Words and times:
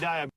Diabetes. 0.00 0.30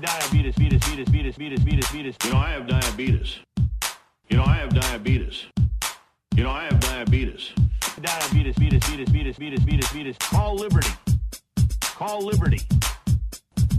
Diabetes, 0.00 0.54
beatus, 0.54 1.10
beatus, 1.10 1.36
beatus, 1.36 1.64
beatus, 1.64 1.86
beatus. 1.90 2.24
You 2.24 2.32
know, 2.32 2.38
I 2.38 2.50
have 2.50 2.66
diabetes. 2.68 3.40
You 4.28 4.36
know, 4.36 4.44
I 4.44 4.56
have 4.56 4.72
diabetes. 4.72 5.46
You 6.36 6.44
know, 6.44 6.50
I 6.50 6.64
have 6.64 6.78
diabetes. 6.78 7.50
Diabetes, 8.00 8.54
beatus, 8.56 8.84
beatus, 8.88 9.08
beatus, 9.10 9.36
beatus, 9.36 9.64
beatus, 9.64 9.88
beatus. 9.88 10.18
Call 10.20 10.54
Liberty. 10.54 10.90
Call 11.80 12.24
Liberty. 12.24 12.60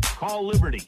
Call 0.03 0.45
Liberty. 0.45 0.87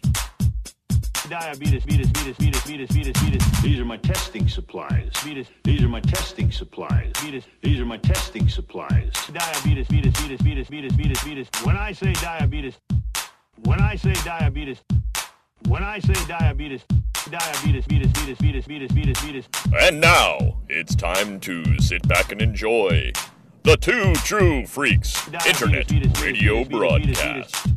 Diabetes, 1.33 1.83
beatus, 1.83 2.11
beatus, 2.11 2.37
beatus, 2.37 2.61
beatus, 2.61 2.89
beatus, 2.91 3.13
beatus. 3.23 3.61
These 3.63 3.79
are 3.79 3.85
my 3.85 3.97
testing 3.97 4.47
supplies. 4.47 5.09
Beatus, 5.23 5.47
These 5.63 5.81
are 5.81 5.87
my 5.89 5.99
testing 5.99 6.51
supplies. 6.51 7.11
beatus. 7.23 7.45
These 7.63 7.79
are 7.79 7.85
my 7.87 7.97
testing 7.97 8.47
supplies. 8.47 9.11
Diabetes, 9.33 9.87
beatus, 9.87 10.13
beatus, 10.13 10.41
beatus, 10.43 10.67
beatus, 10.69 10.93
beatus, 10.95 11.23
beatus. 11.23 11.65
When 11.65 11.75
I 11.75 11.91
say 11.91 12.13
diabetes, 12.13 12.75
when 13.63 13.81
I 13.81 13.95
say 13.95 14.13
diabetes, 14.23 14.77
when 15.67 15.83
I 15.83 15.97
say 15.97 16.13
diabetes, 16.27 16.81
diabetes, 17.31 17.87
beatus, 17.87 18.11
beatus, 18.11 18.37
beatus, 18.37 18.67
beatus, 18.67 18.91
beatus, 18.91 19.21
beatus. 19.23 19.45
And 19.81 19.99
now 19.99 20.59
it's 20.69 20.93
time 20.93 21.39
to 21.39 21.79
sit 21.81 22.07
back 22.07 22.31
and 22.31 22.43
enjoy 22.43 23.11
the 23.63 23.75
Two 23.77 24.13
True 24.17 24.67
Freaks 24.67 25.27
Internet 25.47 25.89
Radio 26.21 26.63
Broadcast. 26.63 27.69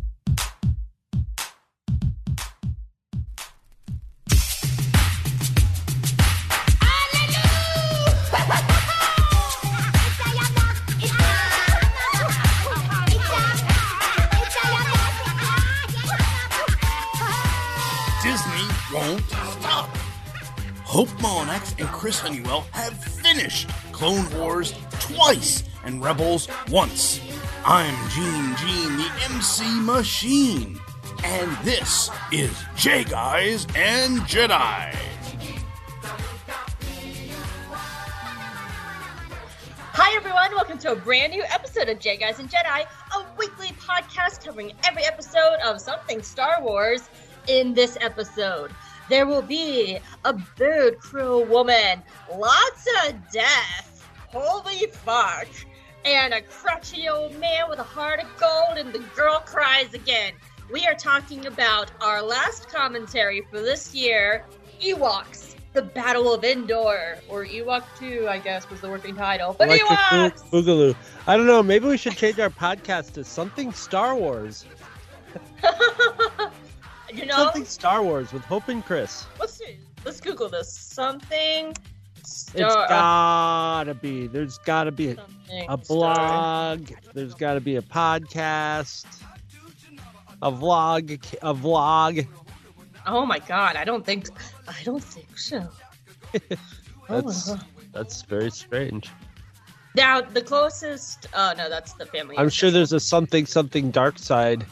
Hope 20.97 21.09
Monax 21.21 21.79
and 21.79 21.87
Chris 21.89 22.19
Honeywell 22.21 22.63
have 22.71 22.95
finished 22.95 23.69
Clone 23.93 24.31
Wars 24.35 24.73
twice 24.93 25.63
and 25.85 26.03
Rebels 26.03 26.49
once. 26.71 27.21
I'm 27.67 27.95
Gene 28.09 28.57
Gene, 28.57 28.97
the 28.97 29.11
MC 29.31 29.79
Machine, 29.81 30.81
and 31.23 31.55
this 31.59 32.09
is 32.33 32.51
J 32.77 33.05
Guys 33.05 33.67
and 33.77 34.21
Jedi. 34.21 34.97
Hi, 39.93 40.17
everyone. 40.17 40.51
Welcome 40.53 40.79
to 40.79 40.93
a 40.93 40.97
brand 40.97 41.31
new 41.31 41.43
episode 41.43 41.91
of 41.91 41.99
J 41.99 42.17
Guys 42.17 42.39
and 42.39 42.49
Jedi, 42.49 42.87
a 43.15 43.27
weekly 43.37 43.73
podcast 43.79 44.43
covering 44.47 44.73
every 44.89 45.05
episode 45.05 45.59
of 45.63 45.79
something 45.79 46.23
Star 46.23 46.63
Wars. 46.63 47.11
In 47.49 47.75
this 47.75 47.97
episode, 48.01 48.73
there 49.09 49.27
will 49.27 49.43
be 49.43 49.99
a 50.25 50.33
bird 50.33 50.99
crew 50.99 51.45
woman, 51.47 52.03
lots 52.35 52.87
of 53.07 53.15
death, 53.33 54.09
holy 54.33 54.87
fuck, 54.93 55.47
and 56.05 56.35
a 56.35 56.41
crutchy 56.43 57.09
old 57.09 57.39
man 57.39 57.69
with 57.69 57.79
a 57.79 57.85
heart 57.85 58.21
of 58.21 58.29
gold, 58.39 58.79
and 58.79 58.93
the 58.93 59.01
girl 59.15 59.41
cries 59.41 59.93
again. 59.95 60.33
We 60.73 60.87
are 60.87 60.95
talking 60.95 61.47
about 61.47 61.91
our 62.01 62.23
last 62.23 62.69
commentary 62.69 63.43
for 63.51 63.61
this 63.61 63.95
year 63.95 64.45
Ewoks, 64.83 65.55
the 65.73 65.83
Battle 65.83 66.33
of 66.35 66.45
Endor, 66.45 67.19
or 67.29 67.45
Ewok 67.45 67.85
2, 67.99 68.27
I 68.29 68.39
guess 68.39 68.69
was 68.69 68.81
the 68.81 68.89
working 68.89 69.15
title. 69.15 69.55
But 69.57 69.69
Electric 69.69 69.99
Ewoks! 69.99 70.51
Boo- 70.51 70.63
Boogaloo. 70.63 70.97
I 71.27 71.37
don't 71.37 71.47
know. 71.47 71.63
Maybe 71.63 71.87
we 71.87 71.97
should 71.97 72.17
change 72.17 72.39
our 72.41 72.51
podcast 72.51 73.13
to 73.13 73.25
something 73.25 73.73
Star 73.73 74.17
Wars. 74.17 74.67
you 77.13 77.27
know, 77.27 77.37
Something 77.37 77.65
Star 77.65 78.03
Wars 78.03 78.33
with 78.33 78.43
Hope 78.45 78.69
and 78.69 78.85
Chris. 78.85 79.27
let's 79.41 79.55
see. 79.55 79.79
Let's 80.05 80.21
Google 80.21 80.49
this. 80.49 80.71
Something. 80.73 81.75
It's 82.19 82.51
gotta 82.53 83.95
be. 83.95 84.27
There's 84.27 84.59
gotta 84.59 84.91
be 84.93 85.11
a, 85.11 85.17
a 85.69 85.79
Star. 85.85 85.87
blog. 85.87 86.91
There's 87.15 87.35
gotta 87.35 87.61
be 87.61 87.77
a 87.77 87.83
podcast. 87.83 89.07
A 90.43 90.51
vlog. 90.51 91.13
A 91.43 91.55
vlog. 91.55 92.27
Oh 93.07 93.25
my 93.25 93.39
god! 93.39 93.77
I 93.77 93.85
don't 93.85 94.05
think. 94.05 94.29
I 94.69 94.83
don't 94.85 95.03
think 95.03 95.39
so. 95.39 95.69
Oh 97.09 97.21
That's 97.21 97.49
God. 97.51 97.65
that's 97.93 98.23
very 98.23 98.51
strange. 98.51 99.09
Now 99.95 100.21
the 100.21 100.43
closest. 100.43 101.29
Oh 101.33 101.55
no, 101.57 101.69
that's 101.71 101.93
the 101.93 102.05
Family. 102.05 102.37
I'm 102.37 102.49
sure 102.49 102.73
there's 102.73 102.93
a 102.93 102.99
something 102.99 103.47
something 103.47 103.93
dark 103.93 104.19
side. 104.19 104.67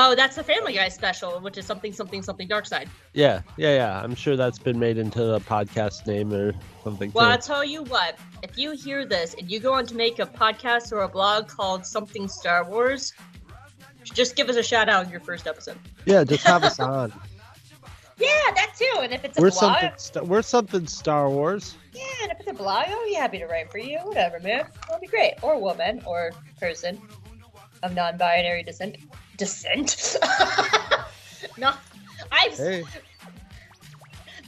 Oh, 0.00 0.14
that's 0.14 0.36
the 0.36 0.44
Family 0.44 0.74
Guy 0.74 0.88
special, 0.90 1.40
which 1.40 1.58
is 1.58 1.66
something 1.66 1.92
something 1.92 2.22
something 2.22 2.46
Dark 2.46 2.66
Side. 2.66 2.88
Yeah, 3.14 3.42
yeah, 3.56 3.74
yeah. 3.74 4.00
I'm 4.00 4.14
sure 4.14 4.36
that's 4.36 4.60
been 4.60 4.78
made 4.78 4.96
into 4.96 5.24
the 5.24 5.40
podcast 5.40 6.06
name 6.06 6.32
or 6.32 6.54
something. 6.84 7.10
Well, 7.12 7.26
too. 7.26 7.32
I'll 7.32 7.38
tell 7.38 7.64
you 7.64 7.82
what. 7.82 8.16
If 8.44 8.56
you 8.56 8.70
hear 8.70 9.04
this 9.04 9.34
and 9.34 9.50
you 9.50 9.58
go 9.58 9.72
on 9.72 9.86
to 9.86 9.96
make 9.96 10.20
a 10.20 10.26
podcast 10.26 10.92
or 10.92 11.02
a 11.02 11.08
blog 11.08 11.48
called 11.48 11.84
Something 11.84 12.28
Star 12.28 12.64
Wars, 12.64 13.12
just 14.04 14.36
give 14.36 14.48
us 14.48 14.54
a 14.54 14.62
shout 14.62 14.88
out 14.88 15.04
in 15.04 15.10
your 15.10 15.18
first 15.18 15.48
episode. 15.48 15.78
Yeah, 16.04 16.22
just 16.22 16.46
have 16.46 16.62
us 16.62 16.78
on. 16.78 17.12
Yeah, 18.20 18.28
that 18.56 18.72
too. 18.76 18.98
And 19.00 19.12
if 19.12 19.24
it's 19.24 19.38
a 19.38 19.40
We're 19.40 19.50
blog, 19.50 19.78
something. 19.80 19.92
Sta- 19.96 20.24
we're 20.24 20.42
something 20.42 20.88
Star 20.88 21.30
Wars. 21.30 21.76
Yeah, 21.92 22.02
and 22.22 22.32
if 22.32 22.40
it's 22.40 22.50
a 22.50 22.52
blog, 22.52 22.86
I'll 22.88 23.04
be 23.04 23.14
happy 23.14 23.38
to 23.38 23.46
write 23.46 23.70
for 23.70 23.78
you. 23.78 23.98
Whatever, 23.98 24.40
man. 24.40 24.66
That'll 24.88 25.00
be 25.00 25.06
great. 25.06 25.34
Or 25.40 25.60
woman, 25.60 26.02
or 26.04 26.32
person 26.58 27.00
of 27.84 27.94
non-binary 27.94 28.64
descent. 28.64 28.96
Descent? 29.38 30.16
no, 31.58 31.72
I've. 32.30 32.56
Hey. 32.56 32.84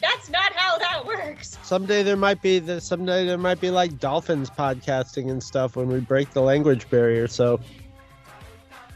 That's 0.02 0.28
not 0.30 0.52
how 0.54 0.78
that 0.78 1.06
works. 1.06 1.58
Someday 1.62 2.02
there 2.02 2.16
might 2.16 2.42
be 2.42 2.58
the 2.58 2.80
someday 2.80 3.24
there 3.24 3.38
might 3.38 3.60
be 3.60 3.70
like 3.70 3.98
dolphins 3.98 4.50
podcasting 4.50 5.30
and 5.30 5.42
stuff 5.42 5.76
when 5.76 5.88
we 5.88 6.00
break 6.00 6.30
the 6.30 6.42
language 6.42 6.88
barrier. 6.90 7.28
So 7.28 7.60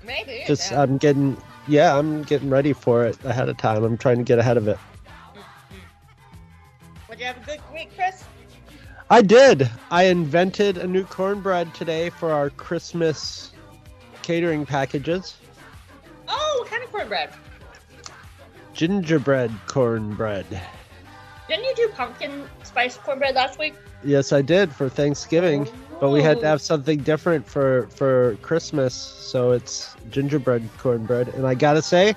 Maybe. 0.04 0.42
just 0.46 0.70
yeah. 0.70 0.82
I'm 0.82 0.98
getting 0.98 1.36
yeah 1.68 1.96
I'm 1.96 2.22
getting 2.22 2.50
ready 2.50 2.72
for 2.72 3.04
it 3.04 3.22
ahead 3.24 3.48
of 3.48 3.56
time. 3.58 3.84
I'm 3.84 3.96
trying 3.98 4.16
to 4.16 4.24
get 4.24 4.38
ahead 4.38 4.56
of 4.56 4.66
it. 4.66 4.78
Mm-hmm. 4.78 5.76
Would 7.08 7.20
you 7.20 7.26
have 7.26 7.36
a 7.36 7.46
good 7.46 7.60
week, 7.72 7.90
Chris? 7.94 8.24
I 9.10 9.20
did. 9.20 9.70
I 9.90 10.04
invented 10.04 10.78
a 10.78 10.86
new 10.86 11.04
cornbread 11.04 11.74
today 11.74 12.10
for 12.10 12.32
our 12.32 12.50
Christmas 12.50 13.52
catering 14.22 14.64
packages. 14.64 15.36
Oh, 16.28 16.56
what 16.60 16.70
kind 16.70 16.82
of 16.82 16.90
cornbread? 16.92 17.30
Gingerbread 18.72 19.52
cornbread. 19.66 20.46
Didn't 21.48 21.64
you 21.64 21.74
do 21.76 21.88
pumpkin 21.88 22.44
spice 22.62 22.96
cornbread 22.96 23.34
last 23.34 23.58
week? 23.58 23.74
Yes, 24.02 24.32
I 24.32 24.42
did 24.42 24.72
for 24.72 24.88
Thanksgiving, 24.88 25.68
but 26.00 26.10
we 26.10 26.22
had 26.22 26.40
to 26.40 26.46
oh. 26.46 26.48
have 26.48 26.60
something 26.60 26.98
different 26.98 27.46
for 27.46 27.86
for 27.88 28.36
Christmas, 28.42 28.94
so 28.94 29.52
it's 29.52 29.94
gingerbread 30.10 30.68
cornbread. 30.78 31.28
And 31.28 31.46
I 31.46 31.54
gotta 31.54 31.82
say, 31.82 32.14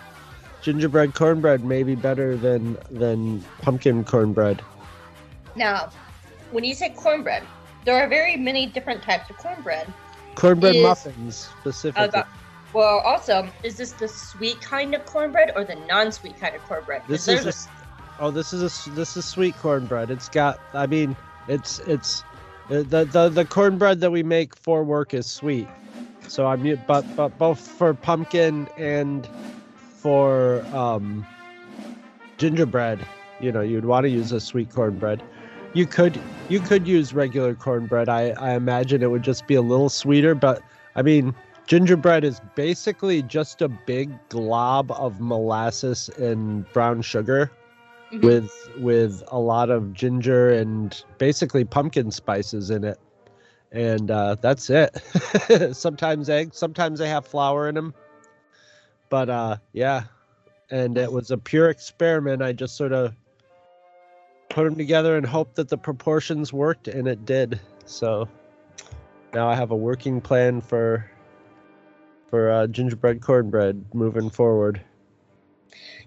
gingerbread 0.62 1.14
cornbread 1.14 1.64
may 1.64 1.84
be 1.84 1.96
better 1.96 2.38
than 2.38 2.78
than 2.90 3.42
pumpkin 3.62 4.04
cornbread. 4.04 4.62
Now, 5.56 5.90
when 6.52 6.64
you 6.64 6.74
say 6.74 6.90
cornbread, 6.90 7.44
there 7.86 7.96
are 7.96 8.08
very 8.08 8.38
many 8.38 8.66
different 8.66 9.04
types 9.04 9.30
of 9.30 9.38
cornbread. 9.38 9.92
Cornbread 10.36 10.76
Is- 10.76 10.84
muffins 10.84 11.50
specifically. 11.60 12.22
Well, 12.74 13.00
also, 13.00 13.50
is 13.64 13.78
this 13.78 13.94
the 13.94 14.08
sweet 14.08 14.62
kind 14.62 14.94
of 14.94 15.06
cornbread 15.06 15.52
or 15.56 15.64
the 15.64 15.76
non-sweet 15.88 16.40
kind 16.40 16.56
of 16.56 16.64
cornbread? 16.64 17.04
This 17.08 17.28
is 17.28 17.46
a, 17.46 18.22
oh, 18.22 18.32
this 18.32 18.54
is 18.54 18.62
a 18.62 18.90
this 18.92 19.16
is 19.16 19.26
sweet 19.26 19.56
cornbread. 19.58 20.10
It's 20.10 20.30
got. 20.30 20.60
I 20.74 20.86
mean, 20.86 21.16
it's 21.48 21.80
it's 21.80 22.24
the 22.68 22.84
the 22.84 23.30
the, 23.30 23.46
cornbread 23.46 24.02
that 24.02 24.12
we 24.12 24.24
make 24.24 24.56
for 24.56 24.84
work 24.84 25.14
is 25.14 25.26
sweet. 25.26 25.68
So 26.28 26.46
I'm 26.46 26.80
but 26.88 27.06
but 27.16 27.38
both 27.38 27.60
for 27.60 27.94
pumpkin 27.94 28.68
and 28.78 29.28
for 29.76 30.64
um 30.74 31.26
gingerbread, 32.38 33.00
you 33.40 33.52
know, 33.52 33.62
you'd 33.62 33.86
want 33.86 34.04
to 34.04 34.10
use 34.10 34.32
a 34.34 34.42
sweet 34.42 34.70
cornbread. 34.74 35.24
You 35.74 35.86
could 35.86 36.20
you 36.50 36.60
could 36.60 36.86
use 36.86 37.14
regular 37.14 37.56
cornbread. 37.56 38.10
I 38.10 38.32
I 38.32 38.56
imagine 38.56 39.02
it 39.02 39.10
would 39.10 39.24
just 39.24 39.48
be 39.48 39.56
a 39.56 39.62
little 39.62 39.90
sweeter, 39.90 40.36
but 40.36 40.62
I 40.96 41.02
mean, 41.02 41.34
gingerbread 41.68 42.24
is 42.24 42.42
basically 42.56 43.22
just 43.22 43.62
a 43.62 43.68
big 43.68 44.10
glob 44.30 44.92
of 44.94 45.20
molasses 45.20 46.10
and 46.18 46.66
brown 46.74 47.02
sugar 47.02 47.52
Mhm. 48.12 48.24
with 48.24 48.52
with 48.80 49.22
a 49.28 49.40
lot 49.40 49.70
of 49.70 49.94
ginger 49.94 50.50
and 50.50 51.04
basically 51.18 51.66
pumpkin 51.66 52.10
spices 52.10 52.70
in 52.70 52.84
it. 52.86 52.98
And 53.74 54.10
uh, 54.10 54.38
that's 54.40 54.70
it. 54.70 54.96
sometimes 55.76 56.30
eggs, 56.30 56.58
sometimes 56.58 57.00
they 57.00 57.10
have 57.10 57.26
flour 57.28 57.68
in 57.68 57.76
them. 57.76 57.94
But 59.10 59.30
uh, 59.30 59.58
yeah, 59.74 60.04
and 60.72 60.98
it 60.98 61.12
was 61.12 61.32
a 61.32 61.38
pure 61.38 61.70
experiment. 61.70 62.42
I 62.42 62.54
just 62.54 62.78
sort 62.78 62.94
of 62.94 63.14
put 64.50 64.64
them 64.64 64.76
together 64.76 65.18
and 65.18 65.26
hoped 65.26 65.56
that 65.56 65.68
the 65.68 65.78
proportions 65.78 66.54
worked, 66.54 66.88
and 66.88 67.10
it 67.10 67.26
did. 67.26 67.60
So 67.86 68.30
now 69.34 69.50
I 69.50 69.56
have 69.56 69.72
a 69.72 69.76
working 69.76 70.22
plan 70.22 70.62
for 70.62 71.10
for 72.30 72.52
uh, 72.52 72.68
gingerbread 72.68 73.22
cornbread 73.22 73.84
moving 73.94 74.30
forward. 74.30 74.82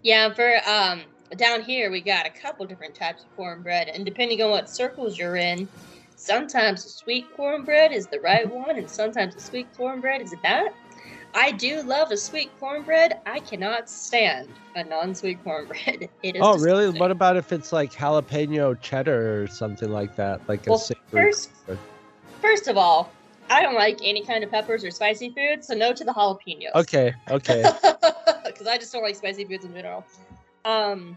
Yeah, 0.02 0.32
for 0.32 0.52
um 0.69 1.02
down 1.37 1.62
here 1.62 1.90
we 1.90 2.00
got 2.00 2.26
a 2.26 2.31
couple 2.31 2.67
different 2.67 2.94
types 2.94 3.25
of 3.25 3.37
cornbread, 3.37 3.88
and 3.88 4.05
depending 4.05 4.43
on 4.43 4.50
what 4.50 4.69
circles 4.69 5.19
you're 5.19 5.37
in, 5.37 5.69
sometimes 6.17 6.84
the 6.84 6.90
sweet 6.90 7.26
cornbread 7.37 7.93
is 7.93 8.06
the 8.06 8.20
right 8.20 8.50
one, 8.50 8.76
and 8.76 8.90
sometimes 8.90 9.34
the 9.34 9.40
sweet 9.40 9.69
cornbread 9.76 10.20
is 10.22 10.34
not. 10.43 10.72
I 11.32 11.52
do 11.52 11.82
love 11.82 12.11
a 12.11 12.17
sweet 12.17 12.50
cornbread. 12.58 13.20
I 13.25 13.38
cannot 13.38 13.88
stand 13.88 14.49
a 14.75 14.82
non-sweet 14.82 15.43
cornbread. 15.44 16.08
It 16.22 16.37
is. 16.37 16.43
Oh, 16.43 16.58
really? 16.58 16.87
disgusting. 16.87 16.99
What 16.99 17.11
about 17.12 17.37
if 17.37 17.52
it's 17.52 17.72
like 17.72 17.93
jalapeno 17.93 18.81
cheddar 18.81 19.43
or 19.43 19.46
something 19.46 19.90
like 19.90 20.17
that? 20.17 20.40
Like 20.49 20.67
a 20.67 20.76
savory 20.76 20.96
first- 21.12 21.50
cornbread? 21.67 21.87
First 22.40 22.69
of 22.69 22.76
all, 22.76 23.12
I 23.50 23.62
don't 23.62 23.75
like 23.75 23.99
any 24.02 24.25
kind 24.25 24.44
of 24.44 24.50
peppers 24.50 24.85
or 24.85 24.91
spicy 24.91 25.31
food, 25.31 25.64
so 25.64 25.75
no 25.75 25.93
to 25.93 26.05
the 26.05 26.12
jalapenos. 26.12 26.75
Okay, 26.75 27.14
okay. 27.31 27.64
Because 28.44 28.67
I 28.67 28.79
just 28.79 28.93
don't 28.93 29.02
like 29.02 29.17
spicy 29.17 29.44
foods 29.44 29.64
in 29.64 29.73
general. 29.73 30.05
Um, 30.64 31.17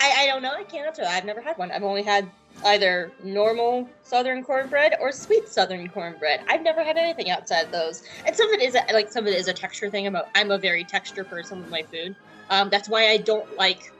I, 0.00 0.22
I 0.22 0.26
don't 0.26 0.42
know. 0.42 0.52
I 0.52 0.62
can't 0.64 0.86
answer 0.86 1.02
that. 1.02 1.10
I've 1.10 1.24
never 1.24 1.40
had 1.40 1.58
one. 1.58 1.70
I've 1.70 1.82
only 1.82 2.02
had 2.02 2.30
either 2.64 3.12
normal 3.22 3.88
Southern 4.02 4.42
cornbread 4.42 4.96
or 5.00 5.12
sweet 5.12 5.48
Southern 5.48 5.88
cornbread. 5.88 6.42
I've 6.48 6.62
never 6.62 6.82
had 6.82 6.96
anything 6.96 7.30
outside 7.30 7.70
those. 7.72 8.04
And 8.24 8.34
some 8.34 8.52
of 8.52 8.60
it 8.60 8.62
is 8.62 8.74
a, 8.74 8.92
like 8.92 9.10
some 9.10 9.26
of 9.26 9.32
it 9.32 9.38
is 9.38 9.48
a 9.48 9.52
texture 9.52 9.90
thing. 9.90 10.06
I'm 10.06 10.16
a 10.16 10.24
I'm 10.34 10.50
a 10.50 10.58
very 10.58 10.84
texture 10.84 11.24
person 11.24 11.60
with 11.60 11.70
my 11.70 11.82
food. 11.82 12.16
Um, 12.50 12.70
that's 12.70 12.88
why 12.88 13.08
I 13.08 13.18
don't 13.18 13.56
like 13.56 13.92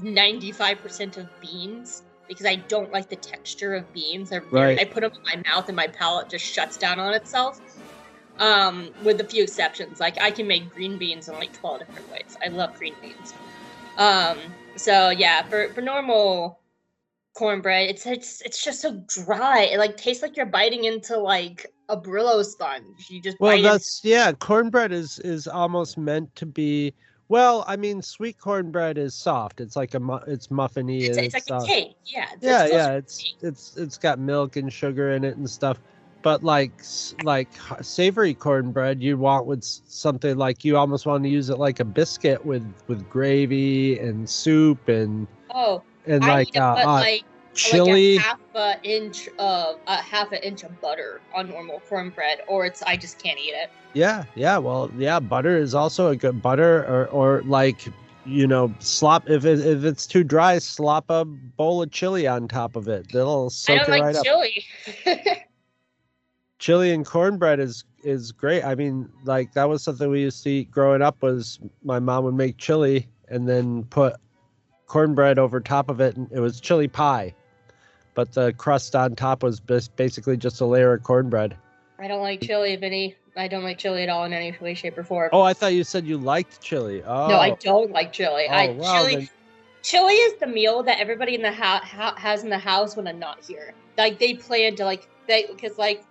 95% 0.00 1.16
of 1.16 1.40
beans 1.40 2.02
because 2.32 2.46
I 2.46 2.56
don't 2.56 2.92
like 2.92 3.08
the 3.08 3.16
texture 3.16 3.74
of 3.74 3.92
beans. 3.92 4.30
They're 4.30 4.44
Right. 4.50 4.78
I 4.78 4.84
put 4.84 5.02
them 5.02 5.12
in 5.12 5.40
my 5.40 5.50
mouth 5.50 5.68
and 5.68 5.76
my 5.76 5.86
palate 5.86 6.28
just 6.28 6.44
shuts 6.44 6.76
down 6.76 6.98
on 6.98 7.14
itself. 7.14 7.60
Um, 8.38 8.90
with 9.04 9.20
a 9.20 9.24
few 9.24 9.42
exceptions, 9.42 10.00
like 10.00 10.20
I 10.20 10.30
can 10.30 10.46
make 10.46 10.70
green 10.70 10.98
beans 10.98 11.28
in 11.28 11.34
like 11.34 11.52
12 11.52 11.80
different 11.80 12.10
ways. 12.10 12.36
I 12.44 12.48
love 12.48 12.76
green 12.78 12.94
beans. 13.00 13.34
Um, 13.98 14.38
so 14.76 15.10
yeah, 15.10 15.42
for 15.42 15.68
for 15.74 15.82
normal 15.82 16.58
cornbread, 17.34 17.90
it's 17.90 18.06
it's 18.06 18.40
it's 18.42 18.64
just 18.64 18.80
so 18.80 19.02
dry. 19.06 19.68
It 19.72 19.78
like 19.78 19.96
tastes 19.96 20.22
like 20.22 20.36
you're 20.36 20.46
biting 20.46 20.84
into 20.84 21.18
like 21.18 21.72
a 21.88 21.96
Brillo 21.96 22.44
sponge. 22.44 23.10
You 23.10 23.20
just 23.20 23.38
Well, 23.38 23.52
bite 23.52 23.58
into 23.58 23.70
that's 23.70 24.00
yeah. 24.02 24.32
Cornbread 24.32 24.92
is 24.92 25.18
is 25.20 25.46
almost 25.46 25.98
meant 25.98 26.34
to 26.36 26.46
be. 26.46 26.94
Well, 27.32 27.64
I 27.66 27.76
mean, 27.76 28.02
sweet 28.02 28.38
cornbread 28.38 28.98
is 28.98 29.14
soft. 29.14 29.62
It's 29.62 29.74
like 29.74 29.94
a 29.94 30.00
mu- 30.00 30.18
it's 30.26 30.48
muffiny. 30.48 31.04
it's, 31.04 31.16
it's 31.16 31.32
like 31.32 31.44
soft. 31.44 31.64
a 31.64 31.66
cake. 31.66 31.96
Yeah. 32.04 32.28
Yeah, 32.42 32.66
yeah. 32.66 32.92
It's 32.92 33.24
it's 33.40 33.74
it's 33.78 33.96
got 33.96 34.18
milk 34.18 34.56
and 34.56 34.70
sugar 34.70 35.12
in 35.12 35.24
it 35.24 35.38
and 35.38 35.48
stuff. 35.48 35.78
But 36.20 36.44
like 36.44 36.72
like 37.24 37.48
savory 37.80 38.34
cornbread, 38.34 39.02
you 39.02 39.16
want 39.16 39.46
with 39.46 39.64
something 39.64 40.36
like 40.36 40.62
you 40.62 40.76
almost 40.76 41.06
want 41.06 41.24
to 41.24 41.30
use 41.30 41.48
it 41.48 41.58
like 41.58 41.80
a 41.80 41.86
biscuit 41.86 42.44
with 42.44 42.70
with 42.86 43.08
gravy 43.08 43.98
and 43.98 44.28
soup 44.28 44.86
and 44.90 45.26
Oh, 45.54 45.82
and 46.04 46.22
I 46.22 46.34
like 46.34 46.54
uh, 46.54 46.84
uh, 46.84 46.84
like 46.84 47.24
chili. 47.54 48.16
like 48.16 48.24
a 48.24 48.28
half 48.28 48.40
a 48.54 48.82
inch 48.82 49.28
of 49.38 49.78
a 49.86 49.96
half 49.96 50.32
an 50.32 50.38
inch 50.38 50.62
of 50.62 50.80
butter 50.80 51.20
on 51.34 51.48
normal 51.48 51.80
cornbread, 51.88 52.42
or 52.48 52.66
it's 52.66 52.82
I 52.82 52.96
just 52.96 53.22
can't 53.22 53.38
eat 53.38 53.54
it. 53.54 53.70
Yeah, 53.94 54.24
yeah. 54.34 54.58
Well, 54.58 54.90
yeah, 54.96 55.20
butter 55.20 55.56
is 55.56 55.74
also 55.74 56.08
a 56.08 56.16
good 56.16 56.40
butter, 56.42 56.84
or 56.84 57.06
or 57.08 57.42
like 57.42 57.88
you 58.24 58.46
know, 58.46 58.72
slop. 58.78 59.28
If 59.28 59.44
it, 59.44 59.60
if 59.60 59.84
it's 59.84 60.06
too 60.06 60.24
dry, 60.24 60.58
slop 60.58 61.06
a 61.08 61.24
bowl 61.24 61.82
of 61.82 61.90
chili 61.90 62.26
on 62.26 62.48
top 62.48 62.76
of 62.76 62.88
it. 62.88 63.06
It'll 63.14 63.50
soak 63.50 63.74
I 63.74 63.78
don't 63.78 63.88
it 63.88 63.90
like 63.90 64.02
right 64.02 64.16
up. 64.16 64.24
chili. 64.24 64.64
Chili 66.58 66.92
and 66.92 67.04
cornbread 67.04 67.58
is 67.58 67.82
is 68.04 68.30
great. 68.30 68.62
I 68.62 68.76
mean, 68.76 69.08
like 69.24 69.52
that 69.54 69.68
was 69.68 69.82
something 69.82 70.08
we 70.08 70.20
used 70.20 70.44
to 70.44 70.50
eat 70.50 70.70
growing 70.70 71.02
up. 71.02 71.20
Was 71.20 71.58
my 71.82 71.98
mom 71.98 72.22
would 72.22 72.34
make 72.34 72.56
chili 72.56 73.08
and 73.26 73.48
then 73.48 73.82
put 73.86 74.14
cornbread 74.86 75.40
over 75.40 75.60
top 75.60 75.90
of 75.90 76.00
it, 76.00 76.16
and 76.16 76.30
it 76.30 76.38
was 76.38 76.60
chili 76.60 76.86
pie. 76.86 77.34
But 78.14 78.32
the 78.32 78.52
crust 78.52 78.94
on 78.94 79.14
top 79.16 79.42
was 79.42 79.60
basically 79.60 80.36
just 80.36 80.60
a 80.60 80.66
layer 80.66 80.92
of 80.92 81.02
cornbread. 81.02 81.56
I 81.98 82.08
don't 82.08 82.20
like 82.20 82.40
chili, 82.40 82.76
Vinny. 82.76 83.16
I 83.36 83.48
don't 83.48 83.64
like 83.64 83.78
chili 83.78 84.02
at 84.02 84.08
all 84.10 84.24
in 84.24 84.32
any 84.34 84.54
way, 84.60 84.74
shape, 84.74 84.98
or 84.98 85.04
form. 85.04 85.30
Oh, 85.32 85.40
I 85.42 85.54
thought 85.54 85.72
you 85.72 85.84
said 85.84 86.06
you 86.06 86.18
liked 86.18 86.60
chili. 86.60 87.02
Oh, 87.04 87.28
No, 87.28 87.36
I 87.38 87.50
don't 87.60 87.90
like 87.90 88.12
chili. 88.12 88.48
I 88.48 88.68
Oh, 88.68 88.72
wow, 88.72 88.98
chili. 89.02 89.14
then- 89.16 89.28
Chili 89.82 90.14
is 90.14 90.38
the 90.38 90.46
meal 90.46 90.82
that 90.84 91.00
everybody 91.00 91.34
in 91.34 91.42
the 91.42 91.50
house 91.50 91.82
ha- 91.82 92.14
has 92.16 92.44
in 92.44 92.50
the 92.50 92.58
house 92.58 92.96
when 92.96 93.08
I'm 93.08 93.18
not 93.18 93.44
here. 93.44 93.74
Like 93.98 94.18
they 94.20 94.34
plan 94.34 94.76
to 94.76 94.84
like 94.84 95.08
they 95.26 95.46
because 95.46 95.76
like 95.76 96.04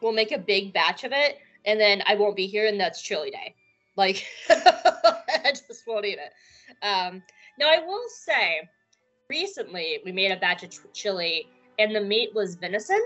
we'll 0.00 0.12
make 0.14 0.32
a 0.32 0.38
big 0.38 0.72
batch 0.72 1.04
of 1.04 1.12
it 1.12 1.36
and 1.66 1.78
then 1.78 2.02
I 2.06 2.14
won't 2.14 2.34
be 2.34 2.46
here 2.46 2.66
and 2.66 2.80
that's 2.80 3.02
chili 3.02 3.30
day. 3.30 3.54
Like 3.96 4.24
I 4.48 5.50
just 5.50 5.86
won't 5.86 6.06
eat 6.06 6.18
it. 6.18 6.32
Um, 6.82 7.22
now 7.58 7.68
I 7.68 7.80
will 7.84 8.04
say, 8.08 8.60
recently 9.30 10.00
we 10.04 10.12
made 10.12 10.32
a 10.32 10.36
batch 10.36 10.62
of 10.64 10.70
ch- 10.70 10.92
chili 10.92 11.46
and 11.78 11.94
the 11.96 12.00
meat 12.00 12.34
was 12.34 12.56
venison, 12.56 13.00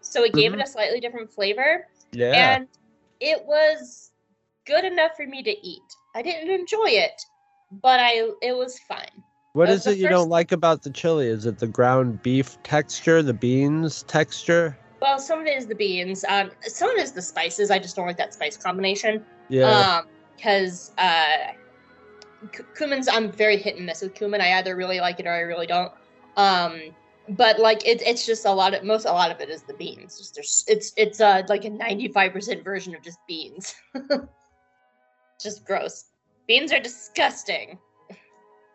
so 0.00 0.24
it 0.24 0.32
gave 0.32 0.52
it 0.54 0.60
a 0.60 0.66
slightly 0.66 0.98
different 0.98 1.30
flavor 1.30 1.86
yeah. 2.12 2.56
and 2.56 2.66
it 3.20 3.44
was 3.44 4.10
good 4.66 4.84
enough 4.84 5.12
for 5.16 5.26
me 5.26 5.42
to 5.42 5.50
eat. 5.66 5.82
I 6.14 6.22
didn't 6.22 6.50
enjoy 6.50 6.88
it, 6.88 7.20
but 7.70 8.00
I 8.00 8.30
it 8.42 8.56
was 8.56 8.78
fine. 8.80 9.22
What 9.52 9.68
Uh, 9.68 9.72
is 9.72 9.86
it 9.86 9.98
you 9.98 10.08
don't 10.08 10.28
like 10.28 10.52
about 10.52 10.82
the 10.82 10.90
chili? 10.90 11.28
Is 11.28 11.46
it 11.46 11.58
the 11.58 11.66
ground 11.66 12.22
beef 12.22 12.58
texture, 12.62 13.22
the 13.22 13.32
beans 13.32 14.02
texture? 14.02 14.76
Well, 15.00 15.18
some 15.18 15.40
of 15.40 15.46
it 15.46 15.56
is 15.56 15.66
the 15.66 15.74
beans. 15.74 16.24
Um, 16.28 16.50
some 16.62 16.90
of 16.90 16.96
it 16.96 17.02
is 17.02 17.12
the 17.12 17.22
spices. 17.22 17.70
I 17.70 17.78
just 17.78 17.96
don't 17.96 18.06
like 18.06 18.16
that 18.18 18.34
spice 18.34 18.56
combination. 18.56 19.24
Yeah. 19.48 19.70
Um, 19.70 20.08
because 20.36 20.92
uh, 20.98 21.52
cu- 22.52 22.64
cumin's 22.76 23.08
I'm 23.08 23.30
very 23.30 23.56
hit 23.56 23.76
and 23.76 23.86
miss 23.86 24.02
with 24.02 24.14
cumin. 24.14 24.40
I 24.40 24.58
either 24.58 24.76
really 24.76 25.00
like 25.00 25.20
it 25.20 25.26
or 25.26 25.32
I 25.32 25.40
really 25.40 25.66
don't. 25.66 25.92
Um, 26.36 26.80
but 27.30 27.58
like 27.58 27.86
it, 27.86 28.02
it's 28.02 28.24
just 28.26 28.44
a 28.46 28.52
lot 28.52 28.74
of 28.74 28.84
most 28.84 29.04
a 29.06 29.12
lot 29.12 29.30
of 29.30 29.40
it 29.40 29.48
is 29.48 29.62
the 29.62 29.74
beans. 29.74 30.18
Just 30.18 30.34
there's 30.34 30.64
it's 30.68 30.92
it's 30.96 31.20
uh 31.20 31.42
like 31.48 31.64
a 31.64 31.70
95% 31.70 32.62
version 32.62 32.94
of 32.94 33.02
just 33.02 33.18
beans. 33.26 33.74
just 35.40 35.64
gross. 35.64 36.06
Beans 36.46 36.72
are 36.72 36.80
disgusting. 36.80 37.78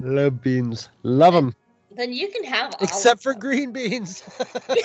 Love 0.01 0.41
beans. 0.41 0.89
Love 1.03 1.33
them. 1.33 1.55
Then 1.95 2.11
you 2.11 2.29
can 2.29 2.43
have 2.43 2.73
all 2.73 2.79
Except 2.81 3.21
for 3.21 3.33
them. 3.33 3.39
green 3.39 3.71
beans. 3.71 4.23
well, 4.69 4.75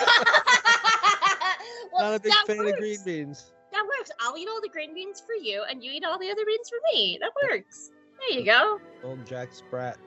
Not 1.99 2.15
a 2.15 2.21
big 2.21 2.33
fan 2.47 2.59
works. 2.59 2.73
of 2.73 2.79
green 2.79 2.99
beans. 3.05 3.53
That 3.73 3.85
works. 3.99 4.11
I'll 4.21 4.37
eat 4.37 4.49
all 4.49 4.61
the 4.61 4.69
green 4.69 4.95
beans 4.95 5.21
for 5.25 5.35
you, 5.35 5.65
and 5.69 5.83
you 5.83 5.91
eat 5.93 6.05
all 6.05 6.19
the 6.19 6.31
other 6.31 6.45
beans 6.47 6.69
for 6.69 6.79
me. 6.93 7.19
That 7.21 7.31
works. 7.49 7.91
There 8.21 8.39
you 8.39 8.45
go. 8.45 8.81
Old 9.05 9.25
Jack 9.27 9.53
Sprat 9.53 9.99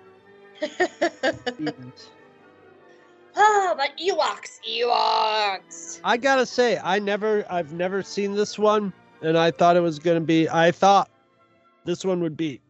beans. 0.59 2.09
oh, 3.35 3.37
ah, 3.37 3.73
but 3.77 3.91
Ewoks, 3.97 4.59
Ewoks. 4.69 5.99
I 6.03 6.17
gotta 6.17 6.45
say, 6.45 6.79
I 6.83 6.99
never, 6.99 7.45
I've 7.49 7.73
never 7.73 8.03
seen 8.03 8.35
this 8.35 8.59
one, 8.59 8.93
and 9.21 9.37
I 9.37 9.51
thought 9.51 9.75
it 9.75 9.81
was 9.81 9.99
gonna 9.99 10.21
be. 10.21 10.49
I 10.49 10.71
thought 10.71 11.09
this 11.85 12.03
one 12.03 12.21
would 12.21 12.37
be 12.37 12.61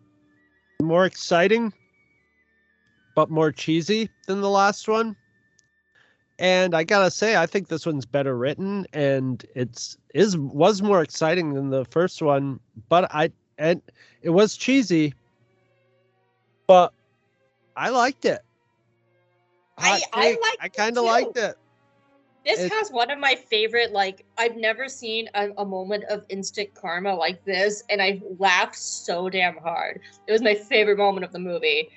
more 0.81 1.05
exciting, 1.05 1.73
but 3.15 3.29
more 3.29 3.51
cheesy 3.51 4.09
than 4.27 4.41
the 4.41 4.49
last 4.49 4.87
one. 4.87 5.15
And 6.37 6.73
I 6.73 6.83
gotta 6.83 7.11
say, 7.11 7.35
I 7.35 7.45
think 7.45 7.67
this 7.67 7.85
one's 7.85 8.05
better 8.05 8.37
written, 8.37 8.85
and 8.93 9.45
it's 9.55 9.97
is 10.13 10.37
was 10.37 10.81
more 10.81 11.01
exciting 11.01 11.53
than 11.53 11.69
the 11.69 11.85
first 11.85 12.21
one. 12.21 12.59
But 12.87 13.13
I 13.13 13.31
and 13.57 13.81
it 14.21 14.29
was 14.29 14.55
cheesy, 14.55 15.13
but 16.69 16.93
I 17.75 17.89
liked 17.89 18.25
it. 18.25 18.41
I- 19.75 19.89
Hot 19.89 20.01
I 20.13 20.21
take, 20.21 20.39
I 20.61 20.69
kind 20.69 20.97
of 20.99 21.03
liked 21.03 21.35
it. 21.35 21.55
This 22.45 22.59
It- 22.59 22.71
has 22.71 22.91
one 22.91 23.09
of 23.09 23.17
my 23.17 23.33
favorite. 23.33 23.91
Like 23.91 24.23
I've 24.37 24.55
never 24.55 24.87
seen 24.87 25.29
a, 25.33 25.49
a 25.57 25.65
moment 25.65 26.03
of 26.05 26.25
instant 26.29 26.75
karma 26.75 27.15
like 27.15 27.43
this, 27.43 27.83
and 27.89 27.99
I 27.99 28.21
laughed 28.37 28.77
so 28.77 29.29
damn 29.29 29.57
hard. 29.57 29.99
It 30.27 30.31
was 30.31 30.43
my 30.43 30.53
favorite 30.53 30.99
moment 30.99 31.25
of 31.25 31.31
the 31.31 31.39
movie. 31.39 31.89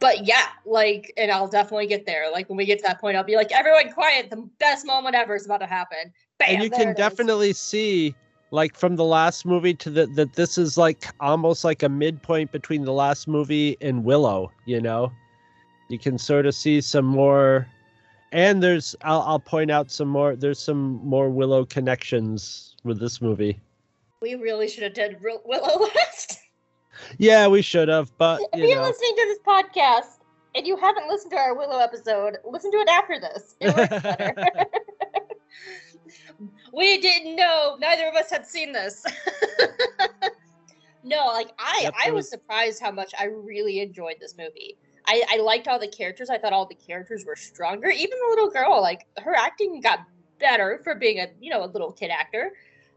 But 0.00 0.26
yeah, 0.26 0.46
like, 0.64 1.12
and 1.18 1.30
I'll 1.30 1.46
definitely 1.46 1.86
get 1.86 2.06
there. 2.06 2.32
Like 2.32 2.48
when 2.48 2.56
we 2.56 2.64
get 2.64 2.78
to 2.78 2.84
that 2.86 3.00
point, 3.00 3.18
I'll 3.18 3.24
be 3.24 3.36
like, 3.36 3.52
"Everyone, 3.52 3.92
quiet! 3.92 4.30
The 4.30 4.48
best 4.58 4.86
moment 4.86 5.14
ever 5.14 5.36
is 5.36 5.44
about 5.44 5.60
to 5.60 5.66
happen." 5.66 6.12
Bam! 6.38 6.48
and 6.48 6.64
you 6.64 6.70
can 6.70 6.94
definitely 6.94 7.52
see 7.52 8.14
like 8.54 8.76
from 8.76 8.94
the 8.94 9.04
last 9.04 9.44
movie 9.44 9.74
to 9.74 9.90
the 9.90 10.06
that 10.06 10.34
this 10.34 10.56
is 10.56 10.78
like 10.78 11.06
almost 11.18 11.64
like 11.64 11.82
a 11.82 11.88
midpoint 11.88 12.52
between 12.52 12.84
the 12.84 12.92
last 12.92 13.26
movie 13.26 13.76
and 13.80 14.04
willow 14.04 14.50
you 14.64 14.80
know 14.80 15.10
you 15.88 15.98
can 15.98 16.16
sort 16.16 16.46
of 16.46 16.54
see 16.54 16.80
some 16.80 17.04
more 17.04 17.66
and 18.30 18.62
there's 18.62 18.94
I'll, 19.02 19.22
I'll 19.22 19.40
point 19.40 19.72
out 19.72 19.90
some 19.90 20.06
more 20.08 20.36
there's 20.36 20.60
some 20.60 21.00
more 21.04 21.28
willow 21.30 21.64
connections 21.64 22.76
with 22.84 23.00
this 23.00 23.20
movie 23.20 23.60
We 24.22 24.36
really 24.36 24.68
should 24.68 24.84
have 24.84 24.94
done 24.94 25.16
Will- 25.20 25.42
Willow 25.44 25.88
last. 25.96 26.38
yeah 27.18 27.48
we 27.48 27.60
should 27.60 27.88
have 27.88 28.16
but 28.18 28.40
if 28.52 28.60
you 28.60 28.68
you're 28.68 28.76
know 28.76 28.86
listening 28.88 29.16
to 29.16 29.24
this 29.26 29.38
podcast 29.44 30.20
and 30.54 30.64
you 30.64 30.76
haven't 30.76 31.08
listened 31.08 31.32
to 31.32 31.36
our 31.36 31.52
Willow 31.56 31.78
episode, 31.78 32.36
listen 32.48 32.70
to 32.70 32.76
it 32.78 32.88
after 32.88 33.18
this. 33.18 33.56
It 33.60 33.76
works 33.76 34.02
better. 34.04 34.66
we 36.74 37.00
didn't 37.00 37.36
know. 37.36 37.76
Neither 37.80 38.08
of 38.08 38.14
us 38.14 38.30
had 38.30 38.46
seen 38.46 38.72
this. 38.72 39.04
no, 41.04 41.26
like 41.26 41.50
I, 41.58 41.80
Yep, 41.82 41.94
I 42.06 42.10
was 42.10 42.24
was- 42.24 42.30
surprised 42.30 42.80
how 42.82 42.90
much 42.90 43.12
I 43.18 43.24
really 43.26 43.80
enjoyed 43.80 44.16
this 44.20 44.36
movie. 44.36 44.76
I, 45.06 45.22
I 45.30 45.36
liked 45.38 45.68
all 45.68 45.78
the 45.78 45.88
characters. 45.88 46.30
I 46.30 46.38
thought 46.38 46.54
all 46.54 46.66
the 46.66 46.74
characters 46.74 47.24
were 47.26 47.36
stronger. 47.36 47.88
Even 47.90 48.18
the 48.18 48.26
little 48.30 48.50
girl, 48.50 48.80
like 48.80 49.06
her 49.18 49.34
acting 49.34 49.80
got 49.82 50.00
better 50.40 50.80
for 50.82 50.94
being 50.94 51.18
a 51.20 51.26
you 51.40 51.50
know 51.50 51.62
a 51.64 51.66
little 51.66 51.92
kid 51.92 52.10
actor. 52.10 52.52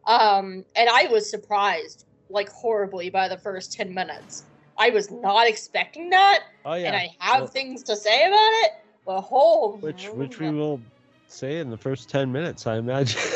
Um, 0.06 0.64
and 0.78 0.90
I 0.90 1.08
was 1.08 1.30
surprised 1.30 2.06
like 2.30 2.48
horribly 2.50 3.10
by 3.10 3.28
the 3.28 3.38
first 3.38 3.74
ten 3.74 3.94
minutes. 3.94 4.44
I 4.78 4.90
was 4.92 5.12
not 5.12 5.48
expecting 5.50 6.10
that, 6.12 6.44
Oh 6.64 6.76
yeah. 6.76 6.88
and 6.88 6.96
I 6.96 7.10
have 7.20 7.42
Well, 7.42 7.48
things 7.48 7.84
to 7.84 7.96
say 7.98 8.22
about 8.26 8.52
it. 8.64 8.72
But 9.06 9.22
whole 9.22 9.78
which 9.80 10.08
which 10.14 10.40
we 10.40 10.50
will 10.50 10.80
say 11.28 11.58
in 11.58 11.70
the 11.70 11.78
first 11.78 12.10
ten 12.10 12.32
minutes, 12.32 12.66
I 12.68 12.78
imagine. 12.78 13.20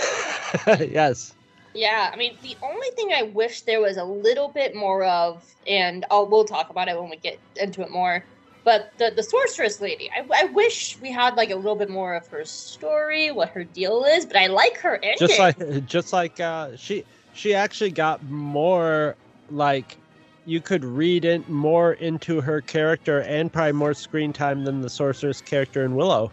yes. 0.91 1.33
Yeah, 1.73 2.09
I 2.11 2.17
mean, 2.17 2.37
the 2.41 2.55
only 2.61 2.87
thing 2.95 3.11
I 3.15 3.23
wish 3.23 3.61
there 3.61 3.79
was 3.79 3.97
a 3.97 4.03
little 4.03 4.49
bit 4.49 4.75
more 4.75 5.05
of, 5.05 5.45
and 5.65 6.05
I'll, 6.11 6.27
we'll 6.27 6.43
talk 6.43 6.69
about 6.69 6.89
it 6.89 6.99
when 6.99 7.09
we 7.09 7.15
get 7.15 7.39
into 7.55 7.81
it 7.81 7.91
more, 7.91 8.25
but 8.63 8.91
the, 8.97 9.11
the 9.15 9.23
sorceress 9.23 9.81
lady, 9.81 10.11
I, 10.15 10.25
I 10.33 10.45
wish 10.45 10.97
we 11.01 11.11
had 11.11 11.35
like 11.35 11.49
a 11.49 11.55
little 11.55 11.75
bit 11.75 11.89
more 11.89 12.13
of 12.13 12.27
her 12.27 12.45
story, 12.45 13.31
what 13.31 13.49
her 13.49 13.63
deal 13.63 14.03
is, 14.03 14.25
but 14.25 14.35
I 14.35 14.47
like 14.47 14.77
her 14.77 14.99
ending. 15.01 15.27
Just 15.27 15.39
like 15.39 15.85
just 15.87 16.13
like 16.13 16.39
uh 16.39 16.75
she 16.75 17.03
she 17.33 17.55
actually 17.55 17.91
got 17.91 18.23
more 18.29 19.15
like 19.49 19.97
you 20.45 20.59
could 20.59 20.83
read 20.83 21.25
in 21.25 21.43
more 21.47 21.93
into 21.93 22.41
her 22.41 22.61
character 22.61 23.21
and 23.21 23.51
probably 23.51 23.73
more 23.73 23.93
screen 23.93 24.33
time 24.33 24.63
than 24.63 24.81
the 24.81 24.89
sorceress 24.89 25.41
character 25.41 25.83
in 25.83 25.95
Willow. 25.95 26.31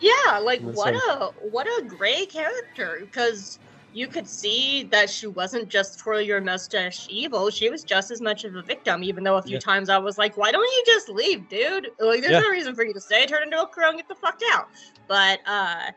Yeah, 0.00 0.38
like 0.38 0.62
what 0.62 0.94
a 0.94 1.26
what 1.40 1.66
a 1.66 1.84
great 1.84 2.30
character 2.32 2.98
because 3.02 3.58
you 3.92 4.06
could 4.06 4.26
see 4.28 4.84
that 4.84 5.10
she 5.10 5.26
wasn't 5.26 5.68
just 5.68 5.98
twirl 5.98 6.20
your 6.20 6.40
mustache 6.40 7.06
evil; 7.10 7.50
she 7.50 7.68
was 7.70 7.84
just 7.84 8.10
as 8.10 8.20
much 8.20 8.44
of 8.44 8.54
a 8.56 8.62
victim. 8.62 9.02
Even 9.04 9.24
though 9.24 9.36
a 9.36 9.42
few 9.42 9.54
Yeah. 9.54 9.58
times 9.58 9.88
I 9.88 9.98
was 9.98 10.16
like, 10.18 10.36
"Why 10.36 10.52
don't 10.52 10.62
you 10.64 10.82
just 10.86 11.08
leave, 11.08 11.48
dude? 11.48 11.90
Like, 11.98 12.20
there's 12.22 12.32
Yeah. 12.32 12.40
no 12.40 12.48
reason 12.50 12.74
for 12.74 12.84
you 12.84 12.94
to 12.94 13.00
stay. 13.00 13.26
Turn 13.26 13.42
into 13.42 13.60
a 13.60 13.66
crow 13.66 13.88
and 13.88 13.98
get 13.98 14.08
the 14.08 14.14
fuck 14.14 14.40
out." 14.52 14.68
But 15.08 15.40
uh, 15.46 15.90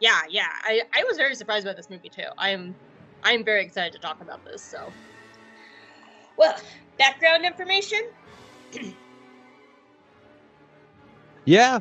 yeah, 0.00 0.20
yeah, 0.30 0.48
I 0.62 0.82
I 0.94 1.04
was 1.04 1.16
very 1.16 1.34
surprised 1.34 1.66
by 1.66 1.74
this 1.74 1.90
movie 1.90 2.08
too. 2.08 2.28
I'm 2.38 2.74
I'm 3.24 3.44
very 3.44 3.64
excited 3.64 3.92
to 3.92 3.98
talk 3.98 4.20
about 4.20 4.44
this. 4.44 4.62
So, 4.62 4.92
well, 6.36 6.56
background 6.98 7.44
information. 7.44 8.00
Yeah, 11.44 11.80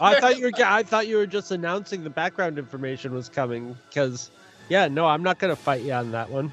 I 0.00 0.18
thought 0.20 0.38
you 0.38 0.44
were. 0.44 0.52
I 0.64 0.82
thought 0.82 1.06
you 1.06 1.16
were 1.16 1.26
just 1.26 1.50
announcing 1.50 2.04
the 2.04 2.10
background 2.10 2.58
information 2.58 3.12
was 3.12 3.28
coming. 3.28 3.76
Because, 3.88 4.30
yeah, 4.68 4.88
no, 4.88 5.06
I'm 5.06 5.22
not 5.22 5.38
gonna 5.38 5.56
fight 5.56 5.82
you 5.82 5.92
on 5.92 6.12
that 6.12 6.30
one. 6.30 6.52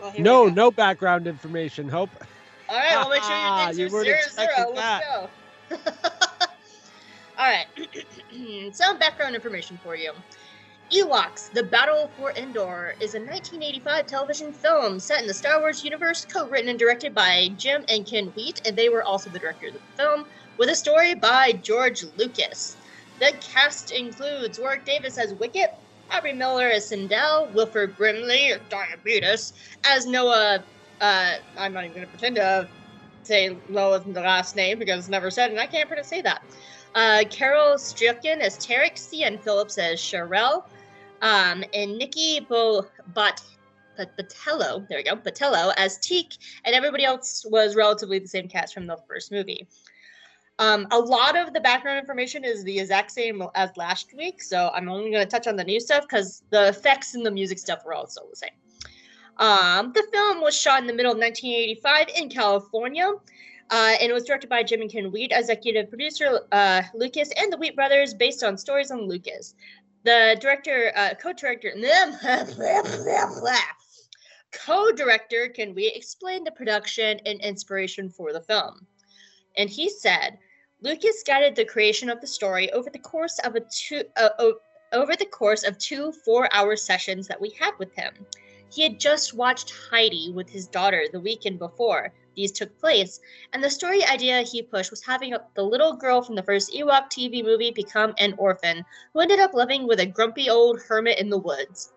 Well, 0.00 0.12
No, 0.18 0.46
no 0.46 0.70
background 0.70 1.26
information. 1.26 1.88
Hope. 1.88 2.10
All 2.68 2.76
right, 2.76 2.96
we'll 2.98 3.10
make 3.10 3.22
sure 3.22 3.36
your 3.36 3.66
things 3.66 3.78
you 3.78 3.88
zero 3.88 4.02
expecting. 4.14 4.74
Let's 4.74 5.06
go. 5.06 5.28
All 7.38 7.48
right, 7.48 7.66
some 8.74 8.98
background 8.98 9.34
information 9.34 9.78
for 9.82 9.96
you. 9.96 10.12
Ewoks: 10.92 11.50
The 11.52 11.62
Battle 11.62 12.10
for 12.18 12.32
Endor 12.32 12.94
is 13.00 13.14
a 13.14 13.18
1985 13.18 14.06
television 14.06 14.52
film 14.52 15.00
set 15.00 15.22
in 15.22 15.26
the 15.26 15.34
Star 15.34 15.60
Wars 15.60 15.82
universe, 15.82 16.26
co-written 16.26 16.68
and 16.68 16.78
directed 16.78 17.14
by 17.14 17.50
Jim 17.56 17.84
and 17.88 18.06
Ken 18.06 18.26
Wheat, 18.36 18.60
and 18.66 18.76
they 18.76 18.90
were 18.90 19.02
also 19.02 19.30
the 19.30 19.38
director 19.38 19.68
of 19.68 19.74
the 19.74 19.80
film, 19.96 20.26
with 20.58 20.68
a 20.68 20.74
story 20.74 21.14
by 21.14 21.52
George 21.52 22.04
Lucas. 22.16 22.76
The 23.18 23.32
cast 23.40 23.92
includes 23.92 24.58
Warwick 24.58 24.84
Davis 24.84 25.18
as 25.18 25.34
Wicket, 25.34 25.74
Aubrey 26.10 26.32
Miller 26.32 26.68
as 26.68 26.90
Cindel, 26.90 27.52
Wilford 27.52 27.96
Brimley, 27.96 28.52
or 28.52 28.58
Diabetes, 28.68 29.52
as 29.84 30.06
Noa. 30.06 30.62
Uh, 31.00 31.34
I'm 31.56 31.72
not 31.72 31.84
even 31.84 31.96
going 31.96 32.06
to 32.06 32.10
pretend 32.10 32.36
to 32.36 32.68
say 33.22 33.56
the 33.68 34.20
last 34.20 34.56
name 34.56 34.78
because 34.78 35.00
it's 35.00 35.08
never 35.08 35.30
said, 35.30 35.50
and 35.50 35.60
I 35.60 35.66
can't 35.66 35.88
pretend 35.88 36.04
to 36.04 36.08
say 36.08 36.20
that. 36.22 36.42
Uh, 36.94 37.24
Carel 37.30 37.76
Struycken 37.76 38.40
as 38.40 38.58
Terak, 38.58 38.94
Siân 38.94 39.40
Phillips 39.40 39.78
as 39.78 39.98
Charal, 39.98 40.64
um, 41.22 41.64
and 41.72 41.96
Nikki 41.96 42.40
Bo 42.40 42.86
there 43.96 44.98
we 44.98 45.02
go, 45.02 45.16
Botelho 45.16 45.72
as 45.76 45.98
Teek, 45.98 46.36
and 46.64 46.74
everybody 46.74 47.04
else 47.04 47.44
was 47.48 47.76
relatively 47.76 48.18
the 48.18 48.28
same 48.28 48.48
cast 48.48 48.74
from 48.74 48.86
the 48.86 48.96
first 49.08 49.30
movie. 49.30 49.66
Um, 50.62 50.86
a 50.92 50.98
lot 50.98 51.36
of 51.36 51.52
the 51.52 51.60
background 51.60 51.98
information 51.98 52.44
is 52.44 52.62
the 52.62 52.78
exact 52.78 53.10
same 53.10 53.42
as 53.56 53.76
last 53.76 54.14
week, 54.14 54.40
so 54.40 54.70
I'm 54.72 54.88
only 54.88 55.10
going 55.10 55.24
to 55.24 55.28
touch 55.28 55.48
on 55.48 55.56
the 55.56 55.64
new 55.64 55.80
stuff 55.80 56.02
because 56.02 56.44
the 56.50 56.68
effects 56.68 57.16
and 57.16 57.26
the 57.26 57.32
music 57.32 57.58
stuff 57.58 57.82
all 57.92 58.06
still 58.06 58.28
the 58.30 58.36
same. 58.36 58.50
Um, 59.38 59.92
the 59.92 60.06
film 60.12 60.40
was 60.40 60.56
shot 60.56 60.80
in 60.80 60.86
the 60.86 60.92
middle 60.92 61.10
of 61.10 61.18
1985 61.18 62.10
in 62.16 62.28
California, 62.28 63.10
uh, 63.70 63.94
and 64.00 64.08
it 64.08 64.12
was 64.12 64.22
directed 64.22 64.48
by 64.48 64.62
Jim 64.62 64.82
and 64.82 64.90
Ken 64.90 65.10
Wheat, 65.10 65.32
executive 65.34 65.88
producer 65.88 66.42
uh, 66.52 66.82
Lucas, 66.94 67.30
and 67.36 67.52
the 67.52 67.56
Wheat 67.56 67.74
brothers, 67.74 68.14
based 68.14 68.44
on 68.44 68.56
stories 68.56 68.92
on 68.92 69.08
Lucas. 69.08 69.56
The 70.04 70.36
director, 70.40 70.92
uh, 70.94 71.14
co-director, 71.20 71.72
co-director 74.52 75.48
Ken 75.48 75.74
Wheat 75.74 75.96
explained 75.96 76.46
the 76.46 76.52
production 76.52 77.18
and 77.26 77.40
inspiration 77.40 78.08
for 78.08 78.32
the 78.32 78.42
film, 78.42 78.86
and 79.56 79.68
he 79.68 79.88
said, 79.88 80.38
Lucas 80.82 81.22
guided 81.24 81.54
the 81.54 81.64
creation 81.64 82.10
of 82.10 82.20
the 82.20 82.26
story 82.26 82.70
over 82.72 82.90
the 82.90 82.98
course 82.98 83.38
of 83.44 83.54
a 83.54 83.60
two. 83.60 84.02
Uh, 84.16 84.52
over 84.92 85.16
the 85.16 85.26
course 85.26 85.62
of 85.62 85.78
two 85.78 86.12
four-hour 86.24 86.76
sessions 86.76 87.26
that 87.26 87.40
we 87.40 87.50
had 87.58 87.72
with 87.78 87.94
him. 87.94 88.12
He 88.70 88.82
had 88.82 88.98
just 88.98 89.32
watched 89.34 89.72
Heidi 89.90 90.32
with 90.34 90.50
his 90.50 90.66
daughter 90.66 91.06
the 91.10 91.20
weekend 91.20 91.58
before 91.58 92.12
these 92.34 92.52
took 92.52 92.78
place, 92.78 93.20
and 93.52 93.62
the 93.62 93.70
story 93.70 94.04
idea 94.04 94.42
he 94.42 94.62
pushed 94.62 94.90
was 94.90 95.04
having 95.04 95.34
the 95.54 95.62
little 95.62 95.94
girl 95.94 96.20
from 96.20 96.34
the 96.34 96.42
first 96.42 96.72
Ewok 96.72 97.10
TV 97.10 97.44
movie 97.44 97.70
become 97.70 98.14
an 98.18 98.34
orphan 98.36 98.84
who 99.12 99.20
ended 99.20 99.40
up 99.40 99.54
living 99.54 99.86
with 99.86 100.00
a 100.00 100.06
grumpy 100.06 100.50
old 100.50 100.80
hermit 100.82 101.18
in 101.18 101.30
the 101.30 101.38
woods. 101.38 101.92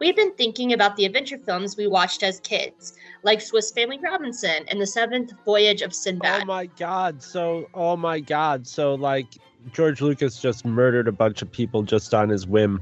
We've 0.00 0.14
been 0.14 0.32
thinking 0.34 0.72
about 0.72 0.96
the 0.96 1.04
adventure 1.04 1.38
films 1.38 1.76
we 1.76 1.86
watched 1.86 2.22
as 2.22 2.40
kids, 2.40 2.94
like 3.24 3.40
Swiss 3.40 3.72
Family 3.72 3.98
Robinson 3.98 4.64
and 4.68 4.80
The 4.80 4.86
Seventh 4.86 5.32
Voyage 5.44 5.82
of 5.82 5.92
Sinbad. 5.92 6.42
Oh 6.42 6.46
my 6.46 6.66
god. 6.66 7.22
So, 7.22 7.68
oh 7.74 7.96
my 7.96 8.20
god. 8.20 8.66
So, 8.66 8.94
like, 8.94 9.26
George 9.72 10.00
Lucas 10.00 10.40
just 10.40 10.64
murdered 10.64 11.08
a 11.08 11.12
bunch 11.12 11.42
of 11.42 11.50
people 11.50 11.82
just 11.82 12.14
on 12.14 12.28
his 12.28 12.46
whim 12.46 12.80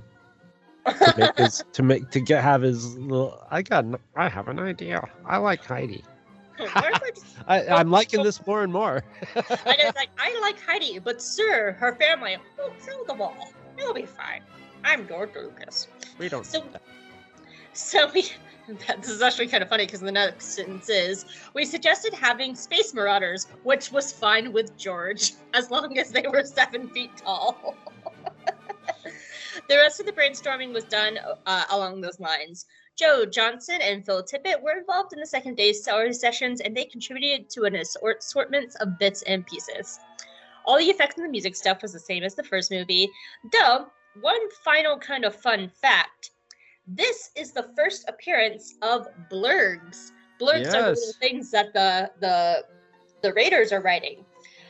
to 0.86 1.14
make 1.16 1.38
his 1.38 1.64
to 1.72 1.82
make 1.82 2.10
to 2.10 2.20
get 2.20 2.42
have 2.42 2.62
his 2.62 2.96
little. 2.98 3.42
I 3.50 3.62
got. 3.62 3.84
I 4.14 4.28
have 4.28 4.48
an 4.48 4.58
idea. 4.58 5.02
I 5.24 5.38
like 5.38 5.64
Heidi. 5.64 6.04
Hmm, 6.58 6.78
I, 7.46 7.62
oh, 7.62 7.74
I'm 7.76 7.90
liking 7.90 8.22
this 8.22 8.44
more 8.46 8.62
and 8.62 8.72
more. 8.72 9.04
it's 9.34 9.50
like, 9.96 10.08
I 10.18 10.38
like 10.40 10.60
Heidi, 10.60 10.98
but 10.98 11.20
sir, 11.22 11.72
her 11.78 11.94
family 11.96 12.36
will 12.58 12.72
kill 12.84 13.04
them 13.04 13.20
all. 13.20 13.52
It'll 13.78 13.94
be 13.94 14.06
fine. 14.06 14.42
I'm 14.84 15.06
George 15.06 15.34
Lucas. 15.34 15.88
We 16.18 16.28
don't. 16.28 16.46
So, 16.46 16.64
so 17.76 18.10
we. 18.12 18.28
This 18.96 19.10
is 19.10 19.22
actually 19.22 19.46
kind 19.46 19.62
of 19.62 19.68
funny 19.68 19.86
because 19.86 20.00
the 20.00 20.10
next 20.10 20.46
sentence 20.56 20.88
is 20.88 21.24
we 21.54 21.64
suggested 21.64 22.12
having 22.12 22.56
space 22.56 22.92
marauders, 22.92 23.46
which 23.62 23.92
was 23.92 24.10
fine 24.10 24.52
with 24.52 24.76
George 24.76 25.34
as 25.54 25.70
long 25.70 25.96
as 25.98 26.10
they 26.10 26.24
were 26.28 26.42
seven 26.42 26.88
feet 26.88 27.16
tall. 27.16 27.76
the 29.68 29.76
rest 29.76 30.00
of 30.00 30.06
the 30.06 30.10
brainstorming 30.10 30.72
was 30.72 30.82
done 30.82 31.16
uh, 31.46 31.64
along 31.70 32.00
those 32.00 32.18
lines. 32.18 32.66
Joe 32.96 33.24
Johnston 33.24 33.80
and 33.80 34.04
Phil 34.04 34.24
Tippett 34.24 34.60
were 34.60 34.76
involved 34.76 35.12
in 35.12 35.20
the 35.20 35.26
second 35.26 35.56
day's 35.56 35.80
story 35.80 36.12
sessions, 36.12 36.60
and 36.60 36.76
they 36.76 36.86
contributed 36.86 37.48
to 37.50 37.66
an 37.66 37.76
assort- 37.76 38.18
assortment 38.18 38.74
of 38.80 38.98
bits 38.98 39.22
and 39.22 39.46
pieces. 39.46 40.00
All 40.64 40.76
the 40.76 40.90
effects 40.90 41.18
and 41.18 41.24
the 41.24 41.30
music 41.30 41.54
stuff 41.54 41.82
was 41.82 41.92
the 41.92 42.00
same 42.00 42.24
as 42.24 42.34
the 42.34 42.42
first 42.42 42.72
movie, 42.72 43.08
though 43.52 43.86
one 44.20 44.50
final 44.64 44.98
kind 44.98 45.24
of 45.24 45.36
fun 45.36 45.68
fact 45.68 46.30
this 46.86 47.30
is 47.34 47.52
the 47.52 47.70
first 47.76 48.08
appearance 48.08 48.74
of 48.82 49.08
blurgs 49.30 50.12
blurgs 50.40 50.74
are 50.74 50.90
the 50.94 51.14
things 51.20 51.50
that 51.50 51.72
the 51.72 52.10
the 52.20 52.64
the 53.22 53.32
raiders 53.34 53.72
are 53.72 53.80
writing. 53.80 54.24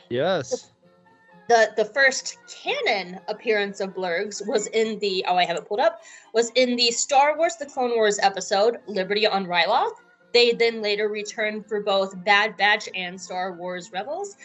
Yes. 0.09 0.71
the 1.49 1.71
the 1.75 1.85
first 1.85 2.37
canon 2.47 3.19
appearance 3.27 3.79
of 3.79 3.93
blurgs 3.93 4.45
was 4.47 4.67
in 4.67 4.99
the 4.99 5.23
oh 5.27 5.35
i 5.35 5.45
have 5.45 5.57
it 5.57 5.67
pulled 5.67 5.79
up 5.79 6.01
was 6.33 6.49
in 6.55 6.75
the 6.75 6.91
star 6.91 7.37
wars 7.37 7.55
the 7.57 7.65
clone 7.65 7.91
wars 7.91 8.19
episode 8.21 8.77
liberty 8.87 9.25
on 9.27 9.45
ryloth. 9.45 9.93
They 10.33 10.51
then 10.51 10.81
later 10.81 11.07
returned 11.07 11.67
for 11.67 11.81
both 11.81 12.21
bad 12.23 12.57
batch 12.57 12.89
and 12.95 13.19
star 13.19 13.53
wars 13.53 13.91
rebels. 13.93 14.35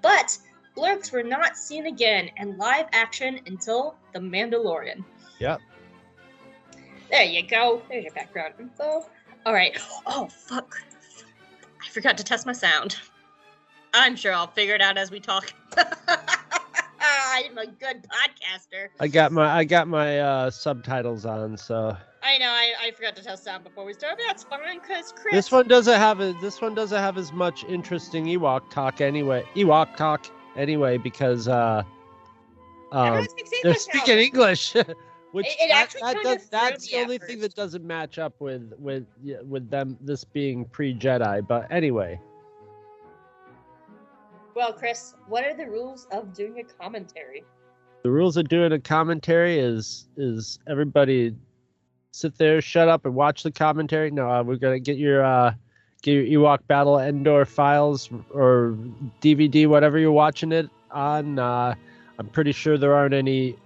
But 0.00 0.38
blurgs 0.76 1.12
were 1.12 1.22
not 1.22 1.56
seen 1.56 1.86
again 1.86 2.30
in 2.36 2.56
live 2.56 2.86
action 2.92 3.40
until 3.46 3.96
the 4.12 4.20
mandalorian. 4.20 5.04
Yep. 5.40 5.60
There 7.12 7.24
you 7.24 7.42
go 7.46 7.80
there's 7.88 8.04
your 8.04 8.12
background 8.14 8.54
info 8.58 9.04
all 9.46 9.52
right 9.52 9.78
oh 10.06 10.26
fuck 10.26 10.74
i 11.84 11.88
forgot 11.90 12.18
to 12.18 12.24
test 12.24 12.46
my 12.46 12.52
sound 12.52 12.96
i'm 13.94 14.16
sure 14.16 14.32
i'll 14.32 14.48
figure 14.48 14.74
it 14.74 14.80
out 14.80 14.98
as 14.98 15.10
we 15.12 15.20
talk 15.20 15.52
i'm 15.78 17.56
a 17.58 17.66
good 17.66 18.04
podcaster 18.04 18.88
I 18.98 19.08
got 19.08 19.30
my 19.30 19.48
I 19.50 19.64
got 19.64 19.88
my 19.88 20.20
uh, 20.20 20.50
subtitles 20.50 21.26
on, 21.26 21.56
so 21.56 21.96
I 22.22 22.38
know. 22.38 22.46
I, 22.46 22.72
I 22.80 22.90
forgot 22.92 23.16
to 23.16 23.22
test 23.22 23.44
sound 23.44 23.64
before 23.64 23.84
we 23.84 23.92
started. 23.94 24.18
but 24.18 24.26
That's 24.28 24.44
fine, 24.44 24.80
cause 24.80 25.12
Chris. 25.12 25.34
This 25.34 25.52
one 25.52 25.66
doesn't 25.66 25.98
have 25.98 26.20
a, 26.20 26.32
this 26.40 26.60
one 26.60 26.74
doesn't 26.74 26.98
have 26.98 27.18
as 27.18 27.32
much 27.32 27.64
interesting 27.64 28.26
Ewok 28.26 28.70
talk 28.70 29.00
anyway. 29.00 29.44
Ewok 29.56 29.96
talk 29.96 30.26
anyway 30.56 30.98
because 30.98 31.48
uh 31.48 31.82
um 32.92 33.26
they're 33.62 33.74
speaking 33.74 34.18
English. 34.18 34.76
Which 35.32 35.46
It- 35.46 35.56
it 35.60 35.68
that- 35.68 35.82
actually 35.82 36.00
that 36.02 36.14
kind 36.14 36.24
does- 36.24 36.44
of 36.44 36.50
that's 36.50 36.92
me 36.92 36.98
the 36.98 37.02
only 37.04 37.18
thing 37.18 37.40
that 37.40 37.54
doesn't 37.54 37.84
match 37.84 38.18
up 38.18 38.34
with 38.40 38.72
with 38.78 39.06
with 39.48 39.68
them 39.70 39.96
this 40.00 40.24
being 40.24 40.64
pre 40.66 40.94
Jedi. 40.94 41.46
But 41.46 41.70
anyway, 41.72 42.20
Well, 44.54 44.72
Chris, 44.74 45.14
what 45.28 45.44
are 45.44 45.54
the 45.54 45.66
rules 45.66 46.06
of 46.12 46.34
doing 46.34 46.58
a 46.60 46.64
commentary? 46.82 47.44
the 48.02 48.10
rules 48.10 48.36
of 48.36 48.48
doing 48.48 48.72
a 48.72 48.80
commentary 48.80 49.58
is 49.58 50.08
is 50.16 50.58
everybody 50.68 51.34
sit 52.10 52.36
there, 52.36 52.60
shut 52.60 52.88
up, 52.88 53.06
and 53.06 53.14
watch 53.14 53.42
the 53.42 53.50
commentary. 53.52 54.10
No, 54.10 54.28
uh, 54.30 54.42
we're 54.42 54.56
gonna 54.56 54.80
get 54.80 54.98
your 54.98 55.24
uh, 55.24 55.54
get 56.02 56.12
your 56.26 56.42
Ewok 56.42 56.66
Battle 56.66 56.98
Endor 56.98 57.44
files 57.46 58.10
or 58.30 58.76
DVD, 59.22 59.66
whatever 59.66 59.98
you're 59.98 60.12
watching 60.12 60.52
it 60.52 60.68
on. 60.90 61.38
Uh, 61.38 61.74
I'm 62.18 62.26
pretty 62.28 62.52
sure 62.52 62.76
there 62.76 62.94
aren't 62.94 63.14
any 63.14 63.56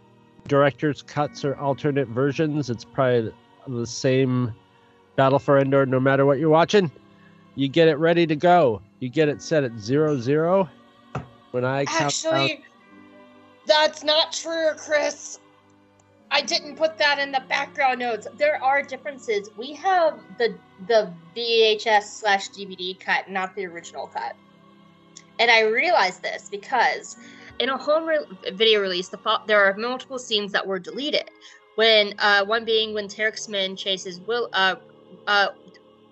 director's 0.48 1.02
cuts 1.02 1.44
or 1.44 1.56
alternate 1.56 2.08
versions. 2.08 2.70
It's 2.70 2.84
probably 2.84 3.32
the 3.66 3.86
same 3.86 4.54
Battle 5.16 5.38
for 5.38 5.58
Endor, 5.58 5.86
no 5.86 5.98
matter 5.98 6.26
what 6.26 6.38
you're 6.38 6.50
watching. 6.50 6.90
You 7.54 7.68
get 7.68 7.88
it 7.88 7.96
ready 7.96 8.26
to 8.26 8.36
go. 8.36 8.82
You 9.00 9.08
get 9.08 9.28
it 9.28 9.42
set 9.42 9.64
at 9.64 9.78
zero 9.78 10.18
zero. 10.18 10.68
When 11.52 11.64
I 11.64 11.86
Actually, 11.88 12.62
that's 13.66 14.04
not 14.04 14.32
true, 14.32 14.72
Chris. 14.76 15.40
I 16.30 16.42
didn't 16.42 16.76
put 16.76 16.98
that 16.98 17.18
in 17.18 17.32
the 17.32 17.42
background 17.48 18.00
notes. 18.00 18.26
There 18.36 18.62
are 18.62 18.82
differences. 18.82 19.48
We 19.56 19.72
have 19.74 20.20
the 20.38 20.58
the 20.86 21.12
VHS 21.34 22.02
slash 22.02 22.50
DVD 22.50 22.98
cut, 22.98 23.30
not 23.30 23.54
the 23.56 23.64
original 23.66 24.08
cut. 24.08 24.36
And 25.38 25.50
I 25.50 25.62
realized 25.62 26.22
this 26.22 26.48
because 26.50 27.16
in 27.58 27.68
a 27.68 27.76
home 27.76 28.06
re- 28.06 28.26
video 28.52 28.80
release, 28.80 29.08
the 29.08 29.18
fo- 29.18 29.44
there 29.46 29.64
are 29.64 29.76
multiple 29.76 30.18
scenes 30.18 30.52
that 30.52 30.66
were 30.66 30.78
deleted. 30.78 31.30
When 31.76 32.14
uh, 32.18 32.44
one 32.44 32.64
being 32.64 32.94
when 32.94 33.08
Terak's 33.08 33.48
men 33.48 33.76
chases 33.76 34.20
Will, 34.20 34.48
uh, 34.52 34.76
uh, 35.26 35.48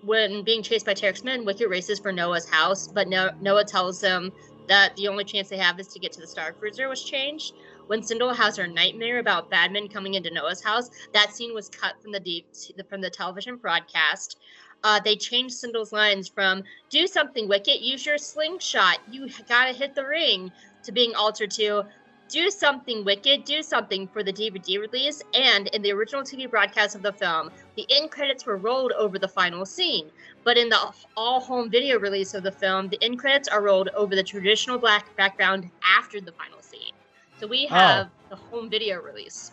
when 0.03 0.43
being 0.43 0.63
chased 0.63 0.85
by 0.85 0.95
Terak's 0.95 1.25
men, 1.25 1.45
Wicket 1.45 1.69
races 1.69 1.99
for 1.99 2.13
Noa's 2.13 2.49
house, 2.49 2.89
but 2.89 3.09
no- 3.09 3.31
Noa 3.41 3.65
tells 3.65 4.01
him 4.01 4.33
that 4.69 4.95
the 4.97 5.09
only 5.09 5.25
chance 5.25 5.49
they 5.49 5.59
have 5.59 5.79
is 5.79 5.89
to 5.89 5.99
get 5.99 6.13
to 6.13 6.21
the 6.21 6.27
Star 6.27 6.53
Cruiser 6.53 6.89
was 6.89 7.03
changed. 7.03 7.55
When 7.87 8.01
Cindel 8.01 8.35
has 8.35 8.57
her 8.57 8.67
nightmare 8.67 9.19
about 9.19 9.51
Badman 9.51 9.89
coming 9.89 10.15
into 10.15 10.33
Noa's 10.33 10.63
house, 10.63 10.91
that 11.13 11.35
scene 11.35 11.55
was 11.55 11.69
cut 11.69 12.01
from 12.01 12.13
the 12.13 12.21
deep, 12.21 12.47
from 12.89 13.03
the 13.03 13.11
television 13.11 13.57
broadcast. 13.57 14.39
Uh, 14.83 15.01
they 15.01 15.17
changed 15.17 15.55
Cindel's 15.55 15.93
lines 15.93 16.29
from 16.29 16.63
"Do 16.91 17.07
something, 17.07 17.49
Wicket. 17.49 17.81
Use 17.81 18.05
your 18.05 18.19
slingshot. 18.19 18.99
You 19.11 19.29
gotta 19.49 19.73
hit 19.73 19.95
the 19.95 20.07
ring." 20.07 20.51
To 20.85 20.93
being 20.93 21.15
altered 21.15 21.51
to 21.53 21.85
"Do 22.29 22.51
something, 22.51 23.05
Wicket, 23.05 23.45
Do 23.45 23.63
something" 23.63 24.07
for 24.09 24.23
the 24.23 24.33
DVD 24.33 24.79
release. 24.81 25.23
And 25.35 25.69
in 25.69 25.83
the 25.83 25.93
original 25.93 26.23
TV 26.23 26.49
broadcast 26.49 26.95
of 26.95 27.03
the 27.03 27.13
film, 27.13 27.51
the 27.77 27.87
end 27.91 28.11
credits 28.11 28.45
were 28.47 28.57
rolled 28.57 28.93
over 28.93 29.19
the 29.19 29.29
final 29.29 29.65
scene. 29.65 30.11
But 30.45 30.59
in 30.59 30.69
the 30.69 30.93
all 31.17 31.41
home 31.41 31.71
video 31.71 31.99
release 31.99 32.35
of 32.35 32.43
the 32.43 32.53
film, 32.53 32.89
the 32.89 33.03
end 33.03 33.19
credits 33.19 33.49
are 33.49 33.63
rolled 33.63 33.89
over 33.97 34.15
the 34.15 34.23
traditional 34.23 34.79
black 34.79 35.15
background 35.17 35.71
after 35.83 36.21
the 36.21 36.33
final 36.33 36.61
scene. 36.61 36.93
So 37.41 37.47
we 37.47 37.67
oh. 37.71 37.75
have 37.75 38.11
the 38.29 38.37
home 38.37 38.69
video 38.69 39.01
release. 39.01 39.53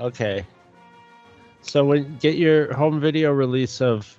Okay. 0.00 0.46
So 1.62 1.84
when 1.84 2.16
get 2.18 2.36
your 2.36 2.72
home 2.74 3.00
video 3.00 3.32
release 3.32 3.80
of 3.80 4.18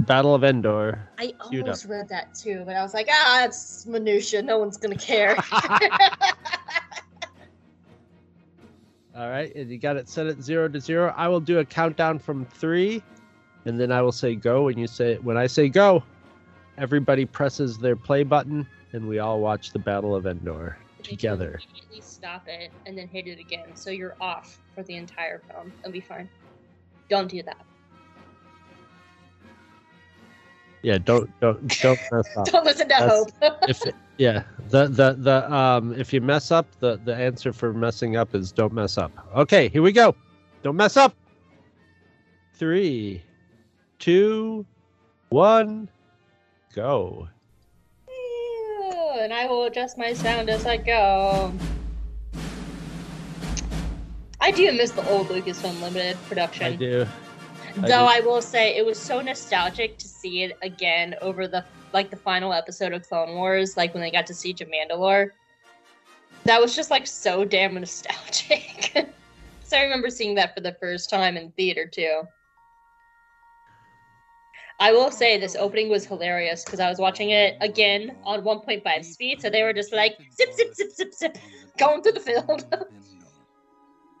Battle 0.00 0.34
of 0.34 0.44
Endor. 0.44 1.08
I 1.18 1.34
almost 1.40 1.86
read 1.86 2.08
that 2.08 2.34
too, 2.34 2.62
but 2.66 2.76
I 2.76 2.82
was 2.82 2.94
like, 2.94 3.08
ah, 3.10 3.44
it's 3.44 3.86
minutia. 3.86 4.42
No 4.42 4.58
one's 4.58 4.76
gonna 4.76 4.96
care. 4.96 5.36
All 9.16 9.28
right, 9.28 9.54
and 9.54 9.70
you 9.70 9.78
got 9.78 9.96
it 9.96 10.08
set 10.08 10.26
at 10.26 10.40
zero 10.42 10.68
to 10.68 10.80
zero. 10.80 11.12
I 11.16 11.28
will 11.28 11.40
do 11.40 11.58
a 11.58 11.64
countdown 11.64 12.18
from 12.18 12.46
three, 12.46 13.02
and 13.64 13.78
then 13.78 13.92
I 13.92 14.00
will 14.02 14.12
say 14.12 14.34
go. 14.34 14.68
And 14.68 14.78
you 14.78 14.86
say 14.86 15.16
when 15.16 15.36
I 15.36 15.46
say 15.46 15.68
go, 15.68 16.02
everybody 16.78 17.26
presses 17.26 17.78
their 17.78 17.96
play 17.96 18.22
button, 18.22 18.66
and 18.92 19.06
we 19.06 19.18
all 19.18 19.40
watch 19.40 19.72
the 19.72 19.78
Battle 19.78 20.14
of 20.14 20.26
Endor 20.26 20.78
together. 21.02 21.60
Immediately 21.70 22.00
stop 22.00 22.48
it 22.48 22.70
and 22.86 22.96
then 22.96 23.08
hit 23.08 23.26
it 23.26 23.38
again, 23.38 23.74
so 23.74 23.90
you're 23.90 24.16
off 24.20 24.58
for 24.74 24.82
the 24.82 24.94
entire 24.96 25.40
film. 25.50 25.72
It'll 25.80 25.92
be 25.92 26.00
fine. 26.00 26.28
Don't 27.08 27.28
do 27.28 27.42
that. 27.42 27.64
Yeah, 30.82 30.98
don't 30.98 31.28
don't 31.40 31.80
don't 31.80 32.00
mess 32.12 32.28
up. 32.36 32.46
Don't 32.46 32.64
listen 32.64 32.88
to 32.88 32.94
That's- 32.98 33.10
Hope. 33.42 33.54
if 33.68 33.82
yeah 34.18 34.44
the 34.68 34.86
the 34.86 35.14
the 35.18 35.52
um 35.52 35.94
if 35.98 36.12
you 36.12 36.20
mess 36.20 36.50
up 36.50 36.66
the 36.80 37.00
the 37.04 37.14
answer 37.14 37.52
for 37.52 37.72
messing 37.72 38.16
up 38.16 38.34
is 38.34 38.52
don't 38.52 38.72
mess 38.72 38.98
up 38.98 39.10
okay 39.34 39.68
here 39.68 39.82
we 39.82 39.92
go 39.92 40.14
don't 40.62 40.76
mess 40.76 40.96
up 40.96 41.14
three 42.54 43.22
two 43.98 44.66
one 45.30 45.88
go 46.74 47.28
and 49.20 49.32
I 49.34 49.46
will 49.46 49.64
adjust 49.64 49.98
my 49.98 50.12
sound 50.14 50.48
as 50.48 50.66
I 50.66 50.76
go. 50.78 51.52
I 54.40 54.50
do 54.50 54.72
miss 54.72 54.92
the 54.92 55.06
old 55.10 55.28
Lucasfilm 55.28 55.80
Limited 55.82 56.16
production. 56.26 56.66
i 56.66 56.76
do 56.76 57.06
I 57.76 57.88
Though. 57.88 58.06
I 58.06 58.20
will 58.20 58.42
say 58.42 58.76
it 58.76 58.84
was 58.84 58.98
so 58.98 59.20
nostalgic 59.20 59.98
to 59.98 60.08
see 60.08 60.42
it 60.42 60.58
again 60.62 61.14
over 61.20 61.46
the 61.46 61.64
like 61.92 62.10
the 62.10 62.16
final 62.16 62.52
episode 62.52 62.92
of 62.92 63.08
Clone 63.08 63.34
Wars, 63.34 63.76
like 63.76 63.94
when 63.94 64.02
they 64.02 64.10
got 64.10 64.26
to 64.26 64.34
Siege 64.34 64.60
of 64.60 64.68
Mandalore. 64.68 65.30
That 66.44 66.60
was 66.60 66.74
just 66.74 66.90
like 66.90 67.06
so 67.06 67.44
damn 67.44 67.74
nostalgic. 67.74 68.92
so 69.64 69.76
I 69.76 69.82
remember 69.82 70.10
seeing 70.10 70.34
that 70.36 70.54
for 70.54 70.60
the 70.60 70.76
first 70.80 71.10
time 71.10 71.36
in 71.36 71.50
theater 71.52 71.86
too. 71.86 72.22
I 74.80 74.92
will 74.92 75.10
say 75.10 75.38
this 75.38 75.56
opening 75.56 75.90
was 75.90 76.06
hilarious 76.06 76.64
because 76.64 76.80
I 76.80 76.88
was 76.88 76.98
watching 76.98 77.30
it 77.30 77.56
again 77.60 78.16
on 78.24 78.42
1.5 78.42 79.04
speed, 79.04 79.42
so 79.42 79.50
they 79.50 79.62
were 79.62 79.74
just 79.74 79.92
like 79.92 80.16
zip 80.34 80.54
zip 80.54 80.74
zip 80.74 80.90
zip 80.92 81.12
zip 81.12 81.38
going 81.76 82.02
through 82.02 82.12
the 82.12 82.20
field. 82.20 82.64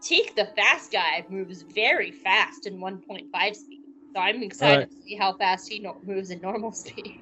Teek, 0.02 0.34
the 0.34 0.46
fast 0.56 0.92
guy, 0.92 1.24
moves 1.28 1.62
very 1.62 2.10
fast 2.10 2.66
in 2.66 2.78
1.5 2.78 3.56
speed. 3.56 3.80
So 4.14 4.20
I'm 4.22 4.42
excited 4.42 4.72
Alright. 4.74 4.90
to 4.90 4.96
see 5.06 5.14
how 5.14 5.34
fast 5.34 5.68
he 5.68 5.78
no- 5.80 5.98
moves 6.04 6.30
in 6.30 6.40
normal 6.40 6.72
speed. 6.82 7.18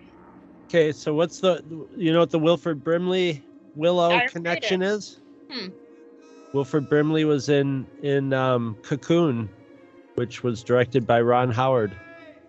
okay 0.66 0.92
so 0.92 1.14
what's 1.14 1.40
the 1.40 1.62
you 1.96 2.12
know 2.12 2.18
what 2.20 2.30
the 2.30 2.38
wilford 2.38 2.84
brimley 2.84 3.42
willow 3.74 4.20
connection 4.28 4.82
is 4.82 5.18
Hmm. 5.50 5.68
wilford 6.52 6.88
brimley 6.90 7.24
was 7.24 7.48
in 7.48 7.86
in 8.02 8.32
um 8.34 8.76
cocoon 8.82 9.48
which 10.16 10.42
was 10.42 10.62
directed 10.62 11.06
by 11.06 11.20
ron 11.22 11.50
howard 11.50 11.90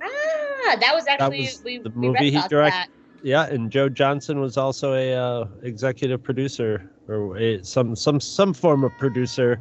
Ah, 0.02 0.76
that 0.82 0.92
was 0.94 1.06
actually 1.08 1.39
was 1.42 1.62
we, 1.63 1.78
the 1.80 1.89
we 1.92 2.08
movie 2.08 2.30
he 2.32 2.38
about 2.38 2.50
direct- 2.50 2.76
that. 2.76 2.89
Yeah, 3.22 3.48
and 3.48 3.70
Joe 3.70 3.89
Johnston 3.89 4.39
was 4.39 4.56
also 4.56 4.94
a 4.94 5.13
uh, 5.13 5.46
executive 5.63 6.22
producer 6.24 6.89
or 7.10 7.38
a, 7.38 7.62
some 7.63 7.94
some 7.96 8.20
some 8.22 8.54
form 8.54 8.84
of 8.86 8.92
producer 8.98 9.60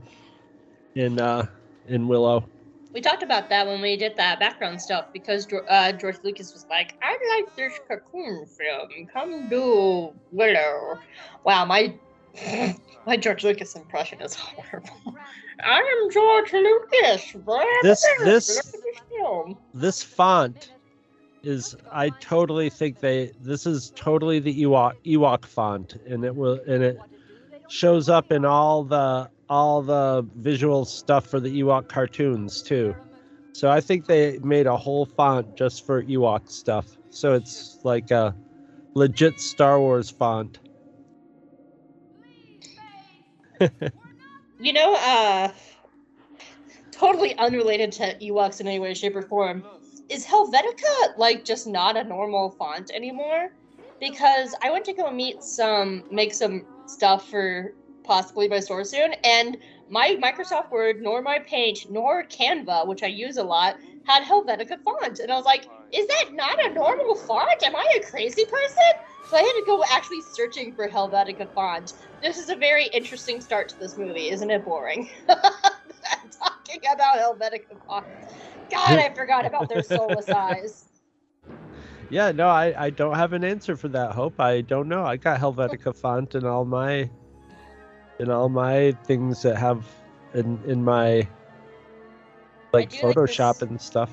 in 0.98 1.20
uh, 1.20 1.46
in 1.86 2.08
Willow. 2.08 2.44
We 2.92 3.00
talked 3.00 3.22
about 3.22 3.48
that 3.50 3.66
when 3.66 3.80
we 3.80 3.96
did 3.96 4.16
that 4.16 4.40
background 4.40 4.80
stuff 4.80 5.06
because 5.12 5.46
uh, 5.68 5.92
George 5.92 6.16
Lucas 6.24 6.52
was 6.52 6.66
like, 6.68 6.94
"I 7.02 7.16
like 7.36 7.54
this 7.56 7.78
cocoon 7.88 8.46
film. 8.46 9.06
Come 9.12 9.48
do 9.48 10.12
Willow." 10.32 10.98
Wow, 11.44 11.64
my 11.64 11.94
my 13.06 13.16
George 13.16 13.44
Lucas 13.44 13.76
impression 13.76 14.20
is 14.20 14.34
horrible. 14.34 15.16
I 15.64 15.78
am 15.80 16.10
George 16.10 16.52
Lucas. 16.52 17.32
This- 17.82 18.06
this- 18.24 18.46
this 18.46 18.72
film. 19.10 19.56
This 19.74 20.02
font 20.02 20.72
is 21.44 21.76
I 21.92 22.10
totally 22.20 22.68
think 22.68 22.98
they 22.98 23.32
this 23.40 23.64
is 23.66 23.92
totally 23.94 24.40
the 24.40 24.62
Ewok 24.62 24.94
Ewok 25.06 25.44
font, 25.44 25.96
and 26.06 26.24
it 26.24 26.34
will 26.34 26.58
and 26.66 26.82
it 26.82 26.98
shows 27.68 28.08
up 28.08 28.32
in 28.32 28.44
all 28.44 28.82
the 28.82 29.28
all 29.48 29.82
the 29.82 30.26
visual 30.36 30.84
stuff 30.84 31.26
for 31.26 31.40
the 31.40 31.60
Ewok 31.60 31.88
cartoons 31.88 32.62
too. 32.62 32.94
So 33.52 33.70
I 33.70 33.80
think 33.80 34.06
they 34.06 34.38
made 34.38 34.66
a 34.66 34.76
whole 34.76 35.06
font 35.06 35.56
just 35.56 35.84
for 35.84 36.02
Ewok 36.04 36.50
stuff. 36.50 36.98
So 37.10 37.34
it's 37.34 37.78
like 37.82 38.10
a 38.10 38.34
legit 38.94 39.40
Star 39.40 39.80
Wars 39.80 40.10
font. 40.10 40.58
You 44.60 44.72
know, 44.72 44.96
uh, 44.96 45.52
totally 46.90 47.36
unrelated 47.38 47.92
to 47.92 48.18
Ewoks 48.18 48.60
in 48.60 48.66
any 48.66 48.80
way, 48.80 48.92
shape, 48.92 49.14
or 49.14 49.22
form. 49.22 49.62
Is 50.08 50.26
Helvetica 50.26 51.16
like 51.16 51.44
just 51.44 51.68
not 51.68 51.96
a 51.96 52.02
normal 52.02 52.50
font 52.50 52.90
anymore? 52.90 53.52
Because 54.00 54.56
I 54.62 54.70
went 54.72 54.84
to 54.86 54.92
go 54.92 55.12
meet 55.12 55.44
some, 55.44 56.02
make 56.10 56.34
some 56.34 56.66
stuff 56.86 57.28
for 57.28 57.72
possibly 58.08 58.48
my 58.48 58.58
store 58.58 58.84
soon, 58.84 59.12
and 59.22 59.58
my 59.90 60.18
Microsoft 60.20 60.70
Word, 60.70 61.02
nor 61.02 61.20
my 61.22 61.38
Paint, 61.38 61.90
nor 61.90 62.24
Canva, 62.24 62.86
which 62.86 63.02
I 63.02 63.06
use 63.06 63.36
a 63.36 63.44
lot, 63.44 63.76
had 64.04 64.24
Helvetica 64.24 64.82
font. 64.82 65.20
And 65.20 65.30
I 65.30 65.36
was 65.36 65.44
like, 65.44 65.68
is 65.92 66.06
that 66.06 66.30
not 66.32 66.64
a 66.64 66.72
normal 66.72 67.14
font? 67.14 67.62
Am 67.62 67.76
I 67.76 68.00
a 68.00 68.10
crazy 68.10 68.46
person? 68.46 68.92
So 69.28 69.36
I 69.36 69.40
had 69.40 69.52
to 69.52 69.62
go 69.66 69.84
actually 69.92 70.22
searching 70.32 70.74
for 70.74 70.88
Helvetica 70.88 71.52
font. 71.52 71.92
This 72.22 72.38
is 72.38 72.48
a 72.48 72.56
very 72.56 72.86
interesting 72.86 73.42
start 73.42 73.68
to 73.68 73.78
this 73.78 73.98
movie, 73.98 74.30
isn't 74.30 74.50
it 74.50 74.64
boring? 74.64 75.10
Talking 75.28 76.80
about 76.92 77.18
Helvetica 77.18 77.76
font. 77.86 78.06
God, 78.70 78.98
I 78.98 79.12
forgot 79.14 79.44
about 79.44 79.68
their 79.68 79.82
soulless 79.82 80.28
eyes. 80.30 80.86
Yeah, 82.08 82.32
no, 82.32 82.48
I, 82.48 82.86
I 82.86 82.90
don't 82.90 83.16
have 83.16 83.34
an 83.34 83.44
answer 83.44 83.76
for 83.76 83.88
that. 83.88 84.12
Hope 84.12 84.40
I 84.40 84.62
don't 84.62 84.88
know. 84.88 85.04
I 85.04 85.18
got 85.18 85.38
Helvetica 85.38 85.94
font 85.94 86.34
in 86.34 86.46
all 86.46 86.64
my 86.64 87.10
in 88.18 88.30
all 88.30 88.48
my 88.48 88.92
things 89.04 89.42
that 89.42 89.56
have 89.56 89.86
in 90.34 90.60
in 90.66 90.84
my 90.84 91.26
like 92.72 92.90
do 92.90 93.06
like 93.06 93.16
Photoshop 93.16 93.58
this- 93.58 93.68
and 93.68 93.80
stuff. 93.80 94.10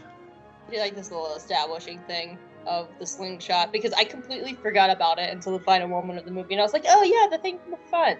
I 0.67 0.71
do 0.71 0.79
like 0.79 0.95
this 0.95 1.11
little 1.11 1.35
establishing 1.35 1.99
thing 1.99 2.39
of 2.65 2.87
the 2.99 3.05
slingshot 3.05 3.71
because 3.71 3.93
I 3.93 4.03
completely 4.03 4.53
forgot 4.55 4.89
about 4.89 5.19
it 5.19 5.31
until 5.31 5.55
the 5.55 5.63
final 5.63 5.87
moment 5.87 6.17
of 6.17 6.25
the 6.25 6.31
movie, 6.31 6.55
and 6.55 6.61
I 6.61 6.63
was 6.63 6.73
like, 6.73 6.85
"Oh 6.87 7.03
yeah, 7.03 7.35
the 7.35 7.41
thing 7.41 7.59
from 7.59 7.71
the 7.71 7.89
front." 7.89 8.19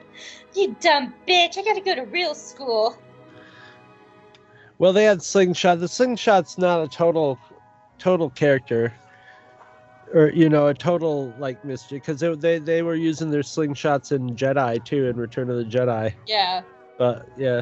You 0.54 0.76
dumb 0.80 1.14
bitch! 1.28 1.58
I 1.58 1.64
gotta 1.64 1.82
go 1.82 1.96
to 1.96 2.04
real 2.04 2.36
school. 2.36 2.98
Well, 4.78 4.94
they 4.94 5.06
had 5.06 5.24
slingshot. 5.24 5.80
The 5.80 5.88
slingshot's 5.88 6.58
not 6.58 6.84
a 6.84 6.88
total 6.88 7.40
total 7.98 8.30
character 8.30 8.94
or 10.16 10.30
you 10.30 10.50
know 10.50 10.68
a 10.68 10.74
total 10.74 11.34
like 11.38 11.64
mystery 11.64 12.00
because 12.00 12.20
they, 12.22 12.34
they 12.36 12.58
they 12.58 12.82
were 12.82 12.96
using 12.96 13.30
their 13.30 13.42
slingshots 13.42 14.12
in 14.12 14.36
Jedi 14.36 14.84
too 14.84 15.08
in 15.08 15.18
Return 15.18 15.50
of 15.50 15.58
the 15.58 15.66
Jedi. 15.66 16.14
Yeah, 16.26 16.64
But 16.98 17.28
yeah, 17.38 17.62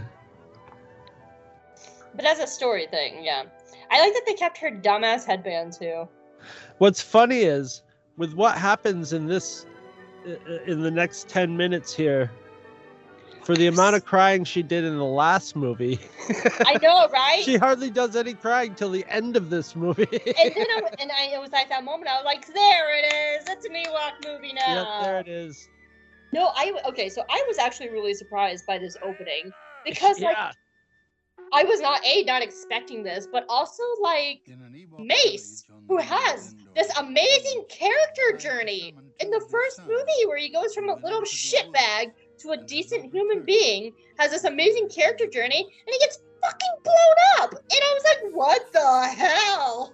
but 2.15 2.25
as 2.25 2.39
a 2.39 2.47
story 2.47 2.87
thing, 2.87 3.23
yeah, 3.25 3.43
I 3.91 3.99
like 3.99 4.13
that 4.13 4.23
they 4.25 4.35
kept 4.35 4.57
her 4.59 4.71
dumbass 4.71 5.25
headband 5.25 5.73
too. 5.73 6.07
what's 6.77 7.01
funny 7.01 7.39
is 7.39 7.81
with 8.17 8.33
what 8.35 8.57
happens 8.57 9.11
in 9.13 9.25
this 9.25 9.65
in 10.67 10.81
the 10.81 10.91
next 10.91 11.27
10 11.27 11.57
minutes 11.57 11.93
here 11.93 12.31
for 13.43 13.56
the 13.56 13.67
amount 13.67 13.95
of 13.95 14.06
crying 14.06 14.43
she 14.43 14.63
did 14.63 14.84
in 14.84 14.97
the 14.97 15.03
last 15.03 15.56
movie 15.56 15.99
I 16.65 16.77
know, 16.82 17.08
right? 17.12 17.43
she 17.43 17.58
hardly 17.58 17.89
does 17.89 18.15
any 18.15 18.34
crying 18.34 18.75
till 18.75 18.89
the 18.89 19.06
end 19.10 19.36
of 19.36 19.49
this 19.49 19.75
movie 19.75 20.08
and 20.12 20.53
then 20.56 20.67
I, 20.69 20.82
and 20.99 21.12
I, 21.12 21.25
it 21.34 21.41
was 21.41 21.51
like 21.51 21.69
that 21.69 21.84
moment 21.84 22.10
I 22.10 22.15
was 22.15 22.25
like, 22.25 22.45
"There 22.53 22.97
it 22.97 23.13
is! 23.13 23.49
It's 23.49 23.65
an 23.65 23.73
Ewok 23.73 24.25
movie 24.25 24.53
now." 24.53 24.73
yep 24.75 24.88
there 25.01 25.19
it 25.19 25.27
is 25.27 25.67
No, 26.32 26.51
I 26.56 26.73
okay. 26.88 27.10
So 27.10 27.23
I 27.29 27.43
was 27.47 27.58
actually 27.60 27.89
really 27.89 28.13
surprised 28.13 28.65
by 28.65 28.77
this 28.79 28.97
opening 29.03 29.51
because 29.86 30.19
like 30.19 30.38
I 31.53 31.63
was 31.63 31.79
not 31.82 32.03
a 32.06 32.23
not 32.23 32.41
expecting 32.41 33.03
this, 33.03 33.27
but 33.32 33.45
also 33.49 33.84
like 34.01 34.41
Mace, 34.97 35.65
who 35.88 35.97
has 35.97 36.56
this 36.75 36.89
amazing 36.97 37.65
character 37.69 38.38
journey 38.38 38.95
in 39.19 39.29
the 39.29 39.39
first 39.51 39.82
movie 39.88 40.25
where 40.27 40.38
he 40.38 40.49
goes 40.49 40.73
from 40.73 40.89
a 40.89 40.95
little 40.95 41.21
shitbag 41.21 42.12
to 42.39 42.51
a 42.51 42.57
decent 42.57 43.11
human 43.11 43.39
hmm. 43.39 43.45
being, 43.45 43.93
has 44.17 44.31
this 44.31 44.43
amazing 44.43 44.89
character 44.89 45.27
journey, 45.27 45.61
and 45.61 45.93
he 45.93 45.99
gets 45.99 46.19
fucking 46.41 46.69
blown 46.83 47.41
up. 47.41 47.51
And 47.53 47.61
I 47.71 47.93
was 47.93 48.03
like, 48.03 48.35
what 48.35 48.73
the 48.73 49.07
hell? 49.07 49.93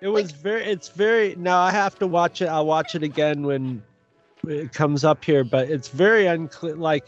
It 0.00 0.08
was 0.08 0.30
very. 0.30 0.64
It's 0.64 0.88
very. 0.88 1.34
Now 1.36 1.60
I 1.60 1.70
have 1.70 1.98
to 1.98 2.06
watch 2.06 2.40
it. 2.40 2.46
I'll 2.46 2.66
watch 2.66 2.94
it 2.94 3.02
again 3.02 3.42
when 3.42 3.82
it 4.48 4.72
comes 4.72 5.04
up 5.04 5.22
here. 5.22 5.44
But 5.44 5.70
it's 5.70 5.88
very 5.88 6.26
unclear. 6.26 6.74
Like 6.74 7.06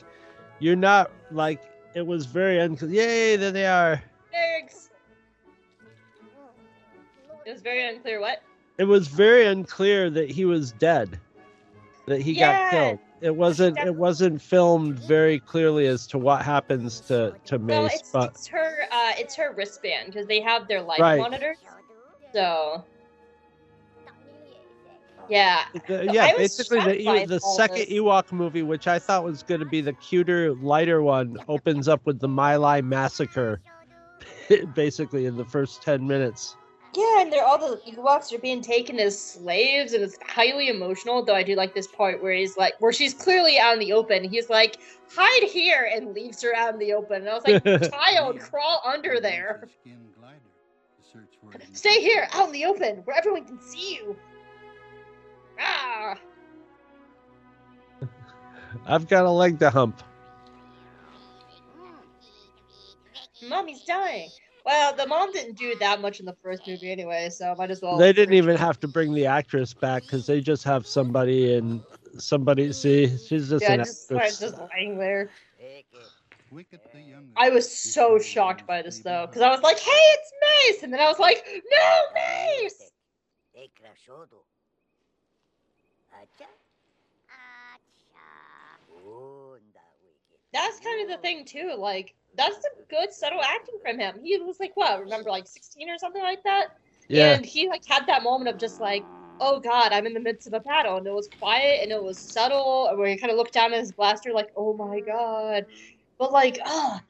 you're 0.58 0.76
not 0.76 1.10
like. 1.30 1.62
It 1.94 2.06
was 2.06 2.26
very 2.26 2.58
unclear. 2.58 2.90
Yay! 2.92 3.36
There 3.36 3.50
they 3.50 3.66
are. 3.66 4.02
Thanks. 4.30 4.90
It 7.46 7.52
was 7.52 7.62
very 7.62 7.86
unclear 7.88 8.20
what. 8.20 8.42
It 8.78 8.84
was 8.84 9.08
very 9.08 9.46
unclear 9.46 10.10
that 10.10 10.30
he 10.30 10.44
was 10.44 10.72
dead. 10.72 11.18
That 12.06 12.20
he 12.20 12.32
Yeah. 12.32 12.52
got 12.52 12.70
killed. 12.70 12.98
It 13.22 13.34
wasn't. 13.34 13.78
It 13.78 13.94
wasn't 13.94 14.42
filmed 14.42 14.98
very 14.98 15.38
clearly 15.38 15.86
as 15.86 16.06
to 16.08 16.18
what 16.18 16.42
happens 16.42 17.00
to 17.02 17.34
to 17.46 17.56
Well, 17.56 17.84
Mace. 17.84 18.00
it's, 18.00 18.10
but 18.10 18.30
it's 18.30 18.46
her 18.48 18.82
uh 18.90 19.12
it's 19.16 19.36
her 19.36 19.52
wristband 19.52 20.06
because 20.06 20.26
they 20.26 20.40
have 20.40 20.66
their 20.66 20.82
life 20.82 21.00
Right. 21.00 21.18
monitors. 21.20 21.58
So 22.34 22.84
yeah. 25.28 25.64
the- 25.86 26.08
yeah, 26.12 26.36
basically 26.36 26.80
the 26.80 27.26
the 27.26 27.40
second 27.40 27.76
this. 27.78 27.90
Ewok 27.90 28.32
movie, 28.32 28.62
which 28.62 28.88
I 28.88 28.98
thought 28.98 29.22
was 29.22 29.44
going 29.44 29.60
to 29.60 29.66
be 29.66 29.80
the 29.80 29.92
cuter, 29.92 30.52
lighter 30.54 31.00
one, 31.00 31.38
opens 31.48 31.86
up 31.86 32.04
with 32.04 32.18
the 32.18 32.28
My 32.28 32.56
Lai 32.56 32.80
massacre. 32.80 33.60
basically 34.74 35.26
in 35.26 35.36
the 35.36 35.44
first 35.44 35.82
10 35.82 36.06
minutes. 36.06 36.56
Yeah, 36.94 37.22
and 37.22 37.32
they're 37.32 37.44
all 37.44 37.58
the 37.58 37.80
Ewoks 37.90 38.34
are 38.34 38.38
being 38.38 38.60
taken 38.60 39.00
as 39.00 39.18
slaves, 39.18 39.94
and 39.94 40.04
it's 40.04 40.18
highly 40.26 40.68
emotional. 40.68 41.24
Though 41.24 41.34
I 41.34 41.42
do 41.42 41.54
like 41.54 41.74
this 41.74 41.86
part 41.86 42.22
where 42.22 42.34
he's 42.34 42.58
like, 42.58 42.74
where 42.80 42.92
she's 42.92 43.14
clearly 43.14 43.58
out 43.58 43.72
in 43.74 43.78
the 43.78 43.94
open. 43.94 44.24
He's 44.28 44.50
like, 44.50 44.78
hide 45.14 45.48
here, 45.48 45.90
and 45.94 46.12
leaves 46.12 46.42
her 46.42 46.54
out 46.54 46.74
in 46.74 46.78
the 46.78 46.92
open. 46.92 47.22
And 47.22 47.30
I 47.30 47.34
was 47.34 47.44
like, 47.44 47.64
child, 47.90 48.40
crawl 48.40 48.82
under 48.84 49.20
there. 49.20 49.68
Stay 51.72 52.00
here, 52.00 52.28
out 52.32 52.48
in 52.48 52.52
the 52.52 52.66
open, 52.66 52.96
where 53.04 53.16
everyone 53.16 53.44
can 53.44 53.60
see 53.60 53.94
you. 53.94 54.16
Ah, 55.58 56.18
I've 58.86 59.08
got 59.08 59.24
a 59.24 59.30
leg 59.30 59.58
to 59.60 59.70
hump. 59.70 60.02
mommy's 63.48 63.82
dying. 63.82 64.30
Well, 64.64 64.94
the 64.94 65.06
mom 65.06 65.32
didn't 65.32 65.56
do 65.58 65.74
that 65.80 66.00
much 66.00 66.20
in 66.20 66.26
the 66.26 66.36
first 66.42 66.66
movie 66.66 66.92
anyway, 66.92 67.28
so 67.30 67.54
might 67.58 67.70
as 67.70 67.80
well. 67.82 67.98
they 67.98 68.12
didn't 68.12 68.34
even 68.34 68.56
have 68.56 68.78
to 68.80 68.88
bring 68.88 69.12
the 69.12 69.26
actress 69.26 69.74
back 69.74 70.02
because 70.02 70.26
they 70.26 70.40
just 70.40 70.62
have 70.64 70.86
somebody 70.86 71.54
and 71.54 71.82
somebody. 72.18 72.72
See, 72.72 73.08
she's 73.18 73.48
just 73.50 73.62
Yeah, 73.62 73.74
an 73.74 73.80
just, 73.80 74.10
actress. 74.12 74.38
just 74.38 74.56
laying 74.74 74.98
there. 74.98 75.30
I 77.36 77.50
was 77.50 77.70
so 77.76 78.18
shocked 78.18 78.66
by 78.66 78.82
this 78.82 79.00
though, 79.00 79.26
because 79.26 79.42
I 79.42 79.50
was 79.50 79.62
like, 79.62 79.78
"Hey, 79.78 79.90
it's 79.90 80.32
Mace," 80.42 80.82
and 80.84 80.92
then 80.92 81.00
I 81.00 81.08
was 81.08 81.18
like, 81.18 81.44
"No, 81.46 82.00
Mace!" 82.14 82.92
That's 90.52 90.80
kind 90.80 91.02
of 91.02 91.08
the 91.08 91.22
thing 91.22 91.44
too. 91.44 91.74
Like, 91.78 92.14
that's 92.36 92.56
a 92.56 92.82
good 92.88 93.12
subtle 93.12 93.40
acting 93.42 93.76
from 93.82 93.98
him. 93.98 94.16
He 94.22 94.38
was 94.38 94.60
like, 94.60 94.72
what? 94.76 95.00
Remember, 95.00 95.30
like 95.30 95.46
sixteen 95.46 95.90
or 95.90 95.98
something 95.98 96.22
like 96.22 96.42
that. 96.44 96.76
Yeah, 97.08 97.34
And 97.34 97.44
he 97.44 97.68
like 97.68 97.84
had 97.86 98.06
that 98.06 98.22
moment 98.22 98.48
of 98.48 98.58
just 98.58 98.80
like, 98.80 99.04
"Oh 99.40 99.60
God, 99.60 99.92
I'm 99.92 100.06
in 100.06 100.14
the 100.14 100.20
midst 100.20 100.46
of 100.46 100.54
a 100.54 100.60
battle," 100.60 100.96
and 100.96 101.06
it 101.06 101.12
was 101.12 101.28
quiet 101.38 101.80
and 101.82 101.92
it 101.92 102.02
was 102.02 102.18
subtle. 102.18 102.90
Where 102.96 103.08
he 103.08 103.16
kind 103.16 103.30
of 103.30 103.36
looked 103.36 103.52
down 103.52 103.72
at 103.72 103.80
his 103.80 103.92
blaster, 103.92 104.32
like, 104.32 104.50
"Oh 104.56 104.72
my 104.74 105.00
God," 105.00 105.66
but 106.18 106.32
like, 106.32 106.58
ah, 106.64 107.02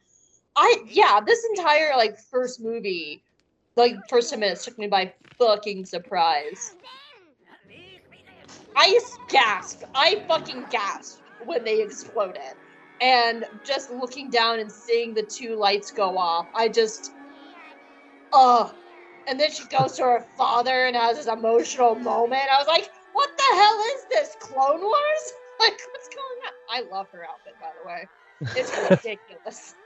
I 0.56 0.84
yeah, 0.88 1.20
this 1.24 1.44
entire 1.56 1.96
like 1.96 2.18
first 2.18 2.60
movie, 2.60 3.22
like 3.76 3.96
first 4.08 4.30
ten 4.30 4.40
minutes 4.40 4.64
took 4.64 4.78
me 4.78 4.86
by 4.88 5.12
fucking 5.38 5.84
surprise. 5.84 6.74
I 8.76 8.98
gasped. 9.28 9.84
I 9.94 10.24
fucking 10.26 10.66
gasped 10.70 11.20
when 11.44 11.64
they 11.64 11.82
exploded. 11.82 12.54
And 13.02 13.44
just 13.64 13.90
looking 13.90 14.30
down 14.30 14.60
and 14.60 14.70
seeing 14.70 15.12
the 15.12 15.22
two 15.22 15.56
lights 15.56 15.90
go 15.90 16.16
off, 16.16 16.46
I 16.54 16.68
just, 16.68 17.12
oh. 18.32 18.72
And 19.26 19.38
then 19.38 19.50
she 19.50 19.64
goes 19.66 19.92
to 19.96 20.04
her 20.04 20.26
father 20.36 20.86
and 20.86 20.96
has 20.96 21.16
this 21.16 21.26
emotional 21.26 21.96
moment. 21.96 22.42
I 22.50 22.58
was 22.58 22.68
like, 22.68 22.90
what 23.12 23.30
the 23.36 23.56
hell 23.56 23.84
is 23.96 24.04
this? 24.10 24.36
Clone 24.40 24.80
Wars? 24.80 25.32
Like, 25.60 25.78
what's 25.92 26.08
going 26.08 26.26
on? 26.48 26.52
I 26.68 26.90
love 26.90 27.06
her 27.12 27.24
outfit, 27.24 27.54
by 27.60 27.68
the 27.80 27.86
way. 27.86 28.08
It's 28.56 28.76
ridiculous. 28.90 29.76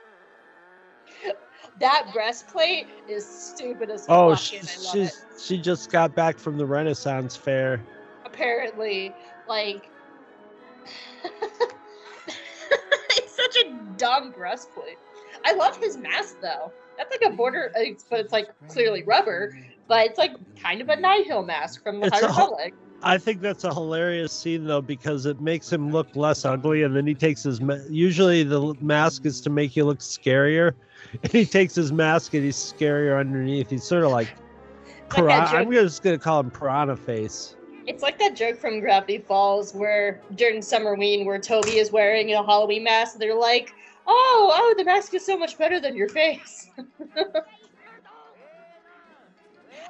that 1.79 2.09
breastplate 2.13 2.87
is 3.07 3.25
stupid 3.27 3.89
as 3.91 4.05
Oh, 4.09 4.31
fuck, 4.31 4.39
she, 4.39 4.57
and 4.57 4.67
I 4.67 4.81
love 4.81 4.95
it 4.95 5.13
she's 5.35 5.43
she 5.43 5.57
just 5.57 5.91
got 5.91 6.15
back 6.15 6.39
from 6.39 6.57
the 6.57 6.65
Renaissance 6.65 7.35
Fair. 7.35 7.79
apparently 8.25 9.13
like 9.47 9.89
such 13.51 13.63
a 13.65 13.73
dumb 13.97 14.31
breastplate 14.31 14.97
i 15.45 15.53
love 15.53 15.77
his 15.77 15.97
mask 15.97 16.37
though 16.41 16.71
that's 16.97 17.11
like 17.11 17.31
a 17.31 17.35
border 17.35 17.71
uh, 17.75 17.81
it's- 17.81 18.05
but 18.09 18.19
it's 18.19 18.33
like 18.33 18.47
clearly 18.67 19.03
rubber 19.03 19.53
but 19.87 20.05
it's 20.05 20.17
like 20.17 20.31
kind 20.61 20.81
of 20.81 20.89
a 20.89 20.95
nihil 20.95 21.43
mask 21.43 21.83
from 21.83 21.99
the 21.99 22.07
It's 22.07 22.19
high 22.19 22.27
republic 22.27 22.73
I 23.03 23.19
think 23.19 23.41
that's 23.41 23.63
a 23.63 23.71
hilarious 23.71 24.33
scene 24.33 24.65
though 24.65 24.81
because 24.81 25.27
it 25.27 25.39
makes 25.39 25.71
him 25.71 25.91
look 25.91 26.15
less 26.15 26.45
ugly, 26.45 26.81
and 26.81 26.95
then 26.95 27.05
he 27.05 27.13
takes 27.13 27.43
his. 27.43 27.61
Ma- 27.61 27.77
Usually 27.89 28.41
the 28.41 28.73
mask 28.81 29.25
is 29.27 29.39
to 29.41 29.51
make 29.51 29.75
you 29.75 29.85
look 29.85 29.99
scarier, 29.99 30.73
and 31.23 31.31
he 31.31 31.45
takes 31.45 31.75
his 31.75 31.91
mask 31.93 32.33
and 32.33 32.43
he's 32.43 32.57
scarier 32.57 33.19
underneath. 33.19 33.69
He's 33.69 33.83
sort 33.83 34.03
of 34.03 34.09
like. 34.11 34.29
Like 35.15 35.27
that 35.27 35.53
I'm 35.53 35.71
just 35.71 36.01
gonna 36.01 36.17
call 36.17 36.39
him 36.39 36.49
Piranha 36.49 36.95
Face. 36.97 37.55
It's 37.87 38.03
like 38.03 38.19
that 38.19 38.35
joke 38.35 38.57
from 38.57 38.79
gravity 38.79 39.17
falls 39.17 39.73
where 39.73 40.21
during 40.35 40.61
summerween 40.61 41.25
where 41.25 41.39
toby 41.39 41.77
is 41.77 41.91
wearing 41.91 42.33
a 42.33 42.43
halloween 42.45 42.83
mask 42.83 43.17
they're 43.17 43.33
like 43.33 43.73
oh, 44.07 44.51
oh, 44.53 44.73
the 44.77 44.83
mask 44.85 45.13
is 45.13 45.25
so 45.25 45.37
much 45.37 45.57
better 45.57 45.79
than 45.79 45.95
your 45.95 46.09
face. 46.09 46.69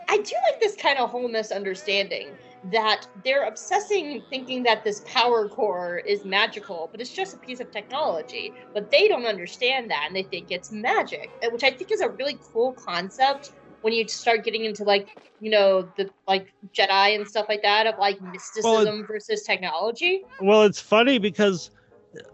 I 0.10 0.17
do 0.17 0.36
like 0.49 0.60
this 0.60 0.75
kind 0.75 0.97
of 0.99 1.10
whole 1.10 1.27
misunderstanding 1.27 2.29
that 2.71 3.05
they're 3.23 3.43
obsessing 3.45 4.23
thinking 4.29 4.63
that 4.63 4.83
this 4.83 5.03
power 5.05 5.47
core 5.47 5.97
is 5.99 6.25
magical, 6.25 6.88
but 6.91 6.99
it's 7.01 7.12
just 7.12 7.36
a 7.36 7.38
piece 7.38 7.60
of 7.60 7.69
technology. 7.71 8.53
But 8.73 8.89
they 8.89 9.07
don't 9.07 9.25
understand 9.25 9.91
that 9.91 10.05
and 10.07 10.15
they 10.15 10.23
think 10.23 10.49
it's 10.49 10.71
magic, 10.71 11.29
which 11.51 11.63
I 11.63 11.69
think 11.71 11.91
is 11.91 12.01
a 12.01 12.10
really 12.10 12.39
cool 12.53 12.71
concept 12.73 13.51
when 13.81 13.93
you 13.93 14.07
start 14.07 14.43
getting 14.43 14.65
into 14.65 14.83
like, 14.83 15.31
you 15.39 15.49
know, 15.49 15.87
the 15.97 16.09
like 16.27 16.53
Jedi 16.73 17.15
and 17.15 17.27
stuff 17.27 17.47
like 17.49 17.61
that 17.63 17.87
of 17.87 17.97
like 17.99 18.21
mysticism 18.21 19.05
versus 19.05 19.43
technology. 19.43 20.23
Well, 20.41 20.63
it's 20.63 20.81
funny 20.81 21.19
because 21.19 21.71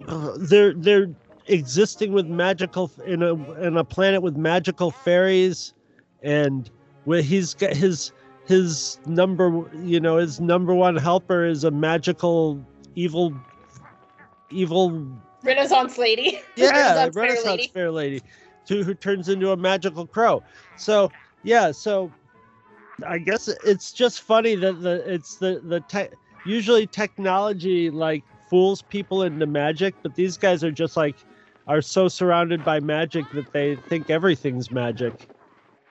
uh, 0.08 0.38
they're 0.38 0.73
they're 0.73 1.08
existing 1.47 2.13
with 2.13 2.27
magical 2.27 2.91
in 3.06 3.21
a 3.21 3.34
in 3.62 3.77
a 3.77 3.84
planet 3.84 4.21
with 4.21 4.38
magical 4.38 4.91
fairies, 4.91 5.73
and 6.21 6.69
where 7.06 7.21
he's 7.21 7.53
got 7.53 7.73
his 7.73 8.13
his 8.45 8.99
number 9.06 9.69
you 9.84 9.99
know 9.99 10.17
his 10.17 10.39
number 10.39 10.73
one 10.73 10.95
helper 10.95 11.45
is 11.45 11.63
a 11.63 11.71
magical 11.71 12.63
evil 12.95 13.34
evil 14.49 15.08
Renaissance 15.43 15.97
lady. 15.97 16.41
yeah 16.56 17.10
Renaissance 17.13 17.15
fair 17.15 17.51
lady. 17.51 17.67
fair 17.73 17.91
lady 17.91 18.21
to, 18.65 18.84
who 18.84 18.93
turns 18.93 19.29
into 19.29 19.51
a 19.51 19.58
magical 19.58 20.08
crow 20.08 20.41
so 20.77 21.12
yeah 21.43 21.71
so 21.71 22.12
i 23.08 23.17
guess 23.17 23.47
it's 23.63 23.91
just 23.91 24.21
funny 24.21 24.56
that 24.56 24.82
the 24.82 25.03
it's 25.12 25.36
the 25.38 25.62
the 25.65 25.79
tech 25.82 26.12
usually 26.45 26.88
technology 26.88 27.89
like 27.89 28.23
fools 28.49 28.82
people 28.84 29.23
into 29.23 29.45
magic 29.45 29.93
but 30.03 30.15
these 30.15 30.38
guys 30.38 30.63
are 30.63 30.71
just 30.71 30.97
like 30.97 31.15
are 31.67 31.82
so 31.82 32.08
surrounded 32.08 32.63
by 32.65 32.79
magic 32.79 33.25
that 33.34 33.51
they 33.53 33.75
think 33.89 34.10
everything's 34.10 34.71
magic 34.71 35.13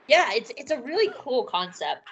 Yeah, 0.09 0.29
it's 0.33 0.51
it's 0.57 0.71
a 0.71 0.81
really 0.81 1.13
cool 1.19 1.45
concept. 1.45 2.03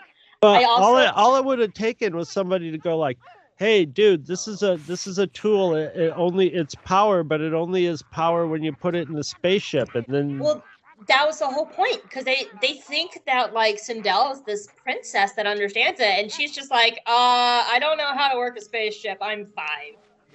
But 0.40 0.62
I 0.62 0.64
all 0.64 0.96
it 0.96 1.10
all 1.14 1.36
it 1.36 1.44
would 1.44 1.58
have 1.58 1.74
taken 1.74 2.16
was 2.16 2.28
somebody 2.30 2.70
to 2.70 2.78
go 2.78 2.96
like, 2.96 3.18
"Hey, 3.58 3.84
dude, 3.84 4.26
this 4.26 4.48
is 4.48 4.62
a 4.62 4.78
this 4.86 5.06
is 5.06 5.18
a 5.18 5.26
tool. 5.26 5.74
It, 5.74 5.94
it 5.94 6.12
only 6.16 6.48
it's 6.48 6.74
power, 6.74 7.22
but 7.22 7.40
it 7.42 7.52
only 7.52 7.86
is 7.86 8.02
power 8.02 8.46
when 8.46 8.62
you 8.62 8.72
put 8.72 8.94
it 8.94 9.08
in 9.08 9.14
the 9.14 9.24
spaceship." 9.24 9.94
And 9.94 10.06
then 10.08 10.38
Well, 10.38 10.64
that 11.08 11.26
was 11.26 11.38
the 11.38 11.46
whole 11.46 11.66
point 11.66 12.02
because 12.02 12.24
they 12.24 12.46
they 12.60 12.74
think 12.74 13.22
that 13.26 13.52
like 13.54 13.76
Cindel 13.76 14.32
is 14.32 14.42
this 14.42 14.68
princess 14.82 15.32
that 15.32 15.46
understands 15.46 16.00
it, 16.00 16.06
and 16.06 16.30
she's 16.30 16.54
just 16.54 16.70
like, 16.70 16.94
uh, 17.06 17.64
I 17.66 17.78
don't 17.80 17.96
know 17.96 18.12
how 18.14 18.30
to 18.30 18.36
work 18.36 18.56
a 18.58 18.60
spaceship. 18.60 19.18
I'm 19.20 19.46
five, 19.56 19.94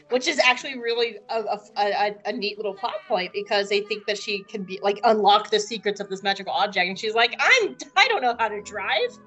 which 0.10 0.28
is 0.28 0.40
actually 0.40 0.78
really 0.78 1.18
a, 1.30 1.42
a, 1.42 1.60
a, 1.78 2.16
a 2.26 2.34
neat 2.34 2.58
little 2.58 2.74
plot 2.74 2.96
point 3.08 3.32
because 3.34 3.70
they 3.70 3.82
think 3.82 4.06
that 4.08 4.18
she 4.18 4.44
can 4.44 4.64
be 4.64 4.80
like 4.82 5.00
unlock 5.04 5.52
the 5.52 5.60
secrets 5.60 6.00
of 6.00 6.10
this 6.10 6.24
magical 6.24 6.54
object, 6.54 6.88
and 6.88 6.98
she's 6.98 7.14
like, 7.14 7.36
I'm 7.40 7.76
I 7.96 8.08
don't 8.08 8.22
know 8.22 8.36
how 8.40 8.48
to 8.48 8.62
drive. 8.62 9.18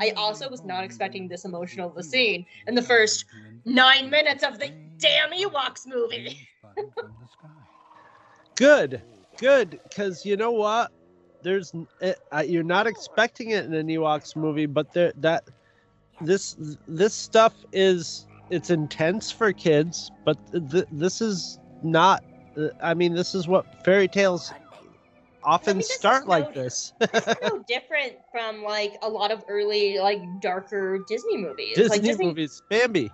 I 0.00 0.10
also 0.16 0.48
was 0.48 0.64
not 0.64 0.82
expecting 0.82 1.28
this 1.28 1.44
emotional 1.44 1.90
of 1.90 1.96
a 1.98 2.02
scene 2.02 2.46
in 2.66 2.74
the 2.74 2.82
first 2.82 3.26
nine 3.66 4.08
minutes 4.08 4.42
of 4.42 4.58
the 4.58 4.72
damn 4.98 5.30
Ewoks 5.30 5.86
movie. 5.86 6.48
good, 8.54 9.02
good, 9.44 9.80
because 9.88 10.24
you 10.24 10.36
know 10.36 10.52
what? 10.52 10.90
There's 11.42 11.72
it, 12.00 12.18
uh, 12.32 12.44
you're 12.46 12.62
not 12.62 12.86
expecting 12.86 13.50
it 13.50 13.64
in 13.66 13.74
an 13.74 13.88
Ewoks 13.88 14.36
movie, 14.36 14.66
but 14.66 14.92
there 14.92 15.12
that 15.18 15.44
this 16.20 16.56
this 16.88 17.14
stuff 17.14 17.54
is 17.72 18.26
it's 18.50 18.70
intense 18.70 19.30
for 19.30 19.52
kids, 19.52 20.10
but 20.24 20.38
th- 20.70 20.86
this 20.90 21.20
is 21.20 21.58
not. 21.82 22.22
uh, 22.56 22.68
I 22.82 22.94
mean, 22.94 23.14
this 23.14 23.34
is 23.34 23.48
what 23.48 23.66
fairy 23.84 24.08
tales 24.08 24.52
often 25.44 25.78
this 25.78 25.90
is 25.90 25.98
start 25.98 26.26
no- 26.26 26.30
like 26.30 26.52
this. 26.54 26.92
It's 27.12 27.34
no 27.42 27.62
different 27.66 28.14
from 28.32 28.62
like 28.62 28.96
a 29.02 29.08
lot 29.08 29.30
of 29.30 29.44
early 29.48 29.98
like 29.98 30.40
darker 30.40 30.98
Disney 31.06 31.36
movies. 31.38 31.76
Disney, 31.76 31.88
like 31.88 32.02
Disney, 32.02 32.26
movies, 32.26 32.62
Bambi. 32.68 33.10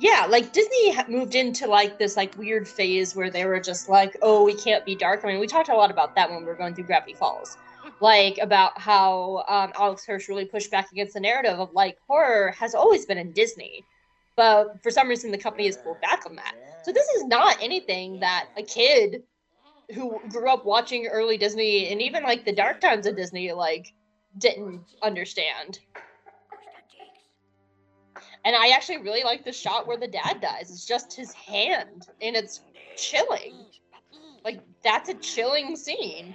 Yeah, 0.00 0.26
like 0.28 0.52
Disney 0.52 0.96
moved 1.08 1.34
into 1.34 1.66
like 1.66 1.98
this 1.98 2.16
like 2.16 2.36
weird 2.38 2.68
phase 2.68 3.16
where 3.16 3.30
they 3.30 3.44
were 3.44 3.60
just 3.60 3.88
like, 3.88 4.16
oh, 4.22 4.44
we 4.44 4.54
can't 4.54 4.84
be 4.84 4.94
dark. 4.94 5.24
I 5.24 5.28
mean, 5.28 5.40
we 5.40 5.46
talked 5.46 5.68
a 5.68 5.76
lot 5.76 5.90
about 5.90 6.14
that 6.14 6.30
when 6.30 6.40
we 6.40 6.44
were 6.44 6.54
going 6.54 6.74
through 6.74 6.84
Gravity 6.84 7.14
Falls, 7.14 7.58
like 8.00 8.38
about 8.38 8.78
how 8.80 9.44
um, 9.48 9.72
Alex 9.74 10.06
Hirsch 10.06 10.28
really 10.28 10.44
pushed 10.44 10.70
back 10.70 10.92
against 10.92 11.14
the 11.14 11.20
narrative 11.20 11.58
of 11.58 11.72
like 11.72 11.98
horror 12.06 12.52
has 12.52 12.74
always 12.74 13.06
been 13.06 13.18
in 13.18 13.32
Disney, 13.32 13.84
but 14.36 14.80
for 14.82 14.90
some 14.90 15.08
reason 15.08 15.32
the 15.32 15.38
company 15.38 15.66
has 15.66 15.76
pulled 15.76 16.00
back 16.00 16.24
on 16.26 16.36
that. 16.36 16.54
So 16.84 16.92
this 16.92 17.08
is 17.08 17.24
not 17.24 17.56
anything 17.60 18.20
that 18.20 18.46
a 18.56 18.62
kid 18.62 19.24
who 19.94 20.20
grew 20.28 20.48
up 20.48 20.64
watching 20.64 21.06
early 21.06 21.38
Disney 21.38 21.88
and 21.88 22.00
even 22.00 22.22
like 22.22 22.44
the 22.44 22.52
dark 22.52 22.80
times 22.80 23.06
of 23.06 23.16
Disney 23.16 23.52
like 23.52 23.92
didn't 24.38 24.82
understand. 25.02 25.80
And 28.44 28.54
I 28.56 28.68
actually 28.68 28.98
really 28.98 29.24
like 29.24 29.44
the 29.44 29.52
shot 29.52 29.86
where 29.86 29.96
the 29.96 30.08
dad 30.08 30.40
dies. 30.40 30.70
It's 30.70 30.86
just 30.86 31.14
his 31.14 31.32
hand 31.32 32.06
and 32.22 32.36
it's 32.36 32.60
chilling. 32.96 33.66
Like 34.44 34.60
that's 34.82 35.08
a 35.08 35.14
chilling 35.14 35.76
scene. 35.76 36.34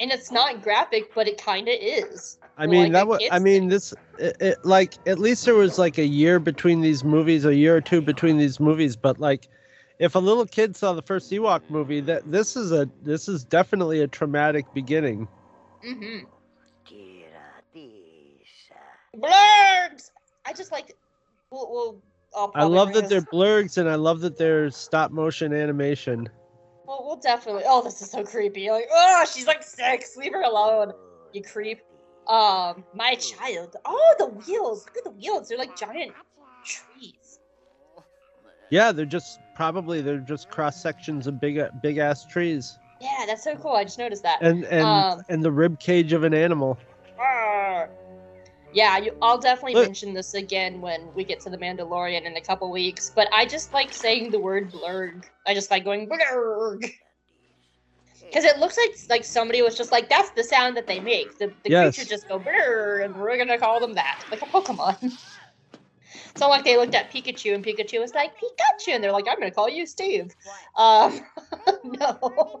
And 0.00 0.10
it's 0.10 0.30
not 0.30 0.62
graphic, 0.62 1.14
but 1.14 1.28
it 1.28 1.42
kind 1.42 1.68
of 1.68 1.74
is. 1.80 2.38
I 2.56 2.66
mean 2.66 2.84
Like 2.84 2.92
that 2.92 3.08
was. 3.08 3.20
I 3.30 3.38
mean 3.38 3.62
thing. 3.62 3.68
this. 3.68 3.94
It, 4.18 4.36
it, 4.40 4.64
like 4.64 4.94
at 5.06 5.18
least 5.18 5.44
there 5.44 5.54
was 5.54 5.78
like 5.78 5.98
a 5.98 6.06
year 6.06 6.38
between 6.38 6.80
these 6.80 7.04
movies, 7.04 7.44
a 7.44 7.54
year 7.54 7.76
or 7.76 7.80
two 7.80 8.00
between 8.00 8.38
these 8.38 8.60
movies. 8.60 8.96
But 8.96 9.18
like, 9.18 9.48
if 9.98 10.14
a 10.14 10.18
little 10.18 10.46
kid 10.46 10.76
saw 10.76 10.92
the 10.92 11.02
first 11.02 11.30
Ewok 11.30 11.62
movie, 11.68 12.00
that 12.02 12.30
this 12.30 12.56
is 12.56 12.72
a 12.72 12.88
this 13.02 13.28
is 13.28 13.44
definitely 13.44 14.00
a 14.00 14.08
traumatic 14.08 14.66
beginning. 14.72 15.26
Mm-hmm. 15.84 16.26
Blurgs! 19.16 20.10
I 20.54 20.56
just 20.56 20.72
like. 20.72 20.96
We'll, 21.50 22.00
we'll, 22.34 22.52
I 22.54 22.64
love 22.64 22.92
that 22.94 23.08
they're 23.08 23.20
blurgs, 23.22 23.78
and 23.78 23.88
I 23.88 23.94
love 23.96 24.20
that 24.20 24.36
they're 24.36 24.70
stop 24.70 25.10
motion 25.10 25.52
animation. 25.52 26.28
Well, 26.86 27.02
we'll 27.04 27.16
definitely. 27.16 27.62
Oh, 27.66 27.82
this 27.82 28.00
is 28.02 28.10
so 28.10 28.24
creepy. 28.24 28.70
Like, 28.70 28.88
oh, 28.92 29.24
she's 29.32 29.46
like 29.46 29.62
six. 29.62 30.16
Leave 30.16 30.32
her 30.32 30.42
alone, 30.42 30.92
you 31.32 31.42
creep. 31.42 31.80
Um, 32.28 32.84
my 32.94 33.14
child. 33.16 33.76
Oh, 33.84 34.14
the 34.18 34.26
wheels. 34.26 34.84
Look 34.86 34.96
at 34.96 35.04
the 35.04 35.10
wheels. 35.10 35.48
They're 35.48 35.58
like 35.58 35.76
giant 35.76 36.12
trees. 36.64 37.38
Yeah, 38.70 38.90
they're 38.92 39.04
just 39.06 39.38
probably 39.54 40.00
they're 40.00 40.18
just 40.18 40.50
cross 40.50 40.80
sections 40.80 41.26
of 41.26 41.40
big 41.40 41.60
big 41.82 41.98
ass 41.98 42.24
trees, 42.26 42.78
Yeah, 43.00 43.24
that's 43.26 43.44
so 43.44 43.54
cool. 43.56 43.72
I 43.72 43.84
just 43.84 43.98
noticed 43.98 44.22
that. 44.22 44.38
and 44.40 44.64
and 44.64 44.86
Um, 44.86 45.22
and 45.28 45.42
the 45.44 45.52
rib 45.52 45.78
cage 45.78 46.12
of 46.12 46.24
an 46.24 46.34
animal. 46.34 46.78
Arr. 47.18 47.90
Yeah, 48.74 48.98
you, 48.98 49.12
I'll 49.22 49.38
definitely 49.38 49.74
Look. 49.74 49.86
mention 49.86 50.14
this 50.14 50.34
again 50.34 50.80
when 50.80 51.08
we 51.14 51.24
get 51.24 51.38
to 51.42 51.50
the 51.50 51.56
Mandalorian 51.56 52.24
in 52.26 52.36
a 52.36 52.40
couple 52.40 52.70
weeks. 52.72 53.12
But 53.14 53.28
I 53.32 53.46
just 53.46 53.72
like 53.72 53.92
saying 53.92 54.32
the 54.32 54.40
word 54.40 54.72
blurg. 54.72 55.24
I 55.46 55.54
just 55.54 55.70
like 55.70 55.84
going 55.84 56.08
blurg. 56.08 56.90
Because 58.20 58.44
it 58.44 58.58
looks 58.58 58.76
like 58.76 58.90
like 59.08 59.24
somebody 59.24 59.62
was 59.62 59.76
just 59.76 59.92
like, 59.92 60.08
that's 60.08 60.30
the 60.30 60.42
sound 60.42 60.76
that 60.76 60.88
they 60.88 60.98
make. 60.98 61.38
The, 61.38 61.52
the 61.62 61.70
Yes. 61.70 61.94
creatures 61.94 62.08
just 62.10 62.28
go 62.28 62.40
blurg, 62.40 63.04
and 63.04 63.14
we're 63.14 63.38
gonna 63.38 63.58
call 63.58 63.78
them 63.78 63.94
that, 63.94 64.24
like 64.32 64.42
a 64.42 64.46
Pokemon. 64.46 64.98
it's 65.02 66.40
not 66.40 66.50
like 66.50 66.64
they 66.64 66.76
looked 66.76 66.96
at 66.96 67.12
Pikachu 67.12 67.54
and 67.54 67.64
Pikachu 67.64 68.00
was 68.00 68.12
like 68.12 68.32
Pikachu, 68.36 68.92
and 68.92 69.04
they're 69.04 69.12
like, 69.12 69.26
I'm 69.28 69.38
gonna 69.38 69.52
call 69.52 69.68
you 69.68 69.86
Steve. 69.86 70.34
Um, 70.76 71.20
no, 71.84 72.60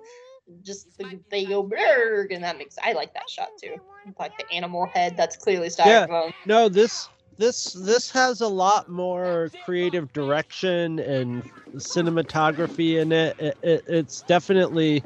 just 0.62 0.96
they- 0.98 1.18
they 1.30 1.44
go 1.44 1.62
blurg, 1.64 2.34
and 2.34 2.42
that 2.44 2.58
makes 2.58 2.76
I 2.82 2.92
like 2.92 3.14
that 3.14 3.28
shot 3.28 3.50
too. 3.60 3.76
Like 4.18 4.36
the 4.38 4.50
animal 4.52 4.86
head 4.86 5.16
that's 5.16 5.36
clearly 5.36 5.68
styrofoam. 5.68 6.26
Yeah. 6.26 6.32
No, 6.46 6.68
this 6.68 7.08
this 7.38 7.72
this 7.72 8.10
has 8.10 8.40
a 8.40 8.48
lot 8.48 8.88
more 8.88 9.50
creative 9.64 10.12
direction 10.12 10.98
and 11.00 11.42
cinematography 11.76 13.00
in 13.00 13.12
it. 13.12 13.38
it, 13.38 13.58
it 13.62 13.84
it's 13.88 14.22
definitely, 14.22 15.02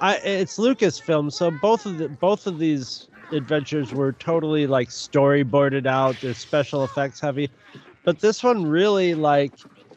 I 0.00 0.16
it's 0.16 0.58
Lucasfilm, 0.58 1.32
so 1.32 1.50
both 1.50 1.86
of 1.86 1.98
the 1.98 2.08
both 2.08 2.46
of 2.46 2.58
these 2.58 3.08
adventures 3.32 3.92
were 3.92 4.12
totally 4.12 4.66
like 4.66 4.88
storyboarded 4.90 5.86
out. 5.86 6.20
They're 6.20 6.34
special 6.34 6.84
effects 6.84 7.20
heavy, 7.20 7.50
but 8.04 8.20
this 8.20 8.44
one 8.44 8.64
really 8.66 9.14
like 9.14 9.52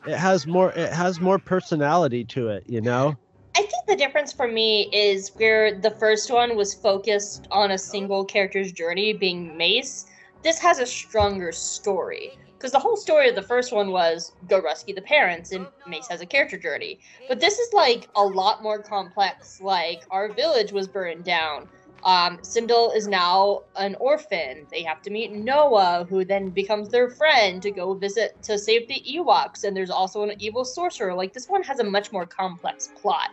it 0.05 0.17
has 0.17 0.47
more 0.47 0.71
it 0.71 0.93
has 0.93 1.19
more 1.19 1.37
personality 1.37 2.23
to 2.25 2.47
it. 2.49 2.63
You 2.67 2.81
know. 2.81 3.17
I 3.55 3.61
think 3.61 3.85
the 3.87 3.95
difference 3.95 4.31
for 4.31 4.47
me 4.47 4.89
is 4.93 5.29
where 5.35 5.73
the 5.77 5.91
first 5.91 6.31
one 6.31 6.55
was 6.55 6.73
focused 6.73 7.47
on 7.51 7.71
a 7.71 7.77
single 7.77 8.23
character's 8.23 8.71
journey, 8.71 9.13
being 9.13 9.57
Mace. 9.57 10.05
This 10.43 10.59
has 10.59 10.79
a 10.79 10.85
stronger 10.85 11.51
story. 11.51 12.37
Because 12.57 12.71
the 12.73 12.79
whole 12.79 12.97
story 12.97 13.29
of 13.29 13.35
the 13.35 13.41
first 13.41 13.71
one 13.71 13.91
was 13.91 14.33
go 14.49 14.61
rescue 14.61 14.93
the 14.93 15.01
parents, 15.01 15.53
and 15.53 15.65
Mace 15.87 16.07
has 16.09 16.19
a 16.19 16.25
character 16.25 16.57
journey. 16.57 16.99
But 17.27 17.39
this 17.39 17.57
is 17.57 17.73
like 17.73 18.09
a 18.15 18.23
lot 18.23 18.61
more 18.61 18.79
complex. 18.79 19.61
Like, 19.61 20.03
our 20.11 20.31
village 20.33 20.73
was 20.73 20.87
burned 20.87 21.23
down. 21.23 21.69
Um, 22.03 22.37
Cindel 22.39 22.95
is 22.95 23.07
now 23.07 23.63
an 23.75 23.95
orphan. 23.99 24.65
They 24.71 24.83
have 24.83 25.01
to 25.03 25.09
meet 25.09 25.31
Noa, 25.31 26.05
who 26.09 26.23
then 26.23 26.49
becomes 26.49 26.89
their 26.89 27.09
friend 27.09 27.61
to 27.61 27.71
go 27.71 27.93
visit 27.93 28.41
to 28.43 28.57
save 28.57 28.87
the 28.87 29.03
Ewoks. 29.07 29.63
And 29.63 29.75
there's 29.75 29.89
also 29.89 30.23
an 30.23 30.33
evil 30.39 30.63
sorcerer. 30.63 31.13
Like 31.13 31.33
this 31.33 31.47
one 31.47 31.63
has 31.63 31.79
a 31.79 31.83
much 31.83 32.11
more 32.11 32.25
complex 32.25 32.89
plot. 32.95 33.29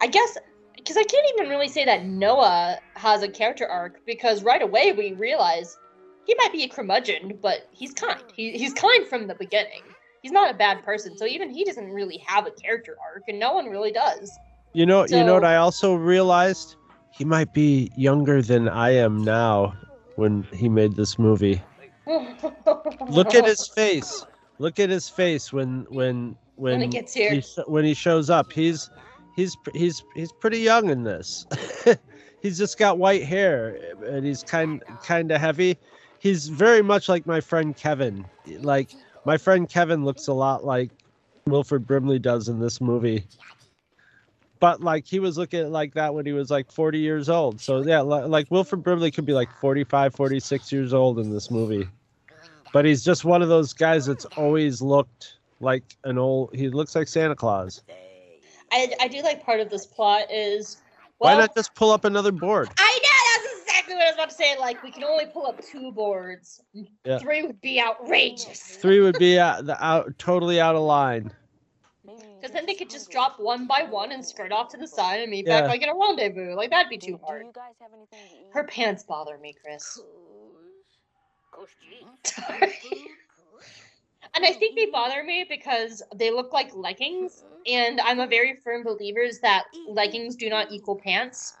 I 0.00 0.06
guess 0.06 0.36
because 0.76 0.96
I 0.98 1.04
can't 1.04 1.26
even 1.34 1.48
really 1.48 1.68
say 1.68 1.84
that 1.86 2.04
Noa 2.04 2.78
has 2.94 3.22
a 3.22 3.28
character 3.28 3.66
arc 3.66 4.04
because 4.04 4.42
right 4.42 4.60
away 4.60 4.92
we 4.92 5.14
realize 5.14 5.78
he 6.26 6.34
might 6.38 6.52
be 6.52 6.64
a 6.64 6.68
curmudgeon, 6.68 7.38
but 7.40 7.68
he's 7.70 7.94
kind. 7.94 8.22
He, 8.34 8.52
he's 8.52 8.74
kind 8.74 9.06
from 9.06 9.26
the 9.26 9.34
beginning. 9.34 9.82
He's 10.22 10.32
not 10.32 10.50
a 10.50 10.54
bad 10.54 10.84
person, 10.84 11.16
so 11.16 11.26
even 11.26 11.50
he 11.50 11.64
doesn't 11.64 11.90
really 11.90 12.18
have 12.26 12.46
a 12.46 12.50
character 12.50 12.96
arc, 13.02 13.24
and 13.28 13.38
no 13.38 13.52
one 13.52 13.66
really 13.66 13.92
does. 13.92 14.30
You 14.72 14.86
know, 14.86 15.06
you 15.06 15.22
know 15.22 15.34
what 15.34 15.44
I 15.44 15.56
also 15.56 15.94
realized? 15.94 16.76
He 17.16 17.24
might 17.24 17.52
be 17.52 17.92
younger 17.96 18.42
than 18.42 18.68
I 18.68 18.90
am 18.90 19.22
now 19.22 19.74
when 20.16 20.42
he 20.52 20.68
made 20.68 20.96
this 20.96 21.16
movie. 21.16 21.62
Look 23.08 23.34
at 23.36 23.44
his 23.44 23.68
face. 23.68 24.26
Look 24.58 24.80
at 24.80 24.90
his 24.90 25.08
face 25.08 25.52
when 25.52 25.86
when 25.90 26.36
when, 26.56 26.72
When 26.72 26.80
he 26.80 26.88
gets 26.88 27.14
here. 27.14 27.32
He, 27.32 27.42
when 27.66 27.84
he 27.84 27.94
shows 27.94 28.30
up. 28.30 28.52
He's 28.52 28.90
he's 29.36 29.56
he's 29.74 30.02
he's 30.16 30.32
pretty 30.32 30.58
young 30.58 30.90
in 30.90 31.04
this. 31.04 31.46
he's 32.42 32.58
just 32.58 32.78
got 32.78 32.98
white 32.98 33.22
hair 33.22 33.78
and 34.04 34.26
he's 34.26 34.42
kind 34.42 34.82
kind 35.02 35.30
of 35.30 35.40
heavy. 35.40 35.78
He's 36.18 36.48
very 36.48 36.82
much 36.82 37.08
like 37.08 37.26
my 37.26 37.40
friend 37.40 37.76
Kevin. 37.76 38.24
Like 38.60 38.90
my 39.24 39.36
friend 39.36 39.68
Kevin 39.68 40.04
looks 40.04 40.26
a 40.26 40.32
lot 40.32 40.64
like 40.64 40.90
Wilford 41.46 41.86
Brimley 41.86 42.18
does 42.18 42.48
in 42.48 42.58
this 42.58 42.80
movie. 42.80 43.24
But 44.64 44.80
like 44.80 45.06
he 45.06 45.18
was 45.18 45.36
looking 45.36 45.70
like 45.70 45.92
that 45.92 46.14
when 46.14 46.24
he 46.24 46.32
was 46.32 46.50
like 46.50 46.72
40 46.72 46.98
years 46.98 47.28
old. 47.28 47.60
So 47.60 47.82
yeah, 47.82 48.00
li- 48.00 48.24
like 48.24 48.50
Wilford 48.50 48.82
Brimley 48.82 49.10
could 49.10 49.26
be 49.26 49.34
like 49.34 49.52
45, 49.60 50.14
46 50.14 50.72
years 50.72 50.94
old 50.94 51.18
in 51.18 51.30
this 51.30 51.50
movie. 51.50 51.86
But 52.72 52.86
he's 52.86 53.04
just 53.04 53.26
one 53.26 53.42
of 53.42 53.50
those 53.50 53.74
guys 53.74 54.06
that's 54.06 54.24
always 54.38 54.80
looked 54.80 55.36
like 55.60 55.84
an 56.04 56.16
old 56.16 56.54
he 56.54 56.70
looks 56.70 56.96
like 56.96 57.08
Santa 57.08 57.36
Claus. 57.36 57.82
I, 58.72 58.90
I 59.02 59.08
do 59.08 59.20
like 59.20 59.44
part 59.44 59.60
of 59.60 59.68
this 59.68 59.84
plot 59.84 60.32
is 60.32 60.78
Why 61.18 61.36
not 61.36 61.54
just 61.54 61.74
pull 61.74 61.90
up 61.90 62.06
another 62.06 62.32
board? 62.32 62.70
I 62.78 63.00
know 63.02 63.42
that's 63.42 63.60
exactly 63.64 63.96
what 63.96 64.04
I 64.04 64.06
was 64.06 64.14
about 64.14 64.30
to 64.30 64.34
say. 64.34 64.58
Like 64.58 64.82
we 64.82 64.90
can 64.90 65.04
only 65.04 65.26
pull 65.26 65.46
up 65.46 65.62
two 65.62 65.92
boards. 65.92 66.62
Yeah. 67.04 67.18
Three 67.18 67.42
would 67.42 67.60
be 67.60 67.82
outrageous. 67.82 68.78
Three 68.78 69.00
would 69.00 69.18
be 69.18 69.38
out, 69.38 69.66
the 69.66 69.84
out 69.84 70.16
totally 70.16 70.58
out 70.58 70.74
of 70.74 70.80
line. 70.80 71.30
Because 72.06 72.52
then 72.52 72.66
they 72.66 72.74
could 72.74 72.90
just 72.90 73.10
drop 73.10 73.40
one 73.40 73.66
by 73.66 73.82
one 73.82 74.12
and 74.12 74.24
skirt 74.24 74.52
off 74.52 74.68
to 74.70 74.76
the 74.76 74.86
side 74.86 75.20
and 75.20 75.30
meet 75.30 75.46
Yeah. 75.46 75.62
back 75.62 75.70
like 75.70 75.82
at 75.82 75.88
a 75.88 75.94
rendezvous. 75.94 76.54
Like 76.54 76.70
that'd 76.70 76.90
be 76.90 76.98
too 76.98 77.18
hard. 77.24 77.42
Do 77.42 77.46
you 77.46 77.52
guys 77.52 77.74
have 77.80 77.92
anything 77.94 78.28
to 78.28 78.46
eat? 78.46 78.52
Her 78.52 78.64
pants 78.64 79.02
bother 79.04 79.38
me, 79.38 79.54
Chris. 79.54 80.02
And 84.36 84.44
I 84.44 84.52
think 84.52 84.74
they 84.74 84.86
bother 84.86 85.22
me 85.22 85.46
because 85.48 86.02
they 86.14 86.32
look 86.32 86.52
like 86.52 86.74
leggings, 86.74 87.44
and 87.66 88.00
I'm 88.00 88.18
a 88.18 88.26
very 88.26 88.56
firm 88.56 88.82
believer 88.82 89.28
that 89.42 89.64
leggings 89.88 90.34
do 90.34 90.48
not 90.48 90.72
equal 90.72 90.96
pants. 90.96 91.56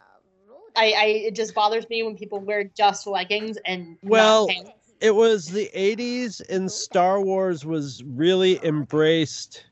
I, 0.74 0.92
I 0.96 1.04
it 1.04 1.36
just 1.36 1.54
bothers 1.54 1.88
me 1.88 2.02
when 2.02 2.16
people 2.16 2.40
wear 2.40 2.64
just 2.64 3.06
leggings 3.06 3.58
and 3.64 3.96
not 4.02 4.10
Well. 4.10 4.48
It 5.00 5.14
was 5.14 5.46
the 5.46 5.70
80s 5.74 6.40
and 6.48 6.70
Star 6.70 7.20
Wars 7.20 7.66
was 7.66 8.02
really 8.04 8.64
embraced. 8.64 9.66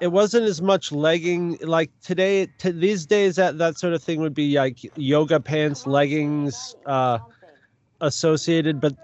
It 0.00 0.08
wasn't 0.08 0.44
as 0.44 0.62
much 0.62 0.92
legging 0.92 1.58
like 1.62 1.90
today 2.02 2.46
to 2.58 2.72
these 2.72 3.04
days 3.06 3.36
that 3.36 3.58
that 3.58 3.78
sort 3.78 3.94
of 3.94 4.02
thing 4.02 4.20
would 4.20 4.34
be 4.34 4.56
like 4.56 4.78
yoga 4.96 5.40
pants, 5.40 5.86
leggings 5.86 6.76
uh 6.86 7.18
associated, 8.00 8.80
but 8.80 8.94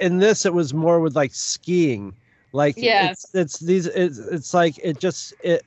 in 0.00 0.18
this 0.18 0.46
it 0.46 0.54
was 0.54 0.72
more 0.72 1.00
with 1.00 1.16
like 1.16 1.34
skiing. 1.34 2.14
Like 2.52 2.74
Yeah. 2.76 3.10
it's 3.10 3.34
it's 3.34 3.58
these 3.58 3.86
it's, 3.86 4.18
it's 4.18 4.54
like 4.54 4.78
it 4.82 5.00
just 5.00 5.34
it 5.42 5.62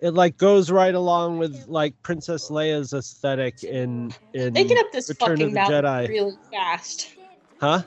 it 0.00 0.10
like 0.14 0.36
goes 0.36 0.70
right 0.70 0.94
along 0.94 1.38
with 1.38 1.66
like 1.68 1.94
Princess 2.02 2.50
Leia's 2.50 2.92
aesthetic 2.92 3.62
in 3.64 4.12
in 4.34 4.52
They 4.52 4.64
get 4.64 4.78
up 4.78 4.92
this 4.92 5.08
Return 5.08 5.38
fucking 5.38 5.54
mountain 5.54 5.84
Jedi. 5.84 6.08
really 6.08 6.36
fast. 6.50 7.08
huh? 7.60 7.82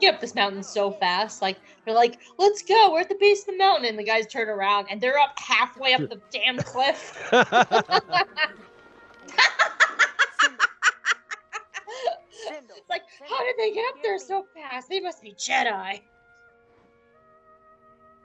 They 0.00 0.06
get 0.06 0.14
up 0.14 0.20
this 0.20 0.34
mountain 0.34 0.62
so 0.62 0.90
fast. 0.90 1.42
Like 1.42 1.58
they're 1.84 1.94
like, 1.94 2.18
"Let's 2.38 2.62
go! 2.62 2.92
We're 2.92 3.00
at 3.00 3.08
the 3.08 3.16
base 3.16 3.40
of 3.40 3.46
the 3.48 3.58
mountain." 3.58 3.86
And 3.86 3.98
the 3.98 4.04
guys 4.04 4.26
turn 4.26 4.48
around 4.48 4.86
and 4.90 5.00
they're 5.00 5.18
up 5.18 5.38
halfway 5.38 5.92
up 5.94 6.08
the 6.08 6.20
damn 6.30 6.58
cliff. 6.58 7.30
It's 12.52 12.88
like, 12.88 13.02
how 13.28 13.44
did 13.44 13.54
they 13.58 13.72
get 13.72 13.84
up 13.90 14.02
there 14.02 14.18
so 14.18 14.44
fast? 14.54 14.88
They 14.88 15.00
must 15.00 15.22
be 15.22 15.32
Jedi. 15.32 16.00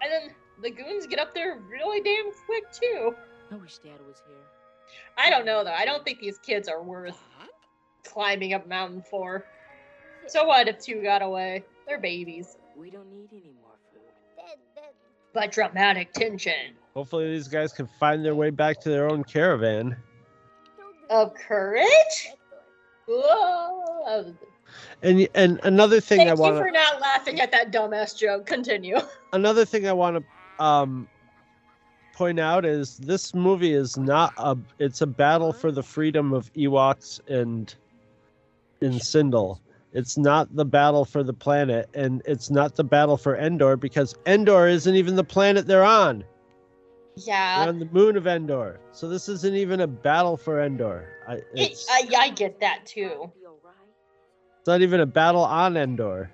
And 0.02 0.12
then 0.12 0.36
the 0.62 0.72
goons 0.72 1.06
get 1.06 1.20
up 1.20 1.36
there 1.36 1.60
really 1.70 2.02
damn 2.02 2.32
quick 2.46 2.64
too. 2.72 3.14
I 3.52 3.56
wish 3.56 3.78
Dad 3.80 4.00
was 4.08 4.22
here. 4.26 4.38
I 5.18 5.30
don't 5.30 5.46
know 5.46 5.64
though. 5.64 5.74
I 5.74 5.86
don't 5.86 6.04
think 6.04 6.20
these 6.20 6.40
kids 6.40 6.68
are 6.68 6.82
worth 6.82 7.18
climbing 8.04 8.54
up 8.54 8.68
mountain 8.68 9.04
for. 9.10 9.46
So 10.28 10.46
what 10.46 10.68
if 10.68 10.80
two 10.80 11.02
got 11.02 11.22
away? 11.22 11.64
They're 11.88 12.00
babies. 12.00 12.58
We 12.76 12.90
don't 12.90 13.10
need 13.12 13.30
any 13.32 13.54
more 13.62 13.72
food. 13.92 14.02
But 15.34 15.52
dramatic 15.52 16.14
tension 16.14 16.76
Hopefully 16.96 17.30
these 17.30 17.50
guys 17.50 17.74
can 17.74 17.88
find 18.00 18.24
their 18.24 18.36
way 18.36 18.50
back 18.50 18.80
to 18.82 18.90
their 18.90 19.10
own 19.10 19.24
caravan. 19.24 19.98
of 21.10 21.34
courage. 21.36 22.30
Whoa. 23.06 24.34
And 25.04 25.28
and 25.36 25.60
another 25.64 26.00
thing 26.00 26.20
Thank 26.20 26.30
I 26.32 26.34
you 26.34 26.40
want 26.40 26.58
for 26.58 26.66
to 26.68 26.72
not 26.72 27.02
laughing 27.02 27.42
at 27.42 27.52
that 27.52 27.72
dumbass 27.72 28.18
joke. 28.18 28.46
Continue. 28.46 28.98
another 29.34 29.66
thing 29.66 29.88
I 29.88 29.94
want 29.94 30.24
to 30.58 30.64
um 30.64 31.08
point 32.14 32.40
out 32.40 32.66
is 32.66 32.98
this 32.98 33.34
movie 33.34 33.74
is 33.74 33.98
not 33.98 34.34
a 34.38 34.58
it's 34.80 35.02
a 35.02 35.08
battle 35.08 35.52
for 35.52 35.72
the 35.72 35.84
freedom 35.84 36.34
of 36.34 36.52
Ewoks 36.54 37.20
and 37.30 37.76
in 38.80 38.94
Cindel. 38.94 39.60
It's 39.96 40.18
not 40.18 40.54
the 40.54 40.66
battle 40.66 41.06
for 41.06 41.24
the 41.24 41.34
planet 41.34 41.90
and 41.94 42.22
it's 42.26 42.52
not 42.52 42.76
the 42.76 42.84
battle 42.84 43.16
for 43.16 43.38
Endor 43.38 43.78
because 43.78 44.14
Endor 44.26 44.68
isn't 44.68 44.94
even 44.94 45.16
the 45.16 45.24
planet 45.24 45.68
they're 45.68 45.86
on. 45.86 46.20
They're 47.16 47.28
Yeah. 47.28 47.66
on 47.70 47.80
the 47.80 47.86
moon 47.86 48.18
of 48.18 48.28
Endor. 48.28 48.82
So 48.92 49.08
this 49.08 49.30
isn't 49.30 49.56
even 49.56 49.80
a 49.80 49.88
battle 49.88 50.36
for 50.36 50.62
Endor. 50.62 51.08
I, 51.26 51.36
It, 51.54 51.82
I, 51.90 52.10
I 52.18 52.30
get 52.30 52.60
that 52.60 52.86
too. 52.86 53.32
It's 54.60 54.68
not 54.68 54.82
even 54.82 55.00
a 55.00 55.06
battle 55.06 55.44
on 55.44 55.78
Endor. 55.78 56.30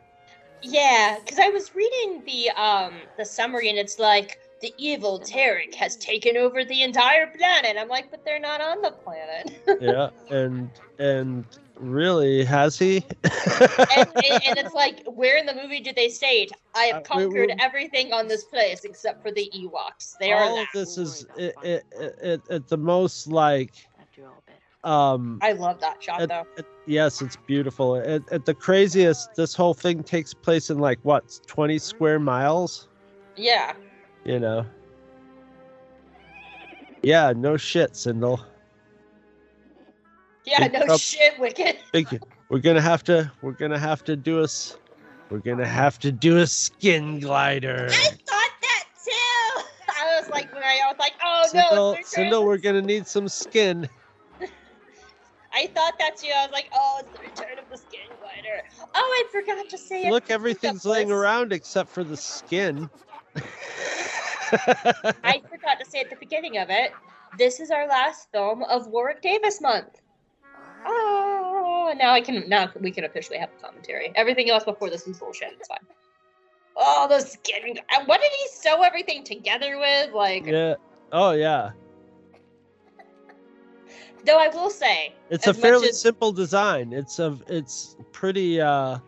Yeah, 0.64 1.20
because 1.20 1.38
I 1.38 1.50
was 1.50 1.76
reading 1.76 2.24
the 2.26 2.50
um 2.60 2.94
the 3.18 3.26
summary 3.26 3.70
and 3.70 3.78
it's 3.78 4.00
like 4.00 4.40
the 4.62 4.74
evil 4.78 5.20
Terak 5.20 5.76
has 5.76 5.98
taken 5.98 6.36
over 6.38 6.64
the 6.64 6.82
entire 6.82 7.28
planet. 7.28 7.76
I'm 7.80 7.90
like, 7.90 8.10
but 8.10 8.24
they're 8.26 8.40
not 8.40 8.62
on 8.62 8.82
the 8.82 8.92
planet. 8.92 9.52
yeah, 9.82 10.10
and 10.30 10.70
and 11.00 11.46
really 11.82 12.44
has 12.46 12.78
he? 12.78 12.98
and, 13.24 14.08
and, 14.16 14.58
it's 14.58 14.74
like, 14.74 15.04
where 15.06 15.38
in 15.38 15.46
the 15.46 15.54
movie 15.54 15.80
did 15.82 15.96
they 15.96 16.10
state, 16.10 16.52
"I 16.76 16.86
have 16.86 16.96
Uh, 16.96 17.00
we- 17.00 17.24
conquered 17.24 17.50
we- 17.50 17.56
everything 17.60 18.14
on 18.14 18.28
this 18.28 18.44
place 18.46 18.84
except 18.86 19.22
for 19.22 19.32
the 19.32 19.52
Ewoks"? 19.56 20.16
They 20.20 20.32
are 20.32 20.44
all 20.44 20.60
of 20.62 20.68
this 20.74 20.98
is 20.98 21.26
it, 21.38 21.56
it, 21.64 21.84
it, 22.00 22.16
it, 22.22 22.42
it 22.50 22.68
the 22.68 22.78
most 22.78 23.28
like 23.28 23.74
After 24.00 24.28
all, 24.28 24.44
better. 24.46 24.60
um 24.94 25.40
I 25.42 25.52
love 25.54 25.80
that 25.82 26.02
shot 26.02 26.22
at- 26.22 26.30
though. 26.30 26.46
at- 26.58 26.66
yes 26.88 27.22
it's 27.22 27.38
beautiful 27.48 27.96
at, 27.98 28.22
at 28.32 28.46
the 28.46 28.54
craziest 28.54 29.36
this 29.36 29.54
whole 29.54 29.74
thing 29.76 30.02
takes 30.04 30.34
place 30.34 30.70
in 30.72 30.80
like 30.80 31.00
what 31.04 31.40
20 31.46 31.78
square 31.78 32.20
miles 32.20 32.88
Yeah. 33.36 33.74
you 34.26 34.40
know 34.40 34.66
yeah 37.04 37.34
no 37.36 37.56
shit 37.58 37.94
Cindel 37.94 38.40
Yeah, 40.46 40.60
Big 40.60 40.74
no 40.74 40.80
trouble. 40.80 40.98
shit, 40.98 41.40
Wicket. 41.40 41.80
Big, 41.92 42.22
we're 42.50 42.60
gonna 42.60 42.82
have 42.82 43.04
to 43.06 43.32
we're 43.42 43.52
gonna 43.52 43.80
have 43.80 44.04
to 44.06 44.16
do 44.16 44.44
a 44.44 44.48
we're 45.30 45.40
gonna 45.40 45.68
have 45.68 46.00
to 46.00 46.12
do 46.12 46.38
a 46.38 46.48
skin 46.48 47.20
glider 47.20 47.88
I 47.90 48.10
thought 48.26 48.52
that 48.62 48.86
too. 49.06 49.64
I 49.90 50.20
was 50.20 50.30
like, 50.30 50.54
when 50.54 50.64
I, 50.64 50.80
I 50.84 50.92
was 50.92 51.00
like, 51.00 51.14
oh 51.24 51.44
no, 51.54 51.62
Cindel, 51.62 51.98
return 51.98 52.32
Cindel, 52.32 52.46
we're 52.46 52.58
gonna 52.58 52.82
need 52.82 53.08
some 53.08 53.28
skin 53.28 53.88
I 55.54 55.68
thought 55.68 56.00
that 56.00 56.18
too. 56.18 56.30
I 56.36 56.46
was 56.46 56.54
like, 56.54 56.70
oh, 56.74 57.02
it's 57.02 57.12
the 57.12 57.24
return 57.24 57.60
of 57.60 57.70
the 57.70 57.78
skin 57.78 58.08
glider. 58.20 58.64
Oh, 58.80 58.88
I 58.96 59.24
forgot 59.32 59.70
to 59.70 59.78
say 59.78 60.06
it. 60.06 60.12
look 60.12 60.30
everything's 60.30 60.86
laying 60.86 61.12
around 61.12 61.54
except 61.54 61.90
for 61.90 62.04
the 62.04 62.18
skin 62.18 62.90
I 64.54 65.42
forgot 65.50 65.80
to 65.80 65.86
say 65.86 66.02
at 66.02 66.10
the 66.10 66.16
beginning 66.20 66.58
of 66.58 66.70
it. 66.70 66.92
This 67.38 67.60
is 67.60 67.72
our 67.72 67.88
last 67.88 68.30
film 68.32 68.64
of 68.64 68.88
Warwick 68.88 69.22
Davis 69.22 69.62
month. 69.62 70.01
Oh, 70.86 71.94
now 71.98 72.12
I 72.12 72.22
can 72.22 72.48
now 72.48 72.70
we 72.80 72.92
can 72.92 73.04
officially 73.04 73.38
have 73.38 73.50
a 73.58 73.62
commentary. 73.62 74.12
Everything 74.16 74.50
else 74.50 74.64
before 74.64 74.90
this 74.90 75.08
is 75.08 75.20
bullshit. 75.20 75.54
It's 75.60 75.68
fine. 75.68 75.80
Oh, 76.76 77.08
the 77.10 77.20
skin. 77.20 77.78
Uh, 77.94 78.04
what 78.06 78.22
did 78.22 78.32
he 78.32 78.48
sew 78.54 78.82
everything 78.82 79.24
together 79.24 79.78
with? 79.78 80.14
Like, 80.14 80.46
yeah 80.46 80.76
oh 81.12 81.32
yeah 81.32 81.72
Though 84.26 84.38
I 84.38 84.50
will 84.50 84.70
say, 84.70 85.16
It's 85.30 85.48
a 85.48 85.54
fairly 85.54 85.90
as- 85.90 86.00
simple 86.00 86.32
design. 86.32 86.94
It's 86.94 87.20
a 87.20 87.38
it's 87.48 87.96
pretty 88.12 88.62
uh 88.62 89.00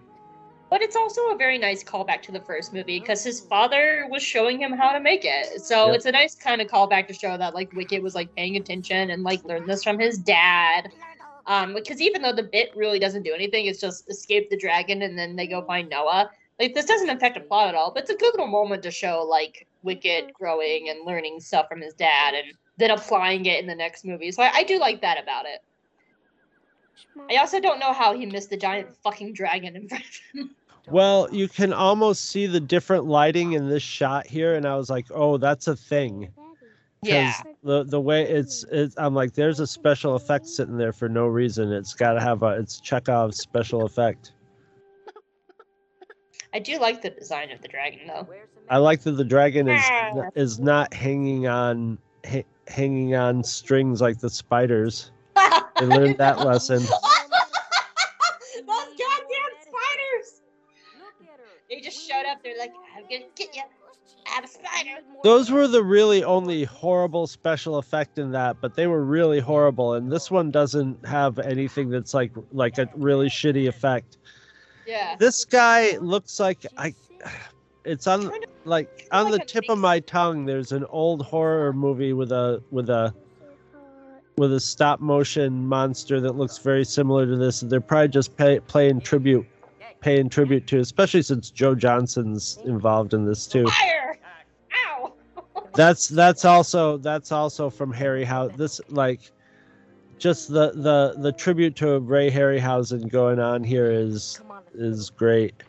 but 0.69 0.81
it's 0.81 0.95
also 0.95 1.29
a 1.29 1.35
very 1.37 1.59
nice 1.59 1.83
callback 1.83 2.23
to 2.23 2.31
the 2.31 2.39
first 2.39 2.73
movie 2.73 2.99
because 2.99 3.23
his 3.23 3.39
mm. 3.39 3.47
father 3.47 4.07
was 4.09 4.23
showing 4.23 4.59
him 4.59 4.71
how 4.71 4.91
to 4.91 4.99
make 4.99 5.23
it. 5.23 5.61
So 5.61 5.85
Yep. 5.87 5.95
it's 5.95 6.05
a 6.05 6.11
nice 6.11 6.33
kind 6.33 6.61
of 6.61 6.67
callback 6.67 7.07
to 7.09 7.13
show 7.13 7.37
that 7.37 7.53
like 7.53 7.71
Wicket 7.73 8.01
was 8.01 8.15
like 8.15 8.33
paying 8.35 8.55
attention 8.55 9.11
and 9.11 9.21
like 9.21 9.43
learned 9.43 9.69
this 9.69 9.83
from 9.83 9.99
his 9.99 10.17
dad. 10.17 10.91
Um, 11.45 11.73
because 11.73 12.01
even 12.01 12.21
though 12.21 12.33
the 12.33 12.43
bit 12.43 12.75
really 12.75 12.99
doesn't 12.99 13.23
do 13.23 13.33
anything, 13.33 13.65
it's 13.65 13.79
just 13.79 14.09
escape 14.09 14.49
the 14.49 14.57
dragon 14.57 15.01
and 15.01 15.17
then 15.17 15.35
they 15.35 15.47
go 15.47 15.61
find 15.63 15.89
Noa. 15.89 16.29
Like 16.59 16.73
this 16.73 16.85
doesn't 16.85 17.09
affect 17.09 17.35
the 17.35 17.41
plot 17.41 17.67
at 17.67 17.75
all, 17.75 17.91
but 17.91 18.03
it's 18.03 18.11
a 18.11 18.15
good 18.15 18.33
little 18.33 18.47
moment 18.47 18.83
to 18.83 18.91
show 18.91 19.25
like 19.29 19.67
Wicket 19.81 20.33
growing 20.33 20.89
and 20.89 21.05
learning 21.05 21.41
stuff 21.41 21.67
from 21.67 21.81
his 21.81 21.93
dad 21.93 22.33
and 22.33 22.53
then 22.77 22.91
applying 22.91 23.45
it 23.45 23.59
in 23.59 23.67
the 23.67 23.75
next 23.75 24.05
movie. 24.05 24.31
So 24.31 24.43
I, 24.43 24.51
I 24.57 24.63
do 24.63 24.79
like 24.79 25.01
that 25.01 25.21
about 25.21 25.45
it. 25.45 25.61
I 27.29 27.37
also 27.37 27.59
don't 27.59 27.79
know 27.79 27.91
how 27.91 28.15
he 28.15 28.25
missed 28.25 28.49
the 28.49 28.57
giant 28.57 28.95
fucking 29.03 29.33
dragon 29.33 29.75
in 29.75 29.89
front 29.89 30.03
of 30.03 30.39
him. 30.39 30.55
well, 30.87 31.27
you 31.31 31.47
can 31.47 31.73
almost 31.73 32.25
see 32.25 32.45
the 32.47 32.59
different 32.59 33.05
lighting 33.05 33.53
in 33.53 33.67
this 33.67 33.83
shot 33.83 34.27
here 34.27 34.55
and 34.55 34.65
I 34.65 34.75
was 34.75 34.89
like, 34.89 35.07
"Oh, 35.13 35.37
that's 35.37 35.67
a 35.67 35.75
thing." 35.75 36.29
Yeah. 37.05 37.33
the 37.63 37.83
the 37.83 37.99
way 38.01 38.23
it's 38.23 38.63
it's 38.71 38.95
I'm 38.97 39.13
like 39.13 39.33
there's 39.33 39.59
a 39.59 39.67
special 39.67 40.15
effect 40.15 40.47
sitting 40.47 40.77
there 40.77 40.93
for 40.93 41.07
no 41.09 41.27
reason. 41.27 41.71
It's 41.71 41.93
got 41.93 42.13
to 42.13 42.21
have 42.21 42.43
a 42.43 42.57
it's 42.59 42.79
Chekhov's 42.79 43.37
special 43.37 43.85
effect. 43.85 44.31
I 46.53 46.59
do 46.59 46.77
like 46.79 47.01
the 47.01 47.09
design 47.09 47.51
of 47.51 47.61
the 47.61 47.67
dragon 47.67 48.01
though. 48.07 48.27
I 48.69 48.77
like 48.77 49.01
that 49.01 49.11
the 49.13 49.23
dragon 49.25 49.67
is 49.67 49.81
Ah. 49.85 50.29
is 50.35 50.59
not 50.59 50.93
hanging 50.93 51.47
on 51.47 51.97
ha- 52.27 52.45
hanging 52.67 53.15
on 53.15 53.43
strings 53.43 54.01
like 54.01 54.19
the 54.19 54.29
spiders. 54.29 55.11
They 55.79 55.85
learned 55.87 56.17
that 56.19 56.39
lesson. 56.45 56.79
Those 56.79 56.87
goddamn 58.67 59.53
spiders! 59.61 60.41
They 61.69 61.79
just 61.81 62.07
showed 62.07 62.25
up. 62.27 62.43
They're 62.43 62.57
like, 62.57 62.73
"I'm 62.95 63.03
gonna 63.03 63.25
get 63.35 63.55
you. 63.55 63.63
I'm 64.35 64.43
a 64.43 64.47
spider." 64.47 64.99
Those 65.23 65.51
were 65.51 65.67
the 65.67 65.83
really 65.83 66.23
only 66.23 66.63
horrible 66.65 67.27
special 67.27 67.77
effect 67.77 68.17
in 68.17 68.31
that, 68.31 68.57
but 68.61 68.75
they 68.75 68.87
were 68.87 69.03
really 69.03 69.39
horrible. 69.39 69.93
And 69.93 70.11
this 70.11 70.29
one 70.29 70.51
doesn't 70.51 71.05
have 71.05 71.39
anything 71.39 71.89
that's 71.89 72.13
like 72.13 72.31
like 72.51 72.77
a 72.77 72.89
really 72.95 73.29
shitty 73.29 73.67
effect. 73.67 74.17
Yeah. 74.85 75.15
This 75.17 75.45
guy 75.45 75.97
looks 75.97 76.39
like 76.39 76.65
I. 76.77 76.93
It's 77.85 78.07
on 78.07 78.31
like 78.65 79.07
on 79.11 79.31
the 79.31 79.39
tip 79.39 79.65
of 79.69 79.77
my 79.77 79.99
tongue. 79.99 80.45
There's 80.45 80.71
an 80.71 80.85
old 80.85 81.21
horror 81.25 81.73
movie 81.73 82.13
with 82.13 82.31
a 82.31 82.61
with 82.71 82.89
a 82.89 83.13
with 84.37 84.53
a 84.53 84.59
stop 84.59 84.99
motion 84.99 85.67
monster 85.67 86.19
that 86.19 86.35
looks 86.35 86.57
very 86.57 86.85
similar 86.85 87.25
to 87.25 87.35
this. 87.35 87.61
And 87.61 87.71
They're 87.71 87.81
probably 87.81 88.07
just 88.09 88.35
pay, 88.35 88.59
playing 88.61 89.01
tribute, 89.01 89.45
paying 90.01 90.29
tribute 90.29 90.67
to, 90.67 90.79
especially 90.79 91.21
since 91.21 91.51
Joe 91.51 91.75
Johnston's 91.75 92.57
involved 92.65 93.13
in 93.13 93.25
this 93.25 93.45
too. 93.45 93.67
fire. 93.67 93.92
That's 95.75 96.07
that's 96.07 96.45
also 96.45 96.97
that's 96.97 97.31
also 97.31 97.69
from 97.69 97.93
Harryhausen. 97.93 98.57
This 98.57 98.79
like 98.89 99.31
just 100.17 100.49
the 100.49 100.71
the 100.71 101.15
the 101.17 101.31
tribute 101.31 101.75
to 101.77 101.99
Ray 101.99 102.29
Harryhausen 102.29 103.09
going 103.09 103.39
on 103.39 103.63
here 103.63 103.91
is 103.91 104.39
is 104.73 105.09
great. 105.09 105.63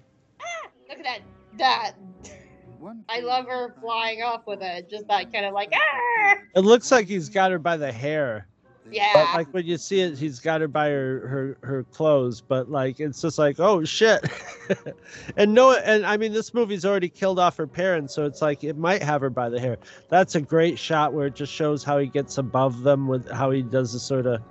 Look 0.89 0.99
at 0.99 1.05
that. 1.05 1.21
That. 1.59 1.93
I 3.09 3.21
love 3.21 3.47
her 3.47 3.75
flying 3.81 4.23
off 4.23 4.47
with 4.47 4.61
it. 4.63 4.91
Just 4.91 5.09
that 5.09 5.33
kind 5.33 5.47
of 5.47 5.55
like, 5.55 5.73
ah. 5.75 6.37
It 6.55 6.61
looks 6.61 6.91
like 6.91 7.07
he's 7.07 7.29
got 7.31 7.51
her 7.51 7.59
by 7.59 7.77
the 7.77 7.91
hair. 7.91 8.47
Yeah. 8.91 9.11
But 9.15 9.35
like 9.35 9.55
when 9.55 9.67
you 9.67 9.79
see 9.79 10.01
it, 10.01 10.19
he's 10.19 10.41
got 10.41 10.61
her 10.61 10.69
by 10.69 10.91
her 10.91 11.27
her, 11.29 11.59
her 11.67 11.85
clothes. 11.85 12.41
But 12.41 12.71
like 12.71 13.01
it's 13.01 13.21
just 13.21 13.39
like 13.39 13.59
oh 13.59 13.85
shit, 13.85 14.25
and 15.37 15.55
no, 15.55 15.73
and 15.73 16.05
I 16.05 16.17
mean 16.17 16.33
this 16.33 16.53
movie's 16.53 16.85
already 16.85 17.09
killed 17.09 17.39
off 17.39 17.57
her 17.57 17.67
parents, 17.67 18.15
so 18.15 18.27
it's 18.27 18.43
like 18.43 18.63
it 18.63 18.77
might 18.77 19.03
have 19.03 19.23
her 19.23 19.31
by 19.31 19.49
the 19.49 19.59
hair. 19.59 19.79
That's 20.11 20.35
a 20.35 20.41
great 20.41 20.79
shot 20.79 21.15
where 21.15 21.27
it 21.27 21.35
just 21.35 21.53
shows 21.53 21.83
how 21.83 21.99
he 21.99 22.07
gets 22.07 22.37
above 22.39 22.83
them 22.83 23.09
with 23.09 23.31
how 23.31 23.51
he 23.51 23.63
does 23.63 23.93
the 23.93 24.01
sort 24.01 24.27
of. 24.27 24.43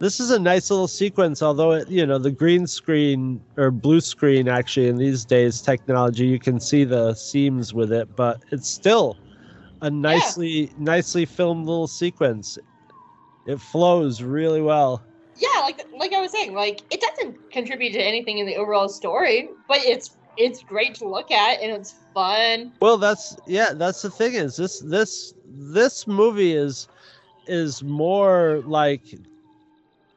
This 0.00 0.20
is 0.20 0.30
a 0.30 0.38
nice 0.38 0.70
little 0.70 0.86
sequence, 0.86 1.42
although 1.42 1.72
it, 1.72 1.88
you 1.88 2.06
know 2.06 2.18
the 2.18 2.30
green 2.30 2.66
screen 2.66 3.40
or 3.56 3.70
blue 3.72 4.00
screen 4.00 4.48
actually 4.48 4.86
in 4.88 4.96
these 4.96 5.24
days 5.24 5.60
technology 5.60 6.24
you 6.24 6.38
can 6.38 6.60
see 6.60 6.84
the 6.84 7.14
seams 7.14 7.74
with 7.74 7.92
it, 7.92 8.14
but 8.14 8.42
it's 8.52 8.68
still 8.68 9.16
a 9.80 9.90
nicely 9.90 10.72
nicely 10.78 11.24
filmed 11.24 11.66
little 11.66 11.86
sequence. 11.86 12.58
It 13.46 13.60
flows 13.60 14.22
really 14.22 14.60
well. 14.60 15.04
yeah, 15.36 15.60
like 15.60 15.84
like 15.98 16.12
I 16.12 16.20
was 16.20 16.32
saying, 16.32 16.54
like 16.54 16.80
it 16.90 17.00
doesn't 17.00 17.50
contribute 17.50 17.92
to 17.92 18.02
anything 18.02 18.38
in 18.38 18.46
the 18.46 18.56
overall 18.56 18.88
story, 18.88 19.48
but 19.68 19.78
it's 19.78 20.16
it's 20.36 20.62
great 20.62 20.94
to 20.96 21.08
look 21.08 21.30
at 21.30 21.60
and 21.60 21.72
it's 21.72 21.94
fun. 22.14 22.72
Well, 22.80 22.98
that's 22.98 23.36
yeah, 23.46 23.72
that's 23.72 24.02
the 24.02 24.10
thing 24.10 24.34
is 24.34 24.56
this 24.56 24.78
this 24.80 25.34
this 25.46 26.06
movie 26.06 26.52
is 26.52 26.88
is 27.46 27.82
more 27.82 28.62
like 28.66 29.02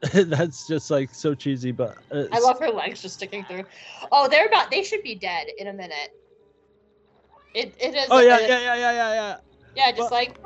that's 0.12 0.66
just 0.66 0.90
like 0.90 1.14
so 1.14 1.34
cheesy, 1.34 1.72
but 1.72 1.96
uh, 2.10 2.24
I 2.32 2.40
love 2.40 2.58
her 2.60 2.70
legs 2.70 3.02
just 3.02 3.14
sticking 3.14 3.44
through. 3.44 3.64
Oh, 4.10 4.28
they're 4.28 4.46
about 4.46 4.70
they 4.70 4.82
should 4.82 5.02
be 5.02 5.14
dead 5.14 5.46
in 5.58 5.68
a 5.68 5.72
minute. 5.72 6.10
It 7.54 7.74
it 7.80 7.94
is 7.94 8.08
Oh 8.10 8.20
yeah, 8.20 8.40
yeah, 8.40 8.46
yeah, 8.46 8.74
yeah, 8.74 8.92
yeah, 8.92 9.12
yeah. 9.14 9.36
Yeah, 9.76 9.90
just 9.92 10.10
But- 10.10 10.12
like 10.12 10.42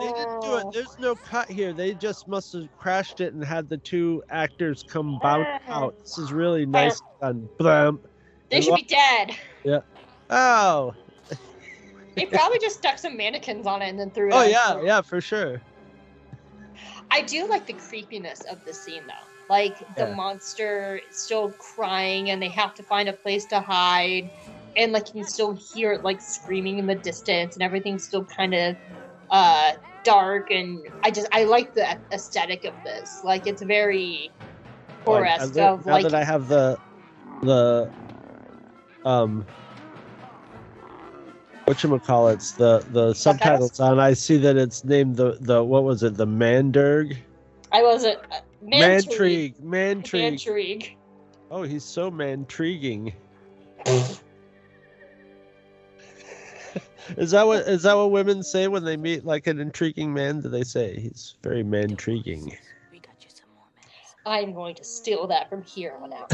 They 0.00 0.12
didn't 0.12 0.40
do 0.40 0.56
it. 0.56 0.66
There's 0.72 0.98
no 0.98 1.14
cut 1.14 1.48
here. 1.48 1.72
They 1.72 1.94
just 1.94 2.26
must 2.28 2.52
have 2.52 2.68
crashed 2.78 3.20
it 3.20 3.32
and 3.32 3.44
had 3.44 3.68
the 3.68 3.76
two 3.78 4.22
actors 4.28 4.84
come 4.86 5.18
bounce 5.22 5.48
out. 5.68 5.98
This 6.00 6.18
is 6.18 6.32
really 6.32 6.66
nice 6.66 7.00
done. 7.20 7.48
Blam. 7.58 8.00
they 8.50 8.60
should 8.60 8.74
be 8.74 8.82
dead. 8.82 9.32
Yeah. 9.62 9.80
Oh. 10.30 10.94
They 12.16 12.26
probably 12.26 12.58
just 12.58 12.76
stuck 12.76 12.98
some 12.98 13.16
mannequins 13.16 13.66
on 13.66 13.82
it 13.82 13.88
and 13.88 13.98
then 13.98 14.10
threw 14.10 14.28
it. 14.28 14.34
Oh 14.34 14.42
yeah, 14.44 14.80
yeah, 14.82 15.00
for 15.00 15.20
sure. 15.20 15.60
I 17.10 17.22
do 17.22 17.46
like 17.46 17.66
the 17.66 17.72
creepiness 17.74 18.40
of 18.42 18.64
the 18.64 18.72
scene 18.74 19.02
though. 19.06 19.28
Like 19.48 19.78
the 19.96 20.08
Yeah. 20.08 20.14
monster 20.14 21.00
still 21.10 21.50
crying 21.52 22.30
and 22.30 22.40
they 22.42 22.48
have 22.48 22.74
to 22.74 22.82
find 22.82 23.08
a 23.08 23.12
place 23.12 23.44
to 23.46 23.60
hide. 23.60 24.30
And 24.76 24.92
like 24.92 25.08
you 25.08 25.14
can 25.14 25.24
still 25.24 25.52
hear 25.54 25.92
it 25.92 26.02
like 26.04 26.20
screaming 26.20 26.78
in 26.78 26.86
the 26.86 26.94
distance 26.96 27.56
and 27.56 27.62
everything's 27.62 28.04
still 28.04 28.24
kind 28.24 28.54
of 28.54 28.76
uh 29.30 29.72
dark 30.04 30.50
and 30.50 30.80
I 31.04 31.10
just 31.10 31.28
I 31.32 31.44
like 31.44 31.74
the 31.74 31.86
aesthetic 32.12 32.64
of 32.64 32.74
this. 32.84 33.20
Like 33.22 33.46
it's 33.46 33.62
very 33.62 34.32
Like, 35.06 35.06
I 35.06 35.06
horror 35.06 35.26
li- 35.26 35.60
of 35.62 35.86
now 35.86 35.92
like 35.94 36.02
that 36.04 36.14
I 36.14 36.24
have 36.24 36.48
the 36.48 36.78
the 37.42 37.92
um 39.04 39.46
whatchamacallits, 41.68 42.56
the 42.56 42.84
the 42.90 43.14
Subtitles? 43.14 43.70
subtitles 43.72 43.80
on, 43.80 43.98
I 43.98 44.12
see 44.14 44.36
that 44.38 44.56
it's 44.56 44.84
named 44.84 45.16
the 45.16 45.38
the 45.40 45.62
what 45.64 45.84
was 45.84 46.02
it, 46.02 46.16
the 46.16 46.26
Manderg? 46.26 47.16
I 47.72 47.82
wasn't 47.82 48.18
uh, 48.30 48.36
Mantrigue. 48.62 49.54
Mantrigue. 49.62 50.20
Mantrigue. 50.36 50.90
Oh, 51.50 51.62
he's 51.62 51.84
so 51.84 52.10
mantriguing. 52.10 53.12
is 57.16 57.30
that 57.32 57.46
what 57.46 57.66
is 57.68 57.82
that 57.82 57.94
what 57.94 58.10
women 58.10 58.42
say 58.42 58.68
when 58.68 58.84
they 58.84 58.96
meet 58.96 59.24
like 59.24 59.46
an 59.46 59.60
intriguing 59.60 60.12
man? 60.12 60.40
Do 60.40 60.48
they 60.48 60.64
say 60.64 60.98
he's 60.98 61.36
very 61.42 61.62
mantriguing? 61.62 62.56
We 62.92 62.98
got 63.00 63.14
you 63.20 63.28
some 63.30 63.48
more 63.54 63.66
minutes. 63.76 64.14
I'm 64.26 64.54
going 64.54 64.74
to 64.76 64.84
steal 64.84 65.26
that 65.28 65.48
from 65.48 65.62
here 65.62 65.94
on 66.00 66.12
out. 66.12 66.32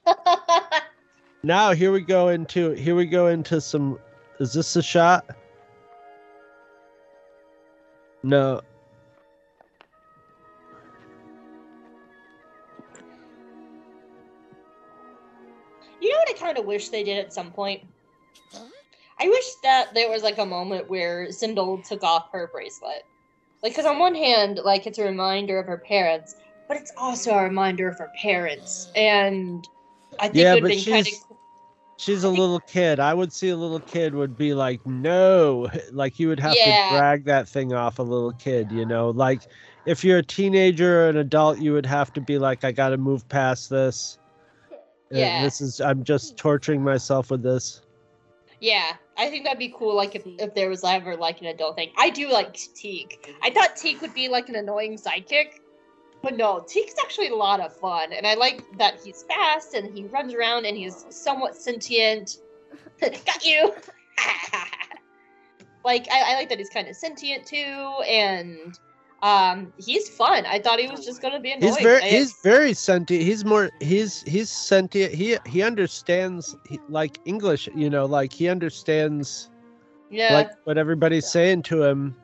Now 1.46 1.74
here 1.74 1.92
we 1.92 2.00
go 2.00 2.30
into 2.30 2.72
here 2.72 2.96
we 2.96 3.06
go 3.06 3.28
into 3.28 3.60
some. 3.60 4.00
Is 4.40 4.52
this 4.52 4.74
a 4.74 4.82
shot? 4.82 5.30
No. 8.24 8.60
You 16.00 16.10
know 16.10 16.18
what 16.18 16.30
I 16.30 16.32
kind 16.36 16.58
of 16.58 16.64
wish 16.64 16.88
they 16.88 17.04
did 17.04 17.24
at 17.24 17.32
some 17.32 17.52
point? 17.52 17.82
I 19.18 19.28
wish 19.28 19.44
that 19.62 19.94
there 19.94 20.10
was 20.10 20.22
like 20.22 20.38
a 20.38 20.46
moment 20.46 20.88
where 20.90 21.26
Cindel 21.28 21.86
took 21.86 22.02
off 22.02 22.30
her 22.32 22.48
bracelet. 22.52 23.02
Like, 23.62 23.72
because 23.72 23.86
on 23.86 23.98
one 23.98 24.14
hand, 24.14 24.60
like, 24.64 24.86
it's 24.86 24.98
a 24.98 25.04
reminder 25.04 25.58
of 25.58 25.66
her 25.66 25.78
parents, 25.78 26.36
but 26.68 26.76
it's 26.76 26.92
also 26.98 27.32
a 27.32 27.42
reminder 27.44 27.88
of 27.88 27.98
her 27.98 28.10
parents. 28.20 28.90
And 28.94 29.66
I 30.18 30.24
think 30.28 30.36
Yeah, 30.36 30.52
it 30.52 30.62
would 30.62 30.68
but 30.68 30.74
have 30.76 30.84
been 30.84 30.92
kind 30.94 31.00
of. 31.00 31.06
she's- 31.06 31.24
She's 31.98 32.24
a 32.24 32.28
little 32.28 32.60
kid. 32.60 33.00
I 33.00 33.14
would 33.14 33.32
see 33.32 33.48
a 33.48 33.56
little 33.56 33.80
kid 33.80 34.14
would 34.14 34.36
be 34.36 34.52
like, 34.52 34.84
no, 34.86 35.66
like 35.92 36.20
you 36.20 36.28
would 36.28 36.38
have 36.40 36.54
Yeah. 36.54 36.90
to 36.90 36.98
drag 36.98 37.24
that 37.24 37.48
thing 37.48 37.72
off 37.72 37.98
a 37.98 38.02
little 38.02 38.32
kid, 38.32 38.70
you 38.70 38.84
know? 38.84 39.08
Like 39.08 39.40
if 39.86 40.04
you're 40.04 40.18
a 40.18 40.22
teenager 40.22 41.06
or 41.06 41.08
an 41.08 41.16
adult, 41.16 41.58
you 41.58 41.72
would 41.72 41.86
have 41.86 42.12
to 42.12 42.20
be 42.20 42.36
like, 42.36 42.64
I 42.64 42.72
got 42.72 42.90
to 42.90 42.98
move 42.98 43.26
past 43.30 43.70
this. 43.70 44.18
Uh, 44.70 44.76
Yeah. 45.10 45.42
This 45.42 45.62
is, 45.62 45.80
I'm 45.80 46.04
just 46.04 46.36
torturing 46.36 46.84
myself 46.84 47.30
with 47.30 47.42
this. 47.42 47.80
Yeah. 48.60 48.92
I 49.18 49.30
think 49.30 49.44
that'd 49.44 49.58
be 49.58 49.72
cool. 49.76 49.94
Like 49.94 50.14
if, 50.14 50.22
if 50.26 50.54
there 50.54 50.68
was 50.68 50.84
ever 50.84 51.16
like 51.16 51.40
an 51.40 51.46
adult 51.46 51.76
thing. 51.76 51.90
I 51.96 52.10
do 52.10 52.30
like 52.30 52.54
Teek. 52.74 53.34
I 53.42 53.50
thought 53.50 53.76
Teek 53.76 54.00
would 54.02 54.14
be 54.14 54.28
like 54.28 54.48
an 54.48 54.56
annoying 54.56 54.96
sidekick, 54.96 55.60
but 56.22 56.36
no, 56.36 56.60
Teek's 56.66 56.94
actually 57.02 57.28
a 57.28 57.34
lot 57.34 57.60
of 57.60 57.74
fun, 57.74 58.12
and 58.12 58.26
I 58.26 58.34
like 58.34 58.64
that 58.78 59.00
he's 59.02 59.22
fast 59.24 59.74
and 59.74 59.96
he 59.96 60.04
runs 60.06 60.34
around 60.34 60.66
and 60.66 60.76
he's 60.76 61.06
somewhat 61.10 61.56
sentient. 61.56 62.38
Got 63.00 63.44
you. 63.44 63.72
like 65.84 66.08
I, 66.10 66.32
I 66.32 66.34
like 66.34 66.48
that 66.48 66.58
he's 66.58 66.70
kind 66.70 66.88
of 66.88 66.96
sentient 66.96 67.46
too, 67.46 67.56
and 68.06 68.78
um, 69.22 69.72
he's 69.78 70.08
fun. 70.08 70.44
I 70.46 70.58
thought 70.58 70.78
he 70.78 70.88
was 70.88 71.04
just 71.04 71.22
gonna 71.22 71.40
be 71.40 71.52
annoying. 71.52 71.72
He's 71.72 71.82
very 71.82 72.02
I- 72.02 72.08
he's 72.08 72.32
very 72.42 72.74
sentient. 72.74 73.22
He's 73.22 73.44
more 73.44 73.70
he's 73.80 74.22
he's 74.22 74.50
sentient. 74.50 75.14
He 75.14 75.38
he 75.46 75.62
understands 75.62 76.56
he, 76.68 76.78
like 76.88 77.18
English. 77.24 77.68
You 77.74 77.88
know, 77.88 78.04
like 78.04 78.32
he 78.32 78.48
understands 78.48 79.50
yeah. 80.10 80.34
like 80.34 80.50
what 80.64 80.76
everybody's 80.76 81.26
saying 81.26 81.62
to 81.64 81.82
him, 81.82 82.14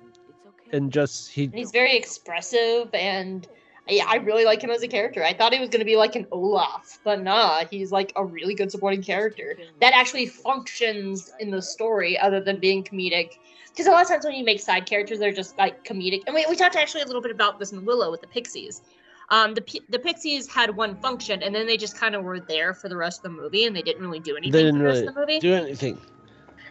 and 0.72 0.92
just 0.92 1.30
he 1.30 1.44
And 1.44 1.54
he's 1.54 1.70
very 1.70 1.96
expressive 1.96 2.94
and 2.94 3.48
I, 3.88 4.00
I 4.06 4.16
really 4.16 4.44
like 4.44 4.62
him 4.62 4.70
as 4.70 4.82
a 4.82 4.88
character. 4.88 5.24
I 5.24 5.32
thought 5.32 5.52
he 5.52 5.58
was 5.58 5.68
going 5.68 5.80
to 5.80 5.84
be 5.84 5.96
like 5.96 6.14
an 6.14 6.26
Olaf, 6.30 7.00
but 7.04 7.22
nah, 7.22 7.64
he's 7.70 7.90
like 7.90 8.12
a 8.16 8.24
really 8.24 8.54
good 8.54 8.70
supporting 8.70 9.02
character 9.02 9.56
that 9.80 9.92
actually 9.92 10.26
functions 10.26 11.32
in 11.40 11.50
the 11.50 11.60
story 11.60 12.18
other 12.18 12.40
than 12.40 12.58
being 12.58 12.84
comedic. 12.84 13.38
Because 13.70 13.86
a 13.86 13.90
lot 13.90 14.02
of 14.02 14.08
times 14.08 14.24
when 14.24 14.34
you 14.34 14.44
make 14.44 14.60
side 14.60 14.86
characters, 14.86 15.18
they're 15.18 15.32
just 15.32 15.58
like 15.58 15.84
comedic. 15.84 16.22
And 16.26 16.34
we, 16.34 16.46
we 16.48 16.56
talked 16.56 16.76
actually 16.76 17.02
a 17.02 17.06
little 17.06 17.22
bit 17.22 17.30
about 17.30 17.58
this 17.58 17.72
in 17.72 17.84
Willow 17.84 18.10
with 18.10 18.20
the 18.20 18.26
Pixies. 18.26 18.82
Um, 19.30 19.54
the 19.54 19.82
the 19.88 19.98
Pixies 19.98 20.46
had 20.46 20.76
one 20.76 20.94
function, 20.96 21.42
and 21.42 21.54
then 21.54 21.66
they 21.66 21.78
just 21.78 21.96
kind 21.96 22.14
of 22.14 22.22
were 22.22 22.38
there 22.38 22.74
for 22.74 22.90
the 22.90 22.96
rest 22.96 23.20
of 23.20 23.22
the 23.22 23.30
movie, 23.30 23.64
and 23.64 23.74
they 23.74 23.80
didn't 23.80 24.02
really 24.02 24.20
do 24.20 24.36
anything 24.36 24.52
they 24.52 24.62
didn't 24.64 24.74
for 24.74 24.78
the 24.80 24.84
rest 24.84 24.96
really 24.96 25.08
of 25.08 25.14
the 25.14 25.20
movie. 25.20 25.38
do 25.38 25.54
anything. 25.54 25.98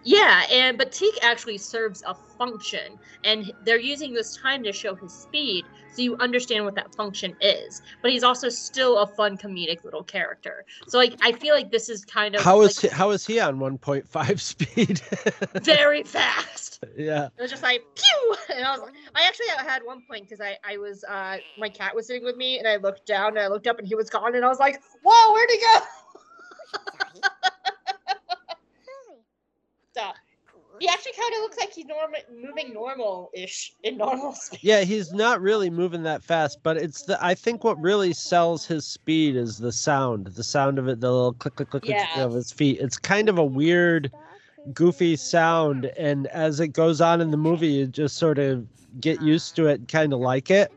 Yeah, 0.04 0.44
and 0.52 0.78
but 0.78 0.92
Teek 0.92 1.18
actually 1.22 1.58
serves 1.58 2.04
a 2.08 2.16
function, 2.38 3.00
and 3.24 3.52
they're 3.66 3.80
using 3.80 4.14
this 4.14 4.38
time 4.38 4.64
to 4.64 4.72
show 4.72 4.96
his 4.96 5.14
speed, 5.14 5.64
so 5.94 6.02
you 6.02 6.16
understand 6.18 6.66
what 6.66 6.76
that 6.76 6.94
function 6.96 7.36
is. 7.40 7.82
But 8.02 8.12
he's 8.12 8.24
also 8.24 8.50
still 8.50 8.98
a 9.00 9.08
fun 9.08 9.38
comedic 9.38 9.84
little 9.84 10.04
character. 10.04 10.66
So 10.88 10.98
like, 10.98 11.16
I 11.22 11.34
feel 11.34 11.54
like 11.54 11.72
this 11.72 11.90
is 11.90 12.04
kind 12.04 12.36
of 12.36 12.42
How 12.42 12.62
is 12.62 12.84
like, 12.84 12.92
he, 12.92 12.98
how 12.98 13.12
is 13.12 13.26
he 13.26 13.40
on 13.40 13.60
1.5 13.60 14.40
speed? 14.40 15.02
very 15.64 16.04
fast. 16.04 16.84
yeah. 16.98 17.28
It 17.38 17.42
was 17.42 17.52
just 17.52 17.64
like 17.64 17.84
pew, 17.96 18.36
and 18.56 18.66
I 18.66 18.72
was 18.72 18.82
like, 18.82 18.94
I 19.14 19.24
actually 19.28 19.48
had 19.50 19.84
one 19.84 20.02
point 20.02 20.24
because 20.28 20.42
I 20.42 20.58
I 20.64 20.78
was 20.78 21.04
uh 21.04 21.38
my 21.58 21.70
cat 21.70 21.96
was 21.96 22.08
sitting 22.08 22.24
with 22.24 22.38
me, 22.38 22.58
and 22.58 22.68
I 22.68 22.78
looked 22.78 23.06
down 23.06 23.30
and 23.30 23.40
I 23.40 23.48
looked 23.48 23.68
up 23.68 23.78
and 23.78 23.88
he 23.88 23.96
was 23.96 24.10
gone, 24.10 24.36
and 24.36 24.44
I 24.44 24.48
was 24.48 24.60
like, 24.60 24.82
whoa, 25.04 25.34
where'd 25.34 25.50
he 25.50 25.60
go? 25.60 25.80
Stop. 29.92 30.16
He 30.80 30.88
actually 30.88 31.12
kind 31.12 31.34
of 31.36 31.42
looks 31.42 31.58
like 31.58 31.74
he's 31.74 31.86
normal, 31.86 32.20
moving 32.34 32.74
normal-ish 32.74 33.74
in 33.84 33.98
normal 33.98 34.32
speed. 34.36 34.62
Yeah, 34.64 34.82
he's 34.82 35.12
not 35.12 35.42
really 35.42 35.70
moving 35.70 36.02
that 36.04 36.24
fast, 36.24 36.60
but 36.64 36.78
it's 36.78 37.04
the 37.04 37.24
I 37.24 37.36
think 37.36 37.64
what 37.64 37.80
really 37.80 38.14
sells 38.14 38.66
his 38.66 38.86
speed 38.86 39.36
is 39.36 39.58
the 39.60 39.72
sound. 39.72 40.28
The 40.28 40.44
sound 40.44 40.80
of 40.80 40.88
it, 40.88 41.00
the 41.02 41.12
little 41.12 41.34
click 41.34 41.56
click 41.56 41.70
click, 41.70 41.84
click 41.84 42.18
of 42.18 42.34
his 42.34 42.52
feet. 42.52 42.80
It's 42.80 42.98
kind 42.98 43.30
of 43.30 43.38
a 43.38 43.44
weird 43.44 44.12
goofy 44.74 45.16
sound 45.16 45.86
and 45.98 46.28
as 46.28 46.60
it 46.60 46.70
goes 46.70 47.02
on 47.02 47.20
in 47.20 47.32
the 47.32 47.38
movie 47.38 47.68
you 47.68 47.88
just 47.88 48.18
sort 48.18 48.38
of 48.38 48.68
get 49.00 49.20
used 49.20 49.56
to 49.56 49.66
it 49.66 49.80
and 49.80 49.88
kind 49.88 50.14
of 50.14 50.20
like 50.20 50.50
it. 50.50 50.72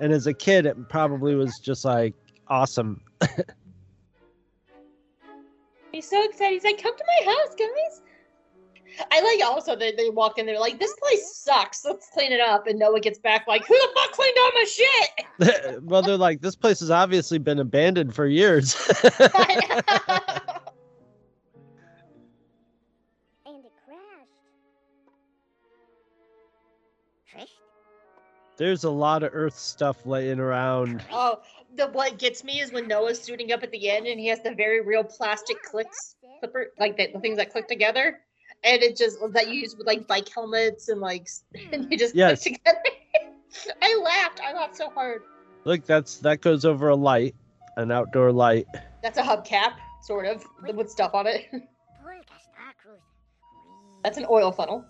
And 0.00 0.12
as 0.12 0.26
a 0.26 0.34
kid 0.34 0.66
it 0.66 0.88
probably 0.88 1.34
was 1.34 1.58
just 1.58 1.84
like 1.84 2.14
awesome. 2.48 3.00
He's 5.92 6.08
so 6.08 6.22
excited. 6.22 6.52
He's 6.52 6.64
like, 6.64 6.82
"Come 6.82 6.96
to 6.96 7.04
my 7.06 7.32
house, 7.32 7.54
guys." 7.58 8.02
I 9.10 9.20
like 9.20 9.48
also 9.48 9.76
they, 9.76 9.92
they 9.92 10.10
walk 10.10 10.38
in 10.38 10.46
there 10.46 10.58
like 10.58 10.78
this 10.78 10.94
place 10.94 11.36
sucks. 11.36 11.84
Let's 11.84 12.08
clean 12.12 12.32
it 12.32 12.40
up, 12.40 12.66
and 12.66 12.78
Noa 12.78 13.00
gets 13.00 13.18
back 13.18 13.46
like, 13.46 13.66
"Who 13.66 13.74
the 13.74 13.88
fuck 13.94 14.12
cleaned 14.12 14.36
all 14.38 14.50
my 14.54 14.64
shit?" 14.64 15.82
well, 15.82 16.02
they're 16.02 16.16
like, 16.16 16.40
this 16.40 16.56
place 16.56 16.80
has 16.80 16.90
obviously 16.90 17.38
been 17.38 17.58
abandoned 17.58 18.14
for 18.14 18.26
years. 18.26 18.76
And 23.46 23.64
it 23.64 23.72
crashed. 23.84 24.28
Trish? 27.32 27.54
There's 28.56 28.84
a 28.84 28.90
lot 28.90 29.22
of 29.22 29.30
Earth 29.32 29.56
stuff 29.56 30.04
laying 30.04 30.38
around. 30.40 31.02
oh, 31.12 31.40
the 31.76 31.86
what 31.88 32.18
gets 32.18 32.44
me 32.44 32.60
is 32.60 32.72
when 32.72 32.88
Noa's 32.88 33.22
suiting 33.22 33.52
up 33.52 33.62
at 33.62 33.70
the 33.70 33.88
end, 33.88 34.06
and 34.06 34.18
he 34.20 34.26
has 34.26 34.40
the 34.42 34.54
very 34.54 34.80
real 34.84 35.04
plastic 35.04 35.62
clicks 35.62 36.16
clipper, 36.40 36.72
like 36.78 36.96
the, 36.96 37.10
the 37.12 37.20
things 37.20 37.36
that 37.38 37.50
click 37.50 37.68
together, 37.68 38.20
and 38.64 38.82
it 38.82 38.96
just 38.96 39.18
that 39.32 39.48
you 39.48 39.54
use 39.54 39.76
with 39.76 39.86
like 39.86 40.06
bike 40.06 40.28
helmets 40.28 40.88
and 40.88 41.00
like, 41.00 41.28
and 41.72 41.90
you 41.90 41.96
just 41.98 42.14
Yes. 42.14 42.42
click 42.42 42.56
together. 42.56 42.78
I 43.82 44.00
laughed. 44.02 44.40
I 44.44 44.52
laughed 44.52 44.76
so 44.76 44.90
hard. 44.90 45.22
Look, 45.64 45.84
that's 45.84 46.18
that 46.18 46.40
goes 46.40 46.64
over 46.64 46.88
a 46.88 46.96
light, 46.96 47.34
an 47.76 47.90
outdoor 47.90 48.32
light. 48.32 48.66
That's 49.02 49.18
a 49.18 49.22
hubcap, 49.22 49.74
sort 50.02 50.26
of, 50.26 50.44
with 50.74 50.90
stuff 50.90 51.14
on 51.14 51.26
it. 51.26 51.46
Pulka 51.52 52.40
Star 52.40 52.72
Cruiser. 52.82 53.02
That's 54.04 54.18
an 54.18 54.26
oil 54.30 54.52
funnel. 54.52 54.84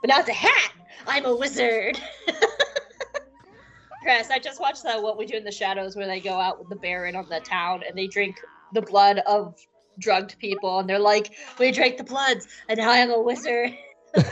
But 0.00 0.08
now 0.08 0.20
it's 0.20 0.28
a 0.28 0.32
hat. 0.32 0.72
I'm 1.06 1.24
a 1.26 1.34
wizard. 1.36 2.00
Chris, 4.02 4.30
I 4.30 4.38
just 4.38 4.60
watched 4.60 4.82
that 4.84 5.02
What 5.02 5.18
We 5.18 5.26
Do 5.26 5.36
in 5.36 5.44
the 5.44 5.50
Shadows 5.52 5.96
where 5.96 6.06
they 6.06 6.20
go 6.20 6.34
out 6.38 6.58
with 6.58 6.68
the 6.68 6.76
Baron 6.76 7.16
on 7.16 7.28
the 7.28 7.40
town 7.40 7.82
and 7.88 7.96
they 7.98 8.06
drink 8.06 8.36
the 8.72 8.82
blood 8.82 9.18
of 9.26 9.56
drugged 9.98 10.38
people 10.38 10.78
and 10.78 10.88
they're 10.88 10.98
like, 10.98 11.32
We 11.58 11.70
drank 11.72 11.96
the 11.98 12.04
bloods 12.04 12.46
and 12.68 12.78
now 12.78 12.90
I'm 12.90 13.10
a 13.10 13.20
wizard. 13.20 13.72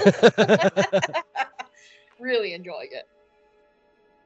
really 2.18 2.54
enjoying 2.54 2.88
it. 2.92 3.08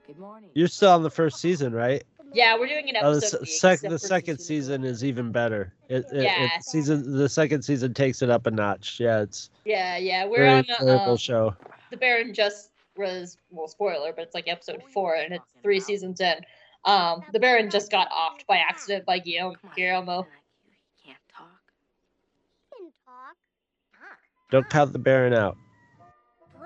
Good 0.07 0.19
morning. 0.19 0.51
You're 0.55 0.69
still 0.69 0.91
on 0.93 1.03
the 1.03 1.11
first 1.11 1.41
season, 1.41 1.73
right? 1.75 2.03
Yeah, 2.33 2.59
we're 2.59 2.67
doing 2.69 2.89
an 2.91 2.97
Oh, 3.01 3.13
the, 3.13 3.19
episode. 3.19 3.37
s- 3.39 3.41
week, 3.43 3.51
sec- 3.59 3.81
the 3.81 3.99
second 3.99 4.39
season 4.39 4.85
is 4.85 5.03
even 5.05 5.33
better. 5.33 5.73
It, 5.89 6.05
it, 6.13 6.25
Yeah. 6.25 6.45
it 6.57 6.63
season 6.63 7.17
the 7.17 7.29
second 7.29 7.63
season 7.63 7.95
takes 7.95 8.21
it 8.23 8.29
up 8.31 8.47
a 8.47 8.51
notch. 8.51 9.01
Yeah, 9.01 9.23
it's 9.23 9.51
Yeah, 9.65 9.97
yeah. 9.97 10.25
We're 10.27 10.37
very 10.39 10.49
on 10.51 10.65
the, 10.69 10.75
enjoyable 10.81 11.13
um, 11.13 11.17
show. 11.17 11.57
the 11.91 11.97
Baron 11.97 12.35
just 12.35 12.71
was 12.97 13.39
well 13.51 13.69
spoiler, 13.69 14.13
but 14.13 14.23
it's 14.25 14.35
like 14.35 14.47
episode 14.49 14.83
four 14.93 15.15
and 15.15 15.33
it's 15.35 15.45
three 15.63 15.81
seasons 15.81 16.21
in. 16.21 16.35
Um, 16.85 17.23
the 17.33 17.41
Baron 17.41 17.71
just 17.71 17.91
got 17.91 18.09
offed 18.11 18.47
by 18.47 18.59
accident 18.59 19.05
by 19.07 19.19
Guillermo. 19.19 19.57
Guillermo. 19.75 20.27
You 20.67 20.73
can't 21.05 21.19
talk. 21.35 21.61
Can 22.77 22.87
talk. 23.07 23.37
Don't 24.51 24.69
count 24.71 24.93
the 24.93 24.99
Baron 24.99 25.35
out. 25.35 25.57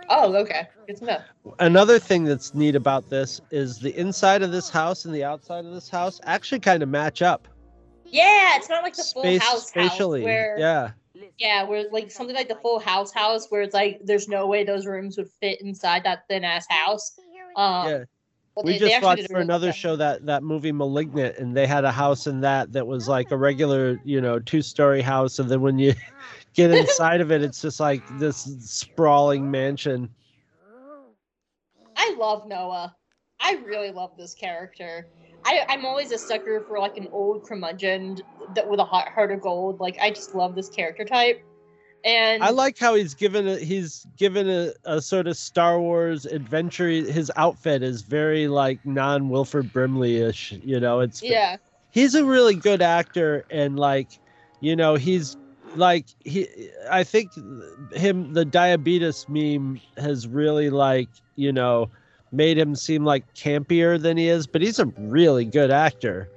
Oh, 0.09 0.35
okay. 0.37 0.69
Good 0.87 0.97
to 0.99 1.05
know. 1.05 1.19
Another 1.59 1.99
thing 1.99 2.25
that's 2.25 2.55
neat 2.55 2.75
about 2.75 3.09
this 3.09 3.41
is 3.51 3.79
the 3.79 3.97
inside 3.99 4.43
of 4.43 4.53
this 4.53 4.69
house 4.69 5.05
and 5.05 5.15
the 5.15 5.25
outside 5.25 5.65
of 5.65 5.73
this 5.73 5.89
house 5.89 6.21
actually 6.25 6.61
kind 6.61 6.83
of 6.83 6.89
match 6.89 7.23
up. 7.23 7.49
Yeah, 8.05 8.57
it's 8.57 8.69
not 8.69 8.83
like 8.83 8.95
the 8.95 9.05
full 9.05 9.23
Space 9.23 9.43
house 9.43 9.69
spatially. 9.69 10.21
house 10.21 10.25
where 10.27 10.59
Yeah. 10.59 10.91
yeah, 11.39 11.63
where 11.65 11.79
it's 11.81 11.93
like 11.93 12.11
something 12.11 12.37
like 12.37 12.49
the 12.49 12.57
full 12.57 12.79
house 12.79 13.13
house 13.13 13.47
where 13.49 13.63
it's 13.63 13.75
like 13.75 14.01
there's 14.05 14.29
no 14.29 14.47
way 14.47 14.65
those 14.65 14.87
rooms 14.87 15.17
would 15.17 15.31
fit 15.41 15.61
inside 15.63 16.05
that 16.05 16.27
thin 16.29 16.45
ass 16.45 16.67
house. 16.69 17.17
Um, 17.57 17.89
Yeah. 17.89 18.05
but 18.55 18.65
we 18.65 18.73
they- 18.73 18.79
they 18.79 18.85
just 18.87 18.95
actually 18.97 19.07
watched 19.23 19.31
for 19.31 19.39
another 19.39 19.73
show 19.73 19.97
that 19.97 20.27
that 20.27 20.43
movie 20.43 20.73
malignant 20.73 21.39
and 21.39 21.57
they 21.57 21.67
had 21.67 21.85
a 21.85 21.93
house 21.93 22.27
in 22.27 22.41
that 22.43 22.73
that 22.73 22.87
was 22.87 23.09
like 23.09 23.31
a 23.31 23.37
regular 23.37 23.99
you 24.05 24.21
know 24.21 24.39
two 24.39 24.61
story 24.63 25.01
house 25.01 25.39
and 25.39 25.49
then 25.49 25.61
when 25.63 25.79
you 25.79 25.95
get 26.55 26.71
inside 26.71 27.21
of 27.21 27.31
it 27.31 27.43
it's 27.43 27.63
just 27.63 27.81
like 27.81 28.03
this 28.19 28.39
sprawling 28.61 29.51
mansion 29.51 30.09
I 31.97 32.17
love 32.19 32.49
Noa. 32.49 32.97
I 33.41 33.61
really 33.65 33.91
love 33.91 34.11
this 34.17 34.35
character. 34.35 35.07
I, 35.45 35.65
I'm 35.69 35.85
always 35.85 36.11
a 36.13 36.19
sucker 36.19 36.65
for 36.67 36.79
like 36.79 36.97
an 36.97 37.09
old 37.13 37.45
curmudgeon 37.45 38.21
that 38.55 38.69
with 38.69 38.81
a 38.81 38.85
heart, 38.85 39.09
heart 39.09 39.31
of 39.33 39.41
gold. 39.41 39.81
Like 39.81 39.99
I 40.01 40.11
just 40.11 40.35
love 40.35 40.55
this 40.55 40.69
character 40.69 41.05
type. 41.05 41.43
And 42.05 42.43
i 42.43 42.51
like 42.51 42.77
how 42.77 42.97
he's 42.97 43.15
given 43.15 43.47
a 43.47 43.59
he's 43.59 44.09
given 44.17 44.51
a, 44.51 44.73
a 44.85 45.01
sort 45.01 45.29
of 45.29 45.37
star 45.37 45.79
wars 45.81 46.27
adventure 46.27 46.89
his 46.89 47.31
outfit 47.37 47.81
is 47.81 48.03
very 48.03 48.49
like 48.49 48.85
non 48.85 49.29
wilford 49.29 49.73
brimley-ish 49.73 50.51
you 50.65 50.81
know 50.81 50.99
it's 50.99 51.23
yeah, 51.23 51.59
he's 51.93 52.17
a 52.17 52.25
really 52.25 52.57
good 52.57 52.83
actor 52.83 53.45
and 53.53 53.79
like 53.79 54.19
you 54.59 54.75
know 54.75 54.97
he's 54.97 55.37
like 55.77 56.07
he 56.25 56.47
i 56.91 57.03
think 57.03 57.31
him 57.93 58.33
the 58.35 58.45
diabetes 58.45 59.27
meme 59.29 59.81
has 59.97 60.29
really 60.29 60.71
like 60.71 61.09
you 61.37 61.53
know 61.53 61.89
made 62.31 62.59
him 62.59 62.75
seem 62.75 63.05
like 63.05 63.25
campier 63.35 64.01
than 64.01 64.17
he 64.17 64.29
is 64.29 64.47
but 64.47 64.61
he's 64.63 64.79
a 64.79 64.87
really 64.99 65.45
good 65.45 65.71
actor 65.71 66.29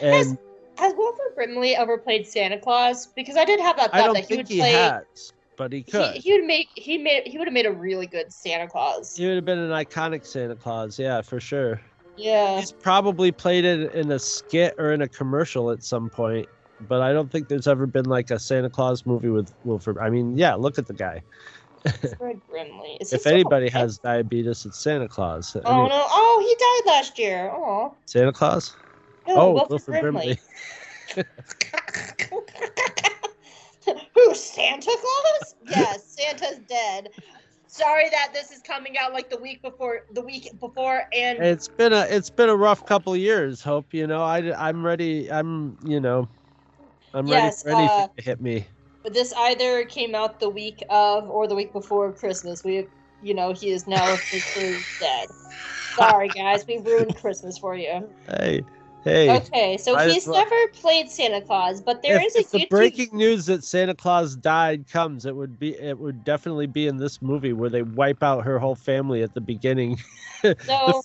and 0.00 0.38
has 0.78 0.94
Wilford 0.96 1.34
Brimley 1.34 1.76
ever 1.76 1.98
played 1.98 2.26
Santa 2.26 2.58
Claus? 2.58 3.06
Because 3.06 3.36
I 3.36 3.44
did 3.44 3.60
have 3.60 3.76
that 3.76 3.92
thought 3.92 4.14
that 4.14 4.24
he 4.24 4.36
would 4.38 4.48
he 4.48 4.58
play. 4.58 4.72
has 4.72 5.32
but 5.56 5.70
he 5.70 5.78
he, 5.80 5.84
could 5.92 6.14
he 6.16 6.32
would 6.32 6.44
make 6.44 6.68
he 6.74 6.96
made 6.98 7.24
he 7.26 7.36
would 7.38 7.46
have 7.46 7.52
made 7.52 7.66
a 7.66 7.72
really 7.72 8.06
good 8.06 8.32
Santa 8.32 8.66
Claus. 8.66 9.14
he 9.16 9.26
would 9.26 9.36
have 9.36 9.44
been 9.44 9.58
an 9.58 9.70
iconic 9.70 10.24
santa 10.24 10.56
claus 10.56 10.98
yeah 10.98 11.20
for 11.20 11.38
sure 11.40 11.80
Yeah. 12.16 12.58
he's 12.58 12.72
probably 12.72 13.30
played 13.32 13.64
it 13.64 13.92
in 13.94 14.10
a 14.12 14.18
skit 14.18 14.74
or 14.78 14.92
in 14.92 15.02
a 15.02 15.08
commercial 15.08 15.70
at 15.70 15.84
some 15.84 16.08
point 16.08 16.48
but 16.88 17.00
I 17.02 17.12
don't 17.12 17.30
think 17.30 17.48
there's 17.48 17.66
ever 17.66 17.86
been 17.86 18.06
like 18.06 18.30
a 18.30 18.38
Santa 18.38 18.70
Claus 18.70 19.06
movie 19.06 19.28
with 19.28 19.52
Wilford. 19.64 19.98
I 19.98 20.10
mean, 20.10 20.36
yeah, 20.36 20.54
look 20.54 20.78
at 20.78 20.86
the 20.86 20.94
guy. 20.94 21.22
Fred 22.18 22.40
Brimley. 22.48 22.96
Is 23.00 23.10
he 23.10 23.16
If 23.16 23.26
anybody 23.26 23.66
alive? 23.66 23.82
has 23.82 23.98
diabetes, 23.98 24.64
it's 24.64 24.82
Santa 24.82 25.08
Claus. 25.08 25.56
Oh 25.64 25.76
mean, 25.76 25.88
no! 25.88 26.04
Oh, 26.08 26.38
he 26.46 26.54
died 26.54 26.94
last 26.94 27.18
year. 27.18 27.50
Oh. 27.52 27.94
Santa 28.06 28.32
Claus? 28.32 28.76
No, 29.26 29.36
oh, 29.36 29.52
Wilford 29.52 29.70
Wilford 29.70 30.00
Brimley. 30.00 30.38
Who, 34.14 34.34
Santa 34.34 34.96
Claus? 35.00 35.54
Yes, 35.68 36.16
Santa's 36.18 36.58
dead. 36.68 37.10
Sorry 37.66 38.10
that 38.10 38.32
this 38.34 38.50
is 38.50 38.60
coming 38.60 38.98
out 38.98 39.12
like 39.12 39.30
the 39.30 39.38
week 39.38 39.62
before, 39.62 40.02
the 40.12 40.20
week 40.20 40.50
before, 40.60 41.04
and 41.14 41.38
It's 41.38 41.68
been 41.68 41.92
a 41.92 42.02
it's 42.02 42.28
been 42.28 42.50
a 42.50 42.56
rough 42.56 42.84
couple 42.84 43.14
of 43.14 43.18
years. 43.18 43.62
Hope 43.62 43.94
you 43.94 44.06
know 44.06 44.22
I 44.22 44.52
I'm 44.68 44.84
ready. 44.84 45.32
I'm 45.32 45.78
you 45.84 45.98
know 45.98 46.28
I'm 47.14 47.28
Yes, 47.28 47.62
ready 47.62 47.62
for 47.62 47.70
anything 47.70 48.04
uh, 48.04 48.08
to 48.18 48.24
hit 48.24 48.40
me. 48.40 48.66
but 49.02 49.14
this 49.14 49.32
either 49.36 49.84
came 49.84 50.14
out 50.14 50.40
the 50.40 50.48
week 50.50 50.82
of 50.90 51.28
or 51.28 51.46
the 51.46 51.54
week 51.54 51.72
before 51.72 52.12
Christmas. 52.12 52.62
We, 52.64 52.88
you 53.20 53.34
know, 53.34 53.52
he 53.52 53.70
is 53.70 53.86
now 53.86 54.12
officially 54.12 54.76
dead. 55.00 55.28
Sorry, 55.96 56.28
guys, 56.28 56.66
we 56.66 56.78
ruined 56.78 57.16
Christmas 57.16 57.58
for 57.58 57.74
you. 57.76 58.08
Hey 58.28 58.64
hey. 59.04 59.28
Okay, 59.36 59.76
so 59.78 59.96
as 59.96 60.12
he's 60.12 60.26
never 60.26 60.54
played 60.80 61.10
Santa 61.10 61.40
Claus, 61.40 61.80
but 61.80 62.02
there 62.02 62.16
if, 62.16 62.26
is 62.26 62.36
if 62.36 62.50
a 62.54 62.58
the 62.58 62.58
YouTube. 62.58 62.70
breaking 62.70 63.16
news 63.16 63.46
that 63.46 63.64
Santa 63.64 63.94
Claus 63.94 64.36
died 64.36 64.88
comes, 64.88 65.26
it 65.26 65.34
would 65.36 65.58
be 65.58 65.74
it 65.78 65.98
would 65.98 66.24
definitely 66.24 66.66
be 66.66 66.86
in 66.86 66.96
this 66.96 67.20
movie 67.22 67.52
where 67.52 67.70
they 67.70 67.82
wipe 67.82 68.22
out 68.22 68.44
her 68.44 68.58
whole 68.58 68.74
family 68.76 69.22
at 69.22 69.34
the 69.34 69.40
beginning. 69.40 69.98
So 70.66 71.04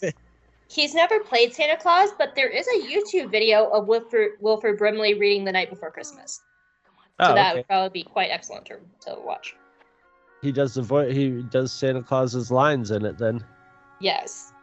he's 0.69 0.93
never 0.93 1.19
played 1.19 1.53
Santa 1.53 1.77
Claus, 1.77 2.09
but 2.17 2.35
there 2.35 2.49
is 2.49 2.67
a 2.67 2.79
YouTube 2.87 3.31
video 3.31 3.69
of 3.69 3.87
Wilford, 3.87 4.31
Wilford 4.39 4.77
Brimley 4.77 5.13
reading 5.13 5.45
The 5.45 5.51
Night 5.51 5.69
Before 5.69 5.91
Christmas. 5.91 6.41
So 7.19 7.31
oh, 7.31 7.35
that 7.35 7.49
okay. 7.49 7.59
would 7.59 7.67
probably 7.67 8.01
be 8.01 8.03
quite 8.03 8.29
excellent 8.29 8.65
to, 8.67 8.77
to 9.01 9.15
watch. 9.23 9.55
He 10.41 10.51
does 10.51 10.75
the 10.75 10.83
voice. 10.83 11.15
He 11.15 11.41
does 11.49 11.71
Santa 11.71 12.03
Claus's 12.03 12.51
lines 12.51 12.91
in 12.91 13.05
it. 13.05 13.17
Then 13.17 13.43
Yes. 13.99 14.53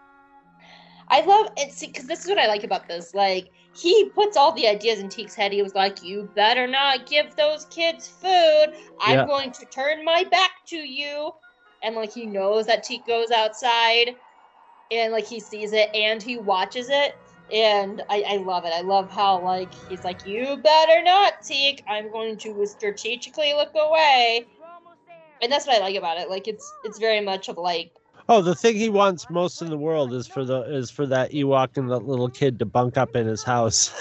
I 1.09 1.21
love 1.23 1.49
it 1.57 1.75
because 1.81 2.07
this 2.07 2.25
is 2.25 2.29
what 2.29 2.39
I 2.39 2.47
like 2.47 2.65
about 2.65 2.89
this. 2.89 3.15
Like, 3.15 3.51
he 3.75 4.09
puts 4.15 4.37
all 4.37 4.53
the 4.53 4.69
ideas 4.69 5.01
in 5.01 5.09
Teek's 5.09 5.35
head. 5.35 5.53
He 5.53 5.63
was 5.63 5.75
like, 5.75 6.03
You 6.03 6.31
better 6.35 6.67
not 6.67 7.07
give 7.07 7.35
those 7.37 7.67
kids 7.67 8.09
food. 8.09 8.67
I'm 9.01 9.19
Yeah. 9.19 9.27
going 9.27 9.51
to 9.53 9.67
turn 9.67 10.05
my 10.05 10.25
back 10.25 10.65
to 10.67 10.77
you. 10.77 11.33
And, 11.83 11.97
like, 11.97 12.13
he 12.13 12.25
knows 12.25 12.67
that 12.67 12.85
Teek 12.85 13.07
goes 13.07 13.31
outside 13.31 14.17
and, 14.91 15.13
like, 15.13 15.27
he 15.27 15.41
sees 15.41 15.73
it 15.73 15.95
and 15.95 16.23
he 16.23 16.37
watches 16.39 16.89
it. 16.91 17.17
And 17.53 18.03
I, 18.09 18.25
I 18.27 18.37
love 18.39 18.65
it. 18.65 18.73
I 18.75 18.81
love 18.81 19.11
how, 19.11 19.43
like, 19.43 19.73
he's 19.89 20.03
like, 20.03 20.27
You 20.27 20.57
better 20.57 21.03
not, 21.03 21.43
Teek. 21.43 21.83
I'm 21.87 22.11
going 22.11 22.37
to 22.39 22.67
strategically 22.67 23.53
look 23.53 23.73
away. 23.75 24.47
And 25.43 25.53
that's 25.53 25.67
what 25.67 25.77
I 25.77 25.81
like 25.81 25.97
about 25.97 26.17
it. 26.19 26.31
Like, 26.31 26.49
it's 26.49 26.73
it's 26.85 26.99
very 26.99 27.21
much 27.21 27.49
of 27.51 27.59
like, 27.59 27.93
oh, 28.31 28.41
the 28.41 28.55
thing 28.55 28.77
he 28.77 28.89
wants 28.89 29.29
most 29.29 29.61
in 29.61 29.69
the 29.69 29.77
world 29.77 30.15
is 30.15 30.27
for 30.27 30.43
the 30.45 30.63
is 30.63 30.91
for 30.91 31.05
that 31.07 31.33
Ewok 31.33 31.77
and 31.77 31.91
that 31.91 32.07
little 32.07 32.31
kid 32.31 32.59
to 32.61 32.65
bunk 32.65 32.97
up 32.97 33.15
in 33.15 33.27
his 33.27 33.43
house. 33.43 33.93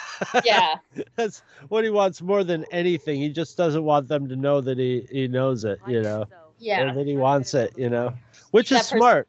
yeah. 0.44 0.74
That's 1.16 1.42
what 1.68 1.84
he 1.84 1.90
wants 1.90 2.20
more 2.20 2.44
than 2.44 2.66
anything. 2.70 3.18
He 3.18 3.30
just 3.30 3.56
doesn't 3.56 3.82
want 3.84 4.08
them 4.08 4.28
to 4.28 4.36
know 4.36 4.60
that 4.60 4.76
he 4.76 5.06
he 5.10 5.26
knows 5.26 5.64
it. 5.64 5.80
You 5.86 6.02
know. 6.02 6.26
Yeah. 6.58 6.90
or 6.90 6.94
that 6.94 7.06
he 7.06 7.16
wants 7.16 7.54
it, 7.54 7.72
you 7.78 7.88
know, 7.88 8.12
which 8.50 8.68
That 8.68 8.80
is 8.80 8.86
person- 8.88 8.98
smart. 8.98 9.28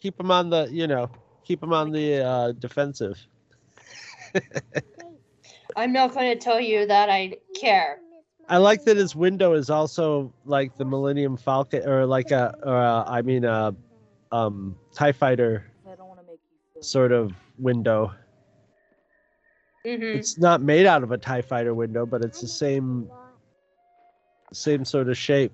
Keep 0.00 0.20
him 0.20 0.30
on 0.30 0.50
the, 0.50 0.68
you 0.70 0.86
know, 0.86 1.10
keep 1.44 1.62
him 1.62 1.72
on 1.72 1.90
the 1.92 2.22
uh, 2.24 2.52
defensive. 2.52 3.18
I'm 5.76 5.92
not 5.92 6.14
going 6.14 6.32
to 6.32 6.38
tell 6.38 6.60
you 6.60 6.86
that 6.86 7.08
I 7.08 7.36
care. 7.58 7.98
I 8.48 8.56
like 8.58 8.84
that 8.84 8.96
his 8.96 9.14
window 9.14 9.52
is 9.52 9.70
also 9.70 10.32
like 10.44 10.76
the 10.76 10.84
Millennium 10.84 11.36
Falcon, 11.36 11.86
or 11.86 12.06
like 12.06 12.30
a, 12.30 12.54
or 12.64 12.76
a, 12.76 13.04
I 13.06 13.22
mean, 13.22 13.44
a 13.44 13.74
um, 14.32 14.76
Tie 14.94 15.12
Fighter 15.12 15.64
sort 16.80 17.12
of 17.12 17.32
window. 17.58 18.12
hmm 19.84 20.02
It's 20.14 20.38
not 20.38 20.62
made 20.62 20.86
out 20.86 21.02
of 21.02 21.12
a 21.12 21.18
Tie 21.18 21.42
Fighter 21.42 21.74
window, 21.74 22.06
but 22.06 22.22
it's 22.22 22.40
the 22.40 22.48
same, 22.48 23.10
same 24.52 24.84
sort 24.84 25.08
of 25.08 25.16
shape. 25.16 25.52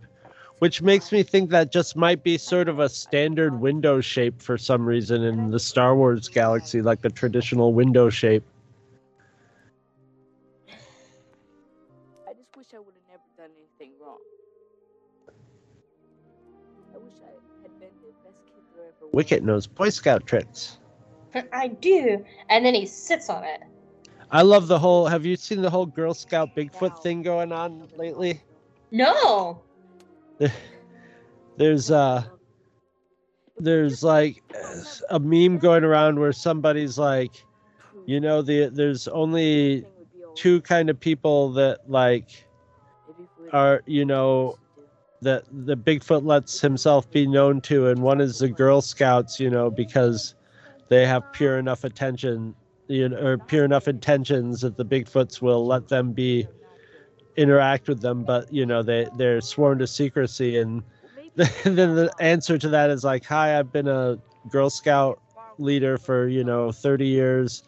Which 0.65 0.81
makes 0.81 1.12
me 1.12 1.23
think 1.23 1.51
that 1.51 1.71
just 1.71 1.95
might 1.95 2.23
be 2.23 2.39
sort 2.39 2.71
of 2.71 2.79
a 2.79 2.89
standard 2.89 3.61
window 3.61 4.01
shape 4.01 4.41
for 4.41 4.57
some 4.57 4.87
reason 4.87 5.23
in 5.23 5.51
the 5.51 5.59
Star 5.59 5.95
Wars 5.95 6.27
galaxy, 6.27 6.81
like 6.81 7.03
the 7.03 7.11
traditional 7.11 7.75
window 7.75 8.09
shape. 8.09 8.43
I 12.27 12.33
just 12.33 12.57
wish 12.57 12.69
I 12.75 12.79
would 12.79 12.95
have 12.95 13.05
never 13.11 13.21
done 13.37 13.51
anything 13.59 13.93
wrong. 14.01 14.17
I 16.95 16.97
wish 16.97 17.12
I 17.21 17.33
had 17.61 17.79
been 17.79 17.91
the 18.01 18.15
best 18.25 18.39
kid 18.47 18.65
there 18.75 18.85
ever 18.87 19.05
was. 19.05 19.12
Wicket 19.12 19.45
knows 19.45 19.67
Boy 19.67 19.91
Scout 19.91 20.27
tricks. 20.27 20.79
I 21.53 21.69
do. 21.69 22.25
And 22.49 22.65
then 22.65 22.75
he 22.75 22.87
sits 22.87 23.29
on 23.29 23.45
it. 23.45 23.65
I 24.31 24.41
love 24.41 24.69
the 24.69 24.79
whole. 24.79 25.09
Have 25.09 25.27
you 25.27 25.37
seen 25.37 25.61
the 25.61 25.69
whole 25.69 25.85
Girl 25.85 26.15
Scout 26.15 26.57
Bigfoot 26.57 27.03
thing 27.03 27.21
going 27.21 27.53
on 27.53 27.87
lately? 27.99 28.41
No. 28.91 29.61
There's 31.57 31.91
uh, 31.91 32.24
there's 33.59 34.03
like 34.03 34.43
a 35.11 35.20
meme 35.20 35.59
going 35.59 35.85
around 35.85 36.18
where 36.18 36.32
somebody's 36.32 36.99
like, 36.99 37.45
you 38.07 38.20
know, 38.20 38.43
the 38.43 38.68
there's 38.68 39.07
only 39.09 39.85
two 40.35 40.61
kind 40.62 40.91
of 40.91 40.99
people 40.99 41.53
that 41.53 41.89
like 41.89 42.47
are 43.53 43.82
you 43.87 44.05
know 44.05 44.59
that 45.22 45.45
the 45.51 45.76
Bigfoot 45.76 46.24
lets 46.24 46.61
himself 46.61 47.11
be 47.11 47.26
known 47.26 47.61
to, 47.62 47.89
and 47.89 48.03
one 48.03 48.20
is 48.20 48.41
the 48.41 48.49
Girl 48.49 48.82
Scouts, 48.82 49.41
you 49.41 49.49
know, 49.49 49.70
because 49.70 50.35
they 50.89 51.07
have 51.07 51.32
pure 51.32 51.59
enough 51.59 51.85
attention, 51.85 52.55
you 52.89 53.09
know, 53.09 53.16
or 53.16 53.39
pure 53.39 53.64
enough 53.64 53.89
intentions 53.89 54.61
that 54.61 54.76
the 54.76 54.85
Bigfoots 54.85 55.41
will 55.41 55.64
let 55.66 55.89
them 55.89 56.12
be 56.12 56.47
interact 57.37 57.89
with 57.89 58.01
them, 58.01 58.24
but 58.24 58.53
you 58.53 58.66
know 58.66 58.82
they 58.82 59.09
they're 59.16 59.41
sworn 59.41 59.78
to 59.78 59.87
secrecy, 59.87 60.59
and 60.59 60.82
then 61.37 61.95
the 61.95 62.12
answer 62.20 62.59
to 62.59 62.68
that 62.68 62.91
is 62.91 63.05
like, 63.05 63.24
"Hi, 63.24 63.59
I've 63.59 63.72
been 63.72 63.89
a 63.89 64.18
Girl 64.51 64.70
Scout 64.70 65.20
leader 65.59 65.99
for 65.99 66.28
you 66.28 66.45
know 66.45 66.72
30 66.72 67.07
years." 67.07 67.62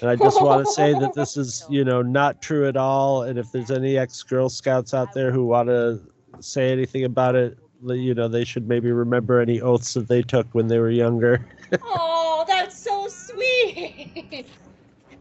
And 0.00 0.10
I 0.10 0.16
just 0.16 0.42
want 0.42 0.66
to 0.66 0.72
say 0.72 0.92
that 0.92 1.14
this 1.14 1.36
is, 1.36 1.64
you 1.68 1.84
know, 1.84 2.02
not 2.02 2.42
true 2.42 2.66
at 2.66 2.76
all. 2.76 3.22
And 3.22 3.38
if 3.38 3.52
there's 3.52 3.70
any 3.70 3.96
ex 3.96 4.22
Girl 4.24 4.48
Scouts 4.48 4.92
out 4.92 5.12
there 5.14 5.30
who 5.30 5.44
want 5.46 5.68
to 5.68 6.00
say 6.40 6.72
anything 6.72 7.04
about 7.04 7.36
it, 7.36 7.56
you 7.86 8.12
know, 8.12 8.26
they 8.26 8.44
should 8.44 8.66
maybe 8.68 8.90
remember 8.90 9.40
any 9.40 9.60
oaths 9.60 9.94
that 9.94 10.08
they 10.08 10.22
took 10.22 10.46
when 10.52 10.68
they 10.68 10.78
were 10.78 10.90
younger. 10.90 11.46
Oh, 11.82 12.44
that's 12.46 12.76
so 12.76 13.08
sweet. 13.08 14.46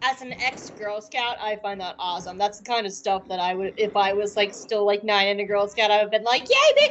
As 0.04 0.22
an 0.22 0.34
ex 0.34 0.70
Girl 0.72 1.01
Scout, 1.01 1.38
I 1.41 1.56
find 1.56 1.80
that 1.80 1.95
awesome. 1.97 2.38
That's 2.38 2.60
the 2.60 2.66
kind 2.66 2.86
of 2.86 2.91
stuff 2.91 3.28
that 3.30 3.39
I 3.39 3.56
would, 3.56 3.74
if 3.78 3.95
I 3.95 4.12
was 4.14 4.36
like 4.36 4.54
still 4.54 4.86
like 4.86 5.04
nine 5.04 5.28
and 5.28 5.39
a 5.39 5.45
Girl 5.45 5.68
Scout, 5.68 5.91
I 5.91 6.04
would 6.04 6.12
have 6.12 6.12
been 6.12 6.24
like, 6.24 6.47
"Yay, 6.49 6.89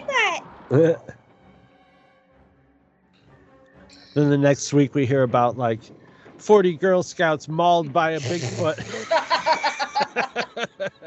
Bigfoot!" 0.71 1.01
then 4.15 4.31
the 4.31 4.39
next 4.39 4.73
week 4.73 4.95
we 4.95 5.05
hear 5.05 5.25
about 5.25 5.59
like 5.59 5.81
40 6.39 6.77
Girl 6.77 7.03
Scouts 7.03 7.49
mauled 7.49 7.93
by 7.93 8.13
a 8.13 8.21
Bigfoot. 8.21 8.79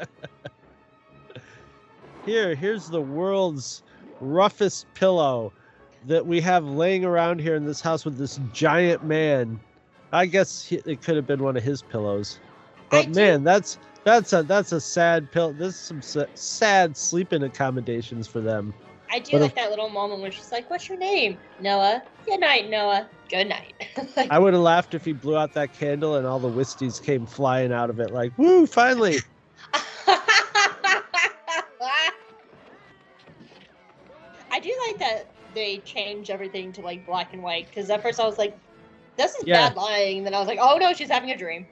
Here, 2.26 2.56
here's 2.56 2.88
the 2.88 3.00
world's 3.00 3.84
roughest 4.20 4.92
pillow 4.94 5.52
that 6.06 6.26
we 6.26 6.40
have 6.40 6.64
laying 6.64 7.04
around 7.04 7.40
here 7.40 7.54
in 7.54 7.64
this 7.64 7.80
house 7.80 8.04
with 8.04 8.18
this 8.18 8.40
giant 8.52 9.04
man. 9.04 9.60
I 10.12 10.26
guess 10.26 10.64
he, 10.64 10.76
it 10.86 11.02
could 11.02 11.16
have 11.16 11.26
been 11.26 11.42
one 11.42 11.56
of 11.56 11.62
his 11.62 11.82
pillows. 11.82 12.38
I 12.92 13.02
But 13.02 13.12
do- 13.12 13.20
man, 13.20 13.44
that's 13.44 13.78
that's 14.04 14.32
a 14.32 14.42
that's 14.42 14.72
a 14.72 14.80
sad 14.80 15.30
pill. 15.32 15.52
This 15.52 15.74
is 15.74 15.80
some 15.80 16.02
sa- 16.02 16.26
sad 16.34 16.96
sleeping 16.96 17.42
accommodations 17.42 18.26
for 18.28 18.40
them. 18.40 18.72
I 19.10 19.18
do 19.20 19.32
But 19.32 19.40
like 19.42 19.50
if- 19.50 19.54
that 19.56 19.70
little 19.70 19.88
moment 19.88 20.20
where 20.22 20.30
she's 20.30 20.52
like, 20.52 20.68
"What's 20.70 20.88
your 20.88 20.98
name?" 20.98 21.38
Noa. 21.60 22.02
Good 22.26 22.40
night, 22.40 22.68
Noa. 22.70 23.08
Good 23.28 23.48
night. 23.48 23.74
like, 24.16 24.30
I 24.30 24.38
would 24.38 24.52
have 24.54 24.62
laughed 24.62 24.94
if 24.94 25.04
he 25.04 25.12
blew 25.12 25.36
out 25.36 25.52
that 25.54 25.72
candle 25.72 26.16
and 26.16 26.26
all 26.26 26.38
the 26.38 26.48
Wisties 26.50 27.02
came 27.02 27.26
flying 27.26 27.72
out 27.72 27.90
of 27.90 27.98
it 28.00 28.12
like, 28.12 28.36
woo, 28.38 28.66
finally. 28.66 29.16
I 34.50 34.60
do 34.60 34.72
like 34.88 34.98
that 34.98 35.26
they 35.54 35.78
change 35.78 36.30
everything 36.30 36.72
to 36.72 36.80
like 36.80 37.04
black 37.06 37.32
and 37.32 37.42
white 37.42 37.66
because 37.68 37.90
at 37.90 38.02
first 38.02 38.20
I 38.20 38.26
was 38.26 38.38
like, 38.38 38.56
"This 39.16 39.34
is 39.34 39.44
Yeah. 39.46 39.68
bad 39.68 39.76
lying," 39.76 40.18
and 40.18 40.26
then 40.26 40.34
I 40.34 40.38
was 40.38 40.48
like, 40.48 40.58
"Oh 40.60 40.76
no, 40.78 40.92
she's 40.92 41.10
having 41.10 41.30
a 41.30 41.36
dream." 41.36 41.66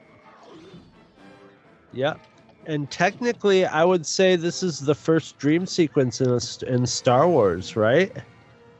Yeah. 1.93 2.15
And 2.67 2.89
technically, 2.89 3.65
I 3.65 3.83
would 3.83 4.05
say 4.05 4.35
this 4.35 4.63
is 4.63 4.79
the 4.79 4.95
first 4.95 5.37
dream 5.37 5.65
sequence 5.65 6.19
in 6.19 6.29
a, 6.29 6.39
in 6.73 6.85
Star 6.85 7.27
Wars, 7.27 7.75
right? 7.75 8.11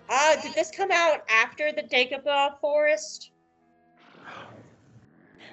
Uh, 0.10 0.42
did 0.42 0.54
this 0.54 0.72
come 0.76 0.90
out 0.92 1.22
after 1.30 1.72
the 1.72 1.84
Dagobah 1.84 2.60
Forest? 2.60 3.32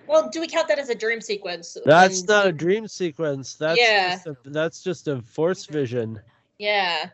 Well, 0.07 0.29
do 0.31 0.41
we 0.41 0.49
count 0.49 0.69
that 0.69 0.79
as 0.79 0.89
a 0.89 0.95
dream 0.95 1.21
sequence? 1.21 1.77
That's 1.85 2.25
not 2.25 2.47
a 2.47 2.53
dream 2.53 2.89
sequence. 2.89 3.55
That's 3.55 3.79
Yeah. 3.79 4.15
just 4.15 4.27
a, 4.27 4.37
that's 4.45 4.83
just 4.83 5.09
a 5.09 5.23
force 5.23 5.67
vision. 5.67 6.21
Yeah. 6.59 7.11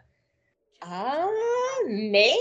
Uh, 0.82 1.26
maybe. 1.86 2.38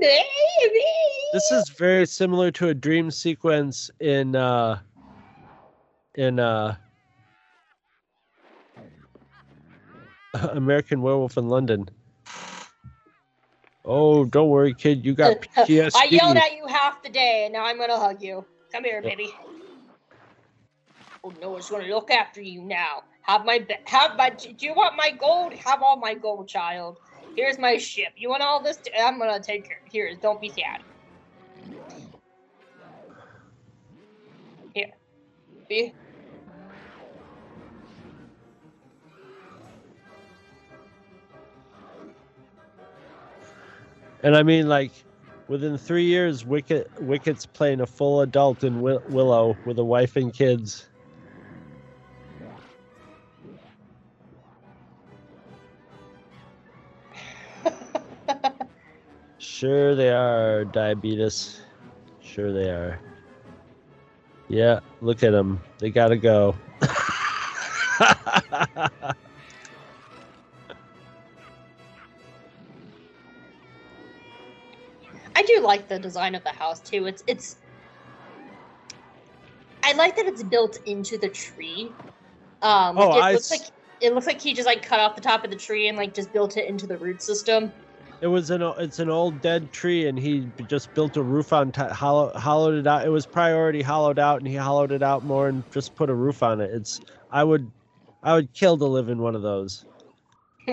This 0.00 1.50
is 1.52 1.68
very 1.70 2.06
similar 2.06 2.50
to 2.52 2.68
a 2.68 2.74
dream 2.74 3.10
sequence 3.10 3.90
in 4.00 4.34
uh 4.34 4.78
in 6.14 6.38
uh 6.40 6.76
American 10.34 11.02
Werewolf 11.02 11.36
in 11.36 11.48
London. 11.48 11.88
Oh, 13.84 14.24
don't 14.24 14.48
worry, 14.48 14.74
kid. 14.74 15.04
You 15.04 15.14
got 15.14 15.40
PTSD. 15.40 15.92
I 15.96 16.04
yelled 16.04 16.36
at 16.36 16.54
you 16.54 16.66
half 16.66 17.02
the 17.02 17.08
day, 17.08 17.44
and 17.46 17.52
now 17.52 17.64
I'm 17.64 17.78
gonna 17.78 17.98
hug 17.98 18.22
you. 18.22 18.44
Come 18.72 18.84
here, 18.84 19.02
baby. 19.02 19.34
Oh, 21.24 21.32
no 21.40 21.50
one's 21.50 21.68
gonna 21.68 21.86
look 21.86 22.10
after 22.10 22.40
you 22.40 22.62
now. 22.62 23.02
Have 23.22 23.44
my 23.44 23.66
have 23.84 24.16
my. 24.16 24.30
Do 24.30 24.54
you 24.58 24.74
want 24.74 24.96
my 24.96 25.10
gold? 25.10 25.52
Have 25.54 25.82
all 25.82 25.96
my 25.96 26.14
gold, 26.14 26.48
child. 26.48 26.98
Here's 27.36 27.58
my 27.58 27.78
ship. 27.78 28.12
You 28.16 28.28
want 28.28 28.42
all 28.42 28.62
this? 28.62 28.78
i 28.98 29.02
I'm 29.02 29.18
gonna 29.18 29.40
take 29.40 29.66
care. 29.66 29.80
Here, 29.90 30.14
don't 30.20 30.40
be 30.40 30.50
sad. 30.50 30.82
Here. 34.74 34.90
Be. 35.68 35.94
And 44.22 44.36
I 44.36 44.42
mean, 44.42 44.68
like, 44.68 44.92
within 45.48 45.78
three 45.78 46.04
years, 46.04 46.44
Wicket 46.44 46.90
Wicket's 47.00 47.46
playing 47.46 47.80
a 47.80 47.86
full 47.86 48.20
adult 48.20 48.64
in 48.64 48.74
Wi- 48.74 49.00
Willow 49.08 49.56
with 49.64 49.78
a 49.78 49.84
wife 49.84 50.16
and 50.16 50.32
kids. 50.32 50.89
Sure, 59.60 59.94
they 59.94 60.08
are 60.08 60.64
diabetes. 60.64 61.60
Sure, 62.22 62.50
they 62.50 62.70
are. 62.70 62.98
Yeah, 64.48 64.80
look 65.02 65.22
at 65.22 65.32
them. 65.32 65.60
They 65.78 65.90
gotta 65.90 66.16
go. 66.16 66.56
I 66.80 66.88
do 75.46 75.60
like 75.60 75.88
the 75.88 75.98
design 75.98 76.34
of 76.34 76.42
the 76.42 76.52
house 76.52 76.80
too. 76.80 77.04
It's 77.04 77.22
it's. 77.26 77.56
I 79.84 79.92
like 79.92 80.16
that 80.16 80.24
it's 80.24 80.42
built 80.42 80.78
into 80.86 81.18
the 81.18 81.28
tree. 81.28 81.92
Um, 82.62 82.96
Oh, 82.96 83.12
it 83.12 83.24
I 83.24 83.32
looks 83.34 83.52
s- 83.52 83.60
like 83.60 83.68
it 84.00 84.14
looks 84.14 84.26
like 84.26 84.40
he 84.40 84.54
just 84.54 84.64
like 84.64 84.82
cut 84.82 85.00
off 85.00 85.16
the 85.16 85.20
top 85.20 85.44
of 85.44 85.50
the 85.50 85.56
tree 85.56 85.88
and 85.88 85.98
like 85.98 86.14
just 86.14 86.32
built 86.32 86.56
it 86.56 86.66
into 86.66 86.86
the 86.86 86.96
root 86.96 87.20
system. 87.20 87.74
It 88.20 88.26
was 88.26 88.50
an 88.50 88.60
it's 88.78 88.98
an 88.98 89.08
old 89.08 89.40
dead 89.40 89.72
tree, 89.72 90.06
and 90.06 90.18
he 90.18 90.46
just 90.66 90.92
built 90.92 91.16
a 91.16 91.22
roof 91.22 91.54
on 91.54 91.72
top, 91.72 91.90
hollow, 91.92 92.30
hollowed 92.34 92.74
it 92.74 92.86
out. 92.86 93.06
It 93.06 93.08
was 93.08 93.26
already 93.34 93.80
hollowed 93.80 94.18
out, 94.18 94.40
and 94.40 94.46
he 94.46 94.56
hollowed 94.56 94.92
it 94.92 95.02
out 95.02 95.24
more 95.24 95.48
and 95.48 95.64
just 95.72 95.94
put 95.94 96.10
a 96.10 96.14
roof 96.14 96.42
on 96.42 96.60
it. 96.60 96.70
It's 96.70 97.00
I 97.30 97.44
would 97.44 97.70
I 98.22 98.34
would 98.34 98.52
kill 98.52 98.76
to 98.76 98.84
live 98.84 99.08
in 99.08 99.22
one 99.22 99.34
of 99.34 99.40
those. 99.40 99.86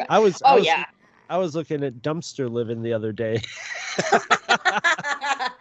I 0.09 0.19
was 0.19 0.41
I 0.41 0.53
Oh 0.53 0.55
was, 0.57 0.65
yeah. 0.65 0.83
I 1.29 1.37
was 1.37 1.55
looking 1.55 1.85
at 1.85 2.01
dumpster 2.01 2.51
living 2.51 2.81
the 2.83 2.91
other 2.91 3.13
day. 3.13 3.41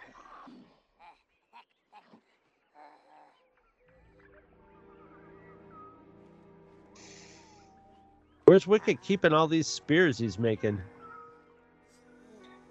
Where's 8.45 8.67
Wicket 8.67 9.01
keeping 9.01 9.31
all 9.31 9.47
these 9.47 9.67
spears 9.67 10.17
he's 10.17 10.37
making? 10.37 10.81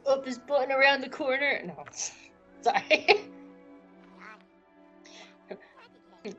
Up 0.06 0.24
his 0.24 0.38
button 0.38 0.72
around 0.72 1.00
the 1.00 1.08
corner. 1.08 1.60
No, 1.64 1.84
sorry. 2.60 3.30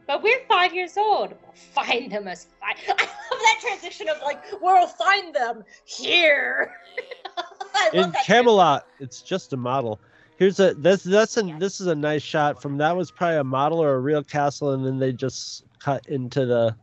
but 0.05 0.23
we're 0.23 0.45
five 0.47 0.73
years 0.73 0.97
old. 0.97 1.29
We'll 1.29 1.53
find 1.53 2.11
them 2.11 2.27
as 2.27 2.47
five. 2.59 2.77
I 2.87 2.91
love 2.91 3.41
that 3.41 3.59
transition 3.61 4.09
of 4.09 4.17
like 4.23 4.41
we'll 4.61 4.87
find 4.87 5.35
them 5.35 5.63
here. 5.85 6.71
In 7.93 8.01
that 8.01 8.11
transition. 8.13 8.25
Camelot, 8.25 8.87
it's 8.99 9.21
just 9.21 9.53
a 9.53 9.57
model. 9.57 9.99
Here's 10.37 10.59
a 10.59 10.73
this 10.75 11.03
that's 11.03 11.35
a 11.37 11.43
this 11.57 11.81
is 11.81 11.87
a 11.87 11.95
nice 11.95 12.21
shot 12.21 12.61
from 12.61 12.77
that 12.77 12.95
was 12.95 13.11
probably 13.11 13.37
a 13.37 13.43
model 13.43 13.81
or 13.81 13.95
a 13.95 13.99
real 13.99 14.23
castle, 14.23 14.73
and 14.73 14.85
then 14.85 14.99
they 14.99 15.11
just 15.11 15.65
cut 15.79 16.05
into 16.07 16.45
the 16.45 16.75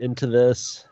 into 0.00 0.26
this. 0.26 0.86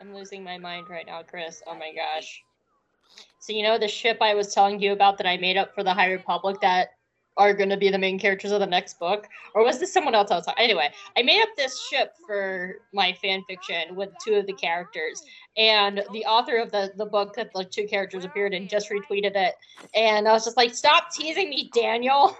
I'm 0.00 0.14
losing 0.14 0.44
my 0.44 0.58
mind 0.58 0.88
right 0.88 1.06
now, 1.06 1.22
Chris. 1.22 1.62
Oh 1.66 1.74
my 1.74 1.92
gosh. 1.92 2.42
So 3.40 3.52
you 3.52 3.62
know 3.62 3.78
the 3.78 3.88
ship 3.88 4.18
I 4.20 4.34
was 4.34 4.54
telling 4.54 4.80
you 4.80 4.92
about 4.92 5.18
that 5.18 5.26
I 5.26 5.36
made 5.36 5.56
up 5.56 5.74
for 5.74 5.82
the 5.82 5.92
High 5.94 6.12
Republic 6.12 6.60
that 6.60 6.90
are 7.36 7.54
going 7.54 7.68
to 7.70 7.76
be 7.76 7.88
the 7.88 7.98
main 7.98 8.18
characters 8.18 8.50
of 8.50 8.58
the 8.60 8.66
next 8.66 8.98
book, 8.98 9.28
or 9.54 9.64
was 9.64 9.78
this 9.78 9.92
someone 9.92 10.14
else? 10.14 10.30
I 10.30 10.36
was 10.36 10.46
anyway. 10.58 10.90
I 11.16 11.22
made 11.22 11.40
up 11.40 11.48
this 11.56 11.80
ship 11.88 12.12
for 12.26 12.76
my 12.92 13.12
fan 13.12 13.44
fiction 13.48 13.94
with 13.94 14.10
two 14.24 14.34
of 14.34 14.46
the 14.46 14.52
characters, 14.52 15.22
and 15.56 16.02
the 16.12 16.24
author 16.24 16.58
of 16.58 16.70
the 16.70 16.92
the 16.96 17.06
book 17.06 17.34
that 17.34 17.50
the 17.54 17.64
two 17.64 17.86
characters 17.86 18.24
appeared 18.24 18.54
in 18.54 18.68
just 18.68 18.90
retweeted 18.90 19.36
it, 19.36 19.54
and 19.94 20.28
I 20.28 20.32
was 20.32 20.44
just 20.44 20.56
like, 20.56 20.74
"Stop 20.74 21.12
teasing 21.12 21.48
me, 21.48 21.70
Daniel! 21.72 22.36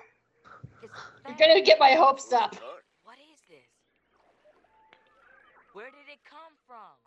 You're 1.29 1.37
gonna 1.39 1.63
get 1.63 1.79
my 1.79 1.93
hopes 1.93 2.33
up." 2.33 2.57
What 3.05 3.19
is 3.33 3.41
this? 3.49 3.59
Where 5.73 5.91
did 5.91 6.13
it 6.13 6.19
come 6.29 6.55
from? 6.67 6.99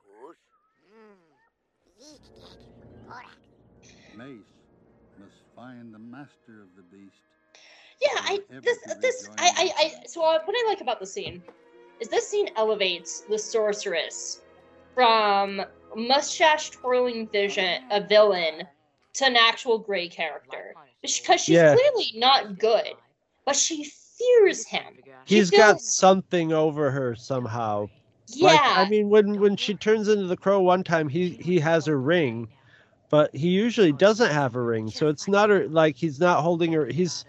Mace 4.16 4.44
must 5.18 5.34
find 5.56 5.94
the 5.94 6.00
master 6.00 6.62
of 6.62 6.70
the 6.76 6.84
beast. 6.92 7.16
Yeah, 8.02 8.10
I 8.16 8.40
this 8.62 8.78
this 9.02 9.30
I 9.38 9.52
I, 9.58 9.72
I 9.86 9.94
so 10.08 10.24
uh, 10.24 10.40
what 10.44 10.56
I 10.58 10.66
like 10.68 10.82
about 10.82 11.00
the 11.00 11.06
scene 11.06 11.42
is 12.00 12.08
this 12.10 12.28
scene 12.28 12.50
elevates 12.58 13.22
the 13.30 13.38
sorceress 13.38 14.42
from 14.96 15.62
mustache 15.96 16.72
twirling 16.72 17.28
vision 17.30 17.82
a 17.92 18.02
villain 18.02 18.64
to 19.14 19.26
an 19.26 19.36
actual 19.36 19.78
gray 19.78 20.08
character 20.08 20.74
because 21.02 21.42
she's 21.42 21.48
Yeah. 21.48 21.76
clearly 21.76 22.14
not 22.16 22.58
good, 22.60 22.94
but 23.46 23.56
she 23.56 23.84
fears 23.84 24.66
him. 24.66 24.84
She 25.26 25.36
He's 25.36 25.52
got 25.52 25.76
feels- 25.78 25.96
something 25.96 26.54
over 26.54 26.92
her 26.92 27.16
somehow. 27.16 27.88
Yeah. 28.36 28.48
Like 28.48 28.62
I 28.62 28.90
mean, 28.90 29.10
when 29.10 29.40
when 29.40 29.56
she 29.56 29.74
turns 29.76 30.08
into 30.08 30.26
the 30.26 30.38
crow 30.38 30.62
one 30.62 30.84
time, 30.84 31.10
he 31.10 31.30
he 31.30 31.60
has 31.60 31.88
a 31.88 31.96
ring, 31.96 32.48
but 33.10 33.36
he 33.36 33.50
usually 33.50 33.92
doesn't 33.92 34.32
have 34.32 34.56
a 34.56 34.62
ring. 34.62 34.90
So 34.90 35.08
it's 35.08 35.28
not 35.28 35.52
a, 35.52 35.68
like 35.68 35.96
he's 35.96 36.20
not 36.20 36.42
holding 36.42 36.74
her. 36.74 36.86
He's 36.86 37.26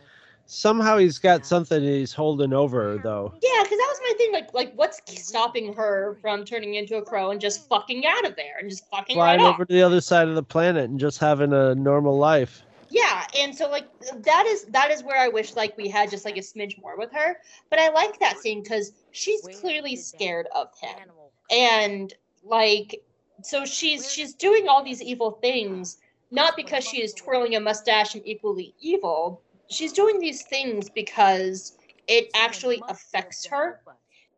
somehow 0.47 0.99
he's 0.99 1.19
got 1.19 1.47
something 1.47 1.83
he's 1.83 2.13
holding 2.13 2.53
over 2.53 2.83
her 2.83 2.99
though. 2.99 3.33
Yeah, 3.43 3.63
because 3.63 3.79
that 3.79 3.89
was 3.89 4.01
my 4.03 4.15
thing. 4.19 4.33
Like, 4.33 4.55
like 4.55 4.73
what's 4.75 5.01
stopping 5.07 5.73
her 5.75 6.19
from 6.21 6.45
turning 6.45 6.75
into 6.75 6.97
a 6.97 7.03
crow 7.03 7.31
and 7.31 7.41
just 7.41 7.69
fucking 7.69 8.05
out 8.07 8.27
of 8.27 8.37
there 8.37 8.59
and 8.61 8.69
just 8.69 8.89
fucking 8.91 9.17
Flying 9.17 9.41
right 9.41 9.47
off? 9.47 9.55
over 9.55 9.65
to 9.65 9.73
the 9.73 9.83
other 9.83 10.01
side 10.01 10.29
of 10.29 10.35
the 10.35 10.43
planet 10.43 10.91
and 10.91 11.01
just 11.01 11.19
having 11.19 11.53
a 11.53 11.75
normal 11.75 12.19
life. 12.19 12.63
Yeah, 12.93 13.27
and 13.39 13.57
so 13.57 13.71
like 13.71 13.89
that 14.23 14.45
is 14.47 14.65
that 14.67 14.91
is 14.91 15.03
where 15.03 15.19
I 15.19 15.29
wish 15.29 15.57
like 15.57 15.77
we 15.79 15.89
had 15.89 16.11
just 16.11 16.27
like 16.27 16.37
a 16.37 16.41
smidge 16.41 16.81
more 16.83 16.99
with 16.99 17.11
her. 17.13 17.39
But 17.71 17.79
I 17.79 17.89
like 17.89 18.21
that 18.21 18.39
scene 18.39 18.63
because 18.63 18.93
she's 19.13 19.41
clearly 19.61 19.97
scared 19.97 20.47
of 20.55 20.69
him, 20.79 21.09
and 21.51 22.13
like 22.45 23.03
so 23.43 23.65
she's 23.65 24.13
she's 24.13 24.35
doing 24.35 24.69
all 24.69 24.85
these 24.85 25.01
evil 25.01 25.31
things 25.31 25.97
not 26.31 26.57
because 26.57 26.85
she 26.85 27.03
is 27.03 27.15
twirling 27.15 27.55
a 27.55 27.61
mustache 27.61 28.15
and 28.15 28.27
equally 28.27 28.75
evil. 28.81 29.41
She's 29.69 29.93
doing 29.93 30.19
these 30.19 30.43
things 30.43 30.91
because 30.91 31.77
it 32.09 32.29
actually 32.35 32.83
affects 32.89 33.47
her, 33.47 33.81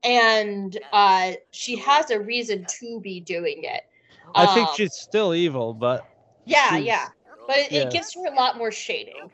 and 0.05 0.79
uh, 0.93 1.33
she 1.51 1.77
has 1.77 2.11
a 2.11 2.21
reason 2.21 2.67
to 2.81 3.01
be 3.01 3.21
doing 3.21 3.65
it. 3.65 3.83
I 4.35 4.47
think 4.47 4.69
Um, 4.69 4.75
she's 4.77 4.95
still 4.95 5.35
evil, 5.35 5.73
but 5.73 6.05
Yeah, 6.47 6.77
yeah. 6.77 7.09
But 7.47 7.59
it, 7.59 7.73
yeah. 7.73 7.81
it 7.81 7.93
gives 7.93 8.15
her 8.15 8.27
a 8.27 8.35
lot 8.35 8.57
more 8.57 8.73
shading. 8.73 9.31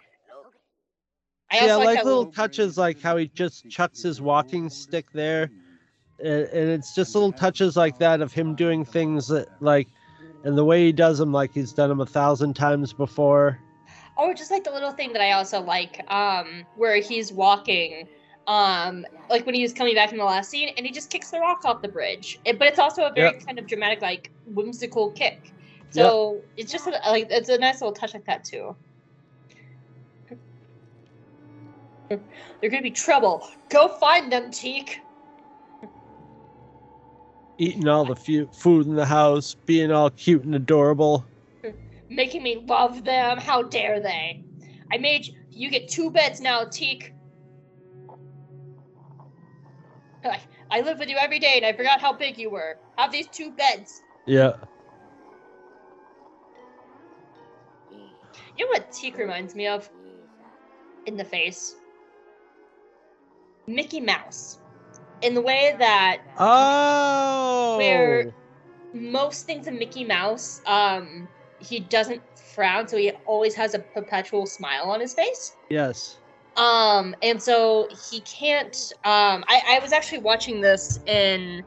I 1.50 1.56
yeah, 1.56 1.72
also 1.72 1.84
like 1.84 1.98
that 1.98 2.06
little 2.06 2.26
touches, 2.26 2.78
like 2.78 3.00
how 3.00 3.16
he 3.16 3.28
just 3.28 3.68
chucks 3.68 4.02
his 4.02 4.20
walking 4.20 4.70
stick 4.70 5.06
there, 5.12 5.50
and, 6.20 6.44
and 6.44 6.70
it's 6.70 6.94
just 6.94 7.14
little 7.14 7.32
touches 7.32 7.76
like 7.76 7.98
that 7.98 8.20
of 8.20 8.32
him 8.32 8.54
doing 8.54 8.84
things 8.84 9.26
that 9.28 9.48
like, 9.60 9.88
and 10.44 10.56
the 10.56 10.64
way 10.64 10.84
he 10.86 10.92
does 10.92 11.18
them, 11.18 11.32
like 11.32 11.52
he's 11.52 11.72
done 11.72 11.88
them 11.88 12.00
a 12.00 12.06
thousand 12.06 12.54
times 12.54 12.92
before. 12.92 13.58
Oh, 14.16 14.32
just 14.32 14.50
like 14.50 14.64
the 14.64 14.70
little 14.70 14.92
thing 14.92 15.12
that 15.12 15.22
I 15.22 15.32
also 15.32 15.60
like, 15.60 16.04
um, 16.12 16.64
where 16.76 16.96
he's 17.00 17.32
walking, 17.32 18.06
um, 18.46 19.04
like 19.28 19.44
when 19.44 19.54
he 19.54 19.62
was 19.62 19.72
coming 19.72 19.94
back 19.94 20.12
in 20.12 20.18
the 20.18 20.24
last 20.24 20.50
scene, 20.50 20.72
and 20.76 20.86
he 20.86 20.92
just 20.92 21.10
kicks 21.10 21.30
the 21.30 21.40
rock 21.40 21.64
off 21.64 21.82
the 21.82 21.88
bridge. 21.88 22.38
It, 22.44 22.58
but 22.58 22.68
it's 22.68 22.78
also 22.78 23.06
a 23.06 23.12
very 23.12 23.32
Yep. 23.32 23.46
kind 23.46 23.58
of 23.58 23.66
dramatic, 23.66 24.02
like 24.02 24.30
whimsical 24.46 25.10
kick. 25.12 25.52
So 25.90 26.44
it's 26.56 26.70
just 26.70 26.86
a, 26.86 26.90
like 26.90 27.28
it's 27.30 27.48
a 27.48 27.58
nice 27.58 27.80
little 27.80 27.94
touch 27.94 28.14
like 28.14 28.24
that 28.26 28.44
too. 28.44 28.76
They're 32.08 32.70
gonna 32.70 32.82
be 32.82 32.90
trouble. 32.90 33.48
Go 33.68 33.88
find 33.88 34.32
them, 34.32 34.50
Teek. 34.50 35.00
Eating 37.58 37.88
all 37.88 38.04
the 38.04 38.16
fu- 38.16 38.48
food 38.48 38.86
in 38.86 38.94
the 38.96 39.04
house, 39.04 39.54
being 39.66 39.92
all 39.92 40.10
cute 40.10 40.44
and 40.44 40.54
adorable. 40.54 41.26
Making 42.08 42.42
me 42.42 42.64
love 42.66 43.04
them. 43.04 43.38
How 43.38 43.62
dare 43.62 44.00
they? 44.00 44.44
I 44.92 44.98
made 44.98 45.26
you, 45.26 45.34
you 45.50 45.70
get 45.70 45.88
two 45.88 46.10
beds 46.10 46.40
now, 46.40 46.64
Teek. 46.64 47.12
I, 50.24 50.40
I 50.70 50.80
live 50.80 50.98
with 50.98 51.08
you 51.08 51.16
every 51.16 51.38
day 51.38 51.54
and 51.56 51.64
I 51.64 51.72
forgot 51.72 52.00
how 52.00 52.12
big 52.12 52.38
you 52.38 52.50
were. 52.50 52.78
Have 52.98 53.12
these 53.12 53.28
two 53.28 53.52
beds. 53.52 54.00
Yeah. 54.26 54.52
You 58.60 58.66
know 58.66 58.72
what 58.72 58.92
Teek 58.92 59.16
reminds 59.16 59.54
me 59.54 59.68
of? 59.68 59.88
In 61.06 61.16
the 61.16 61.24
face. 61.24 61.76
Mickey 63.66 64.00
Mouse. 64.00 64.58
In 65.22 65.32
the 65.32 65.40
way 65.40 65.74
that 65.78 66.18
Oh. 66.38 67.78
Where- 67.78 68.34
most 68.92 69.46
things 69.46 69.66
in 69.66 69.78
Mickey 69.78 70.04
Mouse, 70.04 70.60
um, 70.66 71.26
he 71.58 71.80
doesn't 71.80 72.20
frown, 72.38 72.86
so 72.86 72.98
he 72.98 73.12
always 73.24 73.54
has 73.54 73.72
a 73.72 73.78
perpetual 73.78 74.44
smile 74.44 74.90
on 74.90 75.00
his 75.00 75.14
face. 75.14 75.56
Yes. 75.70 76.18
Um, 76.56 77.16
and 77.22 77.42
so 77.42 77.88
he 78.10 78.20
can't. 78.20 78.76
Um, 79.04 79.42
I, 79.48 79.62
I 79.68 79.78
was 79.80 79.94
actually 79.94 80.18
watching 80.18 80.60
this 80.60 80.98
in 81.06 81.64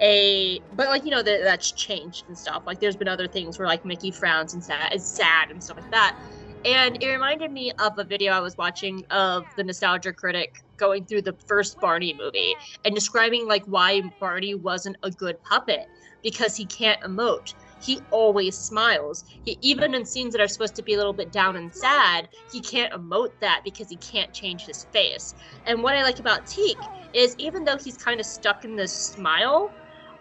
a, 0.00 0.60
but 0.74 0.88
like 0.88 1.04
you 1.04 1.10
know 1.10 1.22
that 1.22 1.44
that's 1.44 1.72
changed 1.72 2.24
and 2.26 2.36
stuff. 2.36 2.64
Like 2.66 2.80
there's 2.80 2.96
been 2.96 3.08
other 3.08 3.28
things 3.28 3.58
where 3.58 3.68
like 3.68 3.84
Mickey 3.84 4.10
frowns 4.10 4.52
and 4.54 4.62
sad, 4.62 4.92
is 4.92 5.06
sad 5.06 5.50
and 5.50 5.62
stuff 5.62 5.78
like 5.78 5.90
that. 5.92 6.16
And 6.64 6.96
it 7.02 7.08
reminded 7.08 7.52
me 7.52 7.72
of 7.78 7.98
a 7.98 8.04
video 8.04 8.32
I 8.32 8.40
was 8.40 8.56
watching 8.56 9.04
of 9.10 9.44
the 9.56 9.64
Nostalgia 9.64 10.14
Critic 10.14 10.50
going 10.78 11.04
through 11.04 11.22
the 11.22 11.36
first 11.46 11.78
Barney 11.80 12.14
movie 12.18 12.56
and 12.84 12.94
describing 12.94 13.46
like 13.46 13.64
why 13.66 14.02
Barney 14.18 14.54
wasn't 14.54 14.96
a 15.02 15.10
good 15.10 15.36
puppet 15.42 15.86
because 16.22 16.56
he 16.56 16.66
can't 16.66 17.00
emote. 17.02 17.54
He 17.78 18.06
always 18.10 18.58
smiles. 18.60 19.24
He, 19.44 19.58
even 19.60 19.94
in 19.94 20.06
scenes 20.06 20.32
that 20.32 20.40
are 20.40 20.48
supposed 20.48 20.76
to 20.76 20.82
be 20.82 20.94
a 20.94 20.96
little 20.96 21.12
bit 21.12 21.30
down 21.30 21.56
and 21.56 21.74
sad, 21.74 22.28
he 22.50 22.62
can't 22.62 22.94
emote 22.94 23.32
that 23.42 23.60
because 23.62 23.90
he 23.90 23.98
can't 23.98 24.32
change 24.32 24.64
his 24.64 24.86
face. 24.90 25.34
And 25.66 25.82
what 25.82 25.96
I 25.96 26.02
like 26.02 26.18
about 26.18 26.46
Teek 26.46 26.78
is 27.12 27.34
even 27.38 27.64
though 27.64 27.76
he's 27.76 27.98
kind 27.98 28.20
of 28.20 28.26
stuck 28.26 28.64
in 28.64 28.74
this 28.76 28.96
smile 28.96 29.74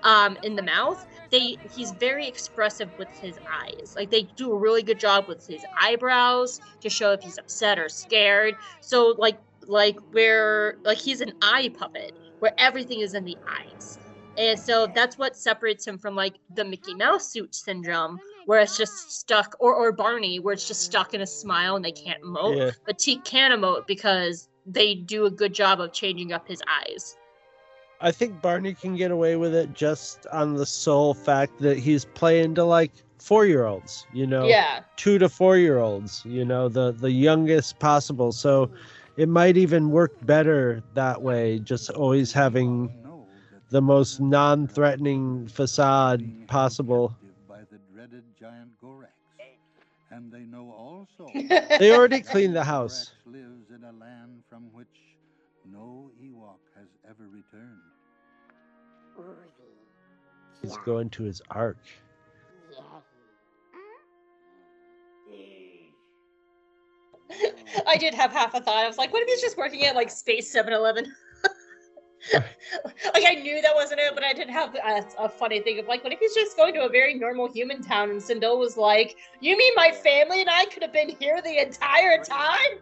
um, 0.03 0.37
in 0.43 0.55
the 0.57 0.63
mouth, 0.63 0.97
they 1.33 1.57
he's 1.75 1.91
very 1.91 2.27
expressive 2.27 2.89
with 2.99 3.09
his 3.19 3.39
eyes. 3.51 3.95
Like 3.97 4.11
they 4.11 4.21
do 4.35 4.51
a 4.51 4.57
really 4.57 4.83
good 4.83 4.99
job 4.99 5.27
with 5.27 5.45
his 5.45 5.65
eyebrows 5.77 6.61
to 6.81 6.89
show 6.89 7.11
if 7.11 7.21
he's 7.21 7.39
upset 7.39 7.79
or 7.79 7.89
scared. 7.89 8.55
So 8.81 9.15
like 9.17 9.39
like 9.65 9.97
where 10.11 10.75
like 10.83 10.99
he's 10.99 11.21
an 11.21 11.33
eye 11.41 11.71
puppet 11.75 12.13
where 12.37 12.53
everything 12.59 12.99
is 12.99 13.15
in 13.15 13.25
the 13.25 13.35
eyes. 13.49 13.97
And 14.37 14.59
so 14.59 14.87
that's 14.93 15.17
what 15.17 15.35
separates 15.35 15.87
him 15.87 15.97
from 15.97 16.15
like 16.15 16.35
the 16.53 16.63
Mickey 16.63 16.93
Mouse 16.93 17.27
suit 17.31 17.55
syndrome, 17.55 18.19
where 18.45 18.59
it's 18.61 18.77
just 18.77 19.11
stuck, 19.11 19.55
or 19.59 19.73
or 19.73 19.91
Barney, 19.91 20.39
where 20.39 20.53
it's 20.53 20.67
just 20.67 20.81
stuck 20.81 21.15
in 21.15 21.21
a 21.21 21.27
smile 21.27 21.75
and 21.75 21.83
they 21.83 21.91
can't 21.91 22.21
emote. 22.23 22.57
Yeah. 22.57 22.71
But 22.85 22.99
Teek 22.99 23.23
can 23.23 23.51
emote 23.51 23.87
because 23.87 24.49
they 24.67 24.95
do 24.95 25.25
a 25.25 25.31
good 25.31 25.53
job 25.53 25.81
of 25.81 25.93
changing 25.93 26.31
up 26.31 26.47
his 26.47 26.61
eyes. 26.67 27.15
I 28.03 28.11
think 28.11 28.41
Barney 28.41 28.75
can 28.75 28.95
get 28.95 29.11
away 29.11 29.37
with 29.37 29.55
it 29.55 29.73
just 29.73 30.27
on 30.31 30.55
the 30.55 30.65
sole 30.65 31.15
fact 31.15 31.59
that 31.59 31.79
he's 31.79 32.05
playing 32.05 32.55
to 32.55 32.65
like 32.65 32.93
four 33.19 33.45
year 33.45 33.65
olds, 33.65 34.07
you 34.13 34.27
know, 34.27 34.47
Yeah. 34.49 34.83
two 34.97 35.19
to 35.19 35.29
four 35.29 35.57
year 35.57 35.79
olds, 35.79 36.23
you 36.25 36.45
know, 36.45 36.69
the 36.69 36.91
the 36.91 37.11
youngest 37.11 37.79
possible. 37.79 38.31
So 38.33 38.71
it 39.17 39.29
might 39.29 39.57
even 39.57 39.89
work 39.91 40.13
better 40.25 40.83
that 40.95 41.21
way, 41.21 41.59
just 41.59 41.89
always 41.91 42.33
having 42.33 42.91
the 43.69 43.81
most 43.81 44.19
non-threatening 44.21 45.47
facade 45.47 46.21
possible. 46.47 47.15
captive 47.19 47.47
By 47.47 47.63
the 47.65 47.79
dreaded 47.79 48.35
giant 48.35 48.77
Gorax. 48.79 49.13
And 50.11 50.31
they 50.31 50.45
know 50.45 50.71
also 50.71 51.43
They 51.79 51.91
already 51.93 52.21
cleaned 52.21 52.55
the 52.55 52.65
house. 52.65 53.13
Lives 53.25 53.69
in 53.71 53.83
a 53.83 53.91
land 53.91 54.43
from 54.49 54.71
which 54.73 55.17
no 55.63 56.11
Ewok 56.19 56.59
has 56.75 56.89
ever 57.07 57.27
returned. 57.29 57.92
He's 60.61 60.77
going 60.85 61.09
to 61.11 61.23
his 61.23 61.41
ark. 61.51 61.77
I 67.87 67.97
did 67.97 68.13
have 68.13 68.31
half 68.31 68.53
a 68.53 68.61
thought. 68.61 68.77
I 68.77 68.87
was 68.87 68.97
like, 68.97 69.11
what 69.11 69.23
if 69.23 69.27
he's 69.27 69.41
just 69.41 69.57
working 69.57 69.85
at 69.85 69.95
like 69.95 70.09
Space 70.09 70.51
7 70.51 70.71
Eleven? 70.73 71.11
like, 72.33 73.23
I 73.25 73.33
knew 73.33 73.61
that 73.61 73.75
wasn't 73.75 73.99
it, 73.99 74.13
but 74.13 74.23
I 74.23 74.33
did 74.33 74.49
have 74.49 74.75
a, 74.75 75.05
a 75.19 75.29
funny 75.29 75.59
thing 75.61 75.79
of 75.79 75.87
like, 75.87 76.03
what 76.03 76.13
if 76.13 76.19
he's 76.19 76.33
just 76.35 76.55
going 76.55 76.73
to 76.75 76.81
a 76.85 76.89
very 76.89 77.15
normal 77.15 77.51
human 77.51 77.81
town 77.81 78.11
and 78.11 78.21
Cindel 78.21 78.57
was 78.59 78.77
like, 78.77 79.17
You 79.41 79.57
mean 79.57 79.73
my 79.75 79.91
family 79.91 80.41
and 80.41 80.49
I 80.49 80.65
could 80.65 80.83
have 80.83 80.93
been 80.93 81.09
here 81.09 81.41
the 81.41 81.61
entire 81.61 82.23
time? 82.23 82.79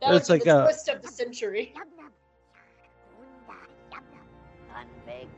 That 0.00 0.14
It's 0.14 0.28
was 0.28 0.30
like 0.30 0.44
the 0.44 0.58
a- 0.60 0.62
twist 0.64 0.88
of 0.88 1.02
the 1.02 1.08
century. 1.08 1.74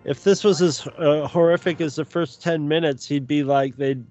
If 0.04 0.22
this 0.22 0.44
was 0.44 0.60
as 0.60 0.86
uh, 0.98 1.26
horrific 1.26 1.80
as 1.80 1.96
the 1.96 2.04
first 2.04 2.42
ten 2.42 2.68
minutes, 2.68 3.06
he'd 3.06 3.26
be 3.26 3.42
like 3.42 3.76
they'd 3.76 4.04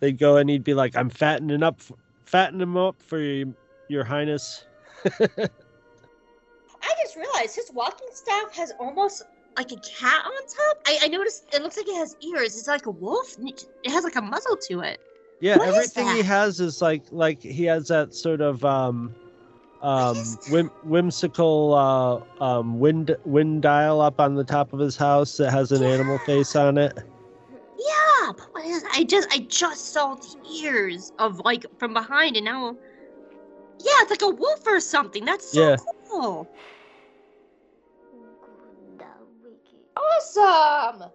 they'd 0.00 0.18
go 0.18 0.36
and 0.36 0.50
he'd 0.50 0.64
be 0.64 0.74
like, 0.74 0.96
"I'm 0.96 1.08
fattening 1.08 1.62
up, 1.62 1.80
fattening 2.24 2.60
him 2.60 2.76
up 2.76 3.00
for 3.02 3.18
your, 3.18 3.48
your 3.88 4.04
highness." 4.04 4.64
I 5.04 5.48
just 7.02 7.16
realized 7.16 7.56
his 7.56 7.70
walking 7.72 8.08
staff 8.12 8.54
has 8.54 8.72
almost 8.78 9.22
like 9.56 9.72
a 9.72 9.76
cat 9.76 10.24
on 10.26 10.32
top. 10.46 10.78
I, 10.86 10.98
I 11.04 11.08
noticed 11.08 11.46
it 11.54 11.62
looks 11.62 11.76
like 11.76 11.88
it 11.88 11.96
has 11.96 12.16
ears. 12.20 12.58
It's 12.58 12.68
like 12.68 12.86
a 12.86 12.90
wolf. 12.90 13.36
It 13.38 13.90
has 13.90 14.04
like 14.04 14.16
a 14.16 14.22
muzzle 14.22 14.56
to 14.68 14.80
it. 14.80 15.00
Yeah, 15.40 15.56
What 15.56 15.68
everything 15.68 16.06
he 16.08 16.22
has 16.22 16.60
is 16.60 16.80
like 16.80 17.02
like 17.10 17.42
he 17.42 17.64
has 17.64 17.88
that 17.88 18.14
sort 18.14 18.40
of 18.40 18.64
um 18.64 19.14
um 19.80 20.16
whim, 20.50 20.70
whimsical 20.82 21.74
uh 21.74 22.42
um 22.42 22.78
wind 22.78 23.14
wind 23.24 23.62
dial 23.62 24.00
up 24.00 24.20
on 24.20 24.34
the 24.34 24.44
top 24.44 24.72
of 24.72 24.78
his 24.78 24.96
house 24.96 25.36
that 25.36 25.50
has 25.50 25.72
an 25.72 25.82
animal 25.82 26.18
face 26.18 26.54
on 26.56 26.78
it. 26.78 26.92
Yeah, 27.50 28.32
but 28.36 28.46
what 28.52 28.64
is? 28.64 28.84
I 28.92 29.04
just 29.04 29.28
I 29.32 29.38
just 29.40 29.92
saw 29.92 30.14
the 30.14 30.36
ears 30.62 31.12
of 31.18 31.40
like 31.44 31.66
from 31.78 31.92
behind, 31.92 32.36
and 32.36 32.44
now, 32.44 32.76
yeah, 33.80 33.92
it's 34.00 34.10
like 34.10 34.22
a 34.22 34.30
wolf 34.30 34.66
or 34.66 34.80
something. 34.80 35.24
That's 35.24 35.46
so 35.46 35.70
Yeah. 35.70 35.76
cool. 36.08 36.48
Awesome. 39.96 41.10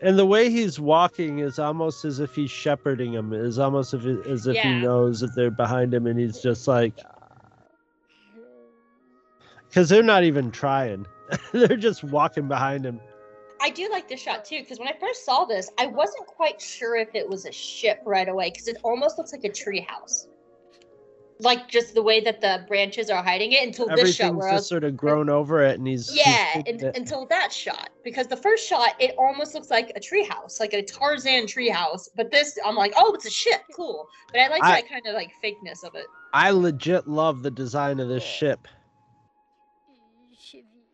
And 0.00 0.18
the 0.18 0.26
way 0.26 0.48
he's 0.48 0.78
walking 0.78 1.40
is 1.40 1.58
almost 1.58 2.04
as 2.04 2.20
if 2.20 2.34
he's 2.34 2.50
shepherding 2.50 3.12
him. 3.14 3.32
Is 3.32 3.58
almost 3.58 3.94
as 3.94 4.04
if 4.04 4.26
as 4.26 4.46
if 4.46 4.56
he 4.56 4.74
knows 4.80 5.20
that 5.20 5.34
they're 5.34 5.50
behind 5.50 5.92
him, 5.92 6.06
and 6.06 6.18
he's 6.18 6.40
just 6.40 6.68
like, 6.68 6.94
because 9.68 9.88
they're 9.88 10.02
not 10.02 10.24
even 10.24 10.50
trying; 10.50 11.06
they're 11.52 11.76
just 11.76 12.04
walking 12.04 12.48
behind 12.48 12.84
him. 12.84 13.00
I 13.60 13.70
do 13.70 13.88
like 13.90 14.08
this 14.08 14.20
shot 14.20 14.44
too 14.44 14.60
because 14.60 14.78
when 14.78 14.88
I 14.88 14.94
first 15.00 15.24
saw 15.24 15.44
this, 15.44 15.70
I 15.78 15.86
wasn't 15.86 16.26
quite 16.26 16.60
sure 16.60 16.96
if 16.96 17.14
it 17.14 17.28
was 17.28 17.44
a 17.44 17.52
ship 17.52 18.00
right 18.04 18.28
away 18.28 18.50
because 18.50 18.68
it 18.68 18.76
almost 18.84 19.18
looks 19.18 19.32
like 19.32 19.44
a 19.44 19.52
tree 19.52 19.80
house. 19.80 20.28
Like 21.40 21.68
just 21.68 21.94
the 21.94 22.02
way 22.02 22.20
that 22.20 22.40
the 22.40 22.64
branches 22.66 23.10
are 23.10 23.22
hiding 23.22 23.52
it 23.52 23.64
until 23.64 23.88
this 23.88 24.14
shot 24.14 24.34
where 24.34 24.48
I 24.48 24.54
was 24.54 24.66
sort 24.66 24.82
of 24.82 24.96
grown 24.96 25.28
over 25.28 25.62
it, 25.62 25.78
and 25.78 25.86
he's 25.86 26.08
he's 26.08 26.16
Yeah, 26.18 26.62
hidden 26.64 26.84
and, 26.84 26.96
until 26.96 27.26
that 27.26 27.52
shot, 27.52 27.90
because 28.02 28.26
the 28.26 28.36
first 28.36 28.66
shot 28.66 28.94
it 29.00 29.14
almost 29.18 29.54
looks 29.54 29.70
like 29.70 29.92
a 29.94 30.00
treehouse, 30.00 30.58
like 30.58 30.72
a 30.72 30.82
Tarzan 30.82 31.44
treehouse. 31.44 32.08
But 32.16 32.32
this, 32.32 32.58
I'm 32.64 32.74
like, 32.74 32.92
oh, 32.96 33.12
it's 33.14 33.26
a 33.26 33.30
ship, 33.30 33.60
cool. 33.74 34.08
But 34.32 34.40
I 34.40 34.48
like 34.48 34.64
I- 34.64 34.80
that 34.80 34.88
kind 34.88 35.06
of 35.06 35.14
like 35.14 35.30
fakeness 35.42 35.84
of 35.84 35.94
it. 35.94 36.06
I 36.34 36.50
legit 36.50 37.06
love 37.06 37.42
the 37.42 37.50
design 37.50 38.00
of 38.00 38.08
this 38.08 38.24
ship. 38.24 38.66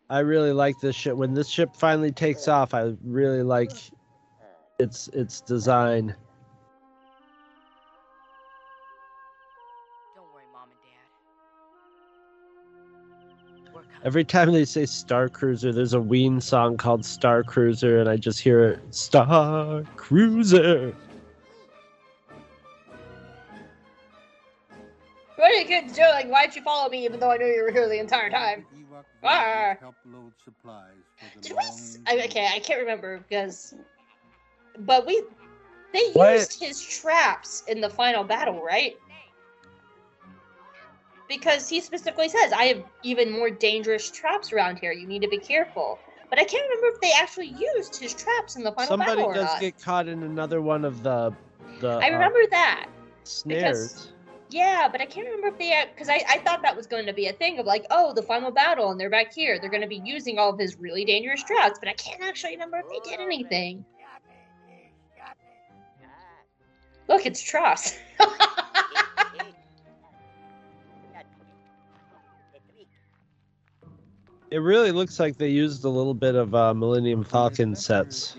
I 0.09 0.19
really 0.19 0.53
like 0.53 0.79
this 0.79 0.95
ship. 0.95 1.15
When 1.15 1.33
this 1.33 1.49
ship 1.49 1.75
finally 1.75 2.11
takes 2.11 2.47
off, 2.47 2.73
I 2.73 2.93
really 3.03 3.41
like 3.41 3.71
its 4.77 5.07
its 5.09 5.41
design. 5.41 6.15
Don't 10.15 10.31
worry, 10.31 10.43
Mom 10.53 10.69
and 10.69 10.79
Dad. 13.73 14.05
Every 14.05 14.23
time 14.23 14.53
they 14.53 14.65
say 14.65 14.85
Star 14.85 15.27
Cruiser, 15.27 15.73
there's 15.73 15.93
a 15.93 16.01
Ween 16.01 16.39
song 16.39 16.77
called 16.77 17.03
Star 17.03 17.41
Cruiser, 17.43 17.99
and 17.99 18.07
I 18.07 18.17
just 18.17 18.39
hear 18.39 18.63
it 18.63 18.93
Star 18.93 19.81
Cruiser. 19.95 20.95
What 25.45 25.53
are 25.53 25.57
you 25.59 25.65
kids 25.65 25.93
doing? 25.93 26.29
Why'd 26.31 26.55
you 26.55 26.63
follow 26.63 26.89
me 26.89 27.05
even 27.05 27.19
though 27.19 27.29
I 27.29 27.37
knew 27.37 27.45
you 27.45 27.61
were 27.61 27.71
here 27.71 27.87
the 27.87 27.99
entire 27.99 28.31
time? 28.31 28.65
Ewok 28.73 29.05
Ah. 29.23 29.75
villagers 29.75 29.79
help 29.79 29.95
load 30.03 30.33
supplies 30.43 31.05
Did 31.43 31.51
we? 31.51 31.57
longing 31.57 31.67
s- 31.67 31.99
I, 32.07 32.25
okay, 32.25 32.47
I 32.51 32.59
can't 32.59 32.79
remember 32.79 33.19
because, 33.19 33.75
but 34.79 35.05
we 35.05 35.23
they 35.93 36.01
What? 36.13 36.33
used 36.33 36.59
his 36.59 36.81
traps 36.81 37.63
in 37.67 37.79
the 37.79 37.89
final 37.91 38.23
battle, 38.23 38.63
right? 38.63 38.97
because 41.27 41.69
he 41.69 41.79
specifically 41.79 42.29
says, 42.29 42.51
"I 42.53 42.65
have 42.65 42.83
even 43.03 43.31
more 43.31 43.49
dangerous 43.49 44.09
traps 44.09 44.51
around 44.51 44.79
here. 44.79 44.91
You 44.91 45.07
need 45.07 45.21
to 45.21 45.27
be 45.27 45.37
careful." 45.37 45.99
But 46.29 46.39
I 46.39 46.43
can't 46.43 46.67
remember 46.69 46.95
if 46.95 47.01
they 47.01 47.11
actually 47.11 47.47
used 47.77 47.95
his 47.97 48.13
traps 48.15 48.55
in 48.55 48.63
the 48.63 48.71
final 48.71 48.97
Somebody 48.97 49.21
battle 49.21 49.25
or 49.25 49.35
does 49.35 49.53
not. 49.53 49.59
get 49.59 49.79
caught 49.81 50.07
in 50.07 50.23
another 50.23 50.61
one 50.61 50.85
of 50.85 51.03
the 51.03 51.33
the 51.79 51.89
I 52.01 52.09
uh, 52.09 52.09
remember 52.09 52.39
that. 52.51 52.87
snares. 53.23 54.14
Yeah, 54.55 54.87
but 54.89 55.01
I 55.01 55.05
can't 55.05 55.27
remember 55.27 55.47
if 55.47 55.57
they 55.57 55.83
because 55.93 56.07
I, 56.07 56.23
I 56.29 56.37
thought 56.39 56.61
that 56.61 56.77
was 56.77 56.87
going 56.87 57.07
to 57.07 57.13
be 57.13 57.27
a 57.27 57.33
thing 57.33 57.59
of 57.59 57.65
like, 57.65 57.85
oh, 57.91 58.13
the 58.13 58.23
final 58.23 58.51
battle 58.51 58.89
and 58.89 58.97
they're 58.97 59.09
back 59.09 59.33
here. 59.33 59.59
They're 59.59 59.69
going 59.69 59.81
to 59.81 59.87
be 59.87 60.01
using 60.05 60.39
all 60.39 60.53
of 60.53 60.57
his 60.57 60.79
really 60.79 61.03
dangerous 61.03 61.43
traps, 61.43 61.77
but 61.77 61.89
I 61.89 61.93
can't 61.95 62.21
actually 62.23 62.51
remember 62.51 62.77
if 62.77 62.85
they 62.87 63.09
did 63.09 63.19
anything. 63.19 63.83
Look, 67.09 67.25
it's 67.25 67.41
traps. 67.41 67.99
It 74.51 74.59
really 74.59 74.91
looks 74.93 75.19
like 75.19 75.37
they 75.37 75.49
used 75.49 75.83
a 75.83 75.89
little 75.89 76.13
bit 76.13 76.35
of 76.35 76.55
uh, 76.55 76.73
Millennium 76.73 77.25
Falcon 77.25 77.75
sets. 77.75 78.37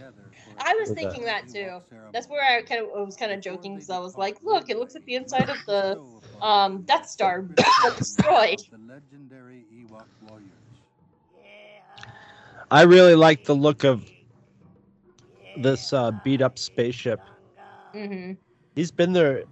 I 0.58 0.74
was 0.74 0.90
With 0.90 0.96
thinking 0.96 1.24
that 1.24 1.48
too. 1.48 1.80
That's 2.12 2.28
where 2.28 2.42
I 2.42 2.62
kind 2.62 2.82
of 2.82 2.88
I 2.96 3.02
was 3.02 3.16
kind 3.16 3.32
of 3.32 3.40
joking 3.40 3.74
because 3.76 3.90
I 3.90 3.98
was 3.98 4.16
like, 4.16 4.38
look, 4.42 4.68
it 4.68 4.78
looks 4.78 4.94
like 4.94 5.04
the 5.04 5.14
inside 5.16 5.48
of 5.50 5.64
the 5.66 6.00
um, 6.40 6.82
Death 6.82 7.06
Star 7.06 7.42
destroyed. 7.98 8.58
The 8.70 8.78
legendary 8.78 9.66
Ewok 9.72 10.08
warriors. 10.20 10.82
I 12.70 12.82
really 12.82 13.14
like 13.14 13.44
the 13.44 13.54
look 13.54 13.84
of 13.84 14.10
this 15.56 15.92
uh, 15.92 16.10
beat 16.10 16.40
up 16.42 16.58
spaceship. 16.58 17.28
hmm 17.92 18.32
He's 18.74 18.90
been 18.90 19.12
there, 19.12 19.44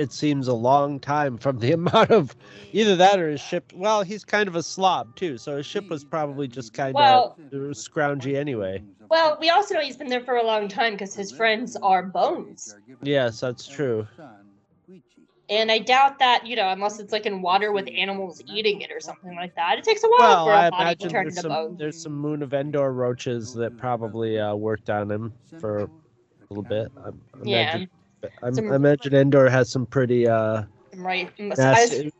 it 0.00 0.12
seems, 0.12 0.48
a 0.48 0.54
long 0.54 0.98
time 0.98 1.36
from 1.36 1.58
the 1.58 1.72
amount 1.80 2.10
of 2.10 2.34
either 2.72 2.96
that 2.96 3.18
or 3.20 3.30
his 3.30 3.40
ship. 3.40 3.72
Well, 3.74 4.02
he's 4.02 4.24
kind 4.24 4.48
of 4.48 4.56
a 4.56 4.62
slob 4.62 5.14
too, 5.16 5.36
so 5.38 5.58
his 5.58 5.66
ship 5.66 5.88
was 5.90 6.04
probably 6.04 6.48
just 6.48 6.72
kind 6.72 6.98
of 6.98 7.36
scroungy 7.74 8.36
anyway. 8.36 8.82
Well, 9.10 9.36
we 9.40 9.50
also 9.50 9.74
know 9.74 9.80
he's 9.80 9.96
been 9.96 10.08
there 10.08 10.24
for 10.24 10.36
a 10.36 10.44
long 10.44 10.68
time 10.68 10.94
because 10.94 11.14
his 11.14 11.30
friends 11.30 11.76
are 11.76 12.02
bones. 12.02 12.74
Yes, 13.02 13.40
that's 13.40 13.66
true. 13.66 14.06
And 15.48 15.72
I 15.72 15.78
doubt 15.80 16.20
that, 16.20 16.46
you 16.46 16.54
know, 16.54 16.68
unless 16.70 17.00
it's 17.00 17.12
like 17.12 17.26
in 17.26 17.42
water 17.42 17.72
with 17.72 17.88
animals 17.96 18.40
eating 18.46 18.82
it 18.82 18.92
or 18.92 19.00
something 19.00 19.34
like 19.34 19.52
that, 19.56 19.78
it 19.78 19.84
takes 19.84 20.04
a 20.04 20.06
while 20.08 20.18
Well, 20.20 20.44
for 20.44 20.52
I 20.52 20.66
a 20.66 20.70
body 20.70 20.94
to 20.94 21.08
turn 21.08 21.26
into 21.26 21.40
some 21.40 21.52
bone. 21.52 21.76
there's 21.76 21.96
some 21.96 22.16
Moon 22.16 22.42
of 22.42 22.54
Endor 22.54 22.92
roaches 22.92 23.52
that 23.54 23.76
probably 23.76 24.38
uh, 24.38 24.54
worked 24.54 24.90
on 24.90 25.10
him 25.10 25.32
for 25.58 25.82
a 25.82 25.88
little 26.50 26.62
bit. 26.62 26.92
I 27.04 27.10
Yeah. 27.44 27.62
imagine, 27.62 27.88
I, 28.42 28.50
Some- 28.50 28.70
I 28.72 28.76
imagine 28.76 29.14
Endor 29.14 29.48
has 29.48 29.70
some 29.70 29.86
pretty 29.86 30.26
uh, 30.28 30.64
Right. 30.96 31.30
I 31.38 31.44
was- 31.44 31.58
nasty. 31.58 32.12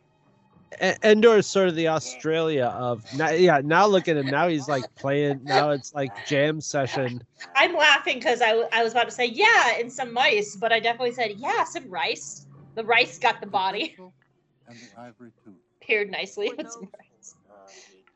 E- 0.80 0.92
Endor 1.02 1.36
is 1.38 1.46
sort 1.48 1.68
of 1.68 1.74
the 1.74 1.88
Australia 1.88 2.66
of 2.66 3.04
now, 3.18 3.30
yeah. 3.30 3.60
Now 3.62 3.86
look 3.86 4.06
at 4.06 4.16
him. 4.16 4.26
Now 4.26 4.46
he's 4.46 4.68
like 4.68 4.84
playing. 4.94 5.40
Now 5.42 5.70
it's 5.70 5.92
like 5.94 6.12
jam 6.26 6.60
session. 6.60 7.22
I'm 7.56 7.74
laughing 7.74 8.18
because 8.18 8.40
I, 8.40 8.50
w- 8.50 8.68
I 8.72 8.84
was 8.84 8.92
about 8.92 9.06
to 9.06 9.10
say, 9.10 9.26
yeah, 9.26 9.78
and 9.78 9.92
some 9.92 10.12
mice, 10.14 10.54
but 10.56 10.72
I 10.72 10.78
definitely 10.78 11.12
said, 11.12 11.32
yeah, 11.38 11.64
some 11.64 11.90
rice. 11.90 12.46
The 12.76 12.84
rice 12.84 13.18
got 13.18 13.40
the 13.40 13.48
body 13.48 13.96
And 14.68 14.76
the 14.78 15.00
ivory 15.00 15.32
tooth. 15.44 15.54
paired 15.82 16.08
nicely 16.08 16.52
with 16.56 16.70
some 16.70 16.82
rice. 16.98 17.34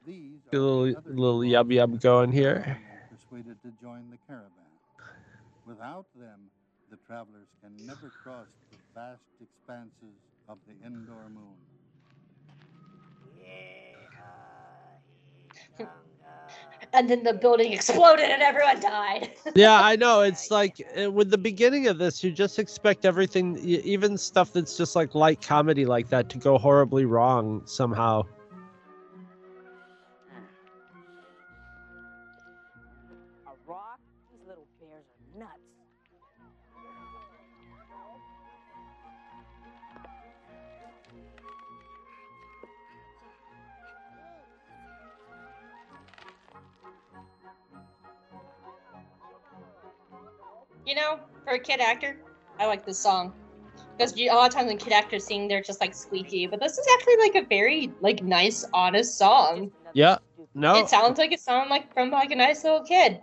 These 0.06 0.38
A 0.52 0.56
little 0.56 0.84
the 0.84 0.96
other 0.96 1.10
little 1.10 1.44
yum 1.44 1.72
yum 1.72 1.96
going 1.96 2.30
here. 2.30 2.78
persuaded 3.10 3.56
to 3.62 3.72
join 3.82 4.08
the 4.10 4.18
caravan. 4.28 4.48
Without 5.66 6.06
them, 6.14 6.38
the 6.46 6.53
travelers 7.14 7.48
can 7.62 7.86
never 7.86 8.10
cross 8.24 8.48
the 8.72 8.78
vast 8.92 9.22
expanses 9.40 10.18
of 10.48 10.58
the 10.66 10.74
Endor 10.84 11.28
moon. 11.30 11.58
And 16.92 17.08
then 17.10 17.22
the 17.24 17.34
building 17.34 17.72
exploded 17.72 18.26
and 18.30 18.42
everyone 18.42 18.80
died. 18.80 19.30
Yeah, 19.54 19.80
I 19.80 19.96
know. 19.96 20.22
It's 20.22 20.50
like 20.50 20.80
uh, 21.00 21.10
with 21.10 21.30
the 21.30 21.38
beginning 21.38 21.86
of 21.86 21.98
this, 21.98 22.24
you 22.24 22.32
just 22.32 22.58
expect 22.58 23.04
everything, 23.04 23.56
even 23.58 24.18
stuff 24.18 24.52
that's 24.52 24.76
just 24.76 24.96
like 24.96 25.14
light 25.14 25.40
comedy 25.40 25.86
like 25.86 26.08
that, 26.08 26.28
to 26.30 26.38
go 26.38 26.58
horribly 26.58 27.04
wrong 27.04 27.62
somehow. 27.66 28.22
You 50.86 50.94
know, 50.94 51.18
for 51.44 51.54
a 51.54 51.58
kid 51.58 51.80
actor, 51.80 52.16
I 52.58 52.66
like 52.66 52.84
this 52.84 52.98
song. 52.98 53.32
Because 53.96 54.18
a 54.18 54.28
lot 54.28 54.48
of 54.48 54.54
times 54.54 54.66
when 54.66 54.76
kid 54.76 54.92
actors 54.92 55.24
sing, 55.24 55.46
they're 55.46 55.62
just 55.62 55.80
like 55.80 55.94
squeaky. 55.94 56.46
But 56.46 56.60
this 56.60 56.76
is 56.78 56.86
actually 56.94 57.16
like 57.18 57.34
a 57.36 57.46
very 57.48 57.92
like 58.00 58.22
nice, 58.22 58.64
honest 58.72 59.16
song. 59.16 59.70
Yeah. 59.92 60.18
No. 60.54 60.76
It 60.76 60.88
sounds 60.88 61.18
like 61.18 61.32
it 61.32 61.40
sounds 61.40 61.70
like 61.70 61.92
from 61.94 62.10
like 62.10 62.30
a 62.30 62.36
nice 62.36 62.64
little 62.64 62.82
kid. 62.82 63.20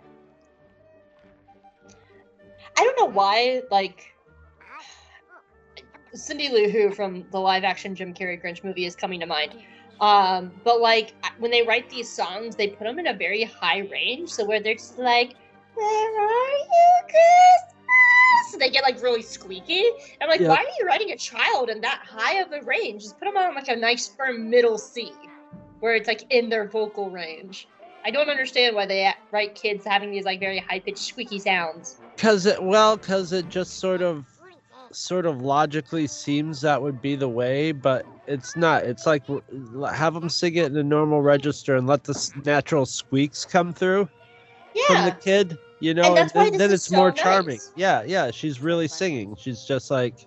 I 2.78 2.84
don't 2.84 2.98
know 2.98 3.14
why, 3.14 3.62
like 3.70 4.14
Cindy 6.14 6.48
Lou 6.48 6.68
Who 6.68 6.90
from 6.90 7.26
the 7.30 7.38
live 7.38 7.64
action 7.64 7.94
Jim 7.94 8.12
Carrey 8.14 8.42
Grinch 8.42 8.64
movie 8.64 8.86
is 8.86 8.96
coming 8.96 9.20
to 9.20 9.26
mind. 9.26 9.54
Um, 10.00 10.52
but 10.64 10.80
like 10.80 11.14
when 11.38 11.50
they 11.50 11.62
write 11.62 11.88
these 11.88 12.10
songs, 12.10 12.56
they 12.56 12.68
put 12.68 12.84
them 12.84 12.98
in 12.98 13.06
a 13.08 13.14
very 13.14 13.44
high 13.44 13.80
range, 13.90 14.30
so 14.30 14.44
where 14.44 14.60
they're 14.60 14.74
just 14.74 14.98
like, 14.98 15.34
"Where 15.74 16.20
are 16.20 16.58
you, 16.58 17.02
Christmas?" 17.04 17.72
they 18.62 18.70
get 18.70 18.84
like 18.84 19.02
really 19.02 19.22
squeaky. 19.22 19.84
I'm 20.20 20.28
like, 20.28 20.40
Yeah. 20.40 20.48
why 20.48 20.56
are 20.56 20.74
you 20.78 20.86
writing 20.86 21.10
a 21.10 21.16
child 21.16 21.68
in 21.68 21.80
that 21.80 22.00
high 22.04 22.40
of 22.40 22.52
a 22.52 22.62
range? 22.62 23.02
Just 23.02 23.18
put 23.18 23.26
them 23.26 23.36
on 23.36 23.54
like 23.54 23.68
a 23.68 23.76
nice 23.76 24.08
firm 24.08 24.48
middle 24.48 24.78
C, 24.78 25.12
where 25.80 25.94
it's 25.96 26.06
like 26.06 26.24
in 26.30 26.48
their 26.48 26.68
vocal 26.68 27.10
range. 27.10 27.66
I 28.04 28.10
don't 28.10 28.28
understand 28.28 28.74
why 28.76 28.86
they 28.86 29.12
write 29.32 29.54
kids 29.54 29.84
having 29.84 30.10
these 30.10 30.24
like 30.24 30.40
very 30.40 30.58
high 30.58 30.80
pitched 30.80 31.04
squeaky 31.04 31.38
sounds. 31.38 32.00
Because 32.14 32.46
it 32.46 32.62
well, 32.62 32.96
because 32.96 33.32
it 33.32 33.48
just 33.48 33.78
sort 33.80 34.02
of, 34.02 34.24
sort 34.92 35.26
of 35.26 35.40
logically 35.40 36.06
seems 36.06 36.60
that 36.60 36.80
would 36.80 37.00
be 37.00 37.16
the 37.16 37.28
way, 37.28 37.72
but 37.72 38.06
it's 38.26 38.56
not. 38.56 38.84
It's 38.84 39.06
like 39.06 39.22
have 39.92 40.14
them 40.14 40.28
sing 40.28 40.56
it 40.56 40.66
in 40.66 40.76
a 40.76 40.82
normal 40.82 41.22
register 41.22 41.76
and 41.76 41.86
let 41.86 42.04
the 42.04 42.32
natural 42.44 42.86
squeaks 42.86 43.44
come 43.44 43.72
through 43.72 44.08
from 44.86 45.04
the 45.04 45.12
kid. 45.12 45.58
You 45.80 45.94
know, 45.94 46.14
And 46.16 46.30
why 46.32 46.50
then, 46.50 46.58
then 46.58 46.72
it's 46.72 46.84
so 46.86 46.96
more 46.96 47.10
nice. 47.10 47.18
charming. 47.20 47.58
Yeah, 47.74 48.02
yeah. 48.04 48.30
She's 48.30 48.60
really 48.60 48.86
singing. 48.88 49.34
She's 49.36 49.64
just 49.64 49.90
like 49.90 50.26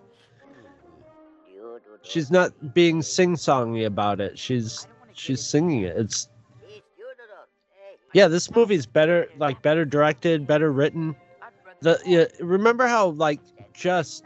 she's 2.01 2.29
not 2.29 2.73
being 2.73 3.01
sing-songy 3.01 3.85
about 3.85 4.19
it. 4.19 4.37
She's 4.37 4.87
she's 5.13 5.41
singing 5.45 5.83
it. 5.83 5.95
It's 5.97 6.29
yeah. 8.13 8.27
This 8.27 8.53
movie's 8.53 8.85
better, 8.85 9.27
like 9.37 9.61
better 9.61 9.85
directed, 9.85 10.45
better 10.45 10.71
written. 10.71 11.15
The 11.81 11.99
yeah, 12.05 12.25
remember 12.39 12.87
how 12.87 13.09
like 13.09 13.39
just 13.73 14.23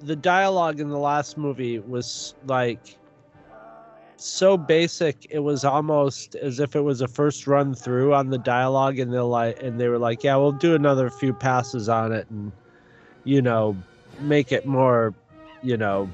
the 0.00 0.16
dialogue 0.16 0.80
in 0.80 0.88
the 0.88 0.98
last 0.98 1.36
movie 1.36 1.78
was 1.78 2.34
like 2.46 2.96
so 4.22 4.56
basic 4.56 5.26
it 5.30 5.38
was 5.38 5.64
almost 5.64 6.34
as 6.36 6.60
if 6.60 6.76
it 6.76 6.80
was 6.80 7.00
a 7.00 7.08
first 7.08 7.46
run 7.46 7.74
through 7.74 8.12
on 8.14 8.28
the 8.28 8.38
dialogue 8.38 8.98
and 8.98 9.12
they're 9.12 9.22
like 9.22 9.62
and 9.62 9.80
they 9.80 9.88
were 9.88 9.98
like 9.98 10.22
yeah 10.22 10.36
we'll 10.36 10.52
do 10.52 10.74
another 10.74 11.08
few 11.08 11.32
passes 11.32 11.88
on 11.88 12.12
it 12.12 12.28
and 12.30 12.52
you 13.24 13.40
know 13.40 13.76
make 14.20 14.52
it 14.52 14.66
more 14.66 15.14
you 15.62 15.76
know 15.76 16.08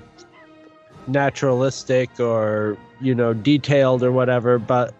naturalistic 1.08 2.20
or 2.20 2.78
you 3.00 3.14
know 3.14 3.34
detailed 3.34 4.02
or 4.02 4.12
whatever 4.12 4.58
but 4.58 4.94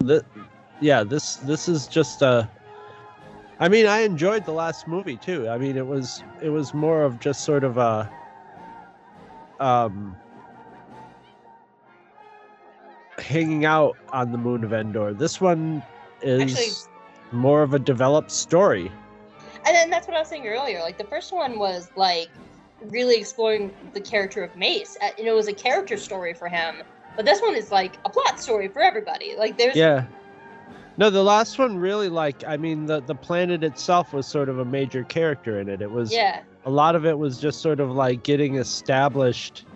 the, 0.00 0.24
yeah 0.80 1.02
this 1.02 1.36
this 1.36 1.68
is 1.68 1.86
just 1.86 2.22
a 2.22 2.48
I 3.60 3.68
mean, 3.68 3.86
I 3.86 4.00
enjoyed 4.00 4.44
the 4.44 4.52
last 4.52 4.86
movie 4.86 5.16
too. 5.16 5.48
I 5.48 5.58
mean, 5.58 5.76
it 5.76 5.86
was 5.86 6.22
it 6.40 6.50
was 6.50 6.72
more 6.74 7.02
of 7.02 7.18
just 7.18 7.44
sort 7.44 7.64
of 7.64 7.76
a 7.76 8.08
um 9.58 10.16
hanging 13.20 13.64
out 13.64 13.96
on 14.12 14.32
the 14.32 14.38
moon 14.38 14.64
of 14.64 14.72
Endor. 14.72 15.12
This 15.14 15.40
one 15.40 15.82
is 16.22 16.42
Actually- 16.42 16.92
more 17.32 17.62
of 17.62 17.74
a 17.74 17.78
developed 17.78 18.30
story. 18.30 18.90
and 19.66 19.74
then 19.76 19.90
that's 19.90 20.06
what 20.08 20.16
I 20.16 20.20
was 20.20 20.28
saying 20.28 20.46
earlier. 20.46 20.80
Like 20.80 20.96
the 20.98 21.04
first 21.04 21.32
one 21.32 21.58
was 21.58 21.90
like 21.96 22.28
really 22.82 23.16
exploring 23.16 23.72
the 23.92 24.00
character 24.00 24.42
of 24.42 24.54
Mace. 24.56 24.96
Uh, 25.02 25.08
You 25.18 25.24
know, 25.24 25.32
it 25.32 25.36
was 25.36 25.48
a 25.48 25.52
character 25.52 25.96
story 25.96 26.32
for 26.32 26.48
him. 26.48 26.76
But 27.16 27.24
this 27.26 27.40
one 27.42 27.54
is 27.56 27.70
like 27.72 27.98
a 28.04 28.08
plot 28.08 28.38
story 28.40 28.68
for 28.68 28.80
everybody. 28.80 29.34
Like 29.36 29.58
there's 29.58 29.76
Yeah. 29.76 30.04
No, 30.96 31.10
the 31.10 31.22
last 31.22 31.58
one 31.58 31.76
really 31.76 32.08
like 32.08 32.44
I 32.46 32.56
mean 32.56 32.86
the 32.86 33.00
the 33.00 33.14
planet 33.14 33.62
itself 33.62 34.12
was 34.12 34.26
sort 34.26 34.48
of 34.48 34.58
a 34.58 34.64
major 34.64 35.04
character 35.04 35.60
in 35.60 35.68
it. 35.68 35.82
It 35.82 35.90
was 35.90 36.12
yeah. 36.12 36.40
a 36.64 36.70
lot 36.70 36.94
of 36.96 37.04
it 37.04 37.18
was 37.18 37.38
just 37.38 37.60
sort 37.60 37.80
of 37.80 37.90
like 37.90 38.22
getting 38.22 38.56
established 38.56 39.66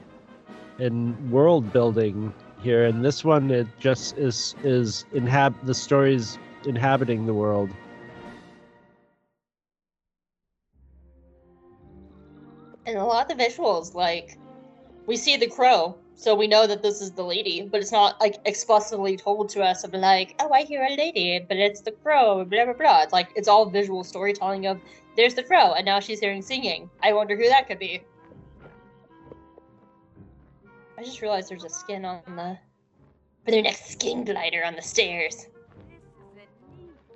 and 0.79 1.31
world 1.31 1.73
building 1.73 2.33
here. 2.63 2.85
And 2.85 3.05
this 3.05 3.25
one, 3.25 3.51
it 3.51 3.67
just 3.79 4.17
is 4.17 4.55
is 4.63 5.05
inhab 5.13 5.55
the 5.65 5.75
stories 5.75 6.39
inhabiting 6.65 7.27
the 7.27 7.35
world. 7.35 7.71
And 12.87 12.99
a 12.99 13.05
lot 13.05 13.31
of 13.31 13.39
the 13.39 13.45
visuals, 13.45 13.95
like 13.95 14.39
we 15.07 15.17
see 15.17 15.37
the 15.37 15.49
crow, 15.49 15.97
so 16.15 16.35
we 16.35 16.47
know 16.47 16.67
that 16.67 16.83
this 16.83 17.01
is 17.01 17.13
the 17.13 17.25
lady, 17.25 17.63
but 17.63 17.81
it's 17.81 17.93
not 17.93 18.21
like 18.21 18.37
explicitly 18.45 19.17
told 19.17 19.49
to 19.51 19.63
us 19.63 19.85
of 19.85 19.93
like, 19.95 20.35
oh, 20.41 20.53
I 20.53 20.63
hear 20.63 20.83
a 20.83 20.97
lady, 20.97 21.45
but 21.47 21.57
it's 21.57 21.81
the 21.81 21.93
crow, 21.93 22.45
blah 22.45 22.65
blah 22.65 22.75
blah. 22.75 23.03
It's 23.03 23.13
like 23.13 23.31
it's 23.35 23.49
all 23.49 23.67
visual 23.67 24.05
storytelling 24.05 24.67
of 24.67 24.81
there's 25.17 25.35
the 25.35 25.43
crow, 25.43 25.75
and 25.75 25.85
now 25.85 26.01
she's 26.01 26.21
hearing 26.21 26.43
singing. 26.43 26.89
I 27.03 27.13
wonder 27.13 27.37
who 27.37 27.49
that 27.49 27.69
could 27.69 27.79
be. 27.79 28.03
I 31.03 31.05
just 31.05 31.21
realized 31.21 31.51
there's 31.51 31.65
a 31.65 31.69
skin 31.69 32.05
on 32.05 32.21
the 32.37 32.57
for 33.45 33.51
their 33.51 33.63
next 33.63 33.91
skin 33.91 34.25
glider 34.25 34.65
on 34.65 34.77
the 34.77 34.83
stairs. 34.83 35.49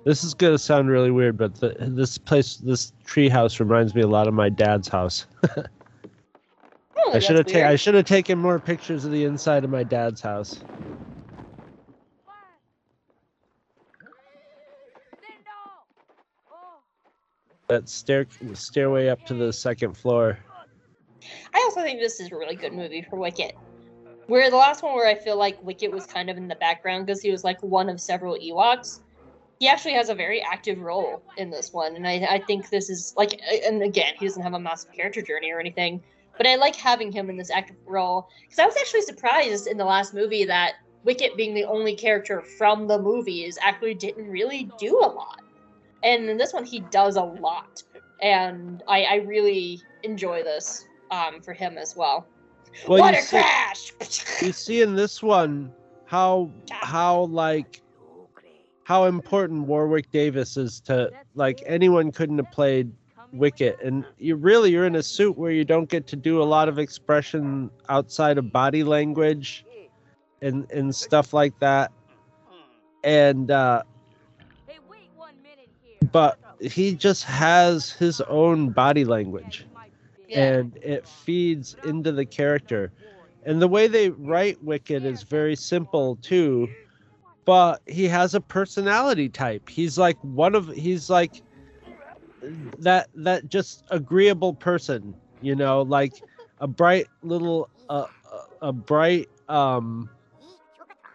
This 0.03 0.25
is 0.25 0.33
gonna 0.33 0.57
sound 0.57 0.89
really 0.89 1.09
weird, 1.09 1.37
but 1.37 1.55
the, 1.55 1.73
this 1.79 2.17
place, 2.17 2.57
this 2.57 2.91
tree 3.05 3.29
house, 3.29 3.61
reminds 3.61 3.95
me 3.95 4.01
a 4.01 4.07
lot 4.07 4.27
of 4.27 4.33
my 4.33 4.49
dad's 4.49 4.89
house. 4.89 5.25
Oh, 6.99 7.13
I 7.13 7.19
should 7.19 7.37
have. 7.37 7.65
I 7.65 7.77
should 7.77 7.93
have 7.93 8.03
taken 8.03 8.37
more 8.37 8.59
pictures 8.59 9.05
of 9.05 9.11
the 9.11 9.23
inside 9.23 9.63
of 9.63 9.69
my 9.69 9.83
dad's 9.83 10.19
house. 10.19 10.59
That 17.67 17.87
stair 17.87 18.25
stairway 18.53 19.07
up 19.07 19.25
to 19.27 19.35
the 19.35 19.53
second 19.53 19.95
floor. 19.95 20.37
I 21.53 21.59
also 21.59 21.81
think 21.81 22.01
this 22.01 22.19
is 22.19 22.29
a 22.31 22.35
really 22.35 22.55
good 22.55 22.73
movie 22.73 23.05
for 23.09 23.15
Wicket. 23.15 23.55
Where 24.27 24.49
the 24.49 24.57
last 24.57 24.83
one 24.83 24.93
where 24.93 25.07
I 25.07 25.15
feel 25.15 25.37
like 25.37 25.61
Wicket 25.63 25.89
was 25.89 26.05
kind 26.05 26.29
of 26.29 26.35
in 26.35 26.49
the 26.49 26.55
background 26.55 27.05
because 27.05 27.21
he 27.21 27.31
was 27.31 27.45
like 27.45 27.61
one 27.63 27.89
of 27.89 28.01
several 28.01 28.37
Ewoks. 28.37 28.99
He 29.59 29.69
actually 29.69 29.93
has 29.93 30.09
a 30.09 30.15
very 30.15 30.41
active 30.41 30.79
role 30.79 31.23
in 31.37 31.49
this 31.49 31.71
one, 31.73 31.95
and 31.95 32.05
I, 32.05 32.27
I 32.29 32.39
think 32.45 32.69
this 32.69 32.89
is 32.89 33.13
like, 33.17 33.39
and 33.65 33.81
again, 33.81 34.13
he 34.19 34.27
doesn't 34.27 34.43
have 34.43 34.53
a 34.53 34.59
massive 34.59 34.91
character 34.93 35.21
journey 35.21 35.49
or 35.51 35.59
anything, 35.59 36.03
but 36.37 36.45
I 36.45 36.55
like 36.57 36.75
having 36.75 37.11
him 37.11 37.29
in 37.29 37.37
this 37.37 37.49
active 37.49 37.77
role 37.87 38.27
because 38.41 38.59
I 38.59 38.65
was 38.65 38.75
actually 38.77 39.01
surprised 39.01 39.65
in 39.65 39.77
the 39.77 39.85
last 39.85 40.13
movie 40.13 40.45
that 40.45 40.73
Wicket, 41.03 41.37
being 41.37 41.55
the 41.55 41.63
only 41.63 41.95
character 41.95 42.41
from 42.41 42.85
the 42.87 42.99
movies, 42.99 43.57
actually 43.61 43.95
didn't 43.95 44.29
really 44.29 44.69
do 44.77 44.99
a 44.99 45.07
lot, 45.07 45.41
and 46.03 46.29
in 46.29 46.37
this 46.37 46.53
one 46.53 46.65
he 46.65 46.81
does 46.91 47.15
a 47.15 47.23
lot, 47.23 47.81
and 48.21 48.83
I, 48.87 49.03
I 49.03 49.15
really 49.15 49.81
enjoy 50.03 50.43
this 50.43 50.85
um, 51.11 51.41
for 51.41 51.53
him 51.53 51.77
as 51.77 51.95
well. 51.95 52.27
Well, 52.87 52.99
Water 52.99 53.17
you 53.17 53.23
see, 53.23 53.37
crash! 53.37 53.93
you 54.41 54.51
see 54.51 54.81
in 54.81 54.95
this 54.95 55.21
one 55.21 55.73
how 56.05 56.51
how 56.69 57.23
like 57.25 57.81
how 58.83 59.05
important 59.05 59.67
Warwick 59.67 60.11
Davis 60.11 60.55
is 60.57 60.79
to 60.81 61.11
like 61.35 61.61
anyone 61.65 62.11
couldn't 62.11 62.37
have 62.37 62.51
played 62.51 62.91
Wicket, 63.33 63.77
and 63.83 64.05
you 64.17 64.37
really 64.37 64.71
you're 64.71 64.85
in 64.85 64.95
a 64.95 65.03
suit 65.03 65.37
where 65.37 65.51
you 65.51 65.65
don't 65.65 65.89
get 65.89 66.07
to 66.07 66.15
do 66.15 66.41
a 66.41 66.45
lot 66.45 66.69
of 66.69 66.79
expression 66.79 67.69
outside 67.89 68.37
of 68.37 68.53
body 68.53 68.83
language 68.85 69.65
and 70.41 70.69
and 70.71 70.95
stuff 70.95 71.33
like 71.33 71.57
that, 71.59 71.91
and 73.03 73.51
uh, 73.51 73.83
but 76.13 76.39
he 76.61 76.95
just 76.95 77.25
has 77.25 77.91
his 77.91 78.21
own 78.21 78.69
body 78.69 79.03
language 79.03 79.65
and 80.33 80.77
it 80.81 81.07
feeds 81.07 81.75
into 81.83 82.11
the 82.11 82.25
character. 82.25 82.91
And 83.45 83.61
the 83.61 83.67
way 83.67 83.87
they 83.87 84.09
write 84.09 84.61
Wicket 84.63 85.05
is 85.05 85.23
very 85.23 85.55
simple 85.55 86.17
too, 86.17 86.67
but 87.45 87.81
he 87.87 88.07
has 88.07 88.35
a 88.35 88.41
personality 88.41 89.29
type. 89.29 89.69
He's 89.69 89.97
like 89.97 90.17
one 90.21 90.55
of 90.55 90.67
he's 90.69 91.09
like 91.09 91.41
that 92.79 93.07
that 93.15 93.47
just 93.49 93.83
agreeable 93.89 94.53
person, 94.53 95.15
you 95.41 95.55
know, 95.55 95.81
like 95.81 96.23
a 96.59 96.67
bright 96.67 97.07
little 97.21 97.69
uh, 97.89 98.07
a, 98.61 98.67
a 98.67 98.73
bright 98.73 99.29
um 99.47 100.09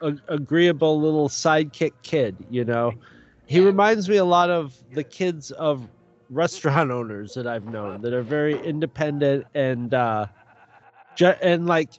a, 0.00 0.14
agreeable 0.28 1.00
little 1.00 1.28
sidekick 1.28 1.92
kid, 2.02 2.36
you 2.50 2.64
know. 2.64 2.92
He 3.46 3.60
reminds 3.60 4.08
me 4.08 4.16
a 4.16 4.24
lot 4.24 4.50
of 4.50 4.74
the 4.92 5.04
kids 5.04 5.50
of 5.52 5.88
restaurant 6.32 6.90
owners 6.90 7.34
that 7.34 7.46
I've 7.46 7.66
known 7.66 8.02
that 8.02 8.14
are 8.14 8.22
very 8.22 8.58
independent 8.64 9.46
and 9.54 9.94
uh 9.94 10.26
ju- 11.16 11.34
and 11.42 11.66
like 11.66 11.90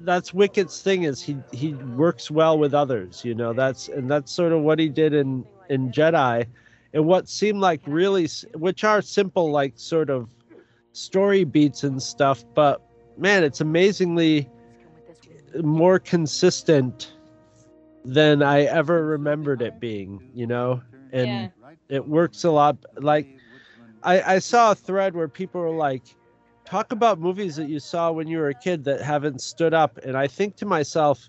that's 0.00 0.32
Wicket's 0.32 0.82
thing 0.82 1.04
is 1.04 1.22
he 1.22 1.36
he 1.52 1.74
works 1.74 2.30
well 2.30 2.58
with 2.58 2.74
others, 2.74 3.24
you 3.24 3.34
know. 3.34 3.52
That's 3.52 3.88
and 3.88 4.10
that's 4.10 4.32
sort 4.32 4.52
of 4.52 4.62
what 4.62 4.78
he 4.78 4.88
did 4.88 5.14
in 5.14 5.44
in 5.68 5.90
Jedi 5.90 6.46
and 6.92 7.06
what 7.06 7.28
seemed 7.28 7.60
like 7.60 7.80
really 7.86 8.28
which 8.54 8.84
are 8.84 9.02
simple 9.02 9.50
like 9.50 9.74
sort 9.76 10.10
of 10.10 10.28
story 10.92 11.44
beats 11.44 11.84
and 11.84 12.02
stuff, 12.02 12.44
but 12.54 12.82
man, 13.16 13.44
it's 13.44 13.60
amazingly 13.60 14.48
more 15.62 15.98
consistent 15.98 17.14
than 18.04 18.42
I 18.42 18.62
ever 18.62 19.04
remembered 19.06 19.62
it 19.62 19.80
being, 19.80 20.30
you 20.34 20.46
know? 20.46 20.82
And 21.12 21.50
Yeah. 21.50 21.61
It 21.88 22.06
works 22.06 22.44
a 22.44 22.50
lot 22.50 22.76
like 22.96 23.26
I, 24.02 24.34
I 24.34 24.38
saw 24.38 24.72
a 24.72 24.74
thread 24.74 25.14
where 25.14 25.28
people 25.28 25.60
were 25.60 25.70
like 25.70 26.02
talk 26.64 26.92
about 26.92 27.18
movies 27.18 27.56
that 27.56 27.68
you 27.68 27.80
saw 27.80 28.10
when 28.12 28.26
you 28.26 28.38
were 28.38 28.48
a 28.48 28.54
kid 28.54 28.84
that 28.84 29.00
haven't 29.02 29.40
stood 29.40 29.74
up 29.74 29.98
and 30.04 30.16
i 30.16 30.26
think 30.26 30.56
to 30.56 30.66
myself 30.66 31.28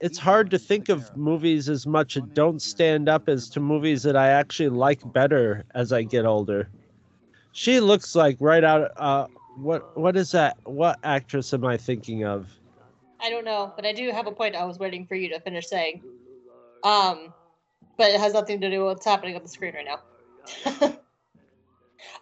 it's 0.00 0.18
hard 0.18 0.50
to 0.50 0.58
think 0.58 0.88
of 0.88 1.16
movies 1.16 1.68
as 1.68 1.86
much 1.86 2.14
that 2.14 2.34
don't 2.34 2.62
stand 2.62 3.08
up 3.08 3.28
as 3.28 3.48
to 3.50 3.60
movies 3.60 4.02
that 4.02 4.16
i 4.16 4.28
actually 4.28 4.68
like 4.68 5.00
better 5.12 5.64
as 5.74 5.92
i 5.92 6.02
get 6.02 6.24
older 6.24 6.68
she 7.52 7.80
looks 7.80 8.14
like 8.14 8.36
right 8.40 8.64
out 8.64 8.90
uh 8.96 9.26
what 9.56 9.96
what 9.96 10.16
is 10.16 10.30
that 10.32 10.56
what 10.64 10.98
actress 11.02 11.52
am 11.52 11.64
i 11.64 11.76
thinking 11.76 12.24
of 12.24 12.48
I 13.20 13.30
don't 13.30 13.44
know, 13.44 13.72
but 13.74 13.84
I 13.84 13.92
do 13.92 14.10
have 14.10 14.26
a 14.26 14.32
point 14.32 14.54
I 14.54 14.64
was 14.64 14.78
waiting 14.78 15.06
for 15.06 15.16
you 15.16 15.28
to 15.30 15.40
finish 15.40 15.66
saying. 15.66 16.02
Um, 16.84 17.34
but 17.98 18.10
it 18.10 18.20
has 18.20 18.32
nothing 18.32 18.60
to 18.60 18.70
do 18.70 18.84
with 18.84 18.94
what's 18.94 19.04
happening 19.04 19.36
on 19.36 19.42
the 19.42 19.48
screen 19.48 19.74
right 19.74 19.84
now. 19.84 19.98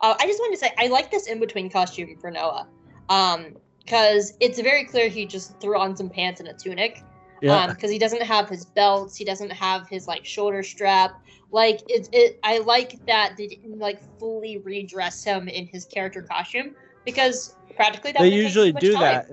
uh, 0.00 0.14
I 0.18 0.26
just 0.26 0.40
wanted 0.40 0.56
to 0.56 0.58
say 0.58 0.72
I 0.78 0.88
like 0.88 1.10
this 1.10 1.28
in 1.28 1.38
between 1.38 1.70
costume 1.70 2.16
for 2.20 2.30
Noa. 2.30 2.66
Um, 3.08 3.56
because 3.84 4.32
it's 4.40 4.60
very 4.60 4.84
clear 4.84 5.08
he 5.08 5.26
just 5.26 5.60
threw 5.60 5.78
on 5.78 5.96
some 5.96 6.10
pants 6.10 6.40
and 6.40 6.48
a 6.48 6.54
tunic. 6.54 7.04
yeah 7.40 7.66
Um, 7.66 7.74
because 7.74 7.90
he 7.90 7.98
doesn't 7.98 8.22
have 8.22 8.48
his 8.48 8.64
belts, 8.64 9.16
he 9.16 9.24
doesn't 9.24 9.52
have 9.52 9.88
his 9.88 10.08
like 10.08 10.24
shoulder 10.24 10.64
strap. 10.64 11.22
Like 11.52 11.82
it's 11.86 12.08
it 12.12 12.40
I 12.42 12.58
like 12.58 13.06
that 13.06 13.34
they 13.38 13.46
didn't 13.46 13.78
like 13.78 14.00
fully 14.18 14.58
redress 14.58 15.22
him 15.22 15.46
in 15.46 15.66
his 15.66 15.84
character 15.84 16.22
costume 16.22 16.74
because 17.04 17.54
practically 17.76 18.10
that 18.12 18.22
they 18.22 18.34
usually 18.34 18.72
do 18.72 18.92
time. 18.94 19.02
that 19.02 19.26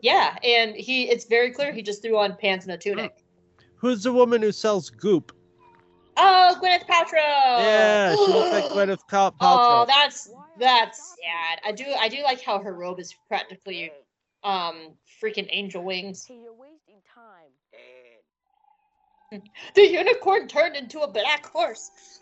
Yeah, 0.00 0.36
and 0.42 0.74
he 0.74 1.08
it's 1.08 1.26
very 1.26 1.52
clear 1.52 1.72
he 1.72 1.82
just 1.82 2.02
threw 2.02 2.18
on 2.18 2.36
pants 2.36 2.64
and 2.64 2.74
a 2.74 2.78
tunic. 2.78 3.22
who's 3.76 4.02
the 4.02 4.12
woman 4.12 4.42
who 4.42 4.50
sells 4.50 4.90
goop 4.90 5.32
Oh, 6.16 6.56
Gwyneth 6.62 6.86
Paltrow. 6.86 7.58
yeah 7.58 8.14
she 8.14 8.20
looks 8.32 8.52
like 8.52 8.64
gwyneth 8.72 9.06
Pal- 9.08 9.32
paltrow 9.32 9.36
Oh, 9.82 9.84
that's 9.86 10.30
that's 10.58 10.98
sad. 10.98 11.60
I 11.64 11.72
do 11.72 11.84
I 11.98 12.08
do 12.08 12.22
like 12.22 12.42
how 12.42 12.58
her 12.58 12.74
robe 12.74 13.00
is 13.00 13.14
practically 13.28 13.90
um 14.44 14.94
freaking 15.22 15.48
angel 15.50 15.82
wings. 15.82 16.26
You're 16.28 16.52
wasting 16.52 17.00
time. 17.14 17.50
The 19.74 19.88
unicorn 19.90 20.46
turned 20.46 20.76
into 20.76 21.00
a 21.00 21.08
black 21.08 21.46
horse. 21.46 22.20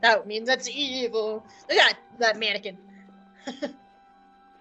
That 0.00 0.26
means 0.26 0.48
that's 0.48 0.66
evil. 0.70 1.44
Look 1.68 1.78
at 1.78 1.98
that 2.18 2.38
mannequin. 2.38 2.78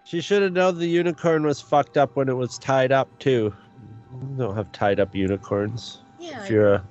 She 0.03 0.19
should 0.19 0.41
have 0.41 0.51
known 0.51 0.77
the 0.79 0.87
unicorn 0.87 1.43
was 1.45 1.61
fucked 1.61 1.95
up 1.95 2.15
when 2.17 2.27
it 2.27 2.35
was 2.35 2.57
tied 2.57 2.91
up 2.91 3.07
too. 3.19 3.55
You 4.11 4.35
don't 4.37 4.55
have 4.57 4.69
tied 4.73 4.99
up 4.99 5.15
unicorns. 5.15 6.01
Yeah. 6.19 6.43
If 6.43 6.49
you're 6.49 6.73
a 6.73 6.87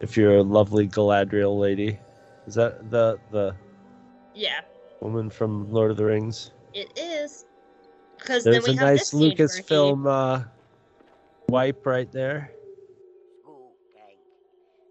if 0.00 0.16
you're 0.16 0.36
a 0.36 0.42
lovely 0.42 0.88
Galadriel 0.88 1.58
lady. 1.58 1.98
Is 2.46 2.54
that 2.54 2.90
the 2.90 3.18
the 3.30 3.54
Yeah, 4.34 4.60
woman 5.00 5.30
from 5.30 5.70
Lord 5.70 5.90
of 5.90 5.96
the 5.96 6.04
Rings? 6.04 6.52
it 6.72 6.92
is. 6.96 7.44
Because 8.18 8.44
then 8.44 8.54
There's 8.54 8.64
we 8.64 8.70
a 8.72 8.74
have 8.76 8.84
nice 8.84 9.00
this 9.00 9.10
scene 9.10 9.20
where 9.20 9.36
he- 9.36 9.42
Lucasfilm 9.44 10.06
uh, 10.06 10.44
wipe 11.48 11.84
right 11.86 12.10
there. 12.10 12.52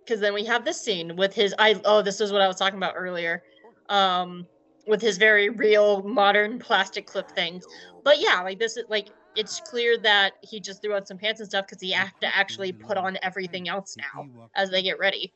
because 0.08 0.22
then 0.22 0.34
we 0.34 0.46
have 0.46 0.64
this 0.64 0.80
scene 0.82 1.16
with 1.18 1.34
his 1.34 1.54
I 1.60 1.80
oh 1.84 2.02
this 2.02 2.22
is 2.22 2.32
what 2.32 2.42
I 2.42 2.48
was 2.48 2.56
talking 2.56 2.78
about 2.78 2.94
earlier, 2.96 3.44
um, 3.90 4.48
with 4.88 5.02
his 5.02 5.18
very 5.18 5.50
real 5.50 6.02
modern 6.04 6.60
plastic 6.60 7.06
clip 7.06 7.30
things. 7.32 7.66
But 8.04 8.22
yeah, 8.22 8.42
like 8.42 8.58
this 8.58 8.78
is 8.78 8.86
like 8.90 9.10
it's 9.36 9.60
clear 9.60 9.98
that 10.00 10.34
he 10.42 10.60
just 10.60 10.82
threw 10.82 10.96
on 10.96 11.06
some 11.06 11.18
pants 11.18 11.40
and 11.40 11.50
stuff 11.50 11.66
because 11.68 11.82
he 11.82 11.92
have 11.92 12.18
to 12.20 12.36
actually 12.36 12.72
put 12.72 12.98
on 12.98 13.18
everything 13.22 13.70
else 13.70 13.96
now 13.98 14.26
as 14.56 14.70
they 14.70 14.82
get 14.82 15.00
ready. 15.00 15.34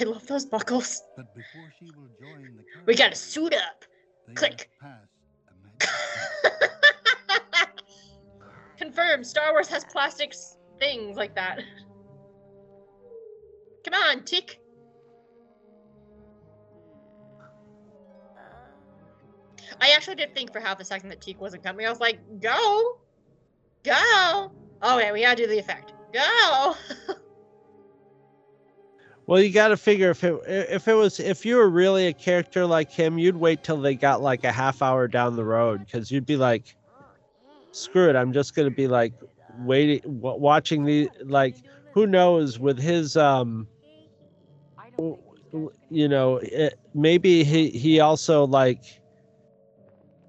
I 0.00 0.04
love 0.04 0.26
those 0.26 0.44
buckles. 0.46 1.02
But 1.16 1.34
before 1.34 1.72
she 1.78 1.86
will 1.96 2.08
join 2.20 2.56
the 2.56 2.62
We 2.86 2.94
gotta 2.94 3.16
suit 3.16 3.54
up. 3.54 3.84
click. 4.34 4.70
must 4.82 4.92
pass 4.92 5.08
a 5.48 5.52
magic 5.64 5.88
Confirmed. 8.78 9.26
Star 9.26 9.52
Wars 9.52 9.68
has 9.68 9.84
plastics 9.84 10.56
things 10.78 11.16
like 11.16 11.34
that. 11.34 11.60
Come 13.84 13.94
on, 13.94 14.24
tick. 14.24 14.60
I 19.80 19.90
actually 19.94 20.16
did 20.16 20.34
think 20.34 20.52
for 20.52 20.60
half 20.60 20.80
a 20.80 20.84
second 20.84 21.10
that 21.10 21.20
Teek 21.20 21.40
wasn't 21.40 21.62
coming. 21.62 21.86
I 21.86 21.90
was 21.90 22.00
like, 22.00 22.18
go, 22.40 22.98
go. 23.84 24.52
Oh 24.82 24.98
yeah, 24.98 25.12
we 25.12 25.22
gotta 25.22 25.36
do 25.36 25.46
the 25.46 25.58
effect. 25.58 25.92
Go. 26.12 26.74
Well, 29.28 29.42
you 29.42 29.52
got 29.52 29.68
to 29.68 29.76
figure 29.76 30.08
if 30.08 30.24
it 30.24 30.40
if 30.46 30.88
it 30.88 30.94
was 30.94 31.20
if 31.20 31.44
you 31.44 31.56
were 31.56 31.68
really 31.68 32.06
a 32.06 32.14
character 32.14 32.64
like 32.64 32.90
him, 32.90 33.18
you'd 33.18 33.36
wait 33.36 33.62
till 33.62 33.76
they 33.76 33.94
got 33.94 34.22
like 34.22 34.42
a 34.42 34.50
half 34.50 34.80
hour 34.80 35.06
down 35.06 35.36
the 35.36 35.44
road 35.44 35.84
because 35.84 36.10
you'd 36.10 36.24
be 36.24 36.38
like, 36.38 36.74
"Screw 37.72 38.08
it, 38.08 38.16
I'm 38.16 38.32
just 38.32 38.54
gonna 38.54 38.70
be 38.70 38.88
like 38.88 39.12
waiting, 39.58 40.00
watching 40.06 40.86
the 40.86 41.10
like 41.24 41.56
who 41.92 42.06
knows 42.06 42.58
with 42.58 42.78
his 42.78 43.18
um, 43.18 43.68
you 45.90 46.08
know, 46.08 46.36
it, 46.36 46.80
maybe 46.94 47.44
he 47.44 47.68
he 47.68 48.00
also 48.00 48.46
like 48.46 48.97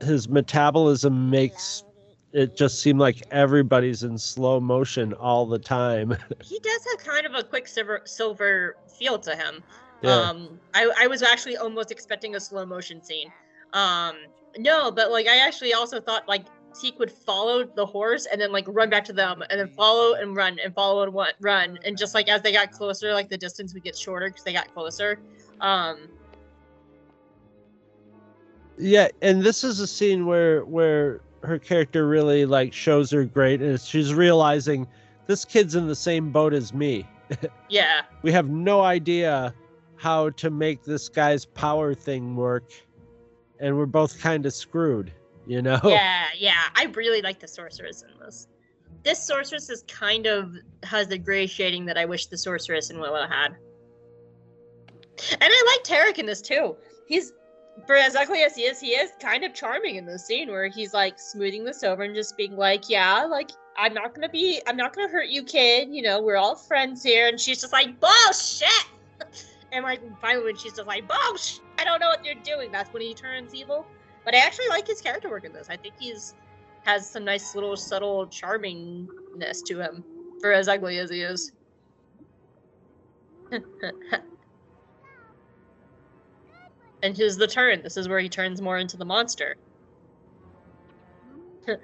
his 0.01 0.29
metabolism 0.29 1.29
makes 1.29 1.83
it 2.31 2.55
just 2.55 2.81
seem 2.81 2.97
like 2.97 3.23
everybody's 3.31 4.03
in 4.03 4.17
slow 4.17 4.59
motion 4.59 5.13
all 5.13 5.45
the 5.45 5.59
time. 5.59 6.15
he 6.43 6.59
does 6.59 6.85
have 6.91 7.05
kind 7.05 7.25
of 7.25 7.33
a 7.33 7.43
quick 7.43 7.67
silver 7.67 8.01
silver 8.05 8.77
feel 8.97 9.17
to 9.19 9.35
him. 9.35 9.63
Yeah. 10.01 10.15
Um, 10.15 10.59
I, 10.73 10.91
I 10.97 11.07
was 11.07 11.23
actually 11.23 11.57
almost 11.57 11.91
expecting 11.91 12.35
a 12.35 12.39
slow 12.39 12.65
motion 12.65 13.03
scene. 13.03 13.31
Um, 13.73 14.15
no, 14.57 14.91
but 14.91 15.11
like 15.11 15.27
I 15.27 15.37
actually 15.37 15.73
also 15.73 15.99
thought 15.99 16.27
like 16.27 16.45
Teak 16.79 16.99
would 16.99 17.11
follow 17.11 17.65
the 17.65 17.85
horse 17.85 18.27
and 18.31 18.39
then 18.39 18.51
like 18.51 18.65
run 18.67 18.89
back 18.89 19.03
to 19.05 19.13
them 19.13 19.43
and 19.49 19.59
then 19.59 19.67
follow 19.69 20.13
and 20.13 20.35
run 20.35 20.57
and 20.63 20.73
follow 20.73 21.03
and 21.03 21.13
what 21.13 21.33
run 21.41 21.79
and 21.83 21.97
just 21.97 22.13
like 22.13 22.29
as 22.29 22.41
they 22.41 22.51
got 22.51 22.71
closer, 22.71 23.13
like 23.13 23.29
the 23.29 23.37
distance 23.37 23.73
would 23.73 23.83
get 23.83 23.97
shorter 23.97 24.29
because 24.29 24.43
they 24.43 24.53
got 24.53 24.71
closer. 24.73 25.19
Um, 25.61 26.09
yeah 28.79 29.07
and 29.21 29.43
this 29.43 29.63
is 29.63 29.79
a 29.79 29.87
scene 29.87 30.25
where 30.25 30.63
where 30.65 31.21
her 31.43 31.59
character 31.59 32.07
really 32.07 32.45
like 32.45 32.73
shows 32.73 33.11
her 33.11 33.25
great 33.25 33.61
and 33.61 33.79
she's 33.79 34.13
realizing 34.13 34.87
this 35.27 35.45
kid's 35.45 35.75
in 35.75 35.87
the 35.87 35.95
same 35.95 36.31
boat 36.31 36.53
as 36.53 36.73
me 36.73 37.07
yeah, 37.69 38.01
we 38.23 38.31
have 38.31 38.49
no 38.49 38.81
idea 38.81 39.53
how 39.95 40.31
to 40.31 40.49
make 40.49 40.83
this 40.83 41.09
guy's 41.09 41.45
power 41.45 41.93
thing 41.93 42.35
work 42.35 42.71
and 43.59 43.77
we're 43.77 43.85
both 43.85 44.19
kind 44.19 44.47
of 44.47 44.53
screwed 44.53 45.11
you 45.45 45.61
know 45.61 45.79
yeah, 45.83 46.27
yeah. 46.37 46.63
I 46.75 46.85
really 46.95 47.21
like 47.21 47.39
the 47.39 47.47
sorceress 47.47 48.03
in 48.03 48.09
this. 48.23 48.47
This 49.03 49.21
sorceress 49.21 49.69
is 49.69 49.83
kind 49.87 50.27
of 50.27 50.55
has 50.83 51.07
the 51.07 51.17
gray 51.17 51.47
shading 51.47 51.85
that 51.85 51.97
I 51.97 52.05
wish 52.05 52.27
the 52.27 52.37
sorceress 52.37 52.89
in 52.89 52.99
Willow 52.99 53.25
had. 53.27 53.55
And 55.31 55.41
I 55.41 55.75
like 55.75 55.83
Terak 55.83 56.19
in 56.19 56.25
this 56.25 56.41
too. 56.41 56.75
He's 57.07 57.33
for 57.85 57.95
as 57.95 58.15
ugly 58.15 58.41
as 58.41 58.55
he 58.55 58.63
is, 58.63 58.79
he 58.79 58.89
is 58.89 59.11
kind 59.19 59.43
of 59.43 59.53
charming 59.53 59.95
in 59.95 60.05
this 60.05 60.25
scene 60.25 60.49
where 60.49 60.67
he's 60.67 60.93
like 60.93 61.19
smoothing 61.19 61.63
this 61.63 61.83
over 61.83 62.03
and 62.03 62.15
just 62.15 62.37
being 62.37 62.55
like, 62.55 62.89
"Yeah, 62.89 63.25
like 63.25 63.51
I'm 63.77 63.93
not 63.93 64.13
gonna 64.13 64.29
be, 64.29 64.61
I'm 64.67 64.77
not 64.77 64.95
gonna 64.95 65.09
hurt 65.09 65.27
you, 65.29 65.43
kid. 65.43 65.89
You 65.89 66.01
know, 66.01 66.21
we're 66.21 66.37
all 66.37 66.55
friends 66.55 67.03
here." 67.03 67.27
And 67.27 67.39
she's 67.39 67.61
just 67.61 67.73
like, 67.73 67.99
"Bullshit!" 67.99 68.69
And 69.71 69.83
like 69.83 70.01
finally, 70.19 70.45
when 70.45 70.57
she's 70.57 70.73
just 70.73 70.87
like, 70.87 71.07
"Bullshit!" 71.07 71.61
I 71.77 71.83
don't 71.83 71.99
know 71.99 72.07
what 72.07 72.25
you're 72.25 72.33
doing. 72.43 72.71
That's 72.71 72.91
when 72.91 73.03
he 73.03 73.13
turns 73.13 73.53
evil. 73.53 73.85
But 74.25 74.33
I 74.33 74.39
actually 74.39 74.67
like 74.69 74.87
his 74.87 74.99
character 74.99 75.29
work 75.29 75.45
in 75.45 75.53
this. 75.53 75.67
I 75.69 75.77
think 75.77 75.93
he's 75.99 76.33
has 76.85 77.09
some 77.09 77.23
nice 77.23 77.53
little 77.55 77.77
subtle 77.77 78.25
charmingness 78.27 79.63
to 79.65 79.79
him 79.79 80.03
for 80.41 80.51
as 80.51 80.67
ugly 80.67 80.97
as 80.97 81.09
he 81.09 81.21
is. 81.21 81.51
and 87.01 87.15
here's 87.15 87.37
the 87.37 87.47
turn. 87.47 87.81
This 87.83 87.97
is 87.97 88.07
where 88.09 88.19
he 88.19 88.29
turns 88.29 88.61
more 88.61 88.77
into 88.77 88.97
the 88.97 89.05
monster. 89.05 89.55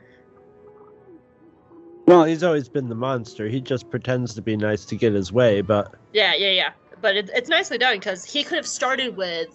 well 2.07 2.23
he's 2.23 2.43
always 2.43 2.69
been 2.69 2.87
the 2.87 2.95
monster 2.95 3.47
he 3.47 3.59
just 3.59 3.89
pretends 3.89 4.33
to 4.33 4.41
be 4.41 4.55
nice 4.55 4.85
to 4.85 4.95
get 4.95 5.11
his 5.13 5.31
way 5.33 5.61
but 5.61 5.93
Yeah, 6.13 6.33
yeah, 6.35 6.51
yeah. 6.51 6.71
But 7.01 7.17
it, 7.17 7.29
it's 7.35 7.49
nicely 7.49 7.77
done 7.77 7.97
because 7.97 8.23
he 8.23 8.43
could 8.43 8.55
have 8.55 8.67
started 8.67 9.17
with, 9.17 9.47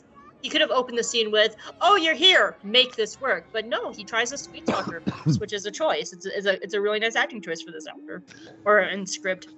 he 0.42 0.48
could 0.50 0.60
have 0.60 0.70
opened 0.70 0.98
the 0.98 1.04
scene 1.04 1.32
with, 1.32 1.54
"Oh, 1.80 1.96
you're 1.96 2.14
here, 2.14 2.58
make 2.62 2.94
this 2.96 3.18
work." 3.20 3.46
But 3.52 3.66
no, 3.66 3.90
he 3.92 4.04
tries 4.04 4.30
a 4.30 4.38
sweet 4.38 4.66
talker, 4.66 5.02
which 5.38 5.52
is 5.52 5.64
a 5.66 5.70
choice. 5.70 6.12
It's 6.12 6.26
a, 6.26 6.36
it's 6.36 6.46
a 6.46 6.62
it's 6.62 6.74
a 6.74 6.80
really 6.80 7.00
nice 7.00 7.16
acting 7.16 7.40
choice 7.40 7.62
for 7.62 7.72
this 7.72 7.86
actor 7.86 8.22
or 8.64 8.80
in 8.80 9.06
script. 9.06 9.48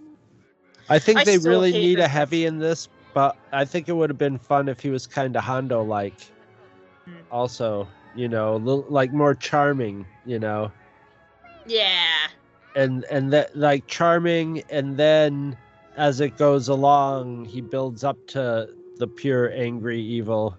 i 0.89 0.99
think 0.99 1.19
I 1.19 1.25
they 1.25 1.39
really 1.39 1.73
need 1.73 1.99
a 1.99 2.09
heavy 2.09 2.47
in 2.47 2.59
this 2.59 2.89
but 3.15 3.37
i 3.53 3.65
think 3.65 3.89
it 3.89 3.93
would 3.93 4.11
have 4.11 4.19
been 4.19 4.39
fun 4.39 4.69
if 4.69 4.81
he 4.81 4.91
was 4.91 5.07
kind 5.07 5.37
of 5.37 5.43
hondo 5.45 5.83
like 5.83 6.15
Hmm. 7.07 7.15
also 7.31 7.89
you 8.15 8.29
know 8.29 8.57
little 8.57 8.87
like 8.89 9.13
more 9.13 9.35
charming 9.35 10.07
you 10.25 10.39
know? 10.39 10.71
Yeah, 11.67 12.29
and 12.77 13.05
and 13.11 13.33
that 13.33 13.57
like 13.57 13.87
charming 13.87 14.63
and 14.71 14.97
then 14.97 15.57
as 15.97 16.21
it 16.21 16.37
goes 16.37 16.69
along 16.69 17.45
he 17.45 17.61
builds 17.61 18.05
up 18.05 18.17
to 18.29 18.69
the 18.97 19.07
pure 19.07 19.53
angry 19.53 20.01
evil. 20.01 20.57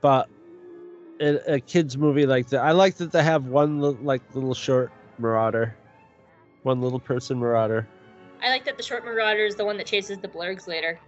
But 0.00 0.28
in 1.20 1.38
a 1.46 1.60
kids 1.60 1.96
movie 1.96 2.26
like 2.26 2.48
that 2.48 2.60
i 2.62 2.72
like 2.72 2.96
that 2.96 3.12
they 3.12 3.22
have 3.22 3.46
one 3.46 3.80
li- 3.80 3.96
like 4.02 4.22
little 4.34 4.54
short 4.54 4.90
marauder. 5.18 5.76
One 6.62 6.80
little 6.80 7.00
person 7.00 7.38
marauder. 7.38 7.86
I 8.42 8.48
like 8.48 8.64
that 8.64 8.76
the 8.76 8.82
short 8.82 9.04
marauder 9.04 9.44
is 9.44 9.54
the 9.54 9.64
one 9.64 9.76
that 9.78 9.86
chases 9.86 10.18
the 10.18 10.28
blurgs 10.28 10.66
later. 10.66 10.98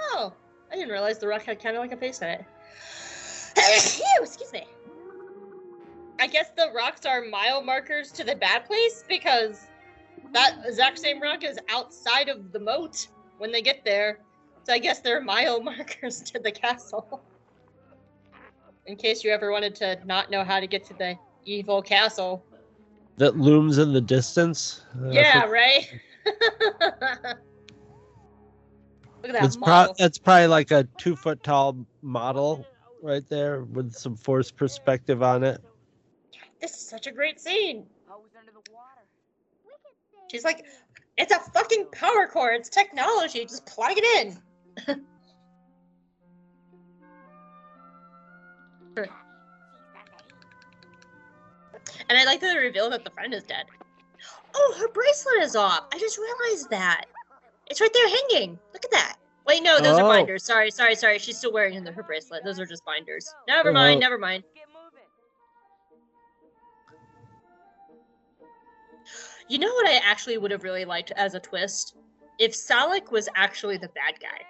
Oh, 0.00 0.32
I 0.70 0.74
didn't 0.74 0.90
realize 0.90 1.18
the 1.18 1.28
rock 1.28 1.42
had 1.42 1.62
kind 1.62 1.76
of 1.76 1.80
like 1.80 1.92
a 1.92 1.96
face 1.96 2.20
in 2.22 2.28
it. 2.28 2.44
Excuse 4.20 4.52
me. 4.52 4.66
I 6.18 6.26
guess 6.26 6.50
the 6.56 6.70
rocks 6.74 7.06
are 7.06 7.22
mile 7.22 7.62
markers 7.62 8.12
to 8.12 8.24
the 8.24 8.34
bad 8.34 8.66
place 8.66 9.04
because 9.08 9.66
that 10.32 10.58
exact 10.66 10.98
same 10.98 11.20
rock 11.20 11.44
is 11.44 11.58
outside 11.68 12.28
of 12.28 12.52
the 12.52 12.60
moat 12.60 13.08
when 13.38 13.50
they 13.52 13.62
get 13.62 13.84
there. 13.84 14.18
So 14.64 14.72
I 14.72 14.78
guess 14.78 15.00
they're 15.00 15.20
mile 15.20 15.60
markers 15.62 16.20
to 16.22 16.38
the 16.38 16.52
castle. 16.52 17.22
In 18.86 18.96
case 18.96 19.22
you 19.24 19.30
ever 19.30 19.50
wanted 19.52 19.74
to 19.76 19.98
not 20.04 20.30
know 20.30 20.42
how 20.44 20.60
to 20.60 20.66
get 20.66 20.84
to 20.86 20.94
the 20.94 21.16
evil 21.44 21.82
castle. 21.82 22.44
that 23.18 23.36
looms 23.36 23.78
in 23.78 23.92
the 23.92 24.00
distance 24.00 24.84
Uh, 25.00 25.10
Yeah, 25.10 25.44
right? 25.44 25.86
Look 29.22 29.28
at 29.28 29.32
that 29.32 29.44
it's 29.44 29.56
pro- 29.56 29.66
model. 29.66 29.94
that's 29.98 30.18
probably 30.18 30.46
like 30.46 30.70
a 30.70 30.86
two 30.98 31.14
foot 31.16 31.42
tall 31.42 31.76
model 32.02 32.64
right 33.02 33.26
there 33.28 33.62
with 33.64 33.92
some 33.92 34.16
forced 34.16 34.56
perspective 34.56 35.22
on 35.22 35.44
it 35.44 35.60
This 36.60 36.72
is 36.72 36.80
such 36.80 37.06
a 37.06 37.12
great 37.12 37.40
scene. 37.40 37.86
She's 40.30 40.44
like, 40.44 40.64
it's 41.18 41.32
a 41.32 41.40
fucking 41.40 41.86
power 41.92 42.28
core. 42.28 42.52
It's 42.52 42.68
technology. 42.68 43.40
Just 43.44 43.66
plug 43.66 43.94
it 43.96 44.26
in. 44.26 44.38
and 52.08 52.18
I 52.18 52.24
like 52.24 52.40
the 52.40 52.56
reveal 52.56 52.90
that 52.90 53.04
the 53.04 53.10
friend 53.10 53.32
is 53.34 53.44
dead. 53.44 53.66
Oh, 54.54 54.76
her 54.78 54.88
bracelet 54.88 55.42
is 55.42 55.56
off. 55.56 55.86
I 55.92 55.98
just 55.98 56.18
realized 56.18 56.70
that. 56.70 57.04
It's 57.66 57.80
right 57.80 57.92
there 57.92 58.08
hanging. 58.08 58.58
Look 58.72 58.84
at 58.84 58.90
that. 58.90 59.16
Wait, 59.46 59.62
no, 59.62 59.78
those 59.78 59.98
Oh. 59.98 60.04
are 60.04 60.08
binders. 60.08 60.44
Sorry, 60.44 60.70
sorry, 60.70 60.94
sorry. 60.94 61.18
She's 61.18 61.38
still 61.38 61.52
wearing 61.52 61.84
her 61.84 62.02
bracelet. 62.02 62.44
Those 62.44 62.58
are 62.60 62.66
just 62.66 62.84
binders. 62.84 63.32
Never 63.48 63.72
mind, 63.72 63.98
Oh. 63.98 64.00
never 64.00 64.18
mind. 64.18 64.44
You 69.48 69.58
know 69.58 69.72
what 69.72 69.88
I 69.88 69.96
actually 70.04 70.38
would 70.38 70.52
have 70.52 70.62
really 70.62 70.84
liked 70.84 71.10
as 71.16 71.34
a 71.34 71.40
twist? 71.40 71.96
If 72.38 72.54
Salak 72.54 73.10
was 73.10 73.28
actually 73.34 73.78
the 73.78 73.88
bad 73.88 74.20
guy. 74.20 74.46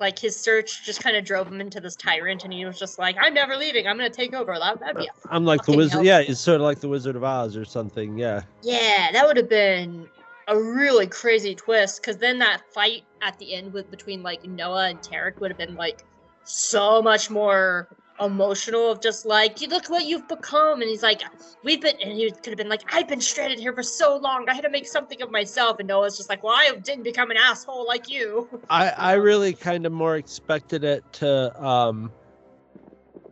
Like 0.00 0.18
his 0.18 0.38
search 0.38 0.84
just 0.84 1.02
kind 1.02 1.16
of 1.16 1.24
drove 1.24 1.46
him 1.46 1.60
into 1.60 1.78
this 1.78 1.94
tyrant 1.94 2.44
and 2.44 2.52
he 2.52 2.64
was 2.64 2.78
just 2.78 2.98
like, 2.98 3.16
I'm 3.20 3.34
never 3.34 3.56
leaving, 3.56 3.86
I'm 3.86 3.96
gonna 3.96 4.10
take 4.10 4.34
over. 4.34 4.58
That, 4.58 4.80
that'd 4.80 4.96
be 4.96 5.06
a 5.06 5.10
i'm 5.30 5.44
like 5.44 5.64
the 5.64 5.76
wizard 5.76 5.92
hell. 5.92 6.04
yeah 6.04 6.18
it's 6.20 6.40
sort 6.40 6.56
of 6.56 6.62
like 6.62 6.80
the 6.80 6.88
wizard 6.88 7.16
of 7.16 7.22
oz 7.22 7.56
or 7.56 7.64
something 7.64 8.16
yeah 8.18 8.42
Yeah, 8.62 9.10
that 9.12 9.26
would 9.26 9.36
have 9.36 9.48
been 9.48 10.08
a 10.48 10.58
really 10.58 11.06
crazy 11.06 11.54
twist 11.54 12.00
because 12.00 12.16
then 12.16 12.38
that 12.40 12.62
fight 12.72 13.04
at 13.22 13.38
the 13.38 13.54
end 13.54 13.72
with 13.72 13.90
between 13.90 14.22
like 14.22 14.44
Noa 14.44 14.88
and 14.88 14.98
Terak 15.00 15.38
would 15.40 15.50
have 15.50 15.58
been 15.58 15.76
like 15.76 16.04
so 16.44 17.00
much 17.00 17.30
more 17.30 17.88
emotional 18.20 18.90
of 18.90 19.00
just 19.00 19.24
like, 19.26 19.60
you 19.60 19.68
look 19.68 19.88
what 19.88 20.04
you've 20.04 20.28
become. 20.28 20.80
And 20.80 20.90
he's 20.90 21.02
like, 21.02 21.22
we've 21.64 21.80
been, 21.80 21.96
and 22.02 22.12
he 22.12 22.30
could 22.30 22.48
have 22.48 22.56
been 22.56 22.68
like, 22.68 22.82
I've 22.94 23.08
been 23.08 23.20
stranded 23.20 23.58
here 23.58 23.72
for 23.72 23.82
so 23.82 24.16
long. 24.16 24.46
I 24.48 24.54
had 24.54 24.64
to 24.64 24.70
make 24.70 24.86
something 24.86 25.20
of 25.22 25.30
myself. 25.30 25.78
And 25.78 25.88
Noa's 25.88 26.16
just 26.16 26.28
like, 26.28 26.42
well, 26.42 26.54
I 26.54 26.70
didn't 26.82 27.04
become 27.04 27.30
an 27.30 27.36
asshole 27.36 27.86
like 27.86 28.10
you. 28.10 28.48
I 28.70 28.90
I 28.90 29.12
really 29.14 29.52
kind 29.52 29.86
of 29.86 29.92
more 29.92 30.16
expected 30.16 30.84
it 30.84 31.04
to 31.14 31.64
um 31.64 32.12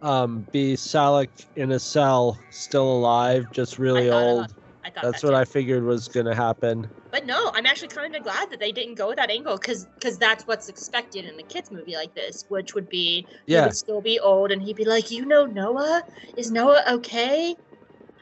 um 0.03 0.47
be 0.53 0.77
Salak 0.77 1.31
in 1.57 1.73
a 1.73 1.79
cell, 1.79 2.39
still 2.51 2.91
alive, 2.91 3.51
just 3.53 3.79
really 3.79 4.09
I 4.09 4.13
thought- 4.13 4.23
old. 4.23 4.55
I 4.85 4.91
thought 4.91 5.03
That's 5.03 5.21
that 5.23 5.33
what. 5.33 5.35
I 5.35 5.45
figured 5.45 5.85
was 5.85 6.09
gonna 6.09 6.35
happen. 6.35 6.89
But 7.11 7.27
no, 7.27 7.51
I'm 7.55 7.65
actually 7.67 7.89
kind 7.89 8.15
of 8.15 8.23
glad 8.23 8.51
that 8.51 8.61
they 8.61 8.71
didn't 8.73 8.97
go 8.97 9.09
with 9.09 9.17
that 9.17 9.31
angle 9.31 9.57
because 9.57 9.87
because 9.99 10.19
that's 10.19 10.47
what's 10.47 10.69
expected 10.69 11.25
in 11.25 11.39
a 11.41 11.43
kids 11.45 11.71
movie 11.71 11.95
like 11.97 12.15
this, 12.15 12.45
which 12.49 12.75
would 12.75 12.89
be 12.89 13.27
yeah. 13.47 13.61
he 13.61 13.65
would 13.65 13.77
still 13.77 14.01
be 14.01 14.21
old 14.21 14.51
and 14.53 14.63
he'd 14.63 14.77
be 14.77 14.85
like, 14.85 15.11
you 15.11 15.25
know, 15.25 15.47
Noa, 15.47 16.03
is 16.37 16.51
Noa 16.51 16.83
okay? 16.91 17.55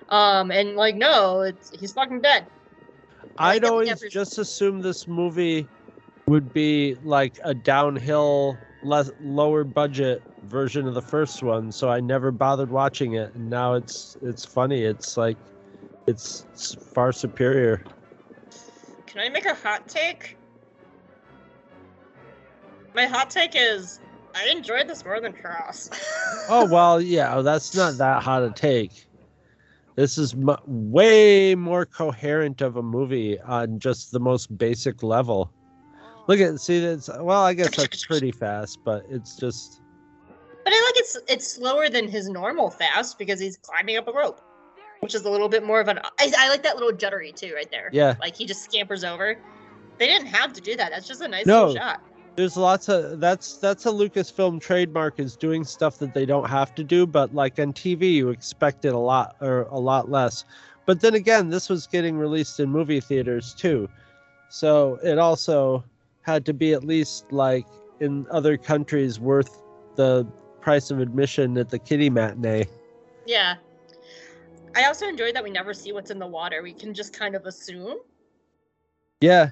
Um, 0.09 0.51
and 0.53 0.77
like, 0.77 0.95
no, 0.95 1.41
it's 1.41 1.71
he's 1.79 1.93
fucking 1.93 2.21
dead. 2.21 2.47
I'd 3.39 3.65
we 3.65 3.69
always 3.69 3.89
never- 3.89 4.09
just 4.09 4.39
assume 4.39 4.81
this 4.81 5.09
movie 5.09 5.67
would 6.29 6.53
be 6.53 6.97
like 7.03 7.39
a 7.45 7.55
downhill, 7.55 8.57
less 8.83 9.11
lower 9.21 9.65
budget 9.65 10.23
version 10.45 10.87
of 10.87 10.95
the 10.95 11.03
first 11.03 11.43
one, 11.43 11.73
so 11.73 11.89
I 11.89 12.01
never 12.01 12.31
bothered 12.31 12.71
watching 12.71 13.15
it. 13.15 13.35
And 13.35 13.51
now 13.51 13.75
it's 13.75 14.17
it's 14.23 14.45
funny. 14.45 14.83
It's 14.85 15.17
like 15.17 15.37
it's 16.07 16.45
s- 16.55 16.77
far 16.95 17.13
superior. 17.13 17.83
Can 19.17 19.25
I 19.25 19.31
make 19.31 19.47
a 19.47 19.55
hot 19.55 19.89
take? 19.89 20.37
My 22.95 23.07
hot 23.07 23.31
take 23.31 23.53
is 23.55 23.99
I 24.35 24.47
enjoyed 24.51 24.89
this 24.89 25.07
more 25.07 25.23
than 25.23 25.33
Cross. 25.33 25.89
Oh 26.51 26.69
well, 26.71 27.01
yeah, 27.01 27.35
oh, 27.35 27.43
that's 27.43 27.75
not 27.75 27.97
that 27.97 28.23
hot 28.23 28.43
a 28.43 28.51
take. 28.51 29.07
This 29.95 30.19
is 30.19 30.37
mu 30.37 30.55
way 30.67 31.55
more 31.55 31.87
coherent 31.87 32.61
of 32.61 32.77
a 32.77 32.83
movie 32.83 33.41
on 33.41 33.79
just 33.79 34.13
the 34.13 34.21
most 34.21 34.57
basic 34.59 35.03
level. 35.03 35.51
Look 36.27 36.39
at 36.39 36.61
see 36.61 36.81
that's 36.81 37.09
well, 37.09 37.43
I 37.43 37.55
guess 37.55 37.75
that's 37.75 38.05
pretty 38.05 38.33
fast, 38.33 38.81
but 38.85 39.07
it's 39.09 39.35
just 39.37 39.81
But 40.63 40.75
I 40.75 40.77
like 40.77 40.97
it's 40.97 41.17
it's 41.27 41.49
slower 41.55 41.89
than 41.89 42.07
his 42.07 42.29
normal 42.29 42.69
fast 42.69 43.19
because 43.19 43.41
he's 43.41 43.57
climbing 43.57 43.97
up 43.97 44.09
a 44.09 44.13
rope, 44.13 44.43
which 45.01 45.15
is 45.15 45.25
a 45.25 45.31
little 45.31 45.49
bit 45.49 45.65
more 45.65 45.81
of 45.81 45.89
an. 45.89 45.99
I, 46.19 46.33
I 46.39 46.49
like 46.49 46.63
that 46.63 46.77
little 46.77 46.93
juddery 46.93 47.35
too, 47.35 47.53
right 47.55 47.71
there. 47.71 47.91
Yeah. 47.93 48.15
Like 48.21 48.37
he 48.37 48.47
just 48.47 48.63
scampers 48.65 49.05
over. 49.05 49.37
They 49.99 50.07
didn't 50.07 50.29
have 50.29 50.53
to 50.55 50.61
do 50.61 50.77
that. 50.77 50.91
That's 50.91 51.07
just 51.09 51.21
a 51.23 51.29
nice 51.29 51.47
No. 51.47 51.67
little 51.69 51.77
shot. 51.77 52.03
there's 52.37 52.57
lots 52.57 52.89
of 52.89 53.19
that's 53.21 53.57
that's 53.57 53.87
a 53.87 53.91
Lucasfilm 53.91 54.61
trademark 54.61 55.19
is 55.19 55.37
doing 55.37 55.65
stuff 55.65 55.99
that 55.99 56.13
they 56.13 56.27
don't 56.27 56.49
have 56.49 56.75
to 56.75 56.85
do, 56.85 57.07
but 57.07 57.35
like 57.35 57.59
on 57.59 57.73
TV 57.73 58.13
you 58.13 58.29
expect 58.31 58.85
it 58.85 58.93
a 58.95 58.99
lot 58.99 59.37
or 59.41 59.63
a 59.71 59.79
lot 59.79 60.11
less. 60.11 60.45
But 60.85 61.01
then 61.01 61.15
again, 61.15 61.49
this 61.51 61.69
was 61.69 61.87
getting 61.87 62.17
released 62.19 62.61
in 62.61 62.69
movie 62.69 63.01
theaters 63.01 63.55
too. 63.55 63.89
So 64.51 64.99
it 65.03 65.19
also 65.19 65.83
had 66.23 66.45
to 66.47 66.53
be 66.53 66.73
at 66.75 66.85
least 66.85 67.33
like 67.33 67.67
in 68.01 68.27
other 68.31 68.57
countries 68.57 69.19
worth 69.19 69.63
the 69.97 70.27
price 70.61 70.91
of 70.91 71.01
admission 71.01 71.57
at 71.57 71.71
the 71.71 71.79
kitty 71.79 72.11
matinee. 72.11 72.67
Yeah. 73.27 73.55
I 74.77 74.85
also 74.85 75.09
enjoyed 75.09 75.35
that 75.35 75.43
we 75.43 75.51
never 75.51 75.73
see 75.73 75.93
what's 75.93 76.11
in 76.11 76.19
the 76.19 76.27
water. 76.27 76.63
We 76.63 76.75
can 76.75 76.93
just 76.93 77.15
kind 77.15 77.35
of 77.35 77.47
assume. 77.47 77.97
Yeah. 79.23 79.51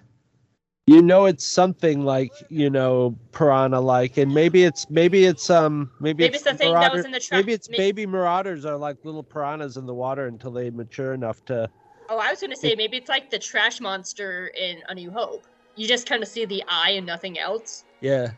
You 0.86 1.00
know 1.00 1.24
it's 1.24 1.46
something 1.46 2.04
like, 2.04 2.30
you 2.50 2.68
know, 2.68 3.16
piranha 3.32 3.80
like 3.80 4.18
and 4.18 4.34
maybe 4.34 4.64
it's 4.64 4.90
maybe 4.90 5.24
it's 5.24 5.48
um 5.48 5.90
maybe, 5.98 6.24
Maybe 6.24 6.34
it's 6.34 6.44
the 6.44 6.52
thing 6.52 6.74
that 6.74 6.92
was 6.92 7.06
in 7.06 7.10
the 7.10 7.20
tra- 7.20 7.38
maybe 7.38 7.54
it's 7.54 7.70
may- 7.70 7.78
baby 7.78 8.04
marauders 8.04 8.66
are 8.66 8.76
like 8.76 8.98
little 9.02 9.22
piranhas 9.22 9.78
in 9.78 9.86
the 9.86 9.94
water 9.94 10.26
until 10.26 10.50
they 10.50 10.68
mature 10.68 11.14
enough 11.14 11.42
to 11.46 11.70
Oh, 12.10 12.18
I 12.18 12.30
was 12.30 12.42
gonna 12.42 12.54
say 12.54 12.74
maybe 12.74 12.98
it's 12.98 13.08
like 13.08 13.30
the 13.30 13.38
trash 13.38 13.80
monster 13.80 14.48
in 14.48 14.82
A 14.90 14.94
New 14.94 15.10
Hope. 15.10 15.46
You 15.74 15.88
just 15.88 16.06
kind 16.06 16.22
of 16.22 16.28
see 16.28 16.44
the 16.44 16.62
eye 16.68 16.90
and 16.90 17.06
nothing 17.06 17.38
else, 17.38 17.84
yeah. 18.02 18.32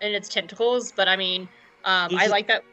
and 0.00 0.14
its 0.14 0.30
tentacles. 0.30 0.92
But 0.96 1.08
I 1.08 1.16
mean, 1.16 1.42
um, 1.84 2.10
I 2.16 2.26
like 2.28 2.48
that. 2.48 2.64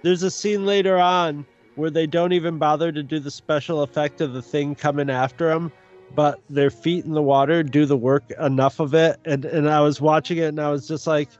There's 0.00 0.22
a 0.22 0.30
scene 0.30 0.64
later 0.64 0.98
on 0.98 1.44
where 1.76 1.90
they 1.90 2.06
don't 2.06 2.32
even 2.32 2.58
bother 2.58 2.92
to 2.92 3.02
do 3.02 3.18
the 3.18 3.30
special 3.30 3.82
effect 3.82 4.20
of 4.20 4.32
the 4.32 4.42
thing 4.42 4.74
coming 4.74 5.08
after 5.10 5.48
them, 5.48 5.72
but 6.14 6.40
their 6.50 6.70
feet 6.70 7.04
in 7.04 7.12
the 7.12 7.22
water 7.22 7.62
do 7.62 7.86
the 7.86 7.96
work 7.96 8.24
enough 8.40 8.80
of 8.80 8.94
it. 8.94 9.18
And 9.24 9.44
and 9.44 9.68
I 9.68 9.80
was 9.80 10.00
watching 10.00 10.38
it 10.38 10.44
and 10.46 10.60
I 10.60 10.70
was 10.70 10.86
just 10.86 11.06
like, 11.06 11.30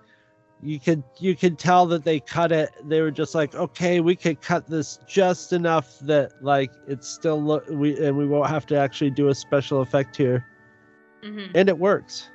you 0.62 0.78
could 0.78 1.02
you 1.18 1.34
could 1.36 1.59
tell 1.59 1.86
that 1.86 2.04
they 2.04 2.20
cut 2.20 2.52
it. 2.52 2.70
They 2.84 3.00
were 3.00 3.10
just 3.10 3.34
like, 3.34 3.54
okay, 3.54 4.00
we 4.00 4.14
could 4.16 4.40
cut 4.40 4.66
this 4.68 4.98
just 5.06 5.52
enough 5.52 5.98
that 6.00 6.32
like 6.42 6.70
it's 6.86 7.09
still 7.09 7.42
look 7.42 7.64
we 7.68 7.98
and 8.04 8.16
we 8.16 8.26
won't 8.26 8.48
have 8.48 8.64
to 8.66 8.76
actually 8.78 9.10
do 9.10 9.28
a 9.28 9.34
special 9.34 9.80
effect 9.80 10.16
here, 10.16 10.46
hmm 11.22 11.46
and 11.54 11.68
it 11.68 11.78
works. 11.78 12.28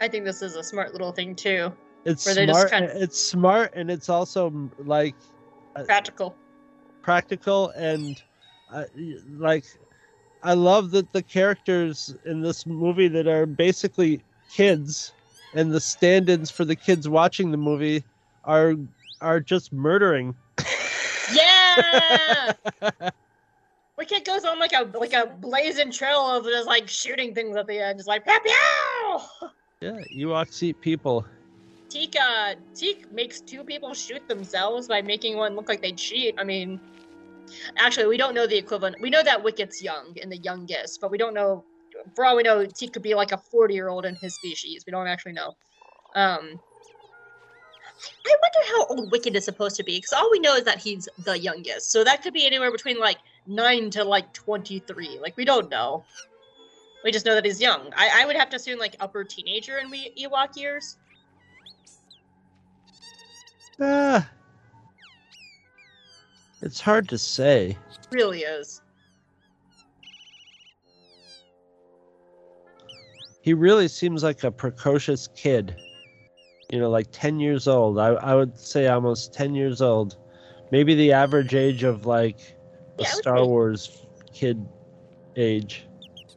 I 0.00 0.08
think 0.08 0.24
this 0.24 0.40
is 0.42 0.56
a 0.56 0.62
smart 0.62 0.92
little 0.92 1.12
thing 1.12 1.34
too. 1.34 1.72
It's 2.06 2.22
smart. 2.22 2.70
kind 2.70 2.84
of- 2.86 2.90
It's 2.92 3.20
smart, 3.20 3.72
and 3.74 3.90
it's 3.90 4.08
also 4.08 4.70
like 4.78 5.14
Practical. 5.74 6.36
practical 7.02 7.70
and 7.70 8.22
uh, 8.72 8.84
like 9.38 9.64
I 10.42 10.54
love 10.54 10.90
that 10.92 11.12
the 11.12 11.22
characters 11.22 12.14
in 12.24 12.40
this 12.40 12.66
movie 12.66 13.08
that 13.08 13.26
are 13.26 13.46
basically 13.46 14.22
kids 14.50 15.12
and 15.54 15.72
the 15.72 15.80
stand-ins 15.80 16.50
for 16.50 16.64
the 16.64 16.76
kids 16.76 17.08
watching 17.08 17.50
the 17.50 17.56
movie 17.56 18.04
are 18.44 18.74
are 19.20 19.40
just 19.40 19.72
murdering. 19.72 20.34
Yeah. 21.32 22.52
Wicket 23.98 24.24
goes 24.24 24.44
on 24.44 24.58
like 24.58 24.72
a 24.72 24.90
like 24.98 25.12
a 25.12 25.26
blazing 25.26 25.90
trail 25.90 26.20
of 26.20 26.44
just 26.44 26.66
like 26.66 26.88
shooting 26.88 27.34
things 27.34 27.56
at 27.56 27.66
the 27.66 27.78
end, 27.78 27.98
just 27.98 28.08
like 28.08 28.24
pew 28.24 28.38
pew. 28.42 29.50
Yeah, 29.80 30.02
Ewoks 30.14 30.62
eat 30.62 30.80
people. 30.80 31.26
Teak, 31.90 32.16
uh, 32.18 32.54
Teak 32.74 33.12
makes 33.12 33.40
two 33.40 33.64
people 33.64 33.92
shoot 33.92 34.26
themselves 34.28 34.86
by 34.86 35.02
making 35.02 35.36
one 35.36 35.56
look 35.56 35.68
like 35.68 35.82
they 35.82 35.90
cheat. 35.92 36.36
I 36.38 36.44
mean, 36.44 36.80
actually, 37.76 38.06
we 38.06 38.16
don't 38.16 38.32
know 38.32 38.46
the 38.46 38.56
equivalent. 38.56 38.96
We 39.00 39.10
know 39.10 39.24
that 39.24 39.42
Wicket's 39.42 39.82
young 39.82 40.16
and 40.22 40.30
the 40.30 40.38
youngest, 40.38 41.00
but 41.00 41.10
we 41.10 41.18
don't 41.18 41.34
know. 41.34 41.64
For 42.14 42.24
all 42.24 42.36
we 42.36 42.44
know, 42.44 42.64
Teak 42.64 42.92
could 42.92 43.02
be 43.02 43.14
like 43.14 43.32
a 43.32 43.38
forty-year-old 43.38 44.06
in 44.06 44.14
his 44.14 44.36
species. 44.36 44.84
We 44.86 44.92
don't 44.92 45.08
actually 45.08 45.32
know. 45.32 45.48
Um, 46.14 46.60
I 48.24 48.36
wonder 48.40 48.68
how 48.68 48.86
old 48.86 49.10
Wicket 49.10 49.34
is 49.34 49.44
supposed 49.44 49.76
to 49.76 49.82
be, 49.82 49.98
because 49.98 50.12
all 50.12 50.30
we 50.30 50.38
know 50.38 50.54
is 50.54 50.64
that 50.64 50.78
he's 50.78 51.08
the 51.24 51.38
youngest. 51.38 51.90
So 51.90 52.04
that 52.04 52.22
could 52.22 52.32
be 52.32 52.46
anywhere 52.46 52.70
between 52.70 53.00
like 53.00 53.18
nine 53.46 53.90
to 53.90 54.04
like 54.04 54.32
twenty-three. 54.32 55.18
Like 55.20 55.36
we 55.36 55.44
don't 55.44 55.68
know. 55.68 56.04
We 57.02 57.10
just 57.10 57.26
know 57.26 57.34
that 57.34 57.44
he's 57.44 57.60
young. 57.60 57.92
I, 57.96 58.22
I 58.22 58.26
would 58.26 58.36
have 58.36 58.48
to 58.50 58.56
assume 58.56 58.78
like 58.78 58.94
upper 59.00 59.24
teenager 59.24 59.78
in 59.78 59.90
Ewok 59.90 60.56
years. 60.56 60.96
Ah, 63.80 64.28
it's 66.62 66.80
hard 66.80 67.08
to 67.08 67.16
say. 67.18 67.76
Really 68.12 68.40
is. 68.40 68.82
He 73.42 73.54
really 73.54 73.88
seems 73.88 74.22
like 74.22 74.44
a 74.44 74.50
precocious 74.50 75.28
kid. 75.34 75.74
You 76.70 76.78
know, 76.78 76.90
like 76.90 77.06
10 77.10 77.40
years 77.40 77.66
old. 77.66 77.98
I, 77.98 78.08
I 78.08 78.34
would 78.34 78.58
say 78.58 78.86
almost 78.88 79.32
10 79.32 79.54
years 79.54 79.80
old. 79.80 80.16
Maybe 80.70 80.94
the 80.94 81.12
average 81.12 81.54
age 81.54 81.82
of 81.82 82.04
like 82.06 82.38
a 82.98 83.02
Yeah, 83.02 83.08
Star 83.08 83.38
say- 83.38 83.44
Wars 83.46 84.06
kid 84.32 84.64
age. 85.36 85.86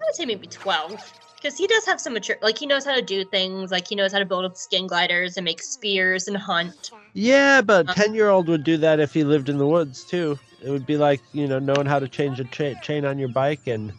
I 0.01 0.05
would 0.07 0.15
say 0.15 0.25
maybe 0.25 0.47
12. 0.47 1.13
Because 1.43 1.57
he 1.57 1.67
does 1.67 1.85
have 1.85 1.99
some 1.99 2.13
mature, 2.13 2.37
like, 2.41 2.57
he 2.57 2.65
knows 2.65 2.85
how 2.85 2.95
to 2.95 3.01
do 3.01 3.25
things. 3.25 3.69
Like, 3.69 3.85
he 3.85 3.95
knows 3.95 4.13
how 4.13 4.19
to 4.19 4.25
build 4.25 4.45
up 4.45 4.55
skin 4.55 4.87
gliders 4.87 5.35
and 5.35 5.43
make 5.43 5.61
spears 5.61 6.29
and 6.29 6.37
hunt. 6.37 6.91
Yeah, 7.13 7.61
but 7.61 7.89
Uh, 7.89 7.93
10 7.93 8.15
year 8.15 8.29
old 8.29 8.47
would 8.47 8.63
do 8.63 8.77
that 8.77 9.01
if 9.01 9.13
he 9.13 9.25
lived 9.25 9.49
in 9.49 9.57
the 9.57 9.67
woods 9.67 10.05
too. 10.05 10.39
It 10.63 10.69
would 10.69 10.85
be 10.85 10.95
like, 10.95 11.19
you 11.33 11.49
know, 11.49 11.59
knowing 11.59 11.85
how 11.85 11.99
to 11.99 12.07
change 12.07 12.39
a 12.39 12.45
cha- 12.45 12.79
chain 12.79 13.03
on 13.03 13.19
your 13.19 13.27
bike 13.27 13.67
and 13.67 13.91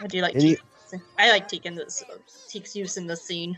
I 0.00 0.08
do 0.08 0.20
like 0.20 0.34
And 0.34 0.42
he- 0.42 0.56
Teak. 0.90 1.00
I 1.20 1.30
like 1.30 1.46
Teak 1.46 1.64
in 1.64 1.76
this, 1.76 2.02
Teak's 2.48 2.74
use 2.74 2.96
in 2.96 3.06
this 3.06 3.22
scene. 3.22 3.56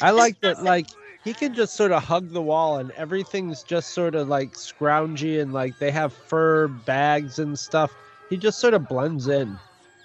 I 0.00 0.10
like 0.10 0.40
that 0.40 0.64
like 0.64 0.88
he 1.24 1.34
can 1.34 1.54
just 1.54 1.74
sort 1.74 1.92
of 1.92 2.02
hug 2.02 2.30
the 2.30 2.40
wall 2.42 2.78
and 2.78 2.90
everything's 2.92 3.62
just 3.62 3.90
sort 3.90 4.14
of 4.14 4.28
like 4.28 4.54
scroungy 4.54 5.40
and 5.40 5.52
like 5.52 5.78
they 5.78 5.90
have 5.90 6.12
fur 6.12 6.68
bags 6.68 7.38
and 7.38 7.58
stuff. 7.58 7.92
He 8.30 8.36
just 8.36 8.58
sort 8.58 8.74
of 8.74 8.88
blends 8.88 9.28
in. 9.28 9.58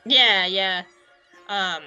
Yeah, 0.06 0.46
yeah. 0.46 0.84
Um, 1.48 1.84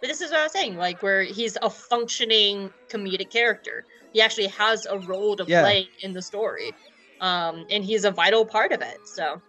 but 0.00 0.08
this 0.08 0.20
is 0.20 0.30
what 0.30 0.40
I 0.40 0.42
was 0.44 0.52
saying, 0.52 0.76
like, 0.76 1.02
where 1.02 1.22
he's 1.22 1.56
a 1.62 1.70
functioning 1.70 2.70
comedic 2.88 3.30
character. 3.30 3.84
He 4.12 4.20
actually 4.20 4.48
has 4.48 4.86
a 4.86 4.98
role 4.98 5.36
to 5.36 5.44
Yeah. 5.46 5.62
play 5.62 5.88
in 6.00 6.12
the 6.12 6.22
story. 6.22 6.72
Um, 7.20 7.66
and 7.70 7.84
he's 7.84 8.04
a 8.04 8.10
vital 8.10 8.44
part 8.44 8.72
of 8.72 8.82
it, 8.82 8.98
so. 9.04 9.40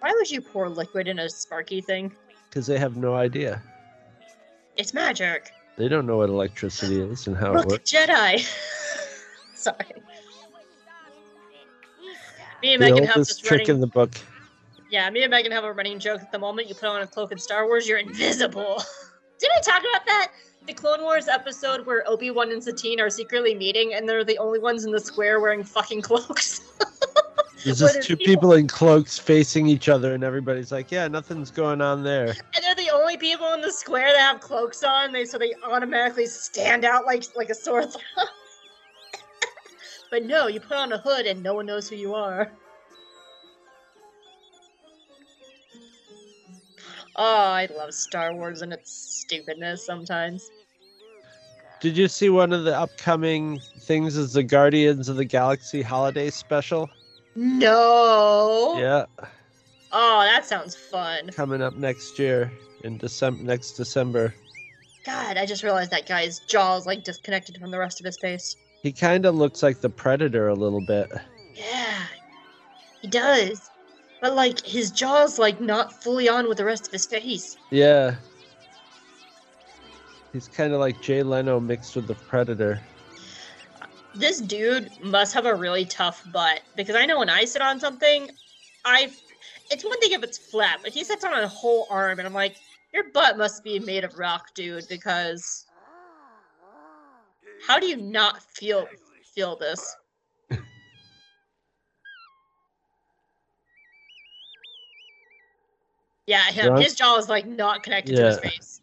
Why 0.00 0.12
would 0.12 0.30
you 0.30 0.40
pour 0.42 0.68
liquid 0.68 1.08
in 1.08 1.18
a 1.18 1.28
Sparky 1.28 1.80
thing? 1.80 2.14
because 2.50 2.66
they 2.68 2.78
have 2.78 2.96
no 2.96 3.16
idea. 3.16 3.60
It's 4.76 4.94
magic. 4.94 5.50
They 5.76 5.88
don't 5.88 6.06
know 6.06 6.18
what 6.18 6.28
electricity 6.28 7.00
is 7.00 7.26
and 7.26 7.36
how 7.36 7.56
it 7.56 7.66
works. 7.66 7.90
Jedi. 7.90 8.46
Sorry. 9.54 9.76
Me 12.62 12.74
and 12.74 12.82
The 12.82 12.90
Megan 12.92 13.04
have 13.04 13.16
this 13.16 13.36
trick 13.38 13.60
running. 13.60 13.74
in 13.74 13.80
the 13.80 13.86
book. 13.86 14.12
Yeah, 14.90 15.10
me 15.10 15.22
and 15.22 15.30
Megan 15.30 15.52
have 15.52 15.64
a 15.64 15.72
running 15.72 15.98
joke 15.98 16.20
at 16.20 16.30
the 16.30 16.38
moment. 16.38 16.68
You 16.68 16.74
put 16.74 16.84
on 16.88 17.02
a 17.02 17.06
cloak 17.06 17.32
in 17.32 17.38
Star 17.38 17.66
Wars, 17.66 17.88
you're 17.88 17.98
invisible. 17.98 18.82
Did 19.38 19.50
I 19.56 19.60
talk 19.60 19.80
about 19.80 20.06
that? 20.06 20.28
The 20.66 20.72
Clone 20.72 21.02
Wars 21.02 21.28
episode 21.28 21.84
where 21.84 22.08
Obi 22.08 22.30
Wan 22.30 22.50
and 22.52 22.62
Satine 22.62 23.00
are 23.00 23.10
secretly 23.10 23.54
meeting, 23.54 23.94
and 23.94 24.08
they're 24.08 24.24
the 24.24 24.38
only 24.38 24.60
ones 24.60 24.84
in 24.84 24.92
the 24.92 25.00
square 25.00 25.40
wearing 25.40 25.62
fucking 25.62 26.00
cloaks. 26.02 26.62
There's 27.64 27.78
just 27.78 28.02
two 28.02 28.16
people- 28.16 28.34
people 28.34 28.52
in 28.52 28.68
cloaks 28.68 29.18
facing 29.18 29.66
each 29.66 29.88
other, 29.88 30.12
and 30.14 30.22
everybody's 30.22 30.70
like, 30.70 30.90
"Yeah, 30.90 31.08
nothing's 31.08 31.50
going 31.50 31.80
on 31.80 32.02
there." 32.02 32.28
and 32.28 32.62
they're 32.62 32.74
the 32.74 32.90
only 32.90 33.16
people 33.16 33.52
in 33.54 33.60
the 33.62 33.72
square 33.72 34.12
that 34.12 34.18
have 34.18 34.40
cloaks 34.40 34.84
on. 34.84 35.12
They 35.12 35.24
so 35.24 35.38
they 35.38 35.54
automatically 35.64 36.26
stand 36.26 36.84
out 36.84 37.06
like 37.06 37.24
like 37.36 37.48
a 37.48 37.54
sore 37.54 37.84
thumb. 37.84 38.02
but 40.10 40.24
no, 40.24 40.46
you 40.46 40.60
put 40.60 40.76
on 40.76 40.92
a 40.92 40.98
hood 40.98 41.26
and 41.26 41.42
no 41.42 41.54
one 41.54 41.66
knows 41.66 41.88
who 41.88 41.96
you 41.96 42.14
are. 42.14 42.50
Oh, 47.16 47.50
I 47.50 47.68
love 47.76 47.94
Star 47.94 48.34
Wars 48.34 48.62
and 48.62 48.72
its 48.72 48.90
stupidness 48.90 49.86
sometimes. 49.86 50.50
Did 51.80 51.96
you 51.96 52.08
see 52.08 52.28
one 52.28 52.52
of 52.52 52.64
the 52.64 52.76
upcoming 52.76 53.60
things? 53.80 54.16
Is 54.16 54.32
the 54.32 54.42
Guardians 54.42 55.08
of 55.08 55.16
the 55.16 55.24
Galaxy 55.24 55.82
holiday 55.82 56.30
special? 56.30 56.88
No. 57.36 58.76
Yeah, 58.78 59.04
Oh, 59.92 60.20
that 60.22 60.44
sounds 60.44 60.74
fun. 60.74 61.30
coming 61.30 61.62
up 61.62 61.76
next 61.76 62.18
year 62.18 62.50
in 62.82 62.98
December. 62.98 63.42
Next 63.42 63.72
December. 63.72 64.34
God, 65.06 65.36
I 65.36 65.46
just 65.46 65.62
realized 65.62 65.90
that 65.90 66.06
guy's 66.06 66.40
jaw 66.40 66.76
is 66.76 66.86
like 66.86 67.04
disconnected 67.04 67.58
from 67.58 67.70
the 67.70 67.78
rest 67.78 68.00
of 68.00 68.06
his 68.06 68.16
face. 68.16 68.56
He 68.82 68.90
kind 68.92 69.24
of 69.26 69.34
looks 69.34 69.62
like 69.62 69.80
the 69.80 69.88
Predator 69.90 70.48
a 70.48 70.54
little 70.54 70.84
bit. 70.86 71.10
Yeah, 71.54 72.02
he 73.00 73.08
does. 73.08 73.70
But 74.20 74.34
like 74.34 74.64
his 74.64 74.90
jaw's 74.90 75.38
like 75.38 75.60
not 75.60 76.02
fully 76.02 76.28
on 76.28 76.48
with 76.48 76.58
the 76.58 76.64
rest 76.64 76.86
of 76.86 76.92
his 76.92 77.06
face. 77.06 77.56
Yeah. 77.70 78.16
He's 80.32 80.48
kind 80.48 80.72
of 80.72 80.80
like 80.80 81.00
Jay 81.00 81.22
Leno 81.22 81.60
mixed 81.60 81.94
with 81.94 82.06
the 82.06 82.14
Predator. 82.14 82.80
This 84.14 84.40
dude 84.40 84.90
must 85.02 85.34
have 85.34 85.44
a 85.44 85.54
really 85.54 85.84
tough 85.84 86.24
butt 86.32 86.62
because 86.76 86.94
I 86.94 87.04
know 87.04 87.18
when 87.18 87.28
I 87.28 87.44
sit 87.44 87.62
on 87.62 87.80
something, 87.80 88.30
I. 88.84 89.10
It's 89.70 89.84
one 89.84 89.98
thing 90.00 90.12
if 90.12 90.22
it's 90.22 90.38
flat, 90.38 90.80
but 90.82 90.92
he 90.92 91.04
sits 91.04 91.24
on 91.24 91.32
a 91.32 91.48
whole 91.48 91.86
arm, 91.90 92.18
and 92.18 92.28
I'm 92.28 92.34
like, 92.34 92.56
your 92.92 93.10
butt 93.12 93.36
must 93.38 93.64
be 93.64 93.78
made 93.80 94.04
of 94.04 94.16
rock, 94.18 94.54
dude. 94.54 94.86
Because 94.88 95.66
how 97.66 97.78
do 97.78 97.86
you 97.86 97.96
not 97.96 98.42
feel 98.42 98.88
feel 99.34 99.56
this? 99.56 99.96
Yeah, 106.26 106.44
him. 106.44 106.76
His 106.76 106.94
jaw 106.94 107.18
is 107.18 107.28
like 107.28 107.46
not 107.46 107.82
connected 107.82 108.16
to 108.16 108.24
his 108.24 108.38
face. 108.40 108.80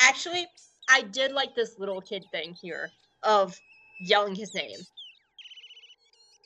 Actually, 0.00 0.46
I 0.88 1.02
did 1.02 1.32
like 1.32 1.54
this 1.54 1.78
little 1.78 2.00
kid 2.00 2.24
thing 2.32 2.54
here 2.58 2.90
of 3.22 3.58
yelling 4.00 4.34
his 4.34 4.54
name. 4.54 4.78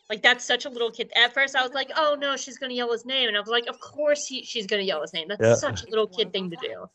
Like 0.09 0.23
that's 0.23 0.45
such 0.45 0.67
a 0.67 0.69
little 0.69 0.91
kid. 0.91 1.11
At 1.17 1.33
first, 1.33 1.57
I 1.57 1.63
was 1.63 1.73
like, 1.73 1.91
"Oh 1.97 2.17
no, 2.21 2.37
she's 2.37 2.59
gonna 2.59 2.75
yell 2.75 2.93
his 2.93 3.07
name," 3.07 3.29
and 3.29 3.37
I 3.37 3.41
was 3.41 3.49
like, 3.49 3.67
"Of 3.67 3.81
course 3.81 4.27
he, 4.27 4.45
she's 4.45 4.67
gonna 4.67 4.83
yell 4.83 5.01
his 5.01 5.15
name. 5.15 5.29
That's 5.29 5.43
Yeah. 5.43 5.55
such 5.55 5.85
a 5.85 5.89
little 5.89 6.07
kid 6.07 6.33
thing 6.33 6.51
to 6.51 6.57
do." 6.57 6.87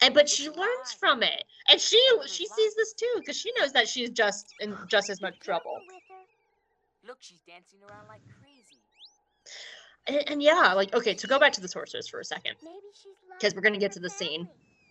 And 0.00 0.14
but 0.14 0.28
she 0.28 0.48
learns 0.48 0.92
from 0.98 1.22
it, 1.22 1.44
and 1.68 1.80
she 1.80 2.00
she 2.26 2.46
sees 2.46 2.74
this 2.74 2.94
too 2.94 3.12
because 3.16 3.36
she 3.36 3.52
knows 3.58 3.72
that 3.72 3.88
she's 3.88 4.10
just 4.10 4.54
in 4.60 4.76
just 4.88 5.10
as 5.10 5.20
much 5.20 5.38
trouble. 5.38 5.82
Look, 7.06 7.18
she's 7.20 7.40
dancing 7.42 7.80
around 7.82 8.08
like 8.08 8.22
crazy. 8.40 8.80
And, 10.08 10.28
and 10.30 10.42
yeah, 10.42 10.72
like 10.72 10.94
okay, 10.94 11.14
to 11.14 11.26
go 11.26 11.38
back 11.38 11.52
to 11.52 11.60
the 11.60 11.68
sorceress 11.68 12.08
for 12.08 12.20
a 12.20 12.24
second, 12.24 12.56
because 13.38 13.54
we're 13.54 13.60
gonna 13.60 13.78
get 13.78 13.92
to 13.92 14.00
the 14.00 14.10
scene 14.10 14.48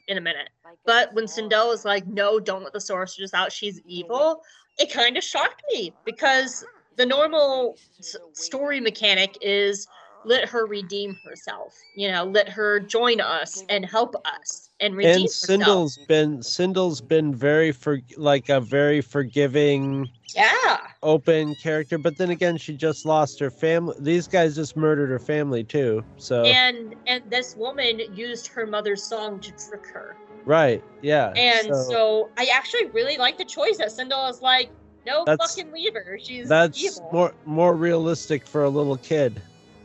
in 0.07 0.17
a 0.17 0.21
minute. 0.21 0.49
But 0.85 1.13
when 1.13 1.27
swan. 1.27 1.49
Cindel 1.49 1.73
is 1.73 1.85
like, 1.85 2.05
"No, 2.07 2.39
don't 2.39 2.63
let 2.63 2.73
the 2.73 2.81
sorceress 2.81 3.33
out. 3.33 3.51
She's 3.51 3.81
evil," 3.85 4.43
it 4.77 4.91
kind 4.91 5.17
of 5.17 5.23
shocked 5.23 5.63
me 5.71 5.93
because 6.05 6.65
the 6.95 7.05
normal 7.05 7.77
s- 7.99 8.15
story 8.33 8.79
mechanic 8.79 9.37
is 9.41 9.87
let 10.25 10.49
her 10.49 10.65
redeem 10.65 11.17
herself. 11.23 11.73
You 11.95 12.11
know, 12.11 12.23
let 12.25 12.49
her 12.49 12.79
join 12.79 13.21
us 13.21 13.63
and 13.69 13.85
help 13.85 14.15
us 14.25 14.69
and 14.79 14.95
redeem 14.95 15.11
and 15.13 15.21
herself. 15.23 15.49
Cindel's 15.49 15.97
been 16.07 16.41
Cindel's 16.41 17.01
been 17.01 17.33
very 17.33 17.71
for 17.71 17.99
like 18.17 18.49
a 18.49 18.59
very 18.59 19.01
forgiving, 19.01 20.09
Yeah, 20.35 20.77
open 21.05 21.55
character. 21.55 21.97
But 21.97 22.17
then 22.17 22.29
again, 22.29 22.57
she 22.57 22.73
just 22.73 23.05
lost 23.05 23.39
her 23.39 23.51
family. 23.51 23.95
These 23.99 24.27
guys 24.27 24.55
just 24.55 24.75
murdered 24.75 25.09
her 25.09 25.19
family 25.19 25.63
too. 25.63 26.03
So 26.17 26.43
and 26.43 26.95
and 27.07 27.23
this 27.29 27.55
woman 27.55 28.01
used 28.13 28.47
her 28.47 28.65
mother's 28.65 29.03
song 29.03 29.39
to 29.39 29.51
trick 29.51 29.85
her. 29.93 30.17
right, 30.45 30.83
yeah. 31.01 31.31
And 31.35 31.67
so, 31.67 32.29
I 32.37 32.49
actually 32.53 32.87
really 32.87 33.17
like 33.17 33.37
the 33.37 33.45
choice 33.45 33.77
that 33.77 33.87
Cindel 33.89 34.29
is 34.29 34.41
like, 34.41 34.69
"No, 35.05 35.23
fucking 35.25 35.71
leave 35.71 35.93
her. 35.93 36.19
She's 36.21 36.49
that's 36.49 36.83
evil." 36.83 37.09
more 37.13 37.33
more 37.45 37.75
realistic 37.75 38.45
for 38.45 38.63
a 38.63 38.69
little 38.69 38.97
kid, 38.97 39.41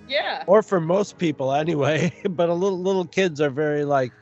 yeah. 0.08 0.42
or 0.46 0.62
for 0.62 0.80
most 0.80 1.18
people 1.18 1.52
anyway. 1.52 2.12
but 2.30 2.48
a 2.48 2.54
little 2.54 2.80
little 2.80 3.06
kids 3.06 3.40
are 3.40 3.50
very 3.50 3.84
like 3.84 4.12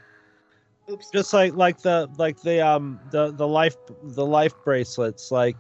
Oops. 0.91 1.11
just 1.11 1.33
like 1.33 1.55
like 1.55 1.83
the 1.83 2.09
like 2.19 2.41
the 2.43 2.61
um 2.67 2.99
the 3.11 3.31
the 3.33 3.47
life 3.47 3.77
the 4.03 4.25
life 4.25 4.55
bracelets 4.65 5.31
like 5.31 5.57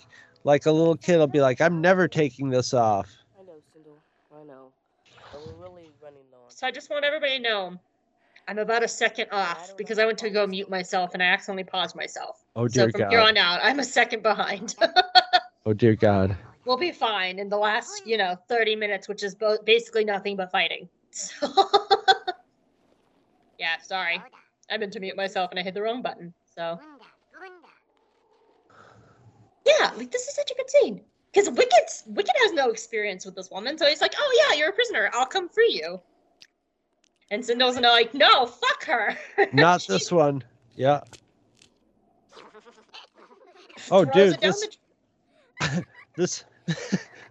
like 0.49 0.65
a 0.65 0.73
little 0.73 0.97
kid 0.97 1.19
will 1.19 1.27
be 1.27 1.43
like 1.43 1.61
i'm 1.61 1.83
never 1.83 2.09
taking 2.09 2.49
this 2.49 2.73
off 2.73 3.15
I 3.39 3.43
know, 3.45 3.53
Cindel. 3.77 3.99
I 4.35 4.45
know. 4.45 4.73
But 5.31 5.43
we're 5.47 5.63
really 5.63 5.91
running 6.03 6.23
low 6.33 6.39
So 6.49 6.67
I 6.67 6.71
just 6.71 6.89
want 6.89 7.05
everybody 7.05 7.37
to 7.37 7.43
know 7.43 7.77
I'm 8.49 8.59
about 8.59 8.83
a 8.83 8.89
second 8.89 9.27
off 9.31 9.77
because 9.77 9.99
I 9.99 10.07
went 10.07 10.17
to 10.21 10.31
go 10.31 10.47
mute 10.47 10.71
myself 10.71 11.11
and 11.13 11.23
I 11.23 11.27
accidentally 11.27 11.65
paused 11.65 11.95
myself. 11.95 12.43
oh 12.57 12.67
dear 12.67 12.85
So 12.85 12.87
dear 12.87 12.93
from 12.93 13.11
here 13.11 13.21
god 13.21 13.29
on 13.29 13.37
out, 13.37 13.61
I'm 13.63 13.79
a 13.79 13.85
second 13.85 14.23
behind. 14.23 14.75
oh 15.67 15.75
dear 15.75 15.95
god 15.95 16.35
we'll 16.65 16.79
be 16.79 16.93
fine 16.93 17.39
in 17.39 17.49
the 17.49 17.57
last, 17.59 18.07
you 18.07 18.17
know, 18.17 18.37
30 18.49 18.77
minutes, 18.77 19.09
which 19.09 19.23
is 19.23 19.35
bo- 19.35 19.59
basically 19.65 20.05
nothing 20.05 20.37
but 20.37 20.51
fighting. 20.51 20.89
So 21.11 21.49
yeah, 23.59 23.77
sorry. 23.83 24.23
I 24.71 24.77
meant 24.77 24.93
to 24.93 25.01
mute 25.01 25.17
myself 25.17 25.51
and 25.51 25.59
I 25.59 25.63
hit 25.63 25.75
the 25.75 25.83
wrong 25.83 26.03
button. 26.03 26.33
So 26.55 26.79
yeah, 29.69 29.93
like 29.97 30.11
this 30.11 30.27
is 30.27 30.35
such 30.35 30.51
a 30.51 30.55
good 30.55 30.71
scene. 30.71 31.01
Because 31.33 31.51
Wicket 31.51 32.03
Wicket 32.07 32.35
has 32.43 32.53
no 32.53 32.71
experience 32.71 33.25
with 33.27 33.35
this 33.37 33.51
woman, 33.51 33.77
so 33.79 33.87
he's 33.87 34.01
like, 34.01 34.15
"Oh 34.19 34.47
yeah, 34.49 34.57
you're 34.59 34.71
a 34.71 34.73
prisoner. 34.73 35.11
I'll 35.13 35.27
come 35.27 35.49
free 35.49 35.81
you." 35.83 36.01
And 37.31 37.45
Cindel's 37.45 37.79
like, 37.79 38.15
"No, 38.15 38.47
fuck 38.47 38.85
her." 38.85 39.17
not 39.53 39.87
this 39.87 40.11
one 40.11 40.43
yeah 40.79 41.01
oh 43.91 44.05
dude 44.05 44.35
it 44.35 44.41
down 44.41 44.53
this 44.53 44.69
this 46.17 46.45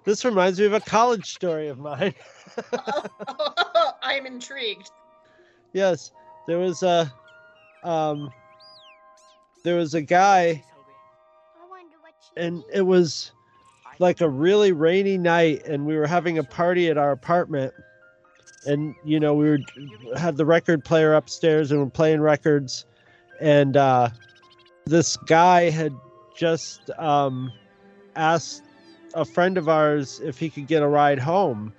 this 0.03 0.25
reminds 0.25 0.59
me 0.59 0.65
of 0.65 0.73
a 0.73 0.81
college 0.81 1.33
story 1.33 1.69
of 1.69 1.79
mine 1.79 2.13
the- 2.55 3.95
I'm 4.03 4.25
intrigued. 4.25 4.91
yes 5.73 6.11
there 6.45 6.59
was 6.59 6.83
a 6.83 7.11
um 7.83 8.29
there 9.63 9.77
was 9.77 9.93
a 9.93 10.01
guy 10.01 10.61
and 12.37 12.63
it 12.71 12.83
was 12.83 13.31
like 13.99 14.21
a 14.21 14.29
really 14.29 14.71
rainy 14.71 15.17
night 15.17 15.65
and 15.65 15.85
we 15.85 15.95
were 15.97 16.07
having 16.07 16.37
a 16.37 16.43
party 16.43 16.87
at 16.89 16.97
our 16.97 17.11
apartment. 17.11 17.73
And 18.65 18.95
you 19.03 19.19
know 19.19 19.33
we 19.33 19.49
were 19.49 19.59
had 20.17 20.37
the 20.37 20.45
record 20.45 20.83
player 20.83 21.13
upstairs 21.13 21.71
and 21.71 21.81
we're 21.81 21.89
playing 21.89 22.21
records. 22.21 22.85
And 23.41 23.75
uh 23.75 24.09
this 24.85 25.17
guy 25.17 25.69
had 25.69 25.93
just 26.35 26.89
um 26.97 27.51
asked 28.15 28.63
a 29.13 29.25
friend 29.25 29.57
of 29.57 29.67
ours 29.67 30.19
if 30.23 30.37
he 30.37 30.49
could 30.49 30.67
get 30.67 30.83
a 30.83 30.87
ride 30.87 31.19
home. 31.19 31.73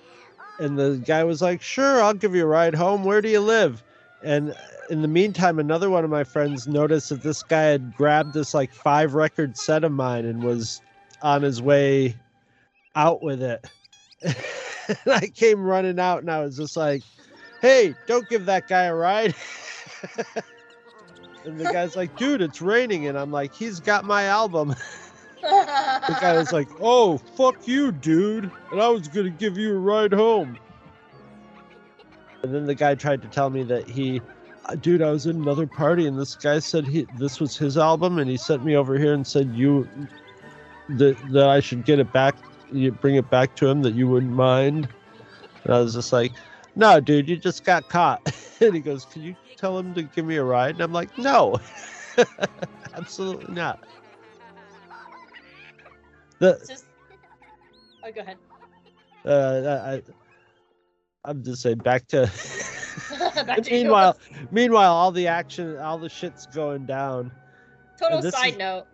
And 0.58 0.76
the 0.78 1.00
guy 1.04 1.22
was 1.24 1.40
like 1.40 1.62
sure 1.62 2.02
i'll 2.02 2.14
give 2.14 2.34
you 2.34 2.42
a 2.44 2.46
ride 2.46 2.74
home. 2.74 3.04
Where 3.04 3.22
do 3.22 3.28
you 3.28 3.40
live 3.40 3.82
and 4.22 4.54
in 4.90 5.02
the 5.02 5.08
meantime 5.08 5.58
another 5.58 5.90
one 5.90 6.04
of 6.04 6.10
my 6.10 6.24
friends 6.24 6.66
noticed 6.66 7.10
that 7.10 7.22
this 7.22 7.42
guy 7.42 7.62
had 7.62 7.94
grabbed 7.94 8.34
this 8.34 8.54
like 8.54 8.72
five 8.72 9.14
record 9.14 9.56
set 9.56 9.84
of 9.84 9.92
mine 9.92 10.24
and 10.24 10.42
was 10.42 10.80
on 11.22 11.42
his 11.42 11.60
way 11.62 12.16
out 12.94 13.22
with 13.22 13.42
it. 13.42 13.64
And 15.04 15.12
i 15.12 15.26
came 15.26 15.62
running 15.62 16.00
out 16.00 16.20
and 16.20 16.30
i 16.30 16.40
was 16.40 16.56
just 16.56 16.74
like 16.74 17.02
hey 17.60 17.94
don't 18.06 18.26
give 18.30 18.46
that 18.46 18.68
guy 18.68 18.84
a 18.84 18.94
ride. 18.94 19.34
And 21.44 21.58
the 21.58 21.64
guy's 21.72 21.94
like 21.94 22.16
dude 22.16 22.40
it's 22.40 22.60
raining. 22.62 23.06
And 23.06 23.18
i'm 23.18 23.30
like 23.30 23.54
he's 23.54 23.80
got 23.80 24.04
my 24.04 24.24
album. 24.24 24.74
The 25.40 26.16
guy 26.20 26.36
was 26.36 26.52
like 26.52 26.68
oh 26.80 27.18
fuck 27.18 27.68
you 27.68 27.92
dude. 27.92 28.50
And 28.72 28.80
i 28.80 28.88
was 28.88 29.08
gonna 29.08 29.30
give 29.30 29.58
you 29.58 29.76
a 29.76 29.78
ride 29.78 30.12
home 30.12 30.58
and 32.42 32.54
then 32.54 32.66
the 32.66 32.74
guy 32.74 32.94
tried 32.94 33.22
to 33.22 33.28
tell 33.28 33.50
me 33.50 33.62
that 33.64 33.88
he 33.88 34.20
Uh, 34.66 34.74
Dude, 34.74 35.02
I 35.02 35.10
was 35.10 35.26
in 35.26 35.36
another 35.36 35.66
party 35.66 36.06
and 36.06 36.18
this 36.18 36.34
guy 36.34 36.58
said 36.58 36.86
he 36.86 37.06
this 37.16 37.40
was 37.40 37.56
his 37.56 37.78
album 37.78 38.18
and 38.18 38.28
he 38.30 38.36
sent 38.36 38.64
me 38.64 38.76
over 38.76 38.98
here 38.98 39.14
and 39.14 39.26
said 39.26 39.54
you 39.54 39.88
that 40.90 41.16
that 41.32 41.48
I 41.48 41.60
should 41.60 41.84
get 41.84 41.98
it 41.98 42.12
back 42.12 42.34
you 42.72 42.92
bring 42.92 43.16
it 43.16 43.30
back 43.30 43.54
to 43.56 43.66
him 43.66 43.82
that 43.82 43.94
you 43.94 44.08
wouldn't 44.08 44.32
mind. 44.32 44.88
And 45.64 45.74
I 45.74 45.80
was 45.80 45.94
just 45.94 46.12
like, 46.12 46.32
No, 46.76 47.00
dude, 47.00 47.28
you 47.28 47.36
just 47.36 47.64
got 47.64 47.88
caught. 47.88 48.20
and 48.60 48.74
he 48.74 48.80
goes, 48.80 49.04
Can 49.06 49.22
you 49.22 49.34
tell 49.56 49.78
him 49.78 49.94
to 49.94 50.02
give 50.02 50.24
me 50.24 50.36
a 50.36 50.44
ride? 50.44 50.74
And 50.74 50.82
I'm 50.82 50.92
like, 50.92 51.16
No. 51.18 51.56
Absolutely 52.94 53.54
not. 53.54 53.84
The 56.38 56.64
just. 56.68 56.84
Oh, 58.04 58.12
go 58.12 58.20
ahead. 58.20 58.36
uh, 59.24 59.80
I, 59.84 60.02
I'm 61.28 61.44
just 61.44 61.60
saying 61.60 61.78
back 61.78 62.06
to. 62.08 62.30
Back 63.46 63.62
to 63.62 63.70
you. 63.70 63.82
meanwhile, 63.82 64.18
meanwhile, 64.50 64.92
all 64.92 65.12
the 65.12 65.28
action, 65.28 65.76
all 65.78 65.98
the 65.98 66.08
shit's 66.08 66.46
going 66.46 66.86
down. 66.86 67.30
Total 68.00 68.20
side 68.30 68.52
is- 68.52 68.58
note. 68.58 68.86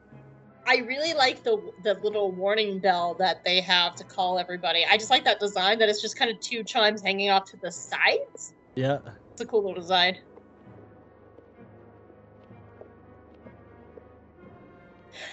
I 0.67 0.79
really 0.79 1.13
like 1.15 1.43
the 1.43 1.59
the 1.83 1.95
little 2.03 2.33
warning 2.33 2.79
bell 2.79 3.15
that 3.15 3.45
they 3.45 3.61
have 3.61 3.95
to 3.97 4.05
call 4.05 4.39
everybody. 4.39 4.85
I 4.91 4.97
just 4.97 5.11
like 5.11 5.25
that 5.25 5.39
design 5.39 5.79
that 5.79 5.89
it's 5.89 6.01
just 6.01 6.17
kind 6.17 6.31
of 6.31 6.41
two 6.41 6.65
chimes 6.65 7.03
hanging 7.03 7.31
off 7.31 7.45
to 7.51 7.57
the 7.59 7.71
sides. 7.71 8.55
Yeah. 8.75 8.99
It's 9.33 9.43
a 9.43 9.47
cool 9.47 9.61
little 9.61 9.81
design. 9.81 10.19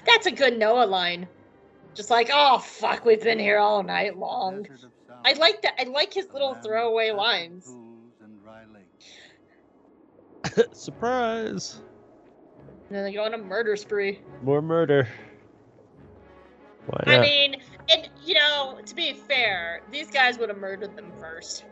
That's 0.06 0.26
a 0.28 0.32
good 0.32 0.60
Noa 0.60 0.86
line. 0.86 1.28
Just 1.94 2.10
like, 2.10 2.30
oh 2.34 2.60
fuck, 2.60 3.06
we've 3.06 3.22
been 3.22 3.40
here 3.40 3.58
all 3.58 3.84
night 3.84 4.18
long. 4.18 4.68
Desert 5.24 5.32
of 5.32 5.38
sound, 5.38 5.38
I 5.38 5.40
like 5.40 5.62
that. 5.64 5.74
I 5.80 5.84
like 5.90 6.14
his 6.14 6.28
little 6.34 6.54
throwaway 6.56 7.12
lines. 7.12 7.66
pools 7.68 8.14
and 8.24 8.42
dry 8.44 8.64
lakes. 8.74 10.72
Surprise! 10.80 11.82
And 12.90 12.98
then 12.98 13.04
they 13.06 13.14
go 13.14 13.24
on 13.24 13.34
a 13.34 13.38
murder 13.38 13.76
spree. 13.76 14.20
More 14.44 14.62
murder. 14.62 15.08
Why 16.88 17.04
I 17.16 17.20
mean, 17.20 17.56
and 17.92 18.10
you 18.26 18.34
know, 18.34 18.80
to 18.86 18.96
be 18.96 19.14
fair, 19.14 19.82
these 19.92 20.10
guys 20.10 20.38
would 20.40 20.50
have 20.50 20.58
murdered 20.58 20.96
them 20.98 21.12
first. 21.20 21.66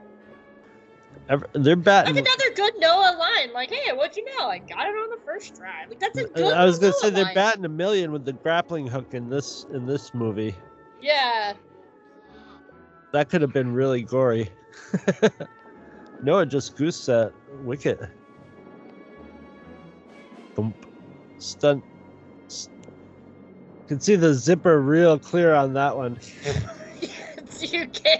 Ever- 1.28 1.48
they're 1.54 1.76
Like 1.76 1.84
batting. 1.86 2.18
another 2.18 2.54
good 2.56 2.74
Noa 2.80 3.16
line, 3.20 3.52
like, 3.54 3.70
"Hey, 3.72 3.92
what'd 3.94 4.16
you 4.16 4.26
know? 4.38 4.48
I 4.48 4.60
got 4.60 4.88
it 4.88 4.92
on 4.96 5.10
the 5.10 5.20
first 5.26 5.56
try." 5.56 5.86
Like 5.90 6.00
that's 6.00 6.18
a 6.18 6.26
good. 6.26 6.54
I 6.54 6.64
was 6.66 6.78
gonna 6.80 6.92
Noa 6.92 7.00
say 7.02 7.10
they're 7.10 7.26
line. 7.26 7.36
batting 7.36 7.66
a 7.66 7.70
million 7.70 8.12
with 8.12 8.24
the 8.26 8.34
grappling 8.34 8.88
hook 8.88 9.14
in 9.14 9.30
this 9.30 9.66
in 9.74 9.86
this 9.86 10.14
movie. 10.14 10.56
Yeah, 11.02 11.54
That 13.12 13.30
could 13.30 13.42
have 13.42 13.54
been 13.54 13.74
really 13.74 14.04
gory. 14.04 14.50
Noa 16.24 16.46
just 16.46 16.76
goose 16.76 17.06
that 17.08 17.34
wicket. 17.64 18.00
Boom. 20.56 20.74
Stunt. 21.38 21.84
s- 22.46 22.70
Can 23.88 24.00
see 24.00 24.16
the 24.16 24.34
zipper 24.34 24.82
real 24.82 25.18
clear 25.18 25.54
on 25.54 25.74
that 25.74 25.96
one. 25.96 26.20
yes, 27.02 27.74
you 27.74 27.88
can. 27.88 28.20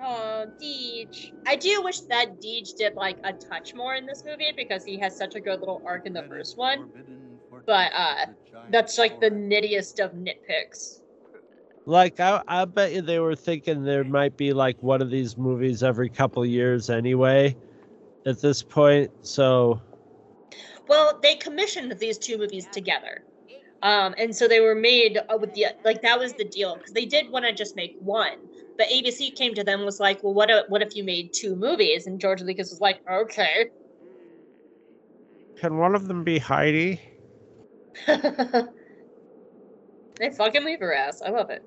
Oh, 0.00 0.46
Deej. 0.62 1.32
I 1.46 1.56
do 1.56 1.82
wish 1.82 2.00
that 2.02 2.40
Deej 2.40 2.76
did 2.76 2.94
like 2.94 3.16
a 3.24 3.32
touch 3.32 3.74
more 3.74 3.94
in 3.96 4.06
this 4.06 4.24
movie 4.24 4.52
because 4.56 4.84
he 4.84 4.98
has 4.98 5.16
such 5.16 5.34
a 5.34 5.40
good 5.40 5.58
little 5.60 5.82
arc 5.84 6.06
in 6.06 6.12
the 6.12 6.22
first 6.24 6.52
is 6.52 6.56
one. 6.56 6.88
Forbidden 7.66 8.34
for 8.46 8.52
But, 8.52 8.60
uh, 8.60 8.66
That's 8.70 8.98
like 8.98 9.20
the 9.20 9.30
nittiest 9.30 10.04
of 10.04 10.12
nitpicks. 10.12 11.00
Like 11.86 12.18
I, 12.18 12.42
I 12.48 12.64
bet 12.64 12.92
you 12.92 13.02
they 13.02 13.20
were 13.20 13.36
thinking 13.36 13.84
there 13.84 14.02
might 14.02 14.36
be 14.36 14.52
like 14.52 14.82
one 14.82 15.00
of 15.00 15.10
these 15.10 15.36
movies 15.36 15.84
every 15.84 16.08
couple 16.08 16.44
years 16.44 16.90
anyway. 16.90 17.56
At 18.26 18.40
this 18.40 18.60
point, 18.60 19.12
so 19.22 19.80
Well, 20.88 21.20
they 21.22 21.36
commissioned 21.36 21.96
these 22.00 22.18
two 22.18 22.38
movies 22.38 22.66
together. 22.72 23.22
Um, 23.82 24.16
and 24.18 24.34
so 24.34 24.48
they 24.48 24.58
were 24.58 24.74
made 24.74 25.18
uh, 25.28 25.38
with 25.38 25.54
the 25.54 25.66
like 25.84 26.02
that 26.02 26.18
was 26.18 26.32
the 26.32 26.44
deal 26.44 26.74
because 26.74 26.92
they 26.92 27.04
did 27.04 27.30
want 27.30 27.44
to 27.44 27.52
just 27.52 27.76
make 27.76 27.96
one, 28.00 28.38
but 28.76 28.88
ABC 28.88 29.36
came 29.36 29.54
to 29.54 29.62
them 29.62 29.84
was 29.84 30.00
like, 30.00 30.24
well, 30.24 30.34
what 30.34 30.50
if, 30.50 30.68
what 30.68 30.82
if 30.82 30.96
you 30.96 31.04
made 31.04 31.32
two 31.32 31.54
movies? 31.54 32.08
And 32.08 32.20
George 32.20 32.42
Lucas 32.42 32.70
was 32.70 32.80
like, 32.80 33.00
okay. 33.08 33.66
can 35.56 35.78
one 35.78 35.94
of 35.94 36.08
them 36.08 36.24
be 36.24 36.38
Heidi? 36.38 37.00
they 40.18 40.30
fucking 40.30 40.64
leave 40.64 40.80
her 40.80 40.94
ass. 40.94 41.22
I 41.22 41.30
love 41.30 41.50
it. 41.50 41.62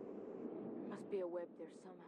Must 0.90 1.10
be 1.12 1.20
a 1.20 1.28
web 1.28 1.48
there 1.58 1.68
somehow. 1.84 2.06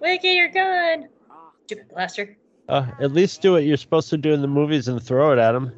Wiki, 0.00 0.28
you're 0.28 0.48
gone. 0.48 1.08
Ah, 1.30 1.50
Stupid 1.66 1.88
blaster. 1.88 2.36
Uh, 2.68 2.86
at 3.00 3.12
least 3.12 3.42
do 3.42 3.52
what 3.52 3.64
you're 3.64 3.76
supposed 3.76 4.10
to 4.10 4.16
do 4.16 4.32
in 4.32 4.40
the 4.40 4.48
movies 4.48 4.88
and 4.88 5.02
throw 5.02 5.32
it 5.32 5.38
at 5.38 5.54
him. 5.54 5.72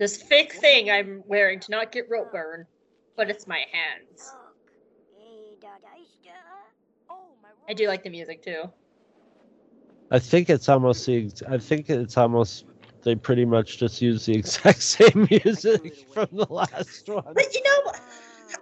This 0.00 0.22
fake 0.22 0.54
thing 0.54 0.90
I'm 0.90 1.22
wearing 1.26 1.60
to 1.60 1.70
not 1.70 1.92
get 1.92 2.08
rope 2.08 2.32
burn, 2.32 2.66
but 3.16 3.28
it's 3.28 3.46
my 3.46 3.62
hands. 3.70 4.32
Oh, 7.10 7.16
I 7.68 7.74
do 7.74 7.86
like 7.86 8.02
the 8.02 8.08
music 8.08 8.42
too. 8.42 8.72
I 10.10 10.18
think 10.18 10.50
it's 10.50 10.68
almost 10.68 11.06
the. 11.06 11.26
ex- 11.26 11.42
I 11.48 11.58
think 11.58 11.88
it's 11.90 12.16
almost. 12.16 12.64
They 13.02 13.14
pretty 13.14 13.46
much 13.46 13.78
just 13.78 14.02
use 14.02 14.26
the 14.26 14.34
exact 14.36 14.82
same 14.82 15.26
music 15.30 15.96
from 16.12 16.28
the 16.32 16.46
last 16.50 17.08
one. 17.08 17.24
But 17.32 17.54
you 17.54 17.62
know, 17.64 17.92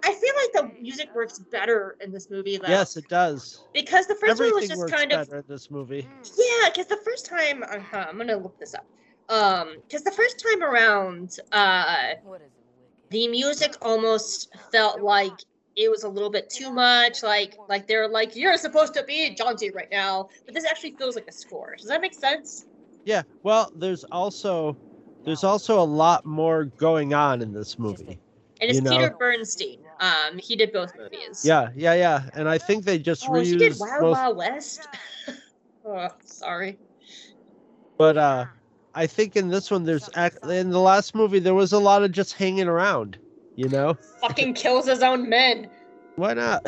I 0.03 0.13
feel 0.13 0.33
like 0.63 0.73
the 0.75 0.81
music 0.81 1.13
works 1.13 1.39
better 1.39 1.97
in 1.99 2.11
this 2.11 2.29
movie 2.29 2.57
though. 2.57 2.67
Yes, 2.69 2.95
it 2.95 3.07
does. 3.09 3.61
Because 3.73 4.07
the 4.07 4.15
first 4.15 4.39
one 4.39 4.53
was 4.53 4.67
just 4.67 4.79
works 4.79 4.91
kind 4.93 5.11
of 5.11 5.27
better 5.27 5.39
in 5.39 5.45
this 5.47 5.69
movie. 5.69 6.07
Yeah, 6.37 6.69
because 6.69 6.87
the 6.87 6.97
first 7.03 7.25
time, 7.25 7.63
uh, 7.63 7.79
I'm 7.93 8.17
gonna 8.17 8.37
look 8.37 8.57
this 8.59 8.73
up. 8.73 8.85
Um, 9.29 9.75
because 9.87 10.03
the 10.03 10.11
first 10.11 10.43
time 10.43 10.63
around, 10.63 11.37
uh, 11.51 12.13
What 12.23 12.41
is 12.41 12.47
it, 12.47 12.63
wicked? 12.79 13.09
the 13.09 13.27
music 13.27 13.75
almost 13.81 14.49
felt 14.71 15.01
like 15.01 15.33
it 15.75 15.89
was 15.89 16.03
a 16.03 16.09
little 16.09 16.29
bit 16.29 16.49
too 16.49 16.71
much. 16.71 17.23
Like, 17.23 17.57
like 17.69 17.87
they're 17.87 18.07
like, 18.07 18.35
you're 18.35 18.57
supposed 18.57 18.93
to 18.95 19.03
be 19.03 19.33
jaunty 19.35 19.71
right 19.71 19.87
now, 19.91 20.29
but 20.45 20.53
this 20.53 20.65
actually 20.65 20.95
feels 20.97 21.15
like 21.15 21.27
a 21.27 21.31
score. 21.31 21.75
Does 21.77 21.87
that 21.87 22.01
make 22.01 22.13
sense? 22.13 22.65
Yeah. 23.05 23.23
Well, 23.43 23.71
there's 23.75 24.03
also 24.05 24.77
there's 25.25 25.43
also 25.43 25.79
a 25.79 25.83
lot 25.83 26.25
more 26.25 26.65
going 26.65 27.13
on 27.13 27.41
in 27.41 27.53
this 27.53 27.77
movie. 27.79 28.19
And 28.61 28.69
it's 28.69 28.75
You 28.75 28.81
know- 28.81 28.91
Peter 28.91 29.15
Bernstein. 29.17 29.79
Um, 29.99 30.37
he 30.37 30.55
did 30.55 30.71
both 30.71 30.93
movies. 30.97 31.43
Yeah, 31.45 31.69
yeah, 31.75 31.93
yeah. 31.93 32.29
And 32.33 32.47
I 32.47 32.57
think 32.57 32.85
they 32.85 32.97
just 32.99 33.27
Oh, 33.29 33.33
he 33.35 33.57
did 33.57 33.73
reused 33.73 33.79
Wild 33.81 34.01
most, 34.01 34.17
Wild 34.17 34.37
West. 34.37 34.87
oh, 35.85 36.07
sorry. 36.23 36.77
but 37.97 38.17
uh 38.17 38.45
I 38.95 39.07
think 39.07 39.35
in 39.35 39.49
this 39.49 39.69
one 39.69 39.83
there's 39.83 40.09
ac- 40.17 40.37
in 40.49 40.69
the 40.71 40.79
last 40.79 41.13
movie 41.15 41.39
there 41.39 41.53
was 41.53 41.73
a 41.73 41.79
lot 41.79 42.03
of 42.03 42.11
just 42.11 42.33
hanging 42.33 42.67
around, 42.67 43.17
you 43.59 43.67
know? 43.67 43.93
Fucking 44.21 44.53
kills 44.53 44.87
his 44.87 45.03
own 45.03 45.27
men. 45.27 45.69
Why 46.15 46.33
not? 46.33 46.65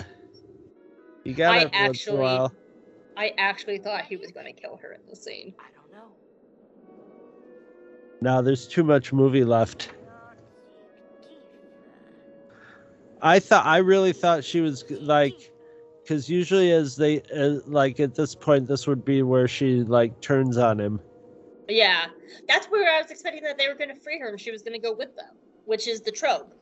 You 1.24 1.34
got 1.34 1.54
I 1.54 1.62
it 1.62 1.72
once 1.72 2.06
in 2.06 2.16
a 2.16 2.20
actually- 2.20 2.58
I 3.16 3.34
actually 3.38 3.78
thought 3.78 4.04
he 4.04 4.18
was 4.18 4.32
gonna 4.32 4.52
kill 4.52 4.78
her 4.82 4.92
in 4.94 5.00
the 5.10 5.16
scene. 5.16 5.54
I 5.58 5.70
don't 5.74 5.92
know. 5.92 6.12
No, 8.20 8.42
there's 8.42 8.68
too 8.68 8.84
much 8.84 9.14
movie 9.14 9.46
left. 9.46 9.92
I 13.22 13.40
thought 13.40 13.66
I 13.66 13.78
really 13.78 14.12
thought 14.12 14.44
she 14.44 14.60
was 14.60 14.84
like 14.90 15.54
cuz 16.06 16.30
usually 16.30 16.72
as 16.72 16.98
they 16.98 17.22
uh, 17.34 17.60
like 17.68 18.02
at 18.02 18.16
this 18.16 18.36
point 18.36 18.68
this 18.68 18.86
would 18.86 19.06
be 19.06 19.22
where 19.24 19.48
she 19.48 19.84
like 19.84 20.20
turns 20.20 20.58
on 20.58 20.78
him. 20.80 21.00
Yeah, 21.70 22.08
that's 22.50 22.66
where 22.68 22.92
I 22.92 23.02
was 23.02 23.12
expecting 23.12 23.44
that 23.44 23.58
they 23.58 23.70
were 23.70 23.76
going 23.76 23.96
to 23.96 24.02
free 24.02 24.20
her 24.20 24.28
and 24.28 24.40
she 24.42 24.52
was 24.52 24.62
going 24.62 24.74
to 24.74 24.80
go 24.80 24.94
with 24.94 25.16
them, 25.16 25.38
which 25.64 25.88
is 25.88 26.02
the 26.02 26.12
trope. 26.12 26.54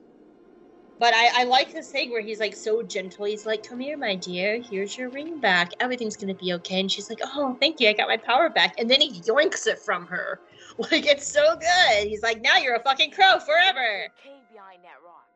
But 0.99 1.13
I, 1.13 1.41
I 1.41 1.43
like 1.45 1.71
this 1.71 1.89
thing 1.89 2.11
where 2.11 2.21
he's 2.21 2.41
like 2.41 2.53
so 2.53 2.83
gentle. 2.83 3.23
He's 3.23 3.45
like, 3.45 3.65
"Come 3.65 3.79
here, 3.79 3.97
my 3.97 4.15
dear. 4.15 4.61
Here's 4.61 4.97
your 4.97 5.09
ring 5.09 5.39
back. 5.39 5.71
Everything's 5.79 6.17
gonna 6.17 6.33
be 6.33 6.51
okay." 6.53 6.81
And 6.81 6.91
she's 6.91 7.09
like, 7.09 7.19
"Oh, 7.23 7.55
thank 7.59 7.79
you. 7.79 7.87
I 7.87 7.93
got 7.93 8.09
my 8.09 8.17
power 8.17 8.49
back." 8.49 8.77
And 8.77 8.91
then 8.91 8.99
he 8.99 9.21
yoinks 9.21 9.65
it 9.65 9.79
from 9.79 10.05
her. 10.07 10.41
Like 10.77 11.05
it's 11.07 11.27
so 11.27 11.57
good. 11.57 12.07
He's 12.07 12.21
like, 12.21 12.41
"Now 12.41 12.57
you're 12.57 12.75
a 12.75 12.79
fucking 12.81 13.11
crow 13.11 13.39
forever." 13.39 14.07
Cave 14.23 14.31
behind 14.53 14.81
that 14.83 14.95
rock. 15.03 15.27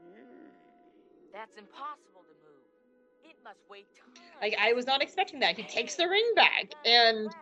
Hmm. 0.00 0.22
That's 1.32 1.56
impossible 1.58 2.22
to 2.22 2.34
move. 2.44 2.62
It 3.24 3.36
must 3.42 3.58
tons. 3.68 4.20
Like 4.40 4.54
I 4.60 4.74
was 4.74 4.86
not 4.86 5.02
expecting 5.02 5.40
that. 5.40 5.56
He 5.56 5.64
takes 5.64 5.96
the 5.96 6.06
ring 6.08 6.24
back, 6.36 6.72
and 6.84 7.34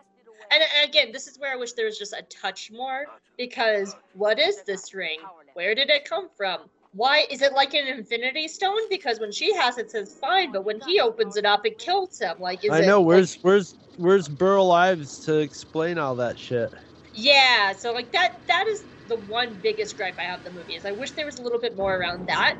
and, 0.51 0.63
and 0.63 0.89
again, 0.89 1.13
this 1.13 1.27
is 1.27 1.39
where 1.39 1.53
I 1.53 1.57
wish 1.57 1.73
there 1.73 1.85
was 1.85 1.99
just 1.99 2.15
a 2.15 2.23
touch 2.31 2.71
more 2.71 3.07
because 3.37 3.95
what 4.15 4.39
is 4.39 4.63
this 4.63 4.95
ring? 4.95 5.19
Where 5.53 5.75
did 5.75 5.91
it 5.91 6.07
come 6.07 6.29
from? 6.35 6.71
Why 6.95 7.27
is 7.31 7.43
it 7.43 7.53
like 7.55 7.75
an 7.75 7.87
infinity 7.89 8.47
stone? 8.47 8.79
Because 8.89 9.19
when 9.19 9.33
she 9.33 9.53
has 9.55 9.79
it, 9.79 9.91
says 9.91 10.15
fine, 10.21 10.53
but 10.53 10.65
when 10.65 10.81
he 10.87 11.01
opens 11.01 11.37
it 11.37 11.45
up, 11.45 11.67
it 11.67 11.79
kills 11.79 12.19
him. 12.21 12.37
Like, 12.39 12.65
is 12.65 12.71
I 12.71 12.81
it? 12.81 12.87
know 12.87 13.01
like- 13.01 13.07
where's 13.09 13.35
where's 13.43 13.75
where's 13.97 14.29
Burl 14.29 14.71
Ives 14.71 15.19
to 15.21 15.39
explain 15.39 15.99
all 15.99 16.15
that 16.17 16.39
shit. 16.39 16.73
yeah, 17.15 17.73
so 17.73 17.93
like 17.93 18.13
that. 18.13 18.33
That 18.49 18.67
is 18.69 18.85
the 19.07 19.17
one 19.17 19.59
biggest 19.61 19.97
gripe 19.97 20.17
I 20.19 20.23
have 20.23 20.45
the 20.45 20.51
movie 20.51 20.75
is 20.75 20.85
I 20.85 20.93
wish 20.93 21.13
there 21.13 21.27
was 21.27 21.39
a 21.39 21.43
little 21.43 21.61
bit 21.61 21.77
more 21.77 21.97
around 21.97 22.27
that. 22.29 22.59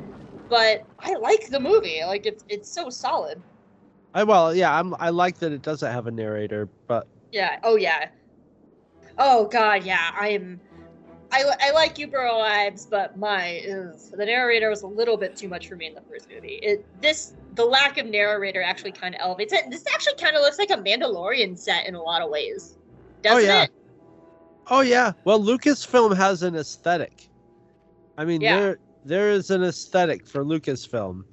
but 0.49 0.81
I 0.99 1.15
like 1.15 1.47
the 1.49 1.59
movie. 1.59 2.01
Like 2.05 2.25
it's 2.25 2.43
it's 2.49 2.71
so 2.73 2.89
solid. 2.89 3.41
I 4.13 4.23
well, 4.23 4.53
yeah, 4.53 4.77
I'm 4.77 4.93
I 4.99 5.09
like 5.09 5.39
that 5.39 5.51
it 5.53 5.61
doesn't 5.61 5.91
have 5.91 6.07
a 6.07 6.11
narrator, 6.11 6.69
but 6.87 7.07
Yeah. 7.31 7.57
Oh 7.63 7.77
yeah. 7.77 8.09
Oh 9.17 9.47
god, 9.47 9.83
yeah. 9.83 10.11
I'm. 10.19 10.59
I, 11.35 11.43
I 11.67 11.71
like 11.71 11.99
you, 11.99 12.07
Burl 12.07 12.39
Ives, 12.41 12.85
but 12.85 13.17
my 13.17 13.61
ugh, 13.69 13.99
the 14.13 14.25
narrator 14.25 14.69
was 14.69 14.83
a 14.83 14.87
little 14.87 15.17
bit 15.17 15.35
too 15.35 15.49
much 15.49 15.67
for 15.67 15.75
me 15.75 15.87
in 15.87 15.93
the 15.93 16.01
first 16.01 16.29
movie. 16.29 16.59
It 16.63 16.85
this 17.01 17.33
the 17.55 17.65
lack 17.65 17.97
of 17.97 18.05
narrator 18.05 18.61
actually 18.61 18.93
kind 18.93 19.13
of 19.15 19.21
elevates 19.21 19.51
it. 19.51 19.69
This 19.69 19.83
actually 19.93 20.15
kind 20.15 20.37
of 20.37 20.41
looks 20.43 20.57
like 20.57 20.69
a 20.69 20.77
Mandalorian 20.77 21.57
set 21.57 21.87
in 21.87 21.95
a 21.95 22.01
lot 22.01 22.21
of 22.21 22.29
ways, 22.29 22.77
oh, 22.77 23.21
doesn't 23.21 23.49
yeah. 23.49 23.63
it? 23.63 23.71
oh 24.67 24.79
yeah. 24.79 25.11
Well, 25.25 25.41
Lucasfilm 25.41 26.15
has 26.15 26.41
an 26.41 26.55
aesthetic. 26.55 27.27
I 28.17 28.23
mean, 28.23 28.39
Yeah. 28.39 28.57
there 28.57 28.79
there 29.03 29.29
is 29.31 29.51
an 29.51 29.61
aesthetic 29.63 30.25
for 30.25 30.45
Lucasfilm, 30.45 31.25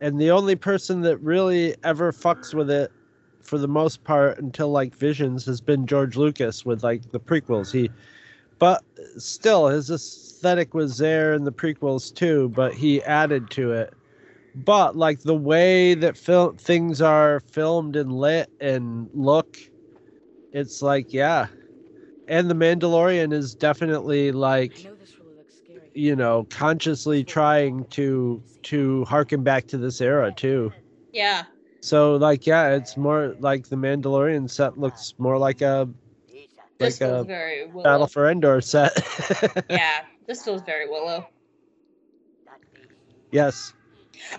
and 0.00 0.20
the 0.20 0.30
only 0.30 0.54
person 0.54 1.00
that 1.00 1.18
really 1.18 1.74
ever 1.82 2.12
fucks 2.12 2.54
with 2.54 2.70
it, 2.70 2.92
for 3.42 3.58
the 3.58 3.68
most 3.68 4.04
part, 4.04 4.38
until 4.38 4.70
like 4.70 4.94
Visions, 4.94 5.44
has 5.46 5.60
been 5.60 5.88
George 5.88 6.16
Lucas 6.16 6.64
with 6.64 6.84
like 6.84 7.10
the 7.10 7.18
prequels. 7.18 7.72
He, 7.72 7.90
but 8.60 8.84
still, 9.16 9.68
his 9.68 9.90
aesthetic 9.90 10.74
was 10.74 10.98
there 10.98 11.32
in 11.32 11.44
the 11.44 11.50
prequels 11.50 12.14
too, 12.14 12.50
but 12.50 12.74
he 12.74 13.02
added 13.02 13.50
to 13.52 13.72
it. 13.72 13.94
But 14.54 14.96
like 14.96 15.20
the 15.20 15.34
way 15.34 15.94
that 15.94 16.16
fil- 16.16 16.54
things 16.58 17.00
are 17.00 17.40
filmed 17.40 17.96
and 17.96 18.12
lit 18.12 18.50
and 18.60 19.08
look, 19.14 19.58
it's 20.52 20.82
like 20.82 21.12
yeah, 21.12 21.46
and 22.28 22.50
the 22.50 22.54
Mandalorian 22.54 23.32
is 23.32 23.54
definitely 23.54 24.30
like 24.30 24.86
you 25.94 26.14
know 26.14 26.46
consciously 26.50 27.24
trying 27.24 27.84
to 27.86 28.42
to 28.64 29.04
harken 29.06 29.42
back 29.42 29.66
to 29.68 29.78
this 29.78 30.02
era 30.02 30.32
too. 30.32 30.70
Yeah. 31.12 31.44
So 31.80 32.16
like 32.16 32.46
yeah, 32.46 32.74
it's 32.74 32.98
more 32.98 33.34
like 33.38 33.68
the 33.68 33.76
Mandalorian 33.76 34.50
set 34.50 34.78
looks 34.78 35.14
more 35.18 35.38
like 35.38 35.62
a 35.62 35.88
This 36.80 36.98
like 36.98 37.10
feels 37.10 37.24
a 37.24 37.28
very 37.28 37.66
Willow. 37.66 37.84
Battle 37.84 38.06
for 38.06 38.30
Endor 38.30 38.62
set. 38.62 38.92
yeah, 39.70 40.04
this 40.26 40.42
feels 40.42 40.62
very 40.62 40.88
Willow. 40.88 41.28
yes. 43.30 43.74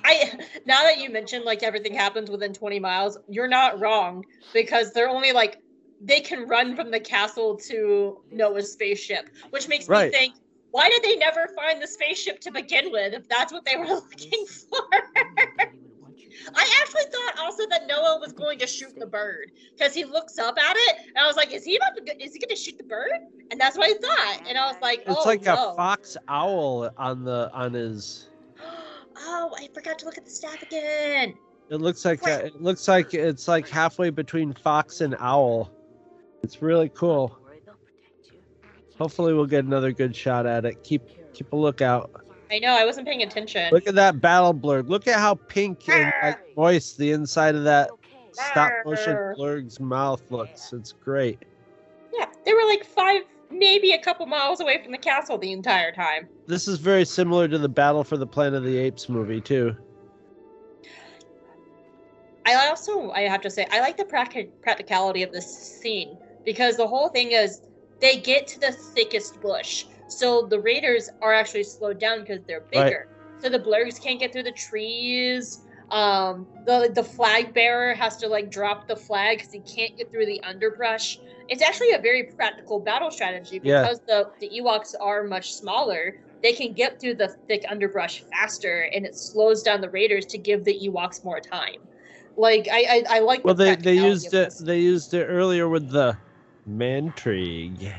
I 0.04 0.34
now 0.66 0.82
that 0.82 0.98
you 0.98 1.12
mentioned 1.12 1.46
like 1.46 1.62
everything 1.62 1.94
happens 1.94 2.32
within 2.32 2.52
20 2.52 2.80
miles, 2.80 3.20
you're 3.30 3.48
not 3.48 3.80
wrong 3.80 4.26
because 4.54 4.92
they're 4.92 5.10
only 5.10 5.34
like 5.34 5.62
they 6.04 6.20
can 6.20 6.48
run 6.48 6.76
from 6.76 6.90
the 6.90 7.00
castle 7.00 7.56
to 7.58 8.22
Noa's 8.32 8.72
spaceship, 8.72 9.30
which 9.52 9.68
makes 9.68 9.88
me 9.88 10.10
think 10.10 10.34
why 10.72 10.90
did 10.90 11.04
they 11.04 11.18
never 11.18 11.48
find 11.56 11.80
the 11.80 11.88
spaceship 11.88 12.40
to 12.42 12.52
begin 12.52 12.92
with 12.92 13.14
if 13.14 13.28
that's 13.30 13.54
what 13.54 13.66
they 13.66 13.76
were 13.76 13.86
looking 13.88 14.46
for? 14.48 14.82
I 16.56 16.80
actually 16.82 17.04
thought 17.12 17.40
also 17.40 17.64
that 17.70 17.88
Noa 17.88 18.20
was 18.20 18.32
going 18.34 18.60
to 18.60 18.68
shoot 18.68 18.98
the 18.98 19.06
bird 19.06 19.52
because 19.78 19.94
he 19.94 20.04
looks 20.06 20.38
up 20.38 20.58
at 20.58 20.76
it 20.78 20.96
and 21.08 21.18
I 21.18 21.28
was 21.28 21.36
like, 21.36 21.52
is 21.54 21.64
he 21.64 21.78
about 21.78 21.96
to? 21.96 22.02
go- 22.02 22.14
Is 22.20 22.34
he 22.34 22.40
going 22.40 22.50
to 22.50 22.56
shoot 22.56 22.78
the 22.78 22.84
bird? 22.84 23.12
And 23.52 23.60
that's 23.60 23.78
what 23.78 23.90
I 23.90 23.94
thought. 24.00 24.48
And 24.48 24.58
I 24.58 24.68
was 24.68 24.78
like, 24.82 25.00
It's 25.00 25.16
oh 25.18 25.24
like 25.26 25.44
no. 25.44 25.72
a 25.72 25.76
fox 25.76 26.18
owl 26.28 26.90
on 26.98 27.24
the 27.24 27.50
on 27.54 27.74
his 27.74 28.30
oh, 29.18 29.56
I 29.58 29.68
forgot 29.74 30.00
to 30.00 30.06
look 30.06 30.18
at 30.18 30.26
the 30.26 30.32
staff 30.32 30.62
again. 30.62 31.36
It 31.70 31.78
looks 31.80 32.04
like 32.04 32.26
a, 32.28 32.46
it 32.48 32.62
looks 32.62 32.88
like 32.88 33.14
it's 33.14 33.48
like 33.48 33.68
halfway 33.68 34.10
between 34.10 34.54
fox 34.54 35.02
and 35.02 35.16
owl. 35.20 35.72
It's 36.44 36.62
really 36.62 36.90
cool. 36.90 37.38
Hopefully 38.98 39.34
we'll 39.34 39.46
get 39.46 39.66
another 39.66 39.92
good 39.92 40.16
shot 40.16 40.46
at 40.46 40.66
it. 40.66 40.84
Keep 40.84 41.34
keep 41.34 41.52
a 41.54 41.56
lookout. 41.56 42.12
I 42.52 42.60
know 42.60 42.74
I 42.74 42.84
wasn't 42.86 43.08
paying 43.08 43.24
attention. 43.24 43.72
Look 43.72 43.88
at 43.88 43.96
that 43.96 44.20
battle 44.20 44.54
blurg. 44.54 44.90
Look 44.90 45.08
at 45.08 45.20
how 45.20 45.36
pink 45.36 45.88
and 45.88 46.12
like 46.22 46.40
moist 46.58 46.98
the 46.98 47.12
inside 47.12 47.56
of 47.56 47.64
that 47.64 47.90
stop 48.34 48.72
motion 48.86 49.16
blurg's 49.38 49.80
mouth 49.80 50.22
looks. 50.30 50.74
It's 50.74 50.92
great. 50.92 51.40
Yeah, 52.14 52.26
they 52.46 52.54
were 52.54 52.66
like 52.66 52.84
five, 52.84 53.22
maybe 53.50 53.94
a 53.94 54.02
couple 54.02 54.26
miles 54.26 54.60
away 54.60 54.82
from 54.84 54.92
the 54.92 54.98
castle 54.98 55.38
the 55.38 55.54
entire 55.54 55.94
time. 55.94 56.28
This 56.46 56.68
is 56.68 56.78
very 56.78 57.06
similar 57.06 57.48
to 57.48 57.58
the 57.58 57.70
Battle 57.70 58.04
for 58.04 58.18
the 58.18 58.28
Planet 58.28 58.56
of 58.56 58.64
the 58.66 58.78
Apes 58.78 59.08
movie 59.08 59.40
too. 59.40 59.76
I 62.46 62.68
also, 62.68 63.12
I 63.12 63.22
have 63.22 63.42
to 63.42 63.50
say, 63.50 63.66
I 63.72 63.80
like 63.80 63.96
the 63.96 64.04
practi- 64.04 64.50
practicality 64.62 65.24
of 65.24 65.32
this 65.32 65.48
scene 65.48 66.18
because 66.44 66.76
the 66.76 66.88
whole 66.88 67.08
thing 67.08 67.32
is 67.32 67.62
they 68.00 68.18
get 68.18 68.48
to 68.48 68.60
the 68.60 68.72
thickest 68.72 69.40
bush, 69.40 69.86
so 70.12 70.44
the 70.44 70.60
raiders 70.60 71.10
are 71.22 71.34
actually 71.34 71.64
slowed 71.64 72.00
down 72.00 72.22
because 72.22 72.40
they're 72.48 72.64
Right. 72.74 72.86
bigger. 72.86 73.08
So 73.40 73.50
the 73.50 73.60
blurgs 73.60 74.02
can't 74.02 74.20
get 74.20 74.32
through 74.32 74.44
the 74.44 74.52
trees. 74.52 75.60
Um, 75.90 76.48
the 76.66 76.92
the 76.94 77.04
flag 77.04 77.54
bearer 77.54 77.94
has 77.96 78.16
to 78.18 78.28
like 78.28 78.50
drop 78.50 78.88
the 78.88 78.96
flag 78.96 79.40
because 79.40 79.52
he 79.52 79.60
can't 79.60 79.98
get 79.98 80.12
through 80.12 80.26
the 80.26 80.42
underbrush. 80.44 81.20
It's 81.50 81.62
actually 81.62 81.92
a 81.92 82.00
very 82.00 82.24
practical 82.38 82.80
battle 82.80 83.12
strategy 83.12 83.60
Yeah. 83.64 83.82
because 83.82 84.00
the 84.08 84.30
the 84.40 84.50
Ewoks 84.50 84.96
are 85.00 85.24
much 85.24 85.54
smaller. 85.54 86.16
They 86.44 86.54
can 86.54 86.74
get 86.74 87.00
through 87.00 87.16
the 87.16 87.30
thick 87.48 87.66
underbrush 87.70 88.24
faster, 88.32 88.90
and 88.94 89.06
it 89.06 89.16
slows 89.16 89.64
down 89.64 89.82
the 89.82 89.90
raiders 89.90 90.26
to 90.28 90.38
give 90.38 90.64
the 90.64 90.78
Ewoks 90.88 91.24
more 91.24 91.40
time. 91.40 91.80
Like 92.38 92.68
I 92.72 93.04
I, 93.10 93.18
I 93.18 93.20
like. 93.20 93.44
Well, 93.44 93.54
the 93.54 93.66
they 93.66 93.76
they 93.76 93.96
used 93.96 94.34
it. 94.34 94.54
They 94.62 94.80
used 94.80 95.14
it 95.14 95.26
earlier 95.26 95.68
with 95.68 95.90
the 95.90 96.18
Mantrig. 96.70 97.92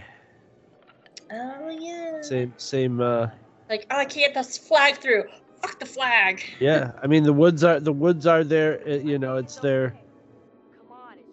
Oh 1.32 1.70
yeah. 1.70 2.20
Same 2.22 2.52
same. 2.58 3.00
uh 3.00 3.28
Like 3.70 3.86
oh, 3.90 3.96
I 3.98 4.04
can't 4.04 4.32
get 4.32 4.34
this 4.34 4.58
flag 4.58 4.96
through. 4.96 5.24
Fuck 5.62 5.78
the 5.78 5.86
flag. 5.86 6.42
Yeah, 6.60 6.92
I 7.02 7.06
mean 7.06 7.22
the 7.24 7.32
woods 7.32 7.64
are 7.64 7.80
the 7.80 7.92
woods 7.92 8.26
are 8.26 8.44
there. 8.44 8.80
uh, 8.86 8.94
You 8.94 9.18
know, 9.18 9.36
it's 9.36 9.56
their 9.56 9.94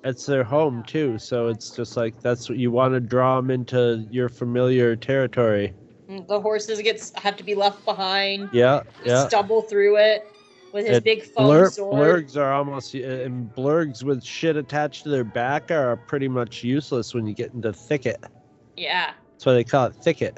it's 0.03 0.25
their 0.25 0.43
home 0.43 0.83
too. 0.87 1.17
So 1.19 1.47
it's 1.47 1.75
just 1.75 1.97
like 1.97 2.21
that's 2.21 2.47
what 2.49 2.57
you 2.57 2.71
want 2.71 2.93
to 2.93 2.99
draw 2.99 3.35
them 3.35 3.51
into 3.51 4.07
your 4.09 4.29
familiar 4.29 4.95
territory. 4.95 5.73
Mm, 6.09 6.25
The 6.27 6.39
horses 6.39 6.81
gets 6.81 7.11
have 7.15 7.35
to 7.37 7.43
be 7.43 7.53
left 7.53 7.83
behind. 7.85 8.49
Yeah, 8.53 8.83
yeah. 9.03 9.27
Stumble 9.27 9.61
through 9.63 9.97
it 9.97 10.25
with 10.71 10.85
his 10.87 10.97
And 10.97 11.03
big 11.03 11.23
foam 11.23 11.47
blur- 11.47 11.69
sword. 11.69 12.25
blurgs 12.25 12.37
are 12.37 12.53
almost 12.53 12.93
and 12.93 13.53
blurgs 13.53 14.03
with 14.03 14.23
shit 14.23 14.55
attached 14.55 15.03
to 15.03 15.09
their 15.09 15.23
back 15.25 15.69
are 15.69 15.97
pretty 15.97 16.27
much 16.29 16.63
useless 16.63 17.13
when 17.13 17.27
you 17.27 17.33
get 17.33 17.53
into 17.53 17.73
thicket. 17.73 18.23
Yeah. 18.77 19.11
That's 19.39 19.45
why 19.45 19.53
they 19.53 19.63
call 19.63 19.85
it 19.85 19.95
thicket. 19.95 20.37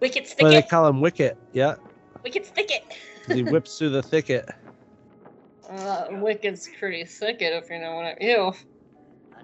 Wicket's 0.00 0.34
That's 0.34 0.42
why 0.42 0.50
they 0.50 0.60
call 0.60 0.86
him 0.86 1.00
wicket. 1.00 1.38
Yeah, 1.54 1.76
Wicket's 2.22 2.50
thicket. 2.50 2.82
'cause 3.24 3.36
he 3.36 3.42
whips 3.50 3.78
through 3.78 3.88
the 3.88 4.02
thicket. 4.02 4.46
Uh, 5.66 6.08
Wicket's 6.10 6.68
pretty 6.78 7.06
thicket 7.06 7.54
if 7.54 7.70
you 7.70 7.78
know 7.78 7.94
what 7.94 8.04
I 8.04 8.16
Ew. 8.20 8.52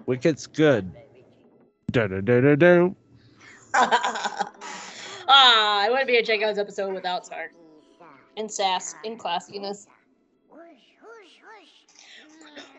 Wicket's 0.05 0.45
good. 0.45 0.91
Da 1.91 2.05
da 2.05 2.21
da 2.21 2.41
da 2.41 2.55
da. 2.55 2.89
ah, 3.73 5.85
it 5.87 5.89
wouldn't 5.89 6.07
be 6.07 6.17
a 6.17 6.23
J 6.23 6.37
Guns 6.37 6.59
episode 6.59 6.93
without 6.93 7.25
Sark. 7.25 7.53
And 8.37 8.51
sass 8.51 8.93
and 9.03 9.19
classiness. 9.19 9.87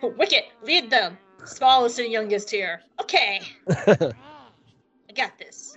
Wicket, 0.03 0.45
lead 0.63 0.89
them. 0.89 1.19
Smallest 1.47 1.99
and 1.99 2.13
youngest 2.13 2.49
here. 2.49 2.81
Okay, 3.01 3.41
I 3.69 4.13
got 5.17 5.37
this. 5.37 5.72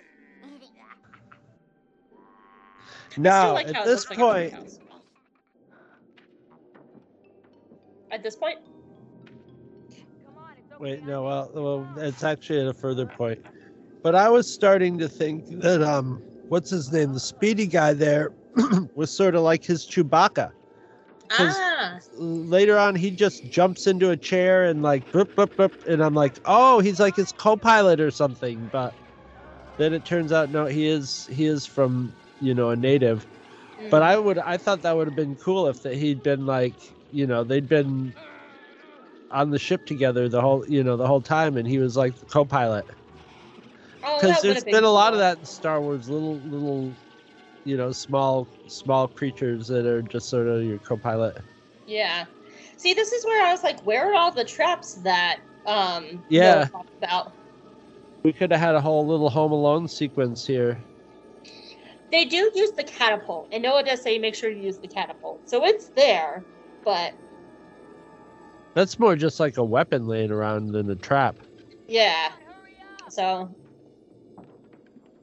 Now, 3.18 3.54
like 3.54 3.68
at 3.74 3.86
this 3.86 4.10
looks 4.10 4.20
like 4.20 4.20
point. 4.20 4.80
At 8.12 8.24
this 8.24 8.36
point, 8.36 8.58
Wait, 10.80 11.04
no, 11.06 11.24
well, 11.24 11.50
well, 11.54 11.88
it's 11.98 12.24
actually 12.24 12.60
at 12.62 12.68
a 12.68 12.74
further 12.74 13.06
point. 13.06 13.40
But 14.04 14.16
I 14.16 14.30
was 14.30 14.48
starting 14.50 14.98
to 15.00 15.08
think 15.08 15.48
that 15.62 15.82
um, 15.82 16.22
what's 16.50 16.70
his 16.70 16.92
name, 16.92 17.14
the 17.14 17.20
speedy 17.20 17.66
guy 17.66 17.94
there, 17.94 18.32
was 18.96 19.10
sort 19.12 19.36
of 19.36 19.42
like 19.42 19.64
his 19.64 19.86
Chewbacca. 19.86 20.52
'Cause 21.30 21.56
ah, 21.60 22.00
Later 22.18 22.78
on, 22.78 22.96
he 22.96 23.10
just 23.12 23.50
jumps 23.50 23.88
into 23.88 24.12
a 24.12 24.18
chair 24.18 24.66
and 24.66 24.84
like, 24.84 25.12
boop, 25.12 25.34
boop, 25.36 25.56
boop, 25.56 25.86
and 25.88 26.04
I'm 26.04 26.14
like, 26.14 26.34
oh, 26.46 26.80
he's 26.80 27.00
like 27.00 27.16
his 27.16 27.32
co-pilot 27.32 28.00
or 28.00 28.12
something. 28.12 28.70
But 28.72 28.94
then 29.78 29.94
it 29.94 30.06
turns 30.06 30.32
out, 30.32 30.50
no, 30.52 30.66
he 30.66 30.88
is 30.88 31.28
he 31.32 31.46
is 31.46 31.66
from 31.66 32.14
you 32.40 32.54
know 32.54 32.70
a 32.70 32.76
native. 32.76 33.28
But 33.90 34.02
I 34.04 34.18
would, 34.18 34.40
I 34.40 34.58
thought 34.58 34.82
that 34.82 34.96
would 34.96 35.08
have 35.08 35.16
been 35.16 35.36
cool 35.36 35.68
if 35.68 35.82
that 35.84 35.96
he'd 35.96 36.24
been 36.24 36.46
like, 36.46 36.76
you 37.12 37.28
know, 37.28 37.44
they'd 37.44 37.68
been 37.68 38.14
on 39.32 39.50
the 39.50 39.60
ship 39.60 39.86
together 39.86 40.30
the 40.30 40.42
whole, 40.42 40.66
you 40.68 40.84
know, 40.84 40.98
the 40.98 41.08
whole 41.08 41.22
time, 41.22 41.58
and 41.58 41.68
he 41.68 41.78
was 41.80 41.96
like 41.98 42.16
the 42.18 42.26
co-pilot. 42.26 42.86
oh, 44.04 44.18
Because 44.18 44.32
that 44.32 44.44
there's 44.44 44.56
would've 44.56 44.66
been, 44.66 44.84
a 44.84 44.90
lot 44.90 45.14
of 45.14 45.20
that 45.20 45.40
in 45.40 45.46
Star 45.46 45.82
Wars, 45.82 46.10
little, 46.10 46.40
little, 46.42 46.96
you 47.64 47.78
know, 47.78 47.92
small, 47.92 48.48
small 48.68 49.08
creatures 49.08 49.68
that 49.68 49.86
are 49.86 50.02
just 50.04 50.30
sort 50.30 50.48
of 50.48 50.64
your 50.64 50.80
co-pilot. 50.80 51.38
Yeah. 51.86 52.26
See, 52.78 52.94
this 52.94 53.12
is 53.12 53.26
where 53.26 53.46
I 53.46 53.52
was 53.52 53.64
like, 53.64 53.86
where 53.86 54.12
are 54.12 54.16
all 54.16 54.32
the 54.32 54.46
traps 54.46 54.96
that 55.04 55.40
um 55.66 56.24
Yeah. 56.30 56.68
About? 57.02 57.34
We 58.24 58.34
could 58.34 58.52
have 58.52 58.60
had 58.60 58.76
a 58.76 58.82
whole 58.82 59.06
little 59.06 59.30
Home 59.30 59.52
Alone 59.52 59.88
sequence 59.88 60.46
here. 60.46 60.84
They 62.12 62.26
do 62.26 62.52
use 62.56 62.72
the 62.72 62.84
catapult, 62.84 63.50
and 63.52 63.64
Noa 63.64 63.84
does 63.84 64.02
say 64.02 64.18
make 64.18 64.36
sure 64.36 64.50
you 64.50 64.62
use 64.62 64.78
the 64.78 64.88
catapult, 64.88 65.50
so 65.50 65.66
it's 65.66 65.88
there. 65.90 66.44
But 66.84 67.14
That's 68.74 69.00
more 69.00 69.16
just 69.16 69.40
like 69.40 69.58
a 69.58 69.64
weapon 69.64 70.08
laying 70.08 70.32
around 70.32 70.68
than 70.72 70.90
a 70.92 70.96
trap. 70.96 71.36
yeah, 71.88 72.32
so 73.10 73.54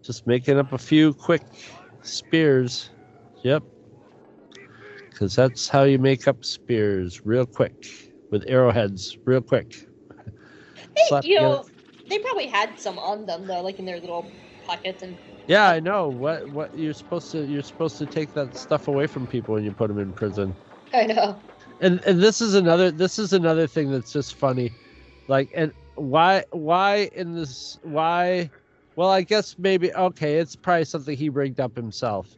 Just 0.03 0.27
making 0.27 0.59
up 0.59 0.73
a 0.73 0.79
few 0.79 1.15
quick 1.15 1.43
spears. 2.03 2.91
Yep. 3.43 3.63
Because 5.11 5.35
that's 5.37 5.69
how 5.69 5.85
you 5.85 5.99
make 5.99 6.27
up 6.27 6.45
spears 6.45 7.25
real 7.25 7.47
quick 7.47 7.87
with 8.31 8.45
arrowheads, 8.49 9.17
real 9.25 9.41
quick. 9.43 9.87
they, 10.97 11.03
Slap 11.09 11.25
you 11.25 11.41
know, 11.41 11.63
together. 11.63 11.75
they 12.09 12.19
probably 12.19 12.47
had 12.47 12.79
some 12.81 12.99
on 12.99 13.27
them 13.27 13.47
though, 13.47 13.61
like 13.63 13.79
in 13.79 13.85
their 13.85 14.01
little 14.01 14.27
pockets 14.73 15.03
and 15.03 15.19
Yeah, 15.47 15.69
I 15.69 15.81
know. 15.81 16.09
What 16.09 16.49
what 16.51 16.74
you're 16.74 16.94
supposed 16.94 17.31
to 17.32 17.44
you're 17.44 17.62
supposed 17.62 17.99
to 17.99 18.07
take 18.07 18.32
that 18.35 18.55
stuff 18.55 18.89
away 18.89 19.07
from 19.07 19.27
people 19.27 19.55
when 19.55 19.65
you 19.65 19.73
put 19.73 19.89
them 19.89 19.99
in 19.99 20.12
prison. 20.12 20.57
I 20.93 21.05
know. 21.07 21.44
And 21.81 22.01
and 22.07 22.20
this 22.23 22.40
is 22.40 22.55
another 22.55 22.90
this 22.90 23.19
is 23.19 23.32
another 23.32 23.66
thing 23.66 23.90
that's 23.90 24.12
just 24.12 24.35
funny. 24.35 24.77
Like 25.28 25.51
and 25.55 25.73
why 25.94 26.44
why 26.51 27.11
in 27.15 27.35
this 27.35 27.78
why 27.82 28.51
well 28.97 29.11
I 29.11 29.23
guess 29.23 29.57
maybe 29.59 29.93
okay, 29.94 30.39
it's 30.39 30.57
probably 30.57 30.85
something 30.85 31.16
he 31.16 31.28
rigged 31.28 31.61
up 31.61 31.77
himself. 31.77 32.36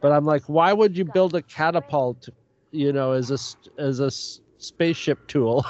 But 0.00 0.12
I'm 0.12 0.24
like 0.24 0.48
why 0.48 0.72
would 0.72 0.96
you 0.96 1.04
build 1.04 1.34
a 1.34 1.42
catapult, 1.42 2.28
you 2.72 2.92
know, 2.92 3.12
as 3.12 3.30
a 3.30 3.34
s- 3.34 3.56
a 3.78 4.10
spaceship 4.58 5.20
tool? 5.28 5.64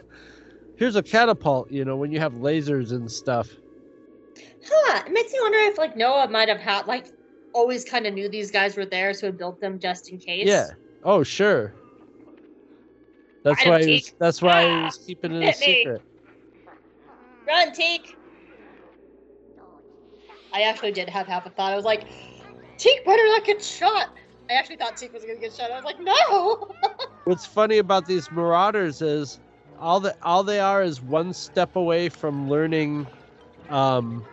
Here's 0.76 0.96
a 0.96 1.02
catapult, 1.02 1.70
you 1.70 1.84
know, 1.84 1.96
when 1.96 2.12
you 2.12 2.20
have 2.20 2.34
lasers 2.34 2.92
and 2.92 3.10
stuff. 3.10 3.60
Huh? 4.64 5.02
It 5.06 5.12
makes 5.12 5.32
me 5.32 5.38
wonder 5.42 5.58
if 5.58 5.78
like 5.78 5.96
Noa 5.96 6.28
might 6.28 6.48
have 6.48 6.60
had 6.60 6.86
like 6.86 7.06
always 7.52 7.84
kind 7.84 8.06
of 8.06 8.14
knew 8.14 8.28
these 8.28 8.50
guys 8.50 8.76
were 8.76 8.86
there, 8.86 9.12
so 9.14 9.26
he 9.26 9.32
built 9.32 9.60
them 9.60 9.78
just 9.78 10.10
in 10.10 10.18
case. 10.18 10.46
Yeah. 10.46 10.70
Oh, 11.02 11.22
sure. 11.22 11.74
That's 13.42 13.64
why 13.64 13.84
he 13.84 13.92
was, 13.92 14.12
that's 14.18 14.42
why 14.42 14.62
he 14.62 14.68
Ah, 14.68 14.84
was 14.84 14.96
keeping 15.06 15.32
it 15.32 15.42
a 15.48 15.52
me. 15.52 15.52
secret. 15.52 16.02
Run, 17.46 17.72
Teek! 17.72 18.16
I 20.52 20.62
actually 20.62 20.92
did 20.92 21.08
have 21.08 21.26
half 21.26 21.46
a 21.46 21.50
thought. 21.50 21.72
I 21.72 21.76
was 21.76 21.84
like, 21.84 22.04
Teek 22.78 23.04
better 23.04 23.24
not 23.26 23.44
get 23.44 23.62
shot. 23.62 24.08
I 24.50 24.54
actually 24.54 24.76
thought 24.76 24.96
Teek 24.96 25.12
was 25.12 25.24
gonna 25.24 25.38
get 25.38 25.54
shot. 25.54 25.70
I 25.70 25.76
was 25.76 25.84
like, 25.84 26.00
no! 26.00 26.68
What's 27.24 27.46
funny 27.46 27.78
about 27.78 28.06
these 28.06 28.30
marauders 28.30 29.02
is 29.02 29.40
all 29.78 30.00
that 30.00 30.16
all 30.22 30.42
they 30.42 30.60
are 30.60 30.82
is 30.82 31.00
one 31.02 31.32
step 31.32 31.76
away 31.76 32.08
from 32.08 32.48
learning 32.48 33.06
um 33.70 34.24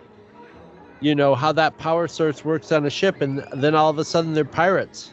you 1.02 1.14
know 1.16 1.36
how 1.36 1.52
that 1.52 1.78
power 1.78 2.08
source 2.08 2.44
works 2.46 2.72
on 2.72 2.86
a 2.86 2.90
ship 2.90 3.22
and 3.22 3.46
then 3.54 3.76
all 3.76 3.90
of 3.90 3.98
a 4.00 4.06
sudden 4.06 4.34
they're 4.34 4.46
pirates. 4.46 5.12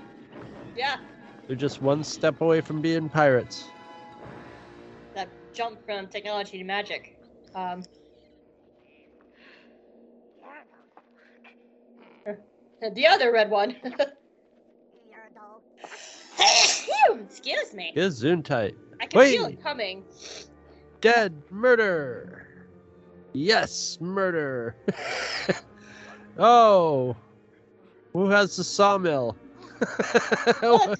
yeah, 0.77 0.97
They're 1.47 1.57
just 1.57 1.83
one 1.83 2.05
step 2.05 2.41
away 2.41 2.61
from 2.61 2.81
being 2.81 3.09
pirates. 3.09 3.65
that 5.15 5.29
jump 5.53 5.85
from 5.85 6.07
technology 6.09 6.59
to 6.59 6.65
magic. 6.65 7.19
Um, 7.55 7.83
the 12.95 13.07
other 13.07 13.33
red 13.33 13.51
one. 13.51 13.77
Excuse 17.11 17.75
me. 17.75 17.93
Gesundheit. 17.97 18.75
I 19.01 19.07
can 19.07 19.21
feel 19.21 19.45
Wait. 19.45 19.55
it 19.55 19.63
coming. 19.63 20.05
Dead 21.01 21.35
murder. 21.51 22.42
Yes, 23.35 23.99
murder. 24.01 24.75
oh. 26.39 27.17
Who 28.13 28.29
has 28.29 28.57
the 28.57 28.65
sawmill? 28.65 29.37
Look, 30.63 30.99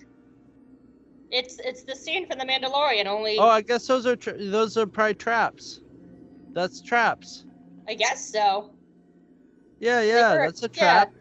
it's 1.31 1.59
it's 1.59 1.85
the 1.85 1.95
scene 1.95 2.27
from 2.27 2.39
The 2.39 2.45
Mandalorian. 2.45 3.07
Only 3.07 3.39
Oh, 3.39 3.49
I 3.49 3.61
guess 3.61 3.87
those 3.87 4.07
are 4.07 4.17
tra- 4.17 4.43
those 4.43 4.77
are 4.77 4.87
probably 4.87 5.15
traps. 5.15 5.81
That's 6.55 6.81
traps. 6.81 7.45
I 7.89 7.95
guess 7.95 8.31
so. 8.31 8.71
Yeah, 9.79 10.01
yeah, 10.03 10.37
that's 10.37 10.63
a 10.63 10.71
yeah. 10.75 10.79
trap. 10.79 11.13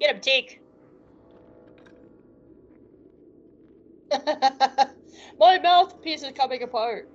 Get 0.00 0.14
him, 0.14 0.20
Teek. 0.20 0.59
My 5.38 5.58
mouthpiece 5.58 6.22
is 6.22 6.32
coming 6.32 6.62
apart. 6.62 7.08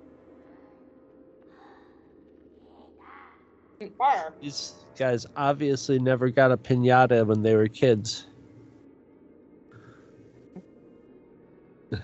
These 4.41 4.73
guys 4.97 5.25
obviously 5.35 5.99
never 5.99 6.29
got 6.29 6.51
a 6.51 6.57
pinata 6.57 7.25
when 7.25 7.41
they 7.41 7.55
were 7.55 7.67
kids. 7.67 8.25
I 11.93 12.01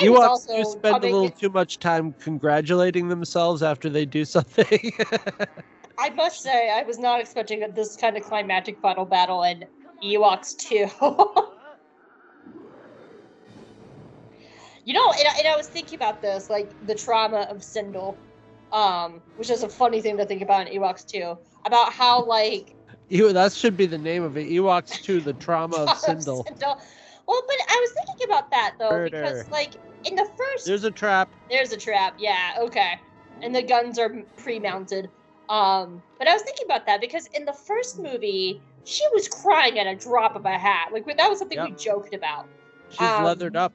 Ewoks 0.00 0.26
also 0.26 0.62
spend 0.62 1.04
a 1.04 1.08
little 1.08 1.30
too 1.30 1.50
much 1.50 1.78
time 1.78 2.14
congratulating 2.14 3.08
themselves 3.08 3.62
after 3.62 3.90
they 3.90 4.06
do 4.06 4.24
something. 4.24 4.92
I 5.98 6.10
must 6.10 6.40
say, 6.42 6.70
I 6.70 6.82
was 6.82 6.98
not 6.98 7.20
expecting 7.20 7.60
this 7.74 7.96
kind 7.96 8.16
of 8.16 8.22
climactic 8.22 8.80
final 8.80 9.04
battle 9.04 9.42
in 9.42 9.64
Ewoks 10.02 10.56
2. 10.56 10.88
You 14.84 14.94
know, 14.94 15.10
and, 15.12 15.28
I- 15.28 15.38
and 15.38 15.48
I 15.48 15.56
was 15.56 15.68
thinking 15.68 15.96
about 15.96 16.20
this, 16.22 16.48
like 16.50 16.70
the 16.86 16.94
trauma 16.94 17.40
of 17.50 17.58
Cindel, 17.58 18.16
um, 18.72 19.20
which 19.36 19.50
is 19.50 19.62
a 19.62 19.68
funny 19.68 20.00
thing 20.00 20.16
to 20.16 20.24
think 20.24 20.42
about 20.42 20.68
in 20.68 20.80
Ewoks 20.80 21.06
2, 21.06 21.36
about 21.66 21.92
how, 21.92 22.24
like, 22.24 22.74
Ew, 23.08 23.32
that 23.32 23.52
should 23.52 23.76
be 23.76 23.86
the 23.86 23.98
name 23.98 24.22
of 24.22 24.36
it. 24.36 24.48
Ewoks 24.48 25.02
2, 25.02 25.20
the 25.20 25.32
trauma 25.34 25.76
of 25.78 25.88
Cindel. 25.90 26.46
Cindel- 26.46 26.80
Well, 27.26 27.42
but 27.46 27.56
I 27.68 27.78
was 27.80 27.92
thinking 28.06 28.26
about 28.26 28.50
that 28.52 28.74
though, 28.78 28.90
Murder. 28.90 29.10
because 29.10 29.50
like 29.50 29.72
in 30.04 30.14
the 30.14 30.28
first 30.36 30.64
There's 30.66 30.84
a 30.84 30.90
trap. 30.90 31.28
There's 31.50 31.72
a 31.72 31.76
trap. 31.76 32.14
Yeah, 32.18 32.54
okay. 32.60 32.98
And 33.42 33.54
the 33.54 33.62
guns 33.62 33.98
are 33.98 34.10
pre-mounted. 34.36 35.10
Um, 35.48 36.02
but 36.18 36.28
I 36.28 36.32
was 36.32 36.42
thinking 36.42 36.64
about 36.66 36.86
that 36.86 37.00
because 37.00 37.26
in 37.28 37.44
the 37.44 37.52
first 37.52 37.98
movie, 37.98 38.60
she 38.84 39.02
was 39.12 39.26
crying 39.28 39.78
at 39.78 39.86
a 39.88 39.94
drop 39.96 40.36
of 40.36 40.44
a 40.44 40.56
hat. 40.58 40.90
Like 40.92 41.04
that 41.16 41.28
was 41.28 41.38
something 41.40 41.60
we 41.62 41.72
joked 41.72 42.14
about. 42.14 42.46
She's 42.90 43.00
Um, 43.00 43.24
leathered 43.24 43.56
up. 43.56 43.72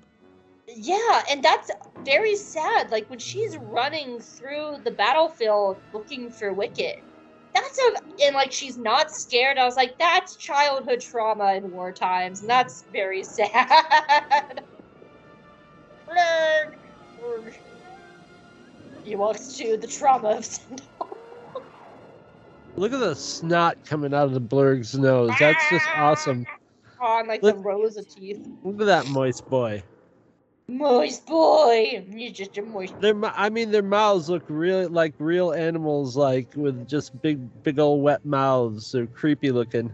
Yeah, 0.68 1.24
and 1.30 1.44
that's 1.44 1.70
very 2.04 2.36
sad. 2.36 2.92
Like 2.92 3.10
when 3.10 3.20
she's 3.20 3.58
running 3.58 4.20
through 4.20 4.78
the 4.84 4.92
battlefield 4.92 5.78
looking 5.94 6.32
for 6.32 6.54
Wicket. 6.54 7.04
That's 7.54 7.80
a 7.80 8.24
and 8.26 8.36
like 8.36 8.52
she's 8.52 8.78
not 8.78 9.12
scared. 9.12 9.58
I 9.58 9.66
was 9.66 9.78
like, 9.78 9.98
that's 9.98 10.36
childhood 10.36 11.00
trauma 11.00 11.54
in 11.54 11.72
war 11.72 11.92
times, 11.92 12.42
and 12.42 12.50
that's 12.50 12.84
very 12.92 13.24
sad. 13.24 14.64
Blurg, 16.08 16.76
blurg. 17.22 17.54
He 19.04 19.16
walks 19.16 19.54
to 19.58 19.78
the 19.78 19.88
trauma 19.88 20.30
of 20.30 20.44
Cindel. 20.44 20.84
Look 22.76 22.92
at 22.92 23.00
the 23.00 23.16
snot 23.16 23.78
coming 23.86 24.14
out 24.14 24.26
of 24.26 24.34
the 24.34 24.42
blurg's 24.42 24.98
nose. 24.98 25.32
That's 25.40 25.70
just 25.70 25.86
ah! 25.96 26.12
awesome. 26.12 26.46
on 27.00 27.28
like 27.28 27.42
Look- 27.42 27.56
the 27.56 27.62
rows 27.62 27.96
of 27.96 28.08
teeth. 28.10 28.46
Look 28.64 28.82
at 28.82 28.88
that 28.88 29.08
moist 29.08 29.48
boy. 29.48 29.82
Moist 30.68 31.28
boy, 31.28 32.04
you're 32.10 32.32
just 32.32 32.58
a 32.58 32.62
moist. 32.64 33.00
Their, 33.00 33.14
I 33.24 33.50
mean, 33.50 33.70
their 33.70 33.84
mouths 33.84 34.30
look 34.30 34.44
really 34.48 34.88
like 34.88 35.14
real 35.20 35.54
animals, 35.54 36.18
like 36.18 36.48
with 36.56 36.88
just 36.88 37.22
big, 37.22 37.64
big 37.64 37.78
old 37.78 38.02
wet 38.02 38.26
mouths. 38.26 38.92
They're 38.92 39.06
creepy 39.06 39.52
looking. 39.52 39.94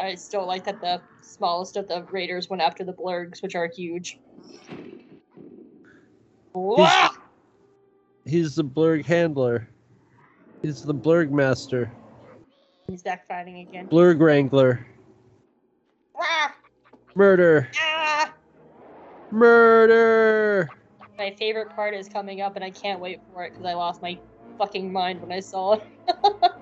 I 0.00 0.14
still 0.14 0.46
like 0.46 0.64
that 0.64 0.80
the 0.80 1.02
smallest 1.20 1.76
of 1.76 1.88
the 1.88 2.04
raiders 2.10 2.48
went 2.48 2.62
after 2.62 2.84
the 2.84 2.92
blurgs, 2.94 3.42
which 3.42 3.54
are 3.54 3.68
huge. 3.68 4.18
Wah! 6.54 7.10
He's 8.24 8.54
the 8.54 8.64
blurg 8.64 9.04
handler. 9.04 9.68
He's 10.62 10.82
the 10.82 10.94
blurg 10.94 11.30
master. 11.30 11.92
He's 12.88 13.02
back 13.02 13.28
fighting 13.28 13.58
again. 13.58 13.88
Blurg 13.88 14.20
wrangler. 14.20 14.86
Wah! 16.14 16.52
Murder. 17.14 17.68
Ah! 17.78 18.32
Murder. 19.32 20.70
My 21.18 21.34
favorite 21.38 21.70
part 21.74 21.94
is 21.94 22.08
coming 22.08 22.40
up, 22.42 22.54
and 22.56 22.64
I 22.64 22.70
can't 22.70 23.00
wait 23.00 23.20
for 23.32 23.44
it 23.44 23.52
because 23.52 23.64
I 23.64 23.74
lost 23.74 24.02
my 24.02 24.18
fucking 24.58 24.92
mind 24.92 25.20
when 25.20 25.32
I 25.32 25.40
saw 25.40 25.72
it. 25.72 25.82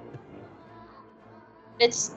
it's 1.81 2.15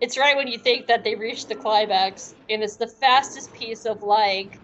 it's 0.00 0.18
right 0.18 0.36
when 0.36 0.48
you 0.48 0.58
think 0.58 0.86
that 0.86 1.02
they 1.02 1.14
reached 1.14 1.48
the 1.48 1.54
climax, 1.54 2.34
and 2.48 2.62
it's 2.62 2.76
the 2.76 2.86
fastest 2.86 3.52
piece 3.54 3.86
of 3.86 4.02
like, 4.02 4.60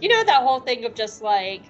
you 0.00 0.08
know, 0.08 0.24
that 0.26 0.42
whole 0.42 0.60
thing 0.60 0.84
of 0.84 0.94
just 0.94 1.20
like, 1.20 1.64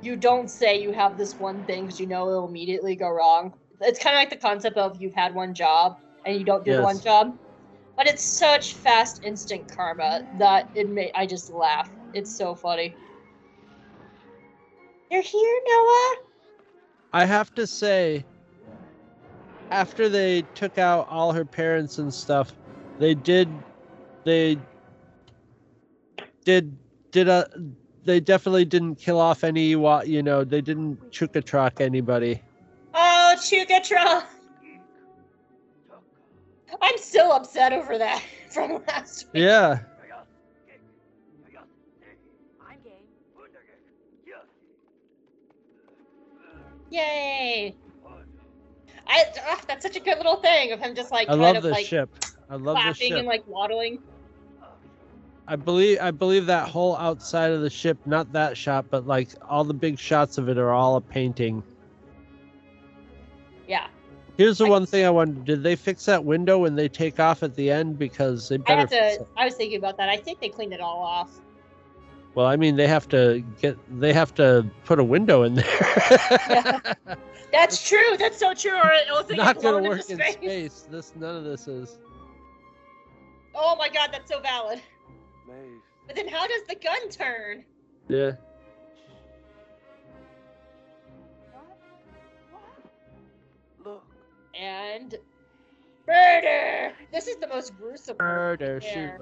you 0.00 0.16
don't 0.16 0.48
say 0.48 0.80
you 0.80 0.92
have 0.92 1.18
this 1.18 1.38
one 1.38 1.64
thing 1.64 1.84
because 1.84 1.98
you 1.98 2.06
know 2.06 2.28
it'll 2.28 2.48
immediately 2.48 2.94
go 2.94 3.08
wrong. 3.10 3.52
It's 3.80 3.98
kind 3.98 4.16
of 4.16 4.20
like 4.20 4.30
the 4.30 4.36
concept 4.36 4.76
of 4.76 5.00
you've 5.00 5.14
had 5.14 5.34
one 5.34 5.54
job 5.54 5.96
and 6.24 6.38
you 6.38 6.44
don't 6.44 6.64
do 6.64 6.74
the 6.74 6.82
Yes. 6.82 6.84
one 6.84 7.00
job. 7.00 7.38
But 7.98 8.06
it's 8.06 8.22
such 8.24 8.74
fast 8.74 9.24
instant 9.24 9.66
karma 9.66 10.22
that 10.38 10.70
it 10.76 10.88
may 10.88 11.10
I 11.16 11.26
just 11.26 11.50
laugh. 11.50 11.90
It's 12.14 12.32
so 12.38 12.54
funny. 12.54 12.94
You're 15.10 15.20
here, 15.20 15.60
Noa. 15.66 16.14
I 17.12 17.24
have 17.24 17.52
to 17.56 17.66
say, 17.66 18.24
after 19.72 20.08
they 20.08 20.42
took 20.54 20.78
out 20.78 21.08
all 21.10 21.32
her 21.32 21.44
parents 21.44 21.98
and 21.98 22.14
stuff, 22.14 22.52
they 23.00 23.14
did, 23.14 23.48
they 24.24 24.56
did 26.44 26.76
did 27.10 27.28
a, 27.28 27.48
they 28.04 28.20
definitely 28.20 28.64
didn't 28.64 28.94
kill 28.96 29.18
off 29.18 29.42
any. 29.42 29.74
wa- 29.74 30.02
You 30.06 30.22
know, 30.22 30.44
they 30.44 30.60
didn't 30.60 31.10
chukatrock 31.10 31.80
anybody. 31.80 32.40
Oh, 32.94 33.34
Chukatra. 33.38 34.22
I'm 36.80 36.98
still 36.98 37.32
upset 37.32 37.72
over 37.72 37.98
that 37.98 38.22
from 38.50 38.82
last 38.86 39.26
week. 39.32 39.42
Yeah, 39.42 39.80
Yay! 46.90 47.74
I 49.06 49.24
ugh, 49.50 49.58
that's 49.66 49.82
such 49.82 49.96
a 49.96 50.00
good 50.00 50.16
little 50.18 50.36
thing 50.36 50.72
of 50.72 50.80
him 50.80 50.94
just 50.94 51.12
like 51.12 51.28
I 51.28 51.32
kind 51.32 51.42
love 51.42 51.56
of 51.56 51.62
the 51.64 51.70
like 51.70 51.86
ship. 51.86 52.10
I 52.50 52.54
love 52.54 52.76
the 52.76 52.82
clapping 52.82 52.94
ship. 52.94 53.18
and 53.18 53.26
like 53.26 53.46
waddling. 53.46 53.98
I 55.46 55.56
believe 55.56 55.98
I 56.00 56.10
believe 56.10 56.46
that 56.46 56.68
whole 56.68 56.96
outside 56.96 57.50
of 57.52 57.62
the 57.62 57.70
ship, 57.70 57.98
not 58.06 58.32
that 58.32 58.56
shot, 58.56 58.86
but 58.90 59.06
like 59.06 59.30
all 59.48 59.64
the 59.64 59.74
big 59.74 59.98
shots 59.98 60.38
of 60.38 60.48
it 60.48 60.58
are 60.58 60.72
all 60.72 60.96
a 60.96 61.00
painting. 61.00 61.62
Yeah. 64.38 64.44
Here's 64.44 64.58
the 64.58 64.66
I- 64.66 64.70
one 64.70 64.86
thing 64.86 65.04
I 65.04 65.10
wonder: 65.10 65.40
Did 65.42 65.62
they 65.62 65.76
fix 65.76 66.04
that 66.06 66.24
window 66.24 66.58
when 66.58 66.76
they 66.76 66.88
take 66.88 67.18
off 67.20 67.42
at 67.42 67.54
the 67.56 67.70
end? 67.70 67.98
Because 67.98 68.48
they 68.48 68.54
I 68.54 68.58
better. 68.58 68.80
have 68.80 68.90
fix 68.90 69.16
to 69.16 69.22
it. 69.22 69.28
I 69.36 69.44
was 69.44 69.54
thinking 69.54 69.78
about 69.78 69.96
that. 69.98 70.08
I 70.08 70.16
think 70.16 70.40
they 70.40 70.48
cleaned 70.48 70.72
it 70.72 70.80
all 70.80 71.00
off. 71.00 71.30
Well, 72.34 72.46
I 72.46 72.54
mean, 72.56 72.76
they 72.76 72.86
have 72.86 73.08
to 73.08 73.42
get. 73.60 73.76
They 74.00 74.12
have 74.12 74.34
to 74.36 74.64
put 74.84 74.98
a 75.00 75.04
window 75.04 75.42
in 75.42 75.54
there. 75.54 75.64
That's 77.52 77.86
true. 77.88 78.16
That's 78.18 78.38
so 78.38 78.54
true. 78.54 78.76
Or 78.76 78.92
else 79.08 79.26
they 79.26 79.34
Not 79.36 79.60
gonna 79.62 79.82
work 79.82 80.08
in 80.10 80.18
space. 80.18 80.34
space. 80.34 80.86
This 80.90 81.12
none 81.16 81.34
of 81.36 81.44
this 81.44 81.66
is. 81.66 81.98
Oh 83.54 83.74
my 83.76 83.88
god, 83.88 84.10
that's 84.12 84.30
so 84.30 84.38
valid. 84.40 84.80
But 86.06 86.14
then 86.14 86.28
how 86.28 86.46
does 86.46 86.62
the 86.68 86.76
gun 86.76 87.08
turn? 87.10 87.64
Yeah. 88.08 88.32
And 94.58 95.14
murder. 96.06 96.92
This 97.12 97.28
is 97.28 97.36
the 97.36 97.46
most 97.48 97.76
gruesome. 97.76 98.16
Murder. 98.18 98.80
Shoot. 98.80 99.12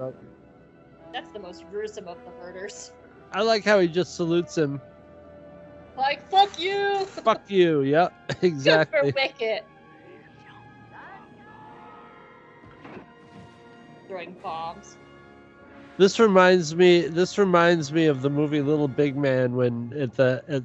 That's 1.13 1.29
the 1.29 1.39
most 1.39 1.69
gruesome 1.69 2.07
of 2.07 2.17
the 2.25 2.31
murders. 2.39 2.91
I 3.31 3.41
like 3.41 3.63
how 3.63 3.79
he 3.79 3.87
just 3.87 4.15
salutes 4.15 4.57
him. 4.57 4.81
Like 5.97 6.27
fuck 6.29 6.59
you. 6.59 7.05
Fuck 7.05 7.49
you. 7.49 7.81
Yep. 7.81 8.13
Exactly. 8.41 9.13
Wicket. 9.15 9.65
Throwing 14.07 14.33
bombs. 14.43 14.97
This 15.97 16.19
reminds 16.19 16.75
me. 16.75 17.07
This 17.07 17.37
reminds 17.37 17.91
me 17.91 18.05
of 18.05 18.21
the 18.21 18.29
movie 18.29 18.61
Little 18.61 18.87
Big 18.87 19.17
Man 19.17 19.55
when 19.55 19.91
at 19.99 20.13
the 20.13 20.43
at, 20.47 20.63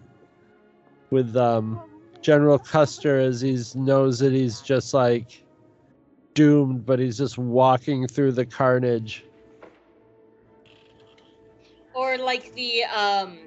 with 1.11 1.35
um 1.37 1.81
General 2.23 2.59
Custer 2.59 3.19
as 3.19 3.41
he 3.41 3.59
knows 3.75 4.19
that 4.21 4.33
he's 4.33 4.61
just 4.61 4.95
like 4.95 5.45
doomed, 6.35 6.87
but 6.87 6.99
he's 6.99 7.19
just 7.19 7.37
walking 7.37 8.07
through 8.07 8.33
the 8.33 8.47
carnage. 8.47 9.25
Or 11.95 12.17
like 12.17 12.55
the 12.55 12.85
um 12.85 13.39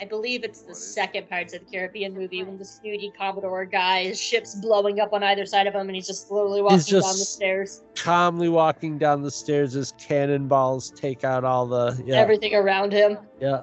I 0.00 0.04
believe 0.04 0.44
it's 0.44 0.60
the 0.60 0.74
second 0.74 1.28
Pirates 1.30 1.54
of 1.54 1.60
the 1.64 1.70
Caribbean 1.70 2.12
movie 2.12 2.42
when 2.42 2.58
the 2.58 2.64
snooty 2.66 3.10
Commodore 3.16 3.64
guy, 3.64 4.04
his 4.04 4.20
ship's 4.20 4.54
blowing 4.54 5.00
up 5.00 5.14
on 5.14 5.22
either 5.22 5.46
side 5.46 5.66
of 5.66 5.74
him 5.74 5.86
and 5.86 5.96
he's 5.96 6.06
just 6.06 6.28
slowly 6.28 6.60
walking 6.60 6.78
down 6.78 7.00
the 7.00 7.00
just- 7.00 7.32
stairs. 7.34 7.82
Calmly 7.94 8.48
walking 8.50 8.98
down 8.98 9.22
the 9.22 9.30
stairs 9.30 9.74
as 9.76 9.92
cannonballs 9.98 10.90
take 10.90 11.24
out 11.24 11.44
all 11.44 11.66
the 11.66 12.02
yeah 12.04 12.16
Everything 12.16 12.54
around 12.54 12.92
him. 12.92 13.18
yeah. 13.40 13.62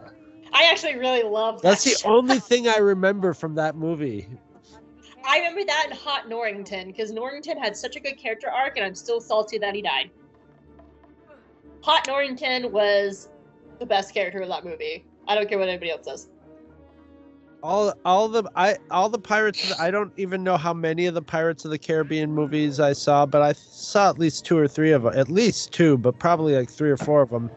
I 0.54 0.66
actually 0.66 0.96
really 0.96 1.24
love 1.24 1.62
that. 1.62 1.70
That's 1.70 1.84
the 1.84 1.92
shot. 1.92 2.12
only 2.12 2.40
thing 2.40 2.68
I 2.68 2.78
remember 2.78 3.34
from 3.34 3.56
that 3.56 3.76
movie. 3.76 4.28
I 5.26 5.38
remember 5.38 5.64
that 5.66 5.88
in 5.90 5.98
Hot 5.98 6.30
Norrington 6.30 6.88
because 6.88 7.12
Norrington 7.12 7.58
had 7.58 7.76
such 7.76 7.96
a 7.96 8.00
good 8.00 8.18
character 8.18 8.50
arc, 8.50 8.78
and 8.78 8.86
I'm 8.86 8.96
still 8.96 9.20
salty 9.20 9.58
that 9.58 9.74
he 9.74 9.82
died. 9.82 10.12
Hot 11.82 12.06
Norrington 12.08 12.72
was 12.72 13.30
the 13.80 13.86
best 13.86 14.14
character 14.14 14.42
in 14.42 14.50
that 14.50 14.64
movie. 14.64 15.06
I 15.28 15.36
don't 15.36 15.50
care 15.50 15.58
what 15.58 15.70
anybody 15.70 15.92
else 15.92 16.06
says. 16.06 16.28
all 17.64 17.94
all 18.04 18.28
the 18.28 18.44
I 18.56 18.78
all 18.92 19.08
the 19.08 19.18
pirates 19.18 19.70
the- 19.70 19.82
I 19.82 19.90
don't 19.90 20.12
even 20.18 20.44
know 20.44 20.58
how 20.58 20.74
many 20.74 21.06
of 21.06 21.14
the 21.14 21.22
Pirates 21.22 21.64
of 21.64 21.72
the 21.72 21.78
Caribbean 21.80 22.32
movies 22.32 22.80
I 22.80 22.92
saw, 22.94 23.26
but 23.26 23.42
I 23.42 23.54
saw 23.54 24.10
at 24.10 24.20
least 24.20 24.46
two 24.46 24.58
or 24.58 24.68
three 24.68 24.92
of 24.92 25.04
them. 25.04 25.18
At 25.18 25.30
least 25.30 25.72
two, 25.72 25.98
but 25.98 26.20
probably 26.20 26.56
like 26.56 26.70
three 26.70 26.92
or 26.92 26.98
four 26.98 27.22
of 27.22 27.30
them. 27.30 27.50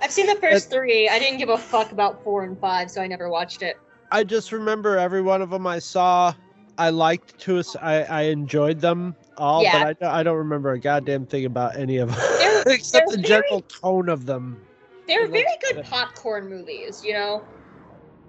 I've 0.00 0.12
seen 0.12 0.26
the 0.26 0.36
first 0.36 0.70
three. 0.70 1.08
I 1.08 1.18
didn't 1.18 1.38
give 1.38 1.48
a 1.48 1.58
fuck 1.58 1.92
about 1.92 2.22
four 2.22 2.44
and 2.44 2.58
five, 2.58 2.90
so 2.90 3.02
I 3.02 3.06
never 3.06 3.28
watched 3.28 3.62
it. 3.62 3.76
I 4.10 4.24
just 4.24 4.52
remember 4.52 4.96
every 4.98 5.22
one 5.22 5.42
of 5.42 5.50
them 5.50 5.66
I 5.66 5.78
saw. 5.80 6.32
I 6.78 6.90
liked 6.90 7.38
to. 7.40 7.62
I 7.82 8.02
I 8.04 8.22
enjoyed 8.22 8.80
them 8.80 9.16
all, 9.36 9.62
Yeah. 9.62 9.72
but 9.78 9.86
I 9.88 9.92
don't- 9.94 10.14
I 10.14 10.22
don't 10.22 10.36
remember 10.36 10.72
a 10.72 10.78
goddamn 10.80 11.26
thing 11.26 11.44
about 11.44 11.76
any 11.76 11.96
of 11.98 12.08
them 12.10 12.18
They're, 12.38 12.62
except 12.74 13.08
they're 13.08 13.16
the 13.16 13.22
very- 13.22 13.42
general 13.42 13.60
tone 13.62 14.08
of 14.08 14.26
them. 14.26 14.60
They're 15.08 15.26
very 15.26 15.46
good 15.60 15.84
popcorn 15.84 16.48
movies, 16.48 17.02
you 17.04 17.14
know? 17.14 17.42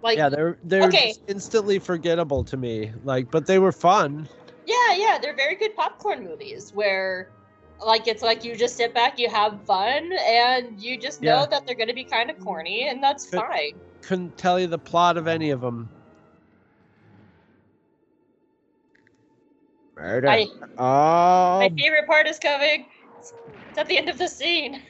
Like 0.02 0.18
yeah, 0.18 0.30
they're 0.30 0.58
they're 0.64 0.84
okay. 0.88 1.14
instantly 1.28 1.78
forgettable 1.78 2.44
to 2.46 2.56
me. 2.58 2.92
Like, 3.04 3.30
but 3.30 3.46
they 3.46 3.60
were 3.60 3.72
fun. 3.74 4.28
yeah, 4.66 4.94
yeah, 4.96 5.18
they're 5.22 5.36
very 5.36 5.56
good 5.56 5.76
popcorn 5.76 6.24
movies 6.24 6.72
where 6.74 7.30
like 7.86 8.08
it's 8.08 8.22
like 8.24 8.44
you 8.44 8.56
just 8.56 8.76
sit 8.76 8.94
back, 8.94 9.18
you 9.20 9.30
have 9.30 9.64
fun, 9.66 10.12
and 10.28 10.80
you 10.82 10.98
just 10.98 11.22
know 11.22 11.42
Yeah. 11.42 11.46
that 11.48 11.66
they're 11.66 11.76
gonna 11.76 11.94
be 11.94 12.04
kind 12.04 12.30
of 12.30 12.40
corny, 12.40 12.88
and 12.88 13.02
that's 13.02 13.30
Good. 13.30 13.42
fine. 13.42 13.80
Couldn't 14.02 14.38
tell 14.38 14.60
you 14.60 14.68
the 14.68 14.80
plot 14.80 15.18
of 15.18 15.28
any 15.28 15.50
of 15.50 15.62
them. 15.62 15.90
Murder. 19.96 20.28
My, 20.28 20.48
oh, 20.78 21.60
my 21.60 21.70
favorite 21.78 22.08
part 22.08 22.28
is 22.28 22.40
coming. 22.40 22.86
It's 23.20 23.78
at 23.78 23.88
the 23.88 23.98
end 23.98 24.10
of 24.10 24.18
the 24.18 24.28
scene. 24.28 24.82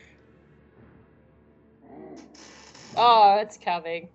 Oh, 2.96 3.38
it's 3.38 3.58
coming. 3.58 4.10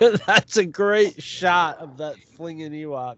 that's 0.26 0.56
a 0.56 0.64
great 0.64 1.22
shot 1.22 1.78
of 1.78 1.96
that 1.98 2.16
flinging 2.36 2.72
Ewok. 2.72 3.16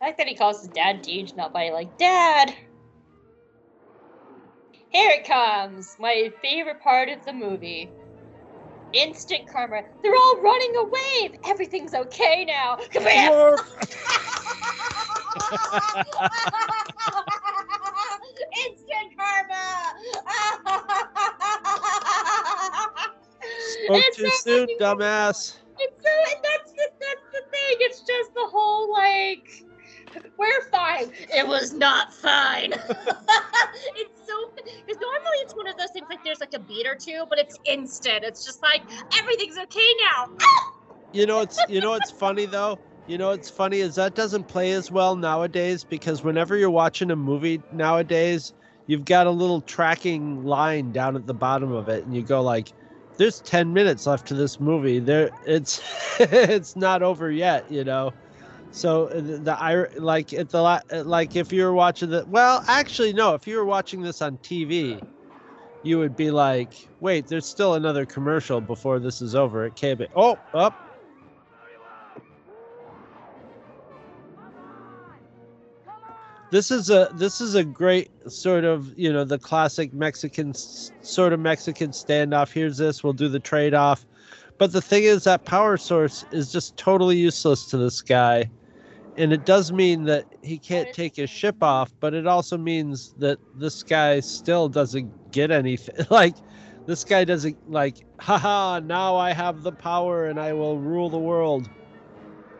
The 0.00 0.06
fact 0.06 0.18
that 0.18 0.28
he 0.28 0.34
calls 0.34 0.60
his 0.60 0.68
dad 0.68 1.04
Deej, 1.04 1.36
not 1.36 1.52
by 1.52 1.68
like 1.68 1.98
dad. 1.98 2.54
Here 4.88 5.10
it 5.10 5.26
comes, 5.26 5.94
my 5.98 6.32
favorite 6.40 6.80
part 6.80 7.10
of 7.10 7.22
the 7.26 7.34
movie. 7.34 7.90
Instant 8.94 9.46
karma. 9.46 9.82
They're 10.02 10.16
all 10.16 10.40
running 10.40 10.74
away. 10.76 11.38
Everything's 11.44 11.92
okay 11.92 12.46
now. 12.46 12.78
Come 12.90 13.02
here. 13.08 13.58
Instant 18.64 19.16
karma. 19.18 19.92
Spoke 23.84 24.02
It's 24.06 24.16
too 24.16 24.30
so 24.30 24.36
soon, 24.38 24.68
dumbass. 24.80 25.56
It's 25.78 26.02
so, 26.02 26.10
that's 26.42 26.72
the 26.72 26.90
that's 27.00 27.26
the 27.32 27.42
thing. 27.50 27.76
It's 27.80 28.00
just 28.00 28.32
the 28.34 28.46
whole 28.50 28.90
like, 28.92 29.64
we're 30.38 30.62
fine. 30.70 31.12
It 31.34 31.46
was 31.46 31.72
not 31.72 32.12
fine. 32.14 32.72
it's 33.96 34.20
so 34.26 34.34
because 34.54 35.00
normally 35.00 35.38
it's 35.42 35.54
one 35.54 35.66
of 35.68 35.76
those 35.76 35.90
things 35.92 36.06
like 36.08 36.22
there's 36.24 36.40
like 36.40 36.54
a 36.54 36.58
beat 36.58 36.86
or 36.86 36.96
two, 36.96 37.24
but 37.28 37.38
it's 37.38 37.58
instant. 37.64 38.24
It's 38.24 38.44
just 38.44 38.62
like 38.62 38.82
everything's 39.18 39.58
okay 39.58 39.88
now. 40.04 40.28
You 41.12 41.26
know 41.26 41.40
it's 41.40 41.58
you 41.68 41.80
know 41.80 41.94
it's 41.94 42.12
funny 42.12 42.46
though. 42.46 42.78
You 43.08 43.18
know 43.18 43.30
what's 43.30 43.50
funny 43.50 43.80
is 43.80 43.96
that 43.96 44.14
doesn't 44.14 44.44
play 44.46 44.70
as 44.70 44.92
well 44.92 45.16
nowadays 45.16 45.82
because 45.82 46.22
whenever 46.22 46.56
you're 46.56 46.70
watching 46.70 47.10
a 47.10 47.16
movie 47.16 47.60
nowadays, 47.72 48.52
you've 48.86 49.04
got 49.06 49.26
a 49.26 49.30
little 49.32 49.60
tracking 49.62 50.44
line 50.44 50.92
down 50.92 51.16
at 51.16 51.26
the 51.26 51.34
bottom 51.34 51.72
of 51.72 51.88
it, 51.88 52.04
and 52.04 52.14
you 52.14 52.22
go 52.22 52.40
like, 52.40 52.72
"There's 53.16 53.40
10 53.40 53.72
minutes 53.72 54.06
left 54.06 54.28
to 54.28 54.34
this 54.34 54.60
movie. 54.60 55.00
There, 55.00 55.30
it's 55.46 55.82
it's 56.20 56.76
not 56.76 57.02
over 57.02 57.28
yet." 57.28 57.68
You 57.72 57.82
know. 57.82 58.12
So 58.72 59.06
uh, 59.08 59.20
the, 59.20 59.88
like 59.98 60.32
at 60.32 60.50
the 60.50 60.62
uh, 60.62 60.80
like 61.04 61.34
if 61.34 61.52
you 61.52 61.64
were 61.64 61.74
watching 61.74 62.10
the 62.10 62.24
well, 62.28 62.64
actually 62.68 63.12
no, 63.12 63.34
if 63.34 63.46
you 63.46 63.56
were 63.56 63.64
watching 63.64 64.00
this 64.02 64.22
on 64.22 64.38
TV, 64.38 65.02
you 65.82 65.98
would 65.98 66.16
be 66.16 66.30
like, 66.30 66.88
"Wait, 67.00 67.26
there's 67.26 67.46
still 67.46 67.74
another 67.74 68.06
commercial 68.06 68.60
before 68.60 69.00
this 69.00 69.20
is 69.20 69.34
over." 69.34 69.68
Can't 69.70 69.98
be. 69.98 70.06
Oh, 70.14 70.38
up. 70.54 70.90
this 76.50 76.70
is 76.70 76.90
a 76.90 77.10
this 77.14 77.40
is 77.40 77.54
a 77.54 77.64
great 77.64 78.10
sort 78.30 78.64
of 78.64 78.96
you 78.98 79.12
know 79.12 79.24
the 79.24 79.38
classic 79.38 79.92
Mexican 79.92 80.52
sort 80.54 81.32
of 81.32 81.40
Mexican 81.40 81.90
standoff. 81.90 82.52
Here's 82.52 82.76
this, 82.76 83.02
we'll 83.02 83.12
do 83.12 83.28
the 83.28 83.40
trade 83.40 83.74
off. 83.74 84.04
But 84.58 84.72
the 84.72 84.82
thing 84.82 85.04
is 85.04 85.24
that 85.24 85.44
power 85.44 85.76
source 85.76 86.24
is 86.32 86.52
just 86.52 86.76
totally 86.76 87.16
useless 87.16 87.66
to 87.66 87.78
this 87.78 88.02
guy. 88.02 88.50
And 89.20 89.34
it 89.34 89.44
does 89.44 89.70
mean 89.70 90.04
that 90.04 90.24
he 90.42 90.58
can't 90.58 90.90
take 90.94 91.14
his 91.16 91.28
ship 91.28 91.62
off, 91.62 91.92
but 92.00 92.14
it 92.14 92.26
also 92.26 92.56
means 92.56 93.12
that 93.18 93.38
this 93.58 93.82
guy 93.82 94.20
still 94.20 94.66
doesn't 94.70 95.12
get 95.30 95.50
anything. 95.50 95.94
Like 96.10 96.34
this 96.86 97.04
guy 97.04 97.24
doesn't 97.24 97.58
like, 97.68 97.96
haha, 98.18 98.80
now 98.80 99.16
I 99.16 99.32
have 99.34 99.62
the 99.62 99.72
power 99.72 100.24
and 100.26 100.40
I 100.40 100.54
will 100.54 100.78
rule 100.78 101.10
the 101.10 101.18
world. 101.18 101.68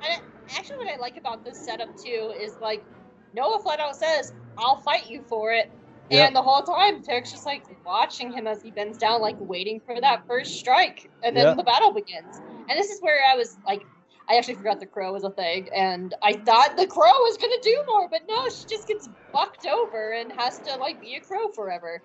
And 0.05 0.21
actually, 0.51 0.77
what 0.85 0.95
I 0.95 1.01
like 1.01 1.17
about 1.17 1.43
this 1.47 1.65
setup 1.65 1.89
too 2.05 2.35
is 2.39 2.53
like 2.61 2.85
Noa 3.33 3.59
flat 3.63 3.81
out 3.81 3.97
says, 3.97 4.31
"I'll 4.59 4.77
fight 4.83 5.09
you 5.09 5.23
for 5.31 5.53
it," 5.53 5.71
Yep. 6.11 6.27
and 6.27 6.37
the 6.37 6.43
whole 6.43 6.63
time 6.63 7.03
Terak's 7.03 7.33
just 7.33 7.47
like 7.47 7.65
watching 7.87 8.33
him 8.33 8.47
as 8.47 8.61
he 8.63 8.71
bends 8.71 8.99
down, 8.99 9.23
like 9.23 9.37
waiting 9.41 9.81
for 9.81 9.99
that 10.01 10.27
first 10.27 10.53
strike, 10.59 11.11
and 11.23 11.35
then 11.35 11.47
Yep. 11.47 11.57
the 11.57 11.63
battle 11.63 11.93
begins. 11.93 12.37
And 12.69 12.79
this 12.79 12.91
is 12.91 13.01
where 13.01 13.19
I 13.33 13.35
was 13.35 13.57
like, 13.67 13.83
I 14.31 14.37
actually 14.37 14.55
forgot 14.55 14.79
the 14.79 14.87
crow 14.87 15.13
was 15.13 15.25
a 15.25 15.31
thing, 15.31 15.69
and 15.75 16.15
I 16.23 16.35
thought 16.35 16.77
the 16.77 16.87
crow 16.87 17.03
was 17.11 17.37
gonna 17.41 17.53
do 17.63 17.77
more, 17.93 18.09
but 18.09 18.21
no, 18.29 18.35
she 18.57 18.65
just 18.69 18.87
gets 18.87 19.09
bucked 19.33 19.67
over 19.67 20.13
and 20.13 20.31
has 20.39 20.61
to 20.61 20.77
like 20.77 21.01
be 21.01 21.15
a 21.17 21.21
crow 21.21 21.51
forever. 21.55 22.03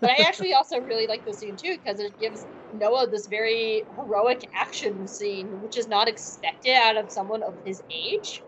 But 0.00 0.10
I 0.10 0.24
actually 0.24 0.54
also 0.54 0.80
really 0.80 1.06
like 1.06 1.24
this 1.26 1.38
scene 1.38 1.56
too 1.56 1.76
because 1.76 2.00
it 2.00 2.18
gives 2.18 2.46
Noa 2.72 3.06
this 3.08 3.26
very 3.26 3.84
heroic 3.96 4.48
action 4.54 5.06
scene, 5.06 5.60
which 5.60 5.76
is 5.76 5.88
not 5.88 6.08
expected 6.08 6.74
out 6.74 6.96
of 6.96 7.10
someone 7.12 7.42
of 7.42 7.58
his 7.64 7.82
age. 7.90 8.42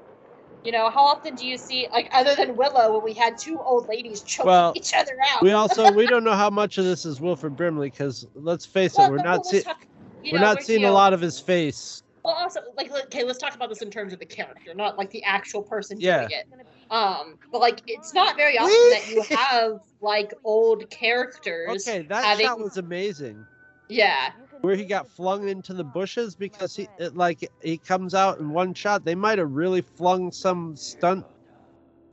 You 0.65 0.73
know, 0.73 0.91
how 0.91 1.05
often 1.05 1.35
do 1.35 1.47
you 1.47 1.57
see 1.59 1.89
like 1.93 2.09
other 2.13 2.35
than 2.35 2.57
Willow 2.57 2.95
when 2.95 3.05
we 3.05 3.13
had 3.15 3.39
two 3.39 3.59
old 3.61 3.87
ladies 3.89 4.23
choking 4.23 4.49
Well, 4.49 4.73
each 4.75 4.93
other 4.95 5.17
out? 5.35 5.43
We 5.43 5.53
also 5.53 5.93
we 5.93 6.07
don't 6.07 6.25
know 6.25 6.33
how 6.45 6.51
much 6.51 6.79
of 6.79 6.85
this 6.85 7.05
is 7.05 7.21
Wilford 7.21 7.55
Brimley 7.55 7.91
because 7.91 8.27
let's 8.35 8.65
face 8.67 8.99
it, 8.99 9.11
we're 9.11 9.19
not 9.19 9.37
let's 9.37 9.51
seeing 9.51 9.63
talk- 9.63 9.87
you 10.23 10.33
we're 10.33 10.39
know, 10.39 10.45
not 10.47 10.57
we're- 10.57 10.65
seeing 10.65 10.81
you 10.83 10.89
a 10.89 10.91
lot 10.91 11.13
of 11.13 11.21
his 11.21 11.39
face. 11.39 12.03
Well, 12.25 12.35
also, 12.35 12.61
like, 12.77 12.91
okay, 13.07 13.25
let's 13.25 13.39
talk 13.39 13.55
about 13.55 13.69
this 13.69 13.83
in 13.83 13.91
terms 13.91 14.13
of 14.13 14.19
the 14.19 14.27
character, 14.27 14.75
not 14.75 14.99
like 14.99 15.11
the 15.11 15.23
actual 15.25 15.63
person 15.63 15.99
Yeah. 16.01 16.21
doing 16.21 16.31
it. 16.33 16.47
Um, 16.91 17.39
but 17.53 17.61
like, 17.61 17.83
it's 17.87 18.15
not 18.15 18.37
very 18.37 18.59
often 18.59 18.71
that 18.91 19.09
you 19.09 19.23
have 19.37 19.81
like 20.01 20.33
old 20.45 20.89
characters. 20.91 21.87
Okay, 21.87 22.03
that 22.03 22.25
having, 22.25 22.47
shot 22.47 22.59
was 22.61 22.77
amazing. 22.77 23.47
Yeah, 23.89 24.31
Where 24.61 24.77
he 24.77 24.85
got 24.85 25.09
flung 25.09 25.49
into 25.49 25.73
the 25.73 25.85
bushes 25.85 26.35
because 26.35 26.77
he 26.77 26.89
it, 26.99 27.17
like 27.17 27.49
he 27.63 27.79
comes 27.79 28.15
out 28.15 28.39
in 28.39 28.51
one 28.51 28.75
shot. 28.75 29.05
They 29.05 29.15
might 29.15 29.39
have 29.39 29.53
really 29.53 29.81
flung 29.81 30.31
some 30.31 30.77
stunt 30.77 31.25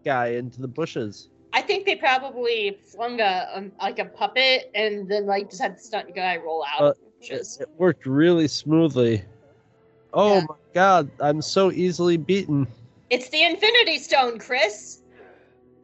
guy 0.06 0.28
into 0.28 0.62
the 0.62 0.68
bushes. 0.68 1.30
I 1.52 1.62
think 1.62 1.86
they 1.86 1.96
probably 1.96 2.78
flung 2.92 3.20
a 3.20 3.50
um, 3.54 3.72
like 3.82 4.00
a 4.00 4.06
puppet 4.06 4.72
and 4.74 5.10
then 5.10 5.26
like 5.26 5.50
just 5.50 5.62
had 5.62 5.76
the 5.76 5.80
stunt 5.82 6.16
guy 6.16 6.38
roll 6.38 6.64
out. 6.78 6.82
Uh, 6.82 6.94
is- 7.22 7.58
It 7.60 7.70
worked 7.78 8.06
really 8.06 8.48
smoothly. 8.48 9.24
Oh 10.16 10.36
Yeah. 10.36 10.46
my 10.48 10.56
god, 10.74 11.12
I'm 11.20 11.42
so 11.42 11.72
easily 11.72 12.18
beaten. 12.18 12.68
It's 13.10 13.30
the 13.30 13.44
Infinity 13.44 14.00
Stone, 14.00 14.40
Chris. 14.40 15.02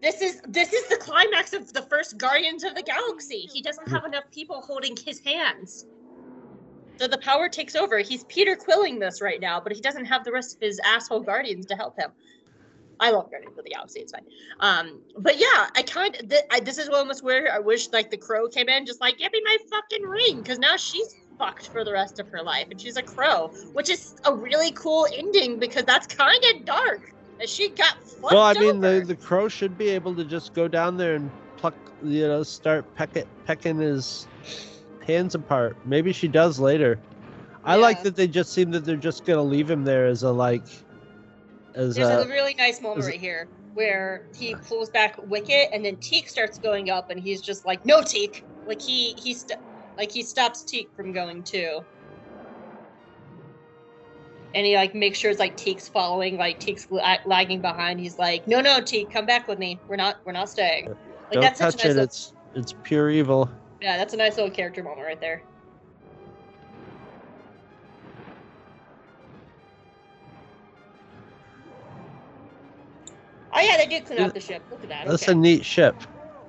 This 0.01 0.21
is 0.21 0.41
this 0.47 0.73
is 0.73 0.87
the 0.87 0.97
climax 0.97 1.53
of 1.53 1.71
the 1.73 1.83
first 1.83 2.17
Guardians 2.17 2.63
of 2.63 2.73
the 2.73 2.81
Galaxy. 2.81 3.41
He 3.53 3.61
doesn't 3.61 3.87
have 3.89 4.05
enough 4.05 4.23
people 4.31 4.61
holding 4.61 4.97
his 5.05 5.19
hands. 5.19 5.85
So 6.97 7.07
the 7.07 7.19
power 7.19 7.49
takes 7.49 7.75
over. 7.75 7.99
He's 7.99 8.23
Peter 8.25 8.55
Quilling 8.55 8.99
this 8.99 9.21
right 9.21 9.39
now, 9.39 9.59
but 9.59 9.73
he 9.73 9.81
doesn't 9.81 10.05
have 10.05 10.23
the 10.23 10.31
rest 10.31 10.55
of 10.55 10.61
his 10.61 10.79
asshole 10.83 11.21
Guardians 11.21 11.65
to 11.67 11.75
help 11.75 11.99
him. 11.99 12.11
I 12.99 13.09
love 13.11 13.29
Guardians 13.31 13.57
of 13.57 13.63
the 13.63 13.71
Galaxy. 13.71 13.99
It's 13.99 14.11
fine. 14.11 14.25
Um, 14.59 15.01
but 15.17 15.39
yeah, 15.39 15.69
I 15.75 15.83
kind 15.83 16.15
of 16.15 16.29
th- 16.29 16.43
this 16.63 16.77
is 16.77 16.89
almost 16.89 17.23
where 17.23 17.51
I 17.51 17.59
wish 17.59 17.91
like 17.91 18.11
the 18.11 18.17
crow 18.17 18.47
came 18.47 18.69
in, 18.69 18.85
just 18.85 19.01
like 19.01 19.17
give 19.17 19.31
me 19.31 19.41
my 19.43 19.57
fucking 19.69 20.03
ring, 20.07 20.37
because 20.37 20.59
now 20.59 20.77
she's 20.77 21.15
fucked 21.41 21.69
for 21.69 21.83
the 21.83 21.91
rest 21.91 22.19
of 22.19 22.27
her 22.29 22.43
life, 22.43 22.67
and 22.69 22.79
she's 22.79 22.97
a 22.97 23.01
crow, 23.01 23.47
which 23.73 23.89
is 23.89 24.13
a 24.25 24.33
really 24.33 24.71
cool 24.71 25.07
ending 25.17 25.57
because 25.57 25.83
that's 25.85 26.05
kind 26.05 26.41
of 26.53 26.65
dark. 26.65 27.13
And 27.39 27.49
she 27.49 27.69
got 27.69 27.95
fucked 28.03 28.33
well, 28.33 28.43
I 28.43 28.53
mean, 28.53 28.85
over. 28.85 28.99
the 28.99 29.05
the 29.07 29.15
crow 29.15 29.47
should 29.47 29.77
be 29.77 29.89
able 29.89 30.15
to 30.15 30.23
just 30.23 30.53
go 30.53 30.67
down 30.67 30.97
there 30.97 31.15
and 31.15 31.31
pluck, 31.57 31.73
you 32.03 32.27
know, 32.27 32.43
start 32.43 32.85
peck 32.95 33.15
it, 33.15 33.27
pecking 33.45 33.79
his 33.79 34.27
hands 35.05 35.33
apart. 35.33 35.75
Maybe 35.85 36.13
she 36.13 36.27
does 36.27 36.59
later. 36.59 36.99
I 37.63 37.75
like 37.75 38.03
that 38.03 38.15
they 38.15 38.27
just 38.27 38.53
seem 38.53 38.71
that 38.71 38.85
they're 38.85 38.95
just 38.95 39.25
gonna 39.25 39.43
leave 39.43 39.69
him 39.69 39.83
there 39.83 40.05
as 40.05 40.23
a 40.23 40.31
like, 40.31 40.63
as 41.75 41.95
There's 41.95 42.07
a 42.07 42.27
a 42.27 42.27
really 42.27 42.53
nice 42.55 42.81
moment 42.81 43.05
right 43.05 43.19
here 43.19 43.47
where 43.73 44.23
he 44.35 44.55
pulls 44.67 44.89
back 44.89 45.15
Wicket, 45.27 45.69
and 45.73 45.83
then 45.85 45.95
Teek 45.97 46.27
starts 46.27 46.59
going 46.59 46.89
up, 46.89 47.09
and 47.09 47.19
he's 47.19 47.41
just 47.41 47.65
like, 47.65 47.85
"No, 47.85 48.01
Teek!" 48.01 48.43
Like 48.65 48.81
he 48.81 49.13
he 49.13 49.33
st- 49.33 49.59
like 49.97 50.11
he 50.11 50.23
stops 50.23 50.63
Teek 50.63 50.89
from 50.95 51.11
going 51.11 51.43
too. 51.43 51.81
And 54.53 54.65
he 54.65 54.75
like 54.75 54.93
makes 54.93 55.17
sure 55.17 55.31
it's 55.31 55.39
like 55.39 55.55
Teek's 55.55 55.87
following, 55.87 56.37
like 56.37 56.59
Teek's 56.59 56.87
lagging 57.25 57.61
behind. 57.61 57.99
He's 57.99 58.19
like, 58.19 58.47
"No, 58.47 58.59
no, 58.59 58.81
Teek, 58.81 59.09
come 59.11 59.25
back 59.25 59.47
with 59.47 59.59
me. 59.59 59.79
We're 59.87 59.95
not 59.95 60.17
we're 60.25 60.33
not 60.33 60.49
staying." 60.49 60.87
Like 60.87 60.97
don't 61.31 61.41
that's 61.41 61.59
such 61.59 61.75
touch 61.75 61.85
a 61.85 61.87
nice 61.87 61.95
it. 61.95 61.99
little- 61.99 62.03
It's 62.03 62.33
it's 62.55 62.73
pure 62.83 63.09
evil. 63.09 63.49
yeah, 63.81 63.97
that's 63.97 64.13
a 64.13 64.17
nice 64.17 64.35
little 64.35 64.51
character 64.51 64.83
moment 64.83 65.07
right 65.07 65.21
there. 65.21 65.41
Oh 73.53 73.59
yeah, 73.59 73.77
they 73.77 73.85
did 73.87 74.05
clean 74.05 74.19
out 74.19 74.33
the 74.33 74.39
ship. 74.39 74.63
Look 74.71 74.83
at 74.83 74.89
that. 74.89 75.07
That's 75.07 75.23
okay. 75.23 75.33
a 75.33 75.35
neat 75.35 75.65
ship. 75.65 75.95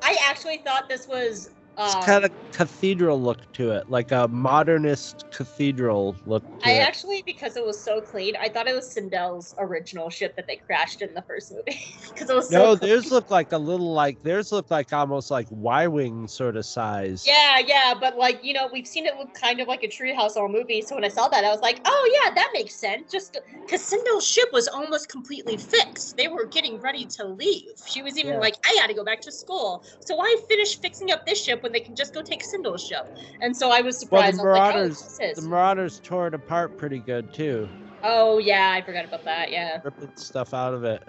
I 0.02 0.16
actually 0.28 0.58
thought 0.58 0.88
this 0.88 1.06
was. 1.08 1.50
It's 1.78 1.94
Um, 1.94 2.04
kind 2.04 2.24
of 2.24 2.32
cathedral 2.52 3.20
look 3.20 3.50
to 3.54 3.70
it, 3.72 3.88
like 3.88 4.12
a 4.12 4.28
modernist 4.28 5.24
cathedral 5.32 6.16
look 6.26 6.44
to 6.60 6.68
I 6.68 6.72
it. 6.74 6.80
actually, 6.80 7.22
because 7.26 7.56
it 7.56 7.64
was 7.64 7.82
so 7.82 8.00
clean, 8.00 8.34
I 8.40 8.48
thought 8.48 8.68
it 8.68 8.74
was 8.74 8.92
Cindel's 8.92 9.54
original 9.58 10.10
ship 10.10 10.36
that 10.36 10.46
they 10.46 10.56
crashed 10.56 11.02
in 11.02 11.14
the 11.14 11.22
first 11.22 11.50
movie. 11.50 11.80
Because 12.14 12.28
it 12.30 12.36
was 12.36 12.50
so 12.50 12.58
no, 12.58 12.74
clean. 12.76 12.90
theirs 12.90 13.10
look 13.10 13.30
like 13.30 13.52
a 13.52 13.58
little 13.58 13.92
like 13.94 14.20
theirs 14.22 14.52
look 14.52 14.70
like 14.70 14.92
almost 14.92 15.30
like 15.30 15.46
Y 15.50 15.86
wing 15.86 16.28
sort 16.28 16.56
of 16.56 16.66
size. 16.66 17.24
Yeah, 17.26 17.58
yeah, 17.66 17.94
but 17.98 18.16
like 18.18 18.40
you 18.44 18.52
know, 18.52 18.68
we've 18.72 18.86
seen 18.86 19.06
it 19.06 19.16
look 19.16 19.32
kind 19.34 19.60
of 19.60 19.68
like 19.68 19.82
a 19.82 19.88
treehouse 19.88 20.36
all 20.36 20.48
movie. 20.48 20.82
So 20.82 20.94
when 20.94 21.04
I 21.04 21.08
saw 21.08 21.28
that, 21.28 21.44
I 21.44 21.50
was 21.50 21.60
like, 21.60 21.80
oh 21.84 22.20
yeah, 22.24 22.34
that 22.34 22.50
makes 22.52 22.74
sense. 22.74 23.10
Just 23.10 23.38
because 23.64 23.82
Cindel's 23.82 24.26
ship 24.26 24.48
was 24.52 24.68
almost 24.68 25.08
completely 25.08 25.56
fixed, 25.56 26.16
they 26.16 26.28
were 26.28 26.46
getting 26.46 26.80
ready 26.80 27.06
to 27.06 27.24
leave. 27.24 27.70
She 27.86 28.02
was 28.02 28.18
even 28.18 28.34
Yeah. 28.34 28.40
like, 28.40 28.56
I 28.66 28.74
got 28.76 28.88
to 28.88 28.94
go 28.94 29.04
back 29.04 29.20
to 29.22 29.32
school. 29.32 29.84
So 30.00 30.16
why 30.16 30.36
finish 30.48 30.78
fixing 30.80 31.10
up 31.12 31.24
this 31.26 31.42
ship 31.42 31.61
when 31.62 31.72
they 31.72 31.80
can 31.80 31.94
just 31.94 32.14
go 32.14 32.22
take 32.22 32.42
Cindel's 32.42 32.82
ship? 32.82 33.16
And 33.40 33.56
so 33.56 33.70
I 33.70 33.80
was 33.80 33.98
surprised. 33.98 34.38
Well, 34.38 34.44
the 34.44 34.50
was 34.50 34.58
like, 34.58 34.74
oh, 34.74 34.78
Marauders, 34.78 35.36
the 35.42 35.48
Marauders 35.48 36.00
tore 36.00 36.26
it 36.26 36.34
apart 36.34 36.76
pretty 36.76 36.98
good 36.98 37.32
too, 37.32 37.68
oh 38.02 38.38
yeah, 38.38 38.72
I 38.72 38.82
forgot 38.82 39.04
about 39.04 39.24
that. 39.24 39.50
Yeah. 39.50 39.80
ripping 39.82 40.16
stuff 40.16 40.54
out 40.54 40.74
of 40.74 40.84
it. 40.84 41.02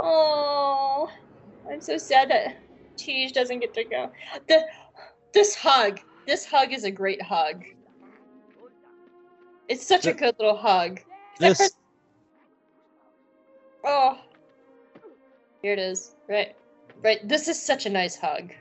Oh, 0.00 1.10
I'm 1.70 1.80
so 1.80 1.96
sad 1.96 2.30
that 2.30 2.56
Tej 2.96 3.30
doesn't 3.32 3.60
get 3.60 3.74
to 3.74 3.84
go. 3.84 4.10
The 4.48 4.64
this 5.32 5.54
hug, 5.54 6.00
this 6.26 6.44
hug 6.44 6.72
is 6.72 6.84
a 6.84 6.90
great 6.90 7.22
hug. 7.22 7.64
It's 9.68 9.86
such 9.86 10.06
a 10.06 10.12
good 10.12 10.34
little 10.38 10.56
hug. 10.56 11.00
This 11.38 11.58
person- 11.58 11.78
oh, 13.84 14.18
here 15.62 15.72
it 15.72 15.78
is. 15.78 16.14
Right, 16.28 16.54
right. 17.02 17.26
This 17.26 17.48
is 17.48 17.60
such 17.60 17.86
a 17.86 17.90
nice 17.90 18.16
hug. 18.16 18.52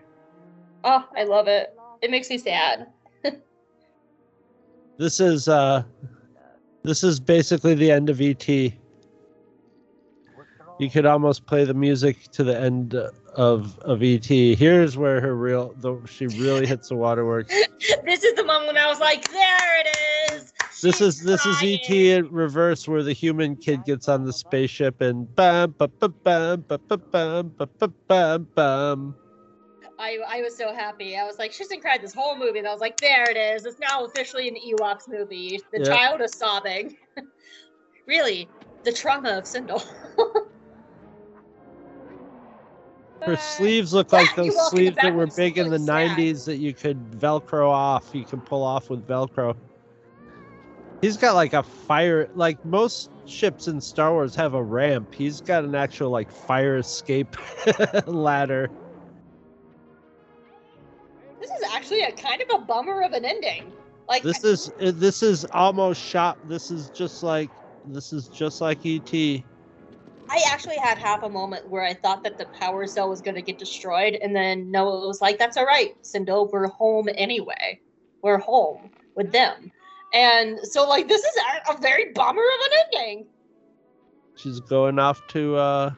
Oh, 0.83 1.07
I 1.15 1.23
love 1.23 1.47
it. 1.47 1.77
It 2.01 2.11
makes 2.11 2.29
me 2.29 2.37
sad. 2.37 2.87
this 4.97 5.19
is 5.19 5.47
uh 5.47 5.83
this 6.83 7.03
is 7.03 7.19
basically 7.19 7.75
the 7.75 7.91
end 7.91 8.09
of 8.09 8.19
ET. 8.19 8.47
You 10.79 10.89
could 10.89 11.05
almost 11.05 11.45
play 11.45 11.63
the 11.63 11.73
music 11.73 12.23
to 12.31 12.43
the 12.43 12.59
end 12.59 12.95
of 13.35 13.79
of 13.79 14.03
ET. 14.03 14.25
Here's 14.25 14.97
where 14.97 15.21
her 15.21 15.35
real 15.35 15.73
the, 15.77 15.97
she 16.05 16.27
really 16.27 16.65
hits 16.65 16.89
the 16.89 16.95
waterworks. 16.95 17.53
this 18.05 18.23
is 18.23 18.35
the 18.35 18.43
moment 18.43 18.67
when 18.67 18.77
I 18.77 18.87
was 18.87 18.99
like, 18.99 19.31
there 19.31 19.79
it 19.79 20.33
is. 20.33 20.53
This 20.81 20.99
is 20.99 21.23
this 21.23 21.45
is. 21.45 21.55
ET 21.63 21.89
in 21.89 22.29
reverse, 22.29 22.87
where 22.89 23.03
the 23.03 23.13
human 23.13 23.55
kid 23.55 23.85
gets 23.85 24.09
on 24.09 24.25
the 24.25 24.33
spaceship 24.33 24.99
and 24.99 25.33
bam 25.33 25.71
bam 25.77 25.89
bam 25.99 26.13
bam 26.23 26.65
bam 26.67 26.79
bam 27.11 27.53
bam 27.57 27.71
bam 27.79 27.93
bam 28.09 28.47
bam. 28.53 29.15
I, 30.03 30.17
I 30.27 30.41
was 30.41 30.57
so 30.57 30.73
happy. 30.73 31.15
I 31.17 31.23
was 31.23 31.39
like, 31.39 31.55
hasn't 31.55 31.81
cried 31.81 32.01
this 32.01 32.13
whole 32.13 32.37
movie. 32.37 32.59
And 32.59 32.67
I 32.67 32.71
was 32.71 32.81
like, 32.81 32.97
there 32.97 33.29
it 33.29 33.37
is. 33.37 33.65
It's 33.65 33.79
now 33.79 34.03
officially 34.03 34.49
an 34.49 34.55
Ewoks 34.55 35.07
movie. 35.07 35.61
The 35.71 35.79
Yeah. 35.79 35.89
child 35.89 36.21
is 36.21 36.33
sobbing. 36.33 36.97
really, 38.07 38.49
the 38.83 38.91
trauma 38.91 39.29
of 39.29 39.45
Cindel. 39.45 39.81
Her 43.21 43.37
sleeves 43.37 43.93
look 43.93 44.11
like 44.11 44.35
those 44.35 44.69
sleeves 44.69 44.97
that 44.97 45.13
were 45.13 45.27
big 45.27 45.57
in 45.57 45.69
the 45.69 45.79
sad. 45.79 46.17
'90s 46.17 46.43
that 46.43 46.57
you 46.57 46.73
could 46.73 46.97
Velcro 47.11 47.69
off. 47.69 48.13
You 48.13 48.25
can 48.25 48.41
pull 48.41 48.63
off 48.63 48.89
with 48.89 49.07
Velcro. 49.07 49.55
He's 51.01 51.15
got 51.15 51.35
like 51.35 51.53
a 51.53 51.63
fire, 51.63 52.27
like 52.35 52.57
most 52.65 53.09
ships 53.25 53.69
in 53.69 53.79
Star 53.79 54.11
Wars 54.11 54.35
have 54.35 54.53
a 54.53 54.63
ramp. 54.63 55.13
He's 55.15 55.39
got 55.39 55.63
an 55.63 55.73
actual 55.73 56.09
like 56.09 56.29
fire 56.29 56.75
escape 56.77 57.37
ladder. 58.05 58.69
This 61.43 61.51
is 61.59 61.73
actually 61.73 62.03
a 62.03 62.11
kind 62.13 62.41
of 62.41 62.61
a 62.61 62.65
bummer 62.65 63.01
of 63.01 63.11
an 63.11 63.25
ending. 63.25 63.73
Like 64.07 64.23
This 64.23 64.45
is 64.45 64.71
uh, 64.81 64.93
this 64.95 65.21
is 65.21 65.43
almost 65.51 66.01
shot. 66.01 66.37
This 66.47 66.71
is 66.71 66.89
just 66.89 67.21
like 67.21 67.49
this 67.85 68.13
is 68.13 68.29
just 68.29 68.61
like 68.61 68.85
ET. 68.85 69.13
I 69.13 70.41
actually 70.49 70.77
had 70.77 70.97
half 70.97 71.21
a 71.21 71.29
moment 71.29 71.67
where 71.67 71.83
I 71.83 71.95
thought 71.95 72.23
that 72.23 72.37
the 72.37 72.45
power 72.57 72.87
cell 72.87 73.09
was 73.09 73.19
going 73.19 73.35
to 73.35 73.41
get 73.41 73.59
destroyed, 73.59 74.17
and 74.21 74.33
then 74.33 74.71
Noa 74.71 75.05
was 75.05 75.19
like, 75.19 75.37
"That's 75.37 75.57
all 75.57 75.65
right, 75.65 75.93
Cindel. 76.01 76.49
We're 76.49 76.69
home 76.69 77.09
anyway. 77.13 77.81
We're 78.21 78.37
home 78.37 78.89
with 79.17 79.33
them." 79.33 79.69
And 80.13 80.59
so, 80.63 80.87
like, 80.87 81.09
this 81.09 81.23
is 81.23 81.37
a, 81.67 81.73
a 81.73 81.81
very 81.81 82.13
bummer 82.13 82.41
of 82.41 82.71
an 82.71 82.77
ending. 82.85 83.27
She's 84.35 84.61
going 84.61 84.97
off 84.97 85.27
to 85.27 85.57
uh, 85.57 85.91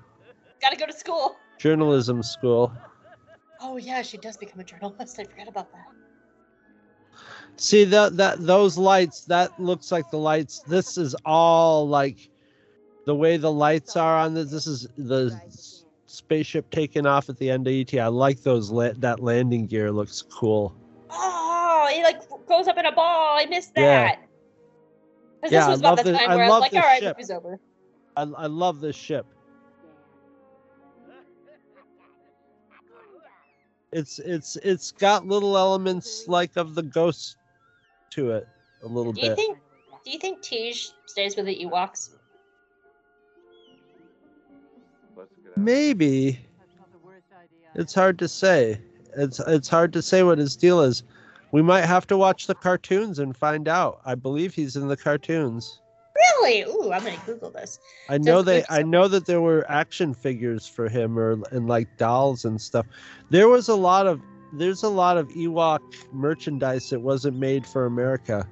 Got 0.59 0.71
to 0.71 0.77
go 0.77 0.87
to 0.87 0.93
school. 0.93 1.35
journalism 1.59 2.23
school. 2.23 2.73
Oh 3.61 3.77
yeah, 3.77 4.01
she 4.01 4.17
does 4.17 4.37
become 4.37 4.59
a 4.59 4.63
journalist. 4.63 5.19
I 5.19 5.23
forgot 5.23 5.47
about 5.47 5.71
that. 5.71 5.87
See 7.57 7.85
that 7.85 8.17
that 8.17 8.45
those 8.45 8.77
lights 8.77 9.21
that 9.25 9.57
looks 9.59 9.91
like 9.91 10.09
the 10.11 10.17
lights. 10.17 10.59
This 10.61 10.97
is 10.97 11.15
all 11.25 11.87
like 11.87 12.29
the 13.05 13.15
way 13.15 13.37
the 13.37 13.51
lights 13.51 13.95
are 13.95 14.17
on 14.17 14.33
this. 14.33 14.51
This 14.51 14.67
is 14.67 14.87
the 14.97 15.39
spaceship 16.05 16.69
taking 16.71 17.05
off 17.05 17.29
at 17.29 17.37
the 17.37 17.49
end 17.49 17.67
of 17.67 17.73
ET. 17.73 17.93
I 17.97 18.07
like 18.07 18.41
those 18.41 18.69
la- 18.71 18.91
that 18.97 19.21
landing 19.21 19.67
gear 19.67 19.91
looks 19.91 20.21
cool. 20.21 20.75
Oh, 21.09 21.89
he 21.93 22.03
like 22.03 22.21
goes 22.47 22.67
up 22.67 22.77
in 22.77 22.85
a 22.85 22.91
ball. 22.91 23.37
I 23.37 23.45
missed 23.45 23.71
Yeah. 23.75 24.07
that. 24.07 24.19
Yeah, 25.43 25.49
this 25.49 25.63
I 25.63 25.69
was 25.69 25.79
about 25.79 25.89
love 25.97 26.05
the 26.05 26.11
this- 26.11 26.19
time 26.19 26.29
I 26.31 26.35
where 26.35 26.45
I 26.45 26.47
was 26.47 26.51
love 26.53 26.61
like, 26.61 26.71
this 26.71 26.81
all 26.81 26.87
right, 26.89 26.99
ship. 27.01 27.15
movie's 27.17 27.31
over. 27.31 27.59
I 28.17 28.21
I 28.23 28.45
love 28.47 28.81
this 28.81 28.95
ship. 28.95 29.25
It's 33.95 34.19
it's 34.19 34.57
it's 34.57 34.91
got 34.91 35.25
little 35.25 35.57
elements 35.57 36.27
like 36.27 36.57
of 36.57 36.75
the 36.75 36.83
ghost 36.83 37.37
to 38.09 38.31
it 38.31 38.45
a 38.83 38.87
little 38.87 39.13
Do 39.13 39.21
you 39.21 39.33
think? 39.33 39.57
Do 40.03 40.11
you 40.11 40.19
think 40.19 40.41
Tej 40.41 40.73
stays 41.05 41.37
with 41.37 41.45
the 41.45 41.65
Ewoks? 41.65 42.09
Maybe. 45.55 46.41
It's 47.75 47.95
hard 47.95 48.19
to 48.19 48.27
say. 48.27 48.81
It's 49.15 49.39
it's 49.39 49.69
hard 49.69 49.93
to 49.93 50.01
say 50.01 50.23
what 50.23 50.39
his 50.39 50.57
deal 50.57 50.81
is. 50.81 51.03
We 51.53 51.61
might 51.61 51.85
have 51.85 52.05
to 52.07 52.17
watch 52.17 52.47
the 52.47 52.55
cartoons 52.55 53.19
and 53.19 53.33
find 53.33 53.69
out. 53.69 54.01
I 54.05 54.15
believe 54.15 54.53
he's 54.53 54.75
in 54.75 54.89
the 54.89 54.97
cartoons. 54.97 55.79
Really? 56.15 56.61
Ooh, 56.63 56.91
I'm 56.91 57.03
gonna 57.03 57.17
Google 57.25 57.49
this. 57.49 57.79
I 58.09 58.17
know 58.17 58.37
Says 58.37 58.45
they 58.45 58.63
I 58.69 58.83
know 58.83 59.07
that 59.07 59.25
there 59.25 59.41
were 59.41 59.65
action 59.69 60.13
figures 60.13 60.67
for 60.67 60.87
him 60.87 61.19
or 61.19 61.37
and 61.51 61.67
like 61.67 61.97
dolls 61.97 62.45
and 62.45 62.59
stuff. 62.59 62.85
There 63.29 63.49
was 63.49 63.67
a 63.67 63.75
lot 63.75 64.07
of 64.07 64.21
there's 64.53 64.83
a 64.83 64.89
lot 64.89 65.17
of 65.17 65.27
Ewok 65.29 65.81
merchandise 66.13 66.89
that 66.89 67.01
wasn't 67.01 67.37
made 67.37 67.65
for 67.65 67.85
America. 67.85 68.47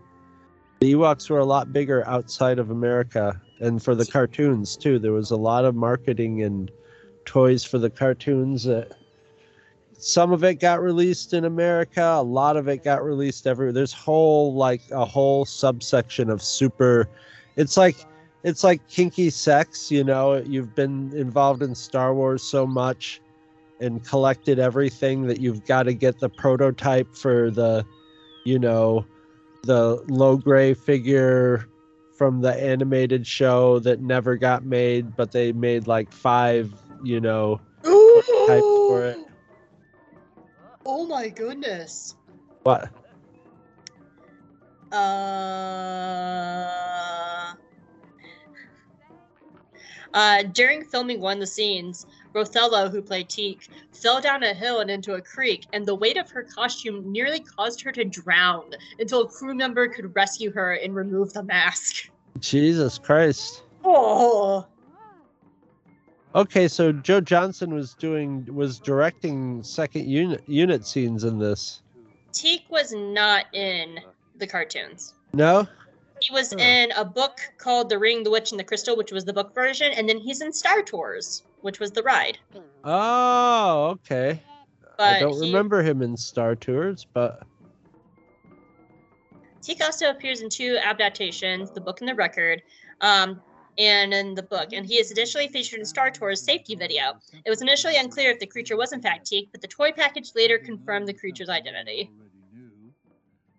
The 0.81 0.93
Ewoks 0.93 1.29
were 1.29 1.39
a 1.39 1.45
lot 1.45 1.71
bigger 1.71 2.05
outside 2.07 2.59
of 2.59 2.69
America 2.69 3.41
and 3.61 3.81
for 3.81 3.95
the 3.95 4.05
cartoons 4.05 4.75
too. 4.75 4.99
There 4.99 5.13
was 5.13 5.31
a 5.31 5.37
lot 5.37 5.63
of 5.63 5.75
marketing 5.75 6.43
and 6.43 6.69
toys 7.23 7.63
for 7.63 7.77
the 7.77 7.89
cartoons 7.89 8.65
that 8.65 8.91
some 9.97 10.33
of 10.33 10.43
it 10.43 10.55
got 10.55 10.81
released 10.81 11.33
in 11.33 11.45
America, 11.45 12.03
a 12.03 12.21
lot 12.21 12.57
of 12.57 12.67
it 12.67 12.83
got 12.83 13.01
released 13.01 13.47
everywhere. 13.47 13.71
There's 13.71 13.93
whole 13.93 14.53
like 14.53 14.81
a 14.91 15.05
whole 15.05 15.45
subsection 15.45 16.29
of 16.29 16.41
super 16.41 17.07
it's 17.55 17.77
like 17.77 17.97
it's 18.43 18.63
like 18.63 18.85
kinky 18.87 19.29
sex, 19.29 19.91
you 19.91 20.03
know. 20.03 20.35
You've 20.35 20.75
been 20.75 21.11
involved 21.15 21.61
in 21.61 21.75
Star 21.75 22.13
Wars 22.13 22.43
so 22.43 22.67
much 22.67 23.21
and 23.79 24.03
collected 24.05 24.59
everything 24.59 25.27
that 25.27 25.39
you've 25.39 25.65
got 25.65 25.83
to 25.83 25.93
get 25.93 26.19
the 26.19 26.29
prototype 26.29 27.15
for 27.15 27.49
the, 27.49 27.85
you 28.45 28.59
know, 28.59 29.05
the 29.63 30.03
low 30.07 30.37
gray 30.37 30.73
figure 30.73 31.67
from 32.17 32.41
the 32.41 32.53
animated 32.61 33.25
show 33.25 33.79
that 33.79 34.01
never 34.01 34.35
got 34.35 34.65
made, 34.65 35.15
but 35.15 35.31
they 35.31 35.51
made 35.51 35.87
like 35.87 36.11
five, 36.11 36.73
you 37.03 37.19
know, 37.19 37.59
types 37.83 38.61
for 38.61 39.05
it. 39.05 39.17
Oh 40.85 41.05
my 41.05 41.29
goodness. 41.29 42.15
What? 42.63 42.89
Uh, 44.91 44.97
uh, 50.13 50.43
during 50.43 50.83
filming 50.83 51.19
one 51.19 51.37
of 51.37 51.39
the 51.39 51.47
scenes, 51.47 52.05
Botelho, 52.33 52.89
who 52.89 53.01
played 53.01 53.29
Teek, 53.29 53.69
fell 53.91 54.21
down 54.21 54.43
a 54.43 54.53
hill 54.53 54.79
and 54.79 54.89
into 54.89 55.13
a 55.13 55.21
creek, 55.21 55.65
and 55.73 55.85
the 55.85 55.95
weight 55.95 56.17
of 56.17 56.29
her 56.31 56.43
costume 56.43 57.11
nearly 57.11 57.39
caused 57.39 57.81
her 57.81 57.91
to 57.91 58.03
drown 58.03 58.71
until 58.99 59.21
a 59.21 59.27
crew 59.27 59.53
member 59.53 59.87
could 59.87 60.15
rescue 60.15 60.51
her 60.51 60.73
and 60.73 60.95
remove 60.95 61.33
the 61.33 61.43
mask. 61.43 62.09
Jesus 62.39 62.97
Christ. 62.97 63.63
Oh, 63.83 64.65
Okay, 66.35 66.67
so 66.67 66.91
Joe 66.91 67.21
Johnston 67.21 67.73
was 67.75 67.93
doing 67.93 68.47
was 68.53 68.79
directing 68.79 69.61
second 69.61 70.09
unit 70.09 70.43
unit 70.47 70.85
scenes 70.85 71.25
in 71.25 71.37
this. 71.37 71.83
Teek 72.31 72.63
was 72.69 72.91
not 72.91 73.45
in 73.53 73.99
the 74.37 74.47
cartoons. 74.47 75.13
No? 75.33 75.67
He 76.23 76.33
was 76.33 76.53
Huh. 76.53 76.59
in 76.59 76.91
a 76.93 77.03
book 77.03 77.37
called 77.57 77.89
The 77.89 77.99
Ring, 77.99 78.23
the 78.23 78.31
Witch, 78.31 78.51
and 78.51 78.59
the 78.59 78.63
Crystal, 78.63 78.95
which 78.95 79.11
was 79.11 79.25
the 79.25 79.33
book 79.33 79.53
version, 79.53 79.91
and 79.91 80.07
then 80.07 80.17
he's 80.17 80.39
in 80.41 80.53
Star 80.53 80.81
Tours, 80.81 81.43
which 81.61 81.81
was 81.81 81.91
the 81.91 82.01
ride. 82.01 82.37
Oh, 82.85 83.87
okay. 83.91 84.41
But 84.97 85.17
I 85.17 85.19
don't 85.19 85.33
he- 85.33 85.47
remember 85.47 85.83
him 85.83 86.01
in 86.01 86.15
Star 86.15 86.55
Tours, 86.55 87.05
but 87.13 87.43
Teek 89.61 89.83
also 89.83 90.09
appears 90.09 90.41
in 90.41 90.49
two 90.49 90.77
adaptations, 90.81 91.71
the 91.71 91.81
book 91.81 91.99
and 91.99 92.07
the 92.07 92.15
record, 92.15 92.61
um, 93.01 93.41
and 93.77 94.13
in 94.13 94.33
the 94.35 94.43
book. 94.43 94.71
And 94.71 94.85
he 94.85 94.99
is 94.99 95.11
additionally 95.11 95.47
featured 95.49 95.79
in 95.79 95.85
Star 95.85 96.09
Tours 96.09 96.41
safety 96.41 96.75
video. 96.75 97.19
It 97.45 97.49
was 97.49 97.61
initially 97.61 97.97
unclear 97.97 98.31
if 98.31 98.39
the 98.39 98.47
creature 98.47 98.77
was 98.77 98.93
in 98.93 99.01
fact 99.01 99.27
Teek, 99.27 99.51
but 99.51 99.61
the 99.61 99.67
toy 99.67 99.91
package 99.91 100.31
later 100.35 100.57
confirmed 100.57 101.07
the 101.07 101.13
creature's 101.13 101.49
identity. 101.49 102.09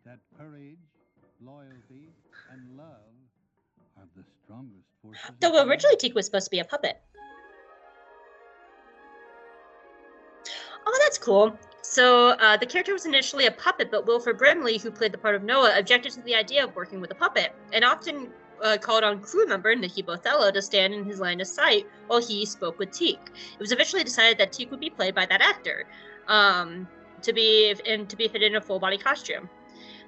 That 0.04 0.18
courage, 0.38 0.76
loyalty, 1.40 2.12
and 2.50 2.76
love 2.76 2.86
are 3.96 4.04
the 4.14 4.22
strongest 4.22 4.24
forces. 4.24 4.24
of 4.24 4.33
Though 5.40 5.62
originally 5.64 5.96
Teek 5.96 6.14
was 6.14 6.26
supposed 6.26 6.46
to 6.46 6.50
be 6.50 6.60
a 6.60 6.64
puppet. 6.64 7.00
Oh, 10.86 10.98
that's 11.02 11.18
cool. 11.18 11.56
So 11.82 12.30
uh, 12.30 12.56
the 12.56 12.66
character 12.66 12.92
was 12.92 13.06
initially 13.06 13.46
a 13.46 13.52
puppet, 13.52 13.90
but 13.90 14.06
Wilford 14.06 14.38
Brimley, 14.38 14.78
who 14.78 14.90
played 14.90 15.12
the 15.12 15.18
part 15.18 15.34
of 15.34 15.42
Noa, 15.42 15.78
objected 15.78 16.12
to 16.12 16.22
the 16.22 16.34
idea 16.34 16.64
of 16.64 16.74
working 16.74 17.00
with 17.00 17.10
a 17.10 17.14
puppet, 17.14 17.54
and 17.72 17.84
often 17.84 18.28
uh, 18.62 18.76
called 18.80 19.04
on 19.04 19.20
crew 19.20 19.46
member 19.46 19.74
Niki 19.74 20.04
Botelho 20.04 20.52
to 20.52 20.62
stand 20.62 20.94
in 20.94 21.04
his 21.04 21.20
line 21.20 21.40
of 21.40 21.46
sight 21.46 21.86
while 22.06 22.20
he 22.20 22.44
spoke 22.46 22.78
with 22.78 22.90
Teek. 22.90 23.18
It 23.54 23.60
was 23.60 23.72
eventually 23.72 24.04
decided 24.04 24.38
that 24.38 24.52
Teek 24.52 24.70
would 24.70 24.80
be 24.80 24.90
played 24.90 25.14
by 25.14 25.26
that 25.26 25.40
actor, 25.40 25.86
um, 26.26 26.88
to 27.22 27.32
be 27.32 27.74
and 27.86 28.08
to 28.08 28.16
be 28.16 28.28
fitted 28.28 28.52
in 28.52 28.56
a 28.56 28.60
full 28.60 28.78
body 28.78 28.98
costume. 28.98 29.48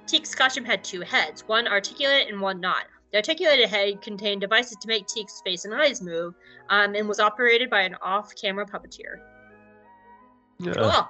Teek's 0.05 0.33
costume 0.33 0.65
had 0.65 0.83
two 0.83 1.01
heads, 1.01 1.47
one 1.47 1.67
articulate 1.67 2.27
and 2.29 2.39
one 2.39 2.59
not. 2.59 2.85
The 3.11 3.17
articulated 3.17 3.69
head 3.69 4.01
contained 4.01 4.41
devices 4.41 4.77
to 4.81 4.87
make 4.87 5.07
Teek's 5.07 5.41
face 5.41 5.65
and 5.65 5.73
eyes 5.73 6.01
move, 6.01 6.33
um, 6.69 6.93
and 6.95 7.07
was 7.07 7.19
operated 7.19 7.69
by 7.69 7.81
an 7.81 7.95
off-camera 8.01 8.65
puppeteer. 8.65 9.19
yeah. 10.59 10.73
Cool. 10.73 11.07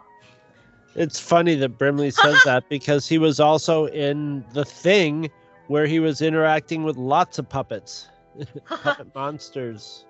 it's 0.95 1.19
funny 1.19 1.55
that 1.55 1.77
Brimley 1.77 2.11
says 2.11 2.37
that 2.45 2.69
because 2.69 3.07
he 3.07 3.17
was 3.17 3.39
also 3.39 3.87
in 3.87 4.45
the 4.53 4.65
thing 4.65 5.29
where 5.67 5.85
he 5.85 5.99
was 5.99 6.21
interacting 6.21 6.83
with 6.83 6.97
lots 6.97 7.39
of 7.39 7.49
puppets, 7.49 8.09
puppet 8.65 9.07
monsters. 9.15 10.05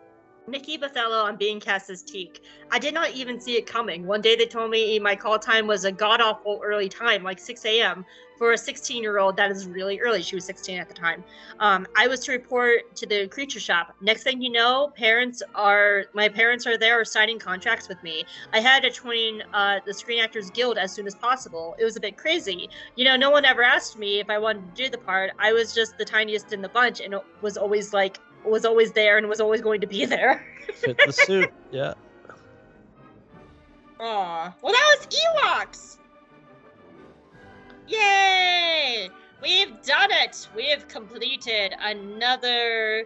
Niki 0.50 0.80
Botelho 0.80 1.26
on 1.26 1.36
being 1.36 1.60
cast 1.60 1.90
as 1.90 2.02
Teek. 2.02 2.42
I 2.72 2.80
did 2.80 2.94
not 2.94 3.12
even 3.12 3.40
see 3.40 3.58
it 3.58 3.66
coming. 3.66 4.06
One 4.06 4.22
day 4.22 4.38
they 4.38 4.46
told 4.46 4.72
me 4.72 4.98
my 4.98 5.14
call 5.14 5.38
time 5.38 5.68
was 5.68 5.84
a 5.84 5.92
god 5.92 6.22
awful 6.22 6.62
early 6.64 6.88
time, 6.88 7.22
like 7.22 7.38
6 7.38 7.66
a.m. 7.66 8.06
For 8.38 8.54
a 8.54 8.58
16 8.58 9.02
year 9.02 9.18
old, 9.18 9.36
that 9.38 9.52
is 9.52 9.68
really 9.68 10.00
early. 10.00 10.22
She 10.22 10.36
was 10.36 10.46
16 10.46 10.80
at 10.80 10.88
the 10.88 10.94
time. 10.94 11.26
Um, 11.60 11.86
I 11.98 12.08
was 12.08 12.22
to 12.22 12.32
report 12.32 12.96
to 12.96 13.06
the 13.06 13.28
creature 13.28 13.60
shop. 13.60 13.96
Next 14.00 14.24
thing 14.24 14.42
you 14.42 14.52
know, 14.52 14.94
parents 14.96 15.44
are 15.54 16.06
my 16.14 16.30
parents 16.30 16.66
are 16.66 16.78
there 16.78 17.04
signing 17.04 17.40
contracts 17.40 17.90
with 17.90 18.02
me. 18.04 18.24
I 18.54 18.62
had 18.62 18.84
to 18.84 18.92
join 18.92 19.42
uh, 19.54 19.80
the 19.86 19.94
Screen 19.94 20.24
Actors 20.24 20.50
Guild 20.52 20.78
as 20.78 20.94
soon 20.94 21.08
as 21.08 21.16
possible. 21.16 21.76
It 21.78 21.84
was 21.84 21.98
a 21.98 22.00
bit 22.00 22.16
crazy. 22.16 22.70
You 22.96 23.06
know, 23.06 23.18
no 23.18 23.32
one 23.32 23.44
ever 23.44 23.64
asked 23.64 23.98
me 23.98 24.20
if 24.20 24.30
I 24.30 24.38
wanted 24.38 24.74
to 24.76 24.84
do 24.84 24.90
the 24.90 25.00
part. 25.00 25.32
I 25.40 25.52
was 25.52 25.74
just 25.74 25.98
the 25.98 26.06
tiniest 26.06 26.54
in 26.54 26.62
the 26.62 26.70
bunch 26.70 27.02
and 27.02 27.16
was 27.42 27.58
always 27.58 27.92
like 27.92 28.20
was 28.50 28.66
always 28.66 28.92
there 28.92 29.18
and 29.18 29.28
was 29.28 29.40
always 29.40 29.62
going 29.62 29.82
to 29.82 29.88
be 29.88 30.06
there. 30.16 30.46
Fit 30.74 31.00
the 31.06 31.12
suit. 31.12 31.52
Yeah. 31.72 31.94
Aw. 34.00 34.54
Well, 34.62 34.74
that 34.74 34.98
was 35.00 35.08
Ewoks! 35.08 35.98
Yay! 37.88 39.10
we've 39.42 39.82
done 39.84 40.10
it. 40.12 40.48
We 40.56 40.70
have 40.70 40.88
completed 40.88 41.74
another 41.82 43.06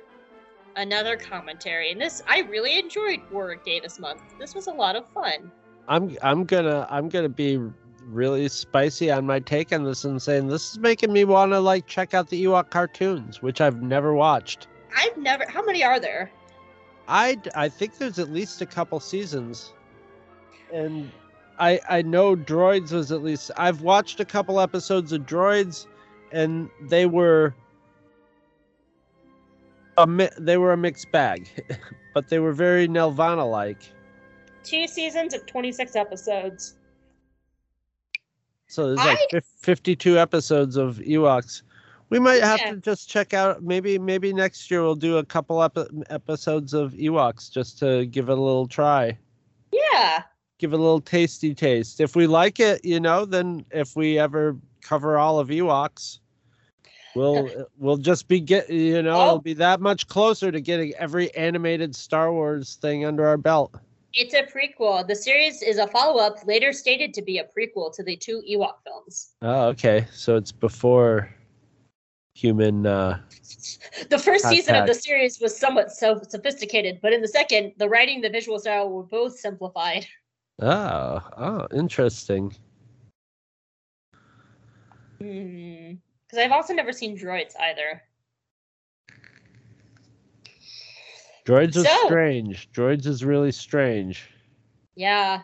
another 0.76 1.18
commentary, 1.18 1.92
and 1.92 2.00
this 2.00 2.22
I 2.28 2.42
really 2.42 2.80
enjoyed 2.80 3.22
Warwick 3.32 3.64
Day 3.64 3.80
this 3.80 4.00
month. 4.00 4.22
This 4.40 4.56
was 4.56 4.68
a 4.68 4.72
lot 4.72 4.96
of 4.96 5.08
fun. 5.10 5.52
I'm 5.88 6.16
I'm 6.22 6.46
gonna 6.46 6.88
I'm 6.90 7.10
gonna 7.10 7.30
be 7.30 7.60
really 8.06 8.48
spicy 8.50 9.12
on 9.12 9.26
my 9.26 9.40
take 9.40 9.72
on 9.72 9.84
this 9.84 10.04
and 10.04 10.22
saying 10.22 10.48
this 10.48 10.72
is 10.72 10.80
making 10.80 11.14
me 11.14 11.24
want 11.24 11.52
to 11.52 11.60
like 11.60 11.88
check 11.88 12.14
out 12.14 12.30
the 12.30 12.44
Ewok 12.44 12.70
cartoons, 12.70 13.42
which 13.42 13.62
I've 13.62 13.82
never 13.82 14.14
watched. 14.14 14.68
I've 14.96 15.18
never. 15.18 15.46
How 15.48 15.64
many 15.64 15.84
are 15.84 16.00
there? 16.00 16.32
I 17.08 17.38
I 17.56 17.70
think 17.70 17.98
there's 17.98 18.20
at 18.20 18.32
least 18.32 18.62
a 18.62 18.66
couple 18.66 19.00
seasons, 19.00 19.74
and 20.74 21.12
I 21.60 21.80
I 21.90 22.02
know 22.02 22.36
Droids 22.36 22.92
was 22.92 23.12
at 23.12 23.24
least 23.24 23.52
I've 23.58 23.82
watched 23.82 24.20
a 24.20 24.26
couple 24.26 24.60
episodes 24.60 25.12
of 25.12 25.22
Droids, 25.26 25.88
and 26.32 26.70
they 26.82 27.06
were 27.06 27.54
a 29.98 30.08
mi- 30.08 30.30
they 30.38 30.58
were 30.58 30.74
a 30.74 30.78
mixed 30.78 31.12
bag, 31.12 31.50
but 32.14 32.30
they 32.30 32.40
were 32.40 32.54
very 32.54 32.88
Nelvana 32.88 33.50
like. 33.50 33.82
Two 34.64 34.88
seasons 34.88 35.34
of 35.34 35.46
twenty 35.46 35.72
six 35.72 35.96
episodes. 35.96 36.76
So 38.68 38.88
there's 38.88 39.06
like 39.06 39.20
I... 39.34 39.42
52 39.60 40.18
episodes 40.18 40.78
of 40.78 40.96
Ewoks. 40.98 41.62
We 42.12 42.20
might 42.20 42.44
have 42.44 42.60
Yeah. 42.60 42.72
to 42.72 42.78
just 42.78 43.10
check 43.10 43.34
out. 43.34 43.64
Maybe 43.64 43.98
maybe 43.98 44.34
next 44.34 44.70
year 44.70 44.82
we'll 44.84 44.96
do 44.96 45.18
a 45.18 45.26
couple 45.26 45.64
epi- 45.64 45.88
episodes 46.10 46.74
of 46.74 46.92
Ewoks 46.92 47.50
just 47.50 47.80
to 47.80 48.06
give 48.06 48.28
it 48.30 48.38
a 48.38 48.42
little 48.42 48.68
try, 48.68 49.18
Yeah. 49.72 50.24
give 50.60 50.74
it 50.74 50.76
a 50.76 50.82
little 50.82 51.00
tasty 51.00 51.56
taste. 51.56 52.02
If 52.02 52.16
we 52.16 52.28
like 52.28 52.60
it, 52.60 52.84
you 52.84 53.00
know, 53.00 53.24
then 53.24 53.66
if 53.72 53.96
we 53.96 54.20
ever 54.20 54.58
cover 54.82 55.18
all 55.18 55.40
of 55.40 55.48
Ewoks, 55.48 56.20
we'll 57.16 57.50
we'll 57.78 57.96
just 57.98 58.28
be 58.28 58.42
get 58.42 58.70
you 58.70 59.02
know 59.02 59.16
Oh. 59.16 59.26
it'll 59.28 59.40
be 59.40 59.54
that 59.54 59.80
much 59.80 60.08
closer 60.08 60.52
to 60.52 60.60
getting 60.60 60.94
every 60.96 61.34
animated 61.36 61.96
Star 61.96 62.34
Wars 62.34 62.76
thing 62.82 63.06
under 63.06 63.26
our 63.26 63.38
belt. 63.38 63.74
It's 64.14 64.34
a 64.34 64.44
prequel. 64.44 65.08
The 65.08 65.16
series 65.16 65.62
is 65.62 65.78
a 65.78 65.88
follow 65.88 66.20
up, 66.22 66.46
later 66.46 66.74
stated 66.74 67.14
to 67.14 67.22
be 67.22 67.38
a 67.38 67.46
prequel 67.46 67.96
to 67.96 68.04
the 68.04 68.18
two 68.18 68.44
Ewok 68.52 68.76
films. 68.84 69.30
Oh, 69.42 69.68
okay. 69.68 70.06
So 70.12 70.36
it's 70.36 70.52
before 70.52 71.34
human. 72.34 72.86
uh 72.86 73.20
The 74.10 74.18
first 74.20 74.46
season 74.48 74.76
of 74.76 74.88
the 74.88 74.94
series 74.94 75.40
was 75.40 75.58
somewhat 75.58 75.92
so 75.92 76.22
sophisticated, 76.28 77.00
but 77.02 77.14
in 77.14 77.22
the 77.22 77.28
second, 77.28 77.74
the 77.78 77.88
writing 77.90 78.22
the 78.22 78.30
visual 78.30 78.60
style 78.60 78.90
were 78.90 79.04
both 79.04 79.38
simplified. 79.38 80.06
Oh, 80.60 81.20
oh, 81.38 81.68
interesting. 81.74 82.54
Because 85.18 86.38
I've 86.38 86.52
also 86.52 86.74
never 86.74 86.92
seen 86.94 87.18
droids 87.18 87.54
either. 87.60 88.02
Droids 91.46 91.76
are 91.78 91.84
So- 91.84 92.06
strange. 92.06 92.72
Droids 92.72 93.06
is 93.08 93.26
really 93.26 93.52
strange. 93.52 94.30
Yeah. 94.96 95.42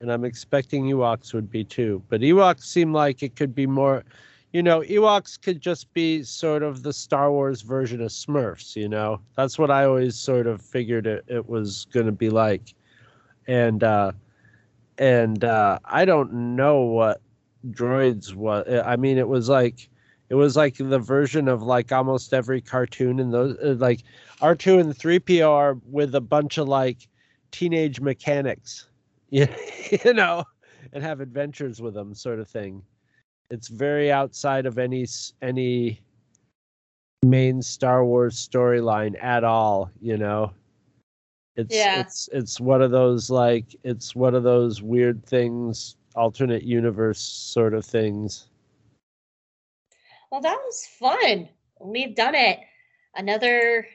And 0.00 0.12
I'm 0.12 0.24
expecting 0.24 0.84
Ewoks 0.84 1.34
would 1.34 1.50
be 1.50 1.64
too. 1.64 2.02
But 2.08 2.20
Ewoks 2.20 2.62
seem 2.64 2.92
like 2.92 3.22
it 3.22 3.34
could 3.34 3.54
be 3.54 3.66
more, 3.66 4.04
you 4.52 4.62
know, 4.62 4.80
Ewoks 4.80 5.40
could 5.40 5.60
just 5.60 5.92
be 5.92 6.22
sort 6.22 6.62
of 6.62 6.82
the 6.82 6.92
Star 6.92 7.30
Wars 7.30 7.60
version 7.60 8.00
of 8.00 8.10
Smurfs, 8.10 8.76
you 8.76 8.88
know? 8.88 9.20
That's 9.36 9.58
what 9.58 9.70
I 9.70 9.84
always 9.84 10.16
sort 10.16 10.46
of 10.46 10.62
figured 10.62 11.06
it, 11.06 11.24
it 11.28 11.48
was 11.48 11.86
going 11.92 12.06
to 12.06 12.12
be 12.12 12.30
like. 12.30 12.74
And, 13.46 13.84
uh, 13.84 14.12
and, 14.96 15.44
uh, 15.44 15.78
I 15.84 16.04
don't 16.04 16.56
know 16.56 16.80
what 16.80 17.20
droids 17.70 18.34
was. 18.34 18.66
I 18.86 18.96
mean, 18.96 19.18
it 19.18 19.28
was 19.28 19.48
like, 19.50 19.88
it 20.30 20.34
was 20.34 20.56
like 20.56 20.76
the 20.78 20.98
version 20.98 21.48
of 21.48 21.62
like 21.62 21.92
almost 21.92 22.32
every 22.32 22.60
cartoon 22.62 23.18
in 23.20 23.30
those, 23.30 23.56
uh, 23.58 23.76
like 23.78 24.02
R2 24.40 24.80
and 24.80 24.96
3PO 24.96 25.48
are 25.48 25.78
with 25.86 26.14
a 26.14 26.20
bunch 26.22 26.56
of 26.56 26.68
like 26.68 27.06
teenage 27.50 28.00
mechanics, 28.00 28.88
you, 29.28 29.46
you 30.04 30.14
know, 30.14 30.44
and 30.94 31.02
have 31.02 31.20
adventures 31.20 31.82
with 31.82 31.92
them, 31.92 32.14
sort 32.14 32.40
of 32.40 32.48
thing. 32.48 32.82
It's 33.50 33.68
very 33.68 34.12
outside 34.12 34.66
of 34.66 34.78
any 34.78 35.06
any 35.40 36.00
main 37.24 37.62
Star 37.62 38.04
Wars 38.04 38.36
storyline 38.36 39.22
at 39.22 39.42
all, 39.44 39.90
you 40.00 40.16
know. 40.18 40.52
It's 41.56 41.74
Yeah. 41.74 42.00
it's 42.00 42.28
it's 42.32 42.60
one 42.60 42.82
of 42.82 42.90
those 42.90 43.30
like 43.30 43.74
it's 43.84 44.14
one 44.14 44.34
of 44.34 44.42
those 44.42 44.82
weird 44.82 45.24
things, 45.24 45.96
alternate 46.14 46.62
universe 46.62 47.20
sort 47.20 47.74
of 47.74 47.84
things. 47.84 48.48
Well, 50.30 50.42
that 50.42 50.58
was 50.64 50.86
fun. 50.98 51.48
We've 51.80 52.14
done 52.14 52.34
it. 52.34 52.60
Another 53.16 53.86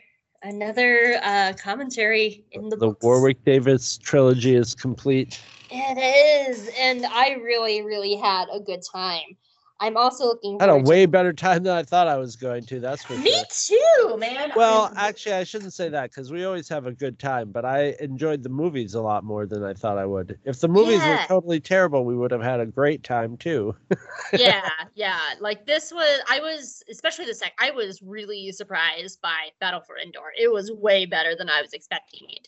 another 0.42 1.20
uh 1.24 1.54
commentary 1.58 2.44
in 2.52 2.70
the 2.70 2.76
The 2.76 2.88
books. 2.88 3.04
Warwick 3.04 3.46
Davis 3.46 3.98
trilogy 3.98 4.56
is 4.56 4.74
complete. 4.74 5.40
It 5.70 6.50
is, 6.50 6.70
and 6.78 7.06
I 7.06 7.34
really, 7.34 7.82
really 7.82 8.16
had 8.16 8.48
a 8.52 8.60
good 8.60 8.82
time. 8.92 9.38
I'm 9.84 9.98
also 9.98 10.26
looking. 10.26 10.58
I 10.62 10.64
had 10.64 10.70
a 10.70 10.72
forward 10.74 10.86
to- 10.86 10.90
way 10.90 11.06
better 11.06 11.34
time 11.34 11.64
than 11.64 11.76
I 11.76 11.84
thought 11.84 12.08
I 12.08 12.16
was 12.16 12.36
going 12.38 12.64
to. 12.68 12.80
That's 12.80 13.04
for 13.04 13.18
Me 13.18 13.34
sure. 13.52 14.12
too, 14.12 14.18
man. 14.18 14.52
Well, 14.56 14.84
I'm- 14.86 14.94
actually, 14.98 15.34
I 15.34 15.44
shouldn't 15.44 15.74
say 15.74 15.90
that 15.90 16.10
because 16.10 16.32
we 16.32 16.46
always 16.46 16.70
have 16.70 16.88
a 16.88 16.92
good 16.94 17.20
time. 17.20 17.52
But 17.52 17.66
I 17.66 17.96
enjoyed 18.00 18.44
the 18.44 18.50
movies 18.50 18.94
a 18.94 19.02
lot 19.02 19.24
more 19.26 19.46
than 19.46 19.64
I 19.64 19.74
thought 19.74 19.98
I 19.98 20.06
would. 20.06 20.40
If 20.46 20.62
the 20.62 20.70
movies 20.70 21.00
Yeah. 21.00 21.22
were 21.22 21.28
totally 21.28 21.60
terrible, 21.60 22.06
we 22.06 22.16
would 22.16 22.32
have 22.32 22.42
had 22.42 22.60
a 22.62 22.66
great 22.66 23.04
time 23.04 23.36
too. 23.38 23.76
yeah, 24.34 24.70
yeah. 24.96 25.20
Like 25.40 25.66
this 25.66 25.92
was, 25.92 26.20
I 26.30 26.40
was, 26.40 26.82
especially 26.90 27.26
the 27.26 27.36
sec. 27.36 27.54
I 27.60 27.72
was 27.72 28.02
really 28.02 28.52
surprised 28.54 29.20
by 29.22 29.50
Battle 29.60 29.82
for 29.82 29.98
Endor. 29.98 30.32
It 30.40 30.52
was 30.52 30.72
way 30.72 31.06
better 31.06 31.36
than 31.36 31.50
I 31.50 31.62
was 31.62 31.74
expecting 31.74 32.28
it. 32.30 32.48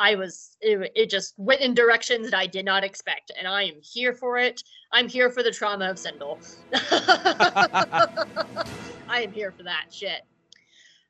I 0.00 0.14
was, 0.14 0.56
it, 0.62 0.90
it 0.96 1.10
just 1.10 1.34
went 1.36 1.60
in 1.60 1.74
directions 1.74 2.30
that 2.30 2.36
I 2.36 2.46
did 2.46 2.64
not 2.64 2.82
expect, 2.84 3.30
and 3.38 3.46
I 3.46 3.64
am 3.64 3.74
here 3.82 4.14
for 4.14 4.38
it. 4.38 4.62
I'm 4.92 5.08
here 5.08 5.28
for 5.28 5.42
the 5.42 5.50
trauma 5.50 5.90
of 5.90 5.98
Cindel. 5.98 6.38
I 9.08 9.20
am 9.22 9.30
here 9.30 9.52
for 9.52 9.62
that 9.64 9.88
shit. 9.90 10.22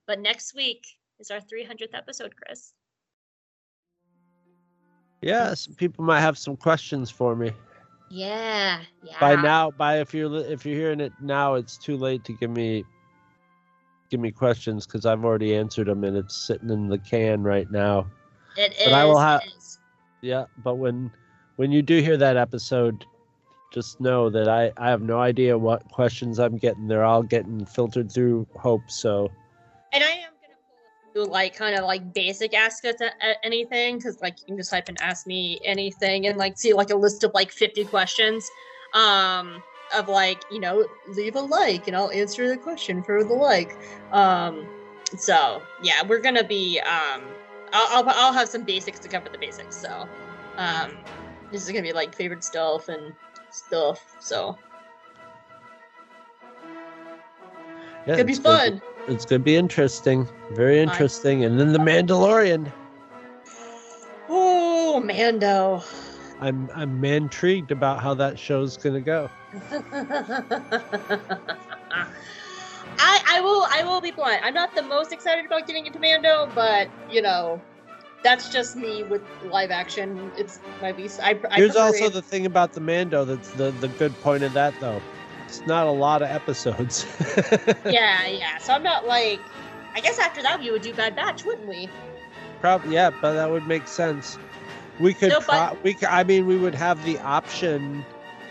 But 0.08 0.18
next 0.18 0.56
week 0.56 0.84
is 1.20 1.30
our 1.30 1.38
300th 1.38 1.94
episode, 1.94 2.34
Chris. 2.34 2.72
yes, 5.22 5.68
people 5.68 6.04
might 6.04 6.20
have 6.20 6.36
some 6.36 6.56
questions 6.56 7.10
for 7.10 7.36
me. 7.36 7.52
Yeah, 8.10 8.80
yeah. 9.04 9.20
By 9.20 9.36
now, 9.36 9.70
by 9.70 10.00
if 10.00 10.12
you're 10.12 10.34
if 10.46 10.66
you're 10.66 10.76
hearing 10.76 10.98
it 10.98 11.12
now, 11.20 11.54
it's 11.54 11.78
too 11.78 11.96
late 11.96 12.24
to 12.24 12.32
give 12.32 12.50
me 12.50 12.84
give 14.10 14.18
me 14.18 14.32
questions 14.32 14.84
because 14.84 15.06
I've 15.06 15.24
already 15.24 15.54
answered 15.54 15.86
them 15.86 16.02
and 16.02 16.16
it's 16.16 16.36
sitting 16.36 16.70
in 16.70 16.88
the 16.88 16.98
can 16.98 17.44
right 17.44 17.70
now. 17.70 18.08
It 18.56 18.74
but 18.84 18.92
I 18.92 19.04
will 19.04 19.18
is, 19.18 19.22
have 19.22 19.40
it 19.42 19.52
is. 19.56 19.78
yeah. 20.22 20.44
But 20.58 20.76
when 20.76 21.10
when 21.56 21.72
you 21.72 21.82
do 21.82 22.00
hear 22.00 22.16
that 22.16 22.36
episode, 22.36 23.04
just 23.72 24.00
know 24.00 24.30
that 24.30 24.48
I 24.48 24.72
I 24.76 24.90
have 24.90 25.02
no 25.02 25.20
idea 25.20 25.56
what 25.56 25.88
questions 25.90 26.38
I'm 26.38 26.56
getting. 26.56 26.88
They're 26.88 27.04
all 27.04 27.22
getting 27.22 27.64
filtered 27.64 28.10
through 28.10 28.46
Hope. 28.56 28.90
So 28.90 29.30
And 29.92 30.02
I 30.02 30.08
am 30.08 30.32
gonna 30.40 30.54
pull 31.14 31.26
do 31.26 31.30
like 31.30 31.54
kind 31.56 31.76
of 31.76 31.84
like 31.84 32.12
basic 32.12 32.54
ask 32.54 32.84
us 32.84 32.96
anything 33.42 33.96
because 33.96 34.20
like 34.20 34.40
you 34.40 34.46
can 34.46 34.56
just 34.56 34.70
type 34.70 34.88
and 34.88 35.00
ask 35.00 35.26
me 35.26 35.60
anything 35.64 36.26
and 36.26 36.36
like 36.36 36.58
see 36.58 36.72
like 36.72 36.90
a 36.90 36.96
list 36.96 37.24
of 37.24 37.32
like 37.34 37.50
50 37.52 37.84
questions 37.86 38.50
um 38.94 39.62
of 39.94 40.08
like 40.08 40.42
you 40.50 40.60
know 40.60 40.86
leave 41.08 41.34
a 41.36 41.40
like 41.40 41.86
and 41.88 41.96
I'll 41.96 42.10
answer 42.10 42.48
the 42.48 42.56
question 42.56 43.02
for 43.02 43.24
the 43.24 43.34
like 43.34 43.76
um 44.12 44.66
so 45.16 45.62
yeah 45.82 46.02
we're 46.06 46.20
gonna 46.20 46.44
be 46.44 46.80
um 46.80 47.22
I'll, 47.72 48.04
I'll, 48.08 48.14
I'll 48.16 48.32
have 48.32 48.48
some 48.48 48.62
basics 48.62 48.98
to 49.00 49.08
cover 49.08 49.28
the 49.28 49.38
basics 49.38 49.76
so 49.76 50.08
um 50.56 50.90
this 51.50 51.62
is 51.62 51.70
gonna 51.70 51.82
be 51.82 51.92
like 51.92 52.14
favorite 52.14 52.44
stuff 52.44 52.88
and 52.88 53.12
stuff 53.50 54.16
so 54.20 54.56
yeah, 58.06 58.16
could 58.16 58.26
be 58.26 58.32
it's 58.32 58.40
gonna 58.40 58.72
be 58.72 58.80
fun 58.80 58.82
It's 59.08 59.24
gonna 59.24 59.38
be 59.40 59.56
interesting, 59.56 60.26
very 60.52 60.80
interesting. 60.80 61.44
And 61.44 61.60
then 61.60 61.72
the 61.72 61.78
Mandalorian. 61.78 62.72
oh 64.28 65.00
Mando 65.04 65.82
I'm 66.40 66.70
I'm 66.74 67.04
intrigued 67.04 67.70
about 67.70 68.00
how 68.00 68.14
that 68.14 68.38
show's 68.38 68.76
gonna 68.76 69.00
go. 69.00 69.30
I 73.02 73.22
I 73.36 73.40
will 73.40 73.66
I 73.70 73.82
will 73.84 74.00
be 74.00 74.10
blunt. 74.10 74.40
I'm 74.44 74.54
not 74.54 74.74
the 74.74 74.82
most 74.82 75.12
excited 75.12 75.46
about 75.46 75.66
getting 75.66 75.86
into 75.86 75.98
Mando, 75.98 76.48
but 76.54 76.88
you 77.10 77.22
know, 77.22 77.60
that's 78.22 78.48
just 78.50 78.76
me 78.76 79.02
with 79.04 79.22
live 79.44 79.70
action. 79.70 80.30
It's 80.36 80.60
my 80.80 80.92
least. 80.92 81.20
I, 81.22 81.38
I 81.50 81.56
Here's 81.56 81.76
also 81.76 82.06
it- 82.06 82.12
the 82.12 82.22
thing 82.22 82.46
about 82.46 82.72
the 82.74 82.80
Mando. 82.80 83.24
That's 83.24 83.50
the 83.52 83.70
the 83.72 83.88
good 83.88 84.18
point 84.20 84.42
of 84.42 84.52
that 84.52 84.74
though. 84.80 85.00
It's 85.46 85.66
not 85.66 85.86
a 85.86 85.90
lot 85.90 86.22
of 86.22 86.28
episodes. 86.30 87.06
yeah 87.84 88.26
yeah. 88.26 88.58
So 88.58 88.72
I'm 88.72 88.82
not 88.82 89.06
like. 89.06 89.40
I 89.92 90.00
guess 90.00 90.20
after 90.20 90.40
that 90.42 90.60
we 90.60 90.70
would 90.70 90.82
do 90.82 90.94
Bad 90.94 91.16
Batch, 91.16 91.44
wouldn't 91.44 91.66
we? 91.66 91.88
Probably 92.60 92.94
yeah, 92.94 93.10
but 93.10 93.32
that 93.32 93.50
would 93.50 93.66
make 93.66 93.88
sense. 93.88 94.38
We 95.00 95.14
could 95.14 95.30
No, 95.30 95.40
pro- 95.40 95.70
but- 95.70 95.82
we 95.82 95.94
c- 95.94 96.06
I 96.06 96.22
mean 96.24 96.46
we 96.46 96.56
would 96.56 96.74
have 96.76 97.02
the 97.04 97.18
option 97.20 98.04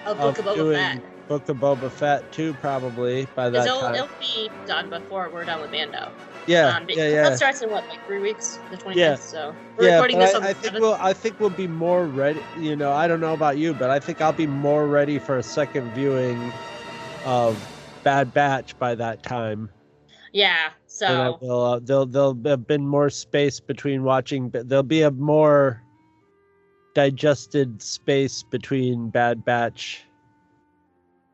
Of 0.06 0.20
of 0.20 0.36
Book 0.36 0.40
of 0.40 0.46
Boba 0.46 0.56
doing. 0.56 1.02
Book 1.30 1.48
of 1.48 1.58
Boba 1.58 1.92
Fett 1.92 2.30
too, 2.32 2.56
probably 2.56 3.28
by 3.36 3.52
that 3.52 3.68
it'll, 3.68 3.82
time. 3.82 3.94
it'll 3.94 4.10
be 4.20 4.50
done 4.66 4.90
before 4.90 5.30
we're 5.30 5.46
done 5.46 5.62
with 5.62 5.70
Mando. 5.72 6.12
yeah, 6.48 6.76
Um, 6.76 6.86
yeah, 6.90 7.08
yeah. 7.08 7.30
That 7.30 7.38
starts 7.38 7.62
in 7.62 7.70
what, 7.70 7.88
like 7.88 8.04
three 8.08 8.20
weeks? 8.20 8.58
The 8.72 8.78
25th. 8.78 8.96
Yeah. 8.96 9.16
So 9.16 9.56
we're 9.78 9.86
yeah, 9.86 9.94
recording 9.94 10.18
this 10.18 10.34
I, 10.34 10.38
on 10.38 10.44
I 10.44 10.54
think 10.54 10.74
7th. 10.74 10.82
we'll 10.82 10.94
I 10.96 11.14
think 11.14 11.40
we'll 11.40 11.52
be 11.52 11.68
more 11.68 12.08
ready. 12.08 12.42
You 12.60 12.76
know, 12.76 12.92
I 12.92 13.08
don't 13.08 13.22
know 13.22 13.36
about 13.36 13.60
you, 13.60 13.76
but 13.76 13.92
I 13.92 14.00
think 14.00 14.22
I'll 14.22 14.34
be 14.34 14.48
more 14.48 14.88
ready 14.88 15.20
for 15.20 15.38
a 15.38 15.44
second 15.44 15.92
viewing 15.94 16.52
of 17.26 17.56
Bad 18.04 18.34
Batch 18.34 18.78
by 18.80 18.96
that 18.96 19.22
time. 19.22 19.70
Yeah. 20.34 20.70
So 20.88 21.38
will, 21.42 21.64
uh, 21.64 21.80
there'll 21.80 22.08
there'll 22.08 22.38
have 22.46 22.66
been 22.66 22.88
more 22.88 23.12
space 23.12 23.60
between 23.60 24.02
watching. 24.02 24.50
But 24.50 24.68
there'll 24.68 24.82
be 24.82 25.04
a 25.04 25.12
more 25.12 25.84
digested 26.96 27.84
space 27.84 28.42
between 28.42 29.12
Bad 29.12 29.46
Batch. 29.46 30.06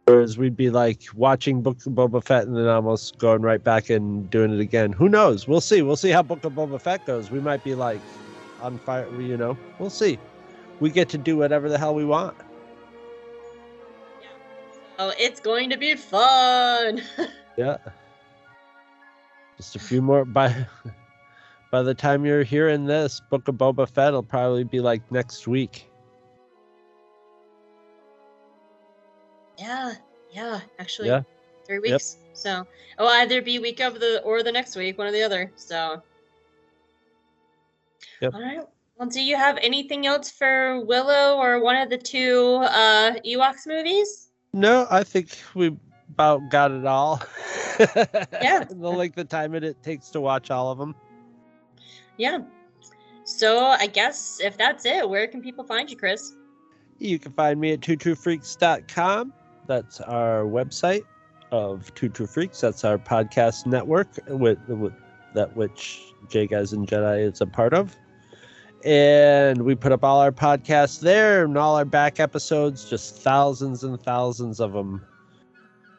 Whereas 0.05 0.37
we'd 0.37 0.55
be 0.55 0.69
like 0.69 1.01
watching 1.15 1.63
Book 1.63 1.83
of 1.85 1.93
Boba 1.93 2.23
Fett 2.23 2.45
and 2.45 2.55
then 2.55 2.67
almost 2.67 3.17
going 3.17 3.41
right 3.41 3.63
back 3.63 3.89
and 3.89 4.29
doing 4.29 4.53
it 4.53 4.59
again. 4.59 4.91
Who 4.93 5.09
knows? 5.09 5.47
We'll 5.47 5.61
see. 5.61 5.81
We'll 5.81 5.95
see 5.95 6.11
how 6.11 6.21
Book 6.21 6.43
of 6.43 6.53
Boba 6.53 6.79
Fett 6.79 7.07
goes. 7.07 7.31
We 7.31 7.39
might 7.39 7.63
be 7.63 7.73
like 7.73 7.99
on 8.61 8.77
fire. 8.77 9.09
You 9.19 9.35
know, 9.35 9.57
we'll 9.79 9.89
see. 9.89 10.19
We 10.79 10.91
get 10.91 11.09
to 11.09 11.17
do 11.17 11.37
whatever 11.37 11.69
the 11.69 11.79
hell 11.79 11.95
we 11.95 12.05
want. 12.05 12.35
oh, 14.99 15.11
it's 15.17 15.39
going 15.39 15.69
to 15.71 15.77
be 15.77 15.95
fun. 15.95 17.01
Yeah. 17.57 17.77
Just 19.55 19.77
a 19.77 19.79
few 19.79 20.01
more 20.01 20.25
by 20.25 20.67
by 21.71 21.81
the 21.83 21.93
time 21.93 22.25
you're 22.25 22.43
hearing 22.43 22.85
this, 22.85 23.21
Book 23.29 23.47
of 23.47 23.55
Boba 23.55 23.89
Fett 23.89 24.11
will 24.11 24.23
probably 24.23 24.65
be 24.65 24.81
like 24.81 25.09
next 25.09 25.47
week. 25.47 25.89
Yeah. 29.57 29.93
Yeah. 30.31 30.59
Actually, 30.79 31.09
Yeah. 31.09 31.21
three 31.65 31.75
Yep. 31.75 31.83
weeks. 31.83 32.17
So 32.33 32.65
it'll 32.97 33.09
either 33.09 33.41
be 33.41 33.59
week 33.59 33.79
of 33.79 33.99
the 33.99 34.21
or 34.23 34.43
the 34.43 34.51
next 34.51 34.75
week, 34.75 34.97
one 34.97 35.07
or 35.07 35.11
the 35.11 35.23
other. 35.23 35.51
So. 35.55 36.01
Yep. 38.21 38.33
All 38.33 38.41
right. 38.41 38.61
Well, 38.97 39.09
do 39.09 39.21
you 39.21 39.35
have 39.35 39.57
anything 39.61 40.05
else 40.05 40.31
for 40.31 40.79
Willow 40.85 41.37
or 41.37 41.59
one 41.59 41.75
of 41.75 41.89
the 41.89 41.97
two 41.97 42.59
uh, 42.63 43.15
Ewoks 43.25 43.67
movies? 43.67 44.29
No, 44.53 44.87
I 44.89 45.03
think 45.03 45.37
we 45.53 45.75
about 46.09 46.49
got 46.49 46.71
it 46.71 46.85
all. 46.85 47.21
Yeah. 47.77 48.63
the 48.69 48.89
length 48.89 49.17
of 49.17 49.27
time 49.27 49.53
it, 49.53 49.65
it 49.65 49.83
takes 49.83 50.09
to 50.11 50.21
watch 50.21 50.49
all 50.49 50.71
of 50.71 50.77
them. 50.77 50.95
Yeah. 52.17 52.39
So 53.25 53.59
I 53.65 53.87
guess 53.87 54.39
if 54.41 54.55
that's 54.57 54.85
it, 54.85 55.09
where 55.09 55.27
can 55.27 55.41
people 55.41 55.65
find 55.65 55.89
you, 55.89 55.97
Chris? 55.97 56.35
You 56.99 57.19
can 57.19 57.33
find 57.33 57.59
me 57.59 57.73
at 57.73 57.81
twotruefreaks.com. 57.81 59.33
That's 59.67 59.99
our 60.01 60.43
website 60.43 61.03
of 61.51 61.93
Two 61.95 62.09
True 62.09 62.27
Freaks. 62.27 62.61
That's 62.61 62.83
our 62.83 62.97
podcast 62.97 63.65
network 63.65 64.07
with, 64.27 64.59
with 64.67 64.93
that 65.33 65.55
which 65.55 66.01
J 66.29 66.47
Guys 66.47 66.73
and 66.73 66.87
Jedi 66.87 67.31
is 67.31 67.41
a 67.41 67.45
part 67.45 67.73
of. 67.73 67.95
And 68.83 69.63
we 69.63 69.73
put 69.73 69.91
up 69.91 70.03
all 70.03 70.19
our 70.19 70.31
podcasts 70.31 70.99
there 70.99 71.43
and 71.45 71.57
all 71.57 71.75
our 71.75 71.85
back 71.85 72.19
episodes, 72.19 72.87
just 72.87 73.17
thousands 73.17 73.83
and 73.83 73.99
thousands 73.99 74.59
of 74.59 74.73
them. 74.73 75.03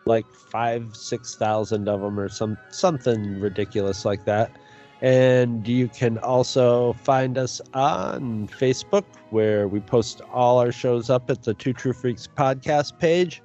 Like 0.05 0.27
five, 0.33 0.95
six 0.95 1.35
thousand 1.35 1.89
of 1.89 2.01
them, 2.01 2.21
or 2.21 2.29
some 2.29 2.57
something 2.71 3.41
ridiculous 3.41 4.05
like 4.05 4.25
that. 4.27 4.57
And 5.03 5.67
you 5.67 5.89
can 5.89 6.19
also 6.19 6.93
find 6.93 7.37
us 7.37 7.61
on 7.75 8.47
Facebook, 8.47 9.05
where 9.31 9.67
we 9.67 9.81
post 9.81 10.21
all 10.33 10.59
our 10.59 10.71
shows 10.71 11.11
up 11.11 11.29
at 11.29 11.43
the 11.43 11.55
Two 11.55 11.73
True 11.73 11.93
Freaks 11.93 12.29
podcast 12.29 12.99
page. 13.01 13.43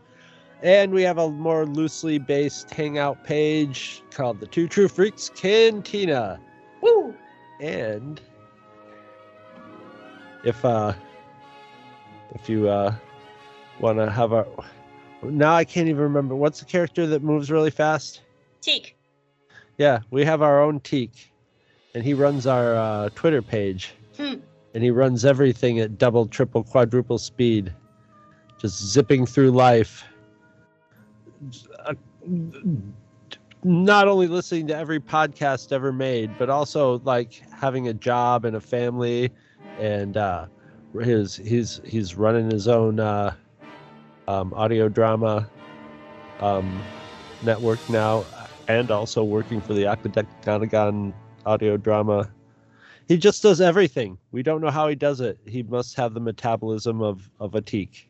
And 0.63 0.91
we 0.91 1.01
have 1.03 1.17
a 1.17 1.29
more 1.29 1.65
loosely 1.65 2.19
based 2.19 2.69
hangout 2.71 3.23
page 3.23 4.03
called 4.11 4.39
the 4.39 4.45
Two 4.45 4.67
True 4.67 4.88
Freaks 4.88 5.29
Cantina. 5.29 6.39
Woo! 6.81 7.15
And 7.59 8.21
if 10.43 10.63
uh 10.63 10.93
if 12.35 12.49
you 12.49 12.69
uh 12.69 12.93
want 13.79 13.97
to 13.97 14.09
have 14.09 14.31
a 14.33 14.45
now 15.23 15.53
I 15.53 15.63
can't 15.63 15.88
even 15.88 16.01
remember 16.01 16.35
what's 16.35 16.59
the 16.59 16.65
character 16.65 17.07
that 17.07 17.23
moves 17.23 17.51
really 17.51 17.71
fast. 17.71 18.21
Teek. 18.61 18.95
Yeah, 19.77 19.99
we 20.11 20.23
have 20.25 20.41
our 20.43 20.61
own 20.61 20.79
Teek, 20.79 21.31
and 21.95 22.03
he 22.03 22.13
runs 22.13 22.45
our 22.45 22.75
uh, 22.75 23.09
Twitter 23.15 23.41
page, 23.41 23.93
Hmm. 24.17 24.35
and 24.75 24.83
he 24.83 24.91
runs 24.91 25.25
everything 25.25 25.79
at 25.79 25.97
double, 25.97 26.27
triple, 26.27 26.63
quadruple 26.63 27.17
speed, 27.17 27.73
just 28.59 28.83
zipping 28.83 29.25
through 29.25 29.51
life. 29.51 30.03
Not 33.63 34.07
only 34.07 34.27
listening 34.27 34.68
to 34.68 34.76
every 34.76 34.99
podcast 34.99 35.72
ever 35.72 35.91
made, 35.93 36.38
but 36.38 36.49
also 36.49 36.99
like 36.99 37.43
having 37.51 37.88
a 37.88 37.93
job 37.93 38.45
and 38.45 38.55
a 38.55 38.61
family, 38.61 39.30
and 39.80 40.18
uh, 40.18 40.47
his 41.01 41.35
he's 41.35 41.81
he's 41.85 42.15
running 42.15 42.49
his 42.49 42.68
own 42.68 42.99
uh, 42.99 43.35
um, 44.27 44.53
audio 44.53 44.89
drama 44.89 45.47
um, 46.39 46.81
network 47.43 47.80
now 47.89 48.26
and 48.68 48.91
also 48.91 49.23
working 49.23 49.61
for 49.61 49.73
the 49.73 49.85
Octagon 49.85 51.13
audio 51.45 51.77
drama. 51.77 52.31
He 53.07 53.18
just 53.18 53.43
does 53.43 53.59
everything. 53.59 54.18
We 54.31 54.43
don't 54.43 54.61
know 54.61 54.69
how 54.69 54.88
he 54.88 54.95
does 54.95 55.19
it. 55.19 55.38
He 55.45 55.63
must 55.63 55.95
have 55.97 56.13
the 56.13 56.19
metabolism 56.19 57.01
of, 57.01 57.30
of 57.39 57.55
a 57.55 57.61
Teek. 57.61 58.09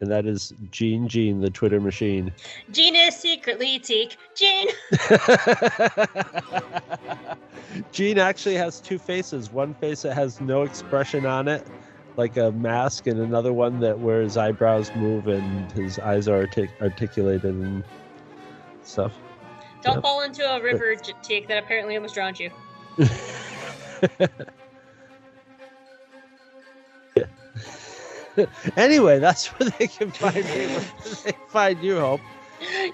And 0.00 0.10
that 0.10 0.24
is 0.24 0.54
Gene 0.70 1.08
Gene, 1.08 1.40
the 1.40 1.50
Twitter 1.50 1.80
machine. 1.80 2.32
Gene 2.72 2.96
is 2.96 3.14
secretly 3.14 3.78
Teek. 3.78 4.16
Gene. 4.34 4.68
Gene 7.92 8.18
actually 8.18 8.54
has 8.54 8.80
two 8.80 8.98
faces. 8.98 9.52
One 9.52 9.74
face 9.74 10.02
that 10.02 10.14
has 10.14 10.40
no 10.40 10.62
expression 10.62 11.26
on 11.26 11.48
it, 11.48 11.66
like 12.16 12.38
a 12.38 12.50
mask, 12.52 13.06
and 13.08 13.20
another 13.20 13.52
one 13.52 13.78
that 13.80 13.98
where 13.98 14.22
his 14.22 14.38
eyebrows 14.38 14.90
move 14.96 15.28
and 15.28 15.70
his 15.72 15.98
eyes 15.98 16.28
are 16.28 16.38
artic- 16.38 16.70
articulated 16.80 17.54
and 17.54 17.84
stuff. 18.82 19.12
Don't 19.82 20.00
fall 20.00 20.22
into 20.22 20.42
a 20.42 20.62
river, 20.62 20.94
Teek, 21.22 21.46
that 21.48 21.62
apparently 21.62 21.94
almost 21.96 22.14
drowned 22.14 22.40
you. 22.40 22.50
anyway, 28.76 29.18
that's 29.18 29.46
where 29.48 29.70
they 29.70 29.86
can 29.86 30.10
find 30.10 30.36
me. 30.36 30.66
Where 30.66 31.14
they 31.24 31.32
find 31.48 31.82
you, 31.82 31.98
Hope. 32.00 32.20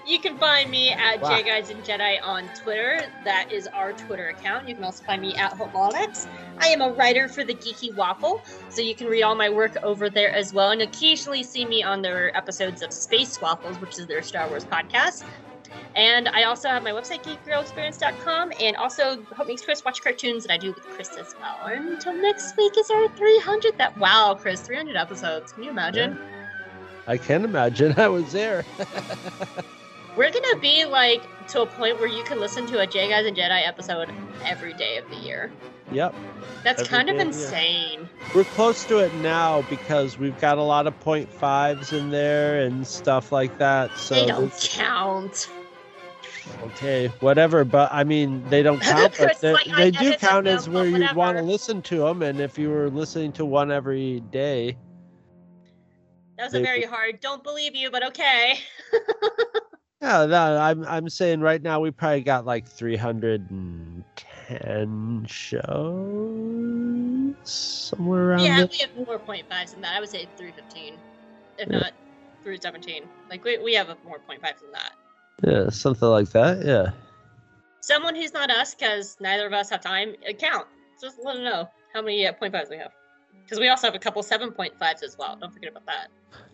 You 0.05 0.19
can 0.19 0.37
find 0.37 0.71
me 0.71 0.91
at 0.91 1.21
Wow. 1.21 1.29
J 1.29 1.43
Guys 1.43 1.69
and 1.69 1.83
Jedi 1.83 2.19
on 2.23 2.47
Twitter. 2.53 3.01
That 3.25 3.51
is 3.51 3.67
our 3.67 3.91
Twitter 3.91 4.29
account. 4.29 4.67
You 4.67 4.75
can 4.75 4.83
also 4.83 5.03
find 5.03 5.21
me 5.21 5.35
at 5.35 5.51
Hopemolix. 5.53 6.25
I 6.57 6.67
am 6.67 6.81
a 6.81 6.89
writer 6.91 7.27
for 7.27 7.43
the 7.43 7.53
Geeky 7.53 7.93
Waffle, 7.93 8.41
so 8.69 8.81
you 8.81 8.95
can 8.95 9.07
read 9.07 9.23
all 9.23 9.35
my 9.35 9.49
work 9.49 9.75
over 9.83 10.09
there 10.09 10.31
as 10.33 10.53
well, 10.53 10.71
and 10.71 10.81
occasionally 10.81 11.43
see 11.43 11.65
me 11.65 11.83
on 11.83 12.01
their 12.01 12.35
episodes 12.35 12.81
of 12.81 12.93
Space 12.93 13.41
Waffles, 13.41 13.79
which 13.81 13.99
is 13.99 14.07
their 14.07 14.21
Star 14.21 14.47
Wars 14.47 14.65
podcast. 14.65 15.25
And 15.95 16.27
I 16.29 16.43
also 16.43 16.67
have 16.69 16.83
my 16.83 16.91
website, 16.91 17.23
geekgirlexperience.com, 17.23 18.53
and 18.59 18.75
also 18.77 19.21
Hope 19.35 19.47
Makes 19.47 19.63
Chris 19.63 19.83
watch 19.83 20.01
cartoons 20.01 20.43
that 20.45 20.53
I 20.53 20.57
do 20.57 20.73
with 20.73 20.83
Chris 20.85 21.09
as 21.17 21.35
well. 21.39 21.67
And 21.67 21.89
until 21.89 22.13
next 22.13 22.55
week 22.57 22.73
is 22.77 22.89
our 22.89 23.07
300th. 23.09 23.77
That 23.77 23.97
wow, 23.97 24.37
Chris, 24.39 24.61
300 24.61 24.95
episodes. 24.95 25.51
Can 25.51 25.63
you 25.63 25.69
imagine? 25.69 26.17
I 27.07 27.17
can 27.17 27.43
imagine. 27.45 27.93
I 27.97 28.07
was 28.07 28.31
there. 28.31 28.65
We're 30.17 30.31
gonna 30.31 30.57
be 30.59 30.83
like 30.85 31.21
to 31.49 31.61
a 31.61 31.65
point 31.67 31.99
where 31.99 32.07
you 32.09 32.23
can 32.23 32.39
listen 32.39 32.65
to 32.67 32.79
a 32.79 32.87
J 32.87 33.07
Guys 33.09 33.25
and 33.27 33.37
Jedi 33.37 33.67
episode 33.67 34.11
every 34.43 34.73
day 34.73 34.97
of 34.97 35.07
the 35.11 35.15
year. 35.15 35.51
yep. 35.91 36.15
That's 36.63 36.81
Every 36.81 36.89
kind 36.89 37.09
of 37.09 37.17
day 37.17 37.21
of 37.21 37.27
year. 37.35 37.43
insane. 37.43 38.09
We're 38.33 38.43
close 38.45 38.83
to 38.85 38.97
it 38.97 39.13
now 39.15 39.61
because 39.69 40.17
we've 40.17 40.37
got 40.41 40.57
a 40.57 40.63
lot 40.63 40.87
of 40.87 40.99
point 41.01 41.31
fives 41.31 41.93
in 41.93 42.09
there 42.09 42.61
and 42.61 42.85
stuff 42.85 43.31
like 43.31 43.57
that. 43.59 43.95
So 43.95 44.15
they 44.15 44.25
don't 44.25 44.51
count. 44.59 45.49
Okay, 46.63 47.07
whatever. 47.19 47.63
But 47.65 47.91
I 47.91 48.03
mean, 48.03 48.43
they 48.49 48.63
don't 48.63 48.81
count, 48.93 49.15
but 49.19 49.39
they, 49.41 49.53
like, 49.53 49.65
they 49.75 49.91
do 49.91 50.13
count 50.15 50.47
as 50.47 50.69
where 50.69 50.85
you'd 50.85 51.15
want 51.15 51.37
to 51.37 51.43
listen 51.43 51.81
to 51.83 51.97
them. 51.99 52.21
And 52.21 52.39
if 52.39 52.57
you 52.57 52.69
were 52.69 52.89
listening 52.89 53.31
to 53.33 53.45
one 53.45 53.71
every 53.71 54.21
day, 54.31 54.77
That 56.37 56.45
was 56.45 56.53
They- 56.53 56.59
a 56.59 56.63
very 56.63 56.83
hard. 56.83 57.19
Don't 57.19 57.43
believe 57.43 57.75
you, 57.75 57.91
but 57.91 58.05
okay. 58.07 58.59
yeah, 60.01 60.25
no, 60.25 60.57
I'm 60.59 60.85
I'm 60.85 61.09
saying 61.09 61.41
right 61.41 61.61
now 61.61 61.79
we 61.79 61.91
probably 61.91 62.21
got 62.21 62.45
like 62.45 62.67
310 62.67 65.25
shows 65.27 67.35
somewhere 67.43 68.29
around 68.31 68.43
yeah, 68.45 68.57
there. 68.59 68.67
we 68.71 68.77
have 68.79 68.95
more 69.07 69.19
point 69.19 69.47
fives 69.49 69.73
than 69.73 69.81
that. 69.81 69.95
I 69.95 69.99
would 69.99 70.09
say 70.09 70.27
three 70.37 70.51
fifteen, 70.51 70.93
if 71.57 71.69
Yeah. 71.69 71.79
not 71.79 71.91
three 72.43 72.59
seventeen. 72.61 73.03
Like 73.29 73.43
we 73.43 73.57
we 73.57 73.73
have 73.73 73.89
a 73.89 73.97
more 74.05 74.19
point 74.19 74.41
fives 74.41 74.61
than 74.61 74.71
that. 74.73 74.91
Yeah, 75.43 75.69
something 75.69 76.07
like 76.07 76.29
that. 76.29 76.65
Yeah. 76.65 76.91
Someone 77.81 78.15
who's 78.15 78.33
not 78.33 78.49
us, 78.49 78.73
because 78.73 79.17
neither 79.19 79.45
of 79.45 79.53
us 79.53 79.69
have 79.69 79.81
time, 79.81 80.15
count. 80.39 80.67
Just 81.01 81.19
let 81.23 81.35
them 81.35 81.43
know 81.43 81.69
how 81.93 82.01
many 82.01 82.25
uh, 82.25 82.33
point 82.33 82.53
fives 82.53 82.69
we 82.69 82.77
have. 82.77 82.91
Because 83.43 83.59
we 83.59 83.69
also 83.69 83.87
have 83.87 83.95
a 83.95 83.99
couple 83.99 84.21
seven 84.23 84.51
point 84.51 84.77
fives 84.77 85.03
as 85.03 85.17
well. 85.17 85.37
Don't 85.39 85.53
forget 85.53 85.71
about 85.71 85.85
that. 85.85 86.07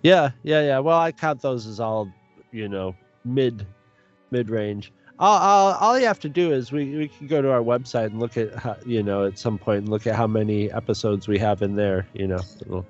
Yeah, 0.03 0.31
yeah, 0.43 0.61
yeah. 0.61 0.79
Well, 0.79 0.99
I 0.99 1.11
count 1.11 1.41
those 1.41 1.65
as 1.65 1.79
all 1.79 2.11
you 2.51 2.69
know, 2.69 2.95
mid 3.25 3.65
mid 4.31 4.49
range. 4.49 4.93
All, 5.19 5.37
all, 5.37 5.73
all 5.73 5.99
you 5.99 6.05
have 6.05 6.19
to 6.21 6.29
do 6.29 6.51
is 6.51 6.71
we, 6.71 6.95
we 6.95 7.07
can 7.07 7.27
go 7.27 7.41
to 7.41 7.51
our 7.51 7.61
website 7.61 8.07
and 8.07 8.19
look 8.19 8.35
at 8.37 8.53
how, 8.55 8.75
you 8.85 9.03
know 9.03 9.25
at 9.25 9.37
some 9.37 9.57
point 9.57 9.79
and 9.79 9.89
look 9.89 10.07
at 10.07 10.15
how 10.15 10.27
many 10.27 10.71
episodes 10.71 11.27
we 11.27 11.37
have 11.39 11.61
in 11.61 11.75
there. 11.75 12.07
You 12.13 12.27
know, 12.27 12.39
it'll 12.61 12.85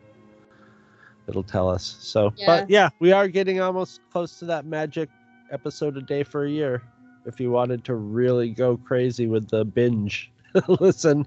it'll 1.28 1.44
tell 1.44 1.70
us. 1.70 1.98
So, 2.00 2.34
but 2.46 2.70
yeah, 2.70 2.90
we 3.00 3.12
are 3.12 3.28
getting 3.28 3.62
almost 3.62 4.02
close 4.12 4.38
to 4.40 4.46
that 4.46 4.66
magic 4.66 5.10
episode 5.52 5.98
a 5.98 6.02
day 6.02 6.24
for 6.24 6.46
a 6.46 6.50
year. 6.50 6.82
If 7.26 7.40
you 7.40 7.52
wanted 7.52 7.84
to 7.86 7.96
really 7.96 8.50
go 8.50 8.78
crazy 8.78 9.28
with 9.28 9.50
the 9.50 9.64
binge, 9.64 10.32
listen. 10.68 11.26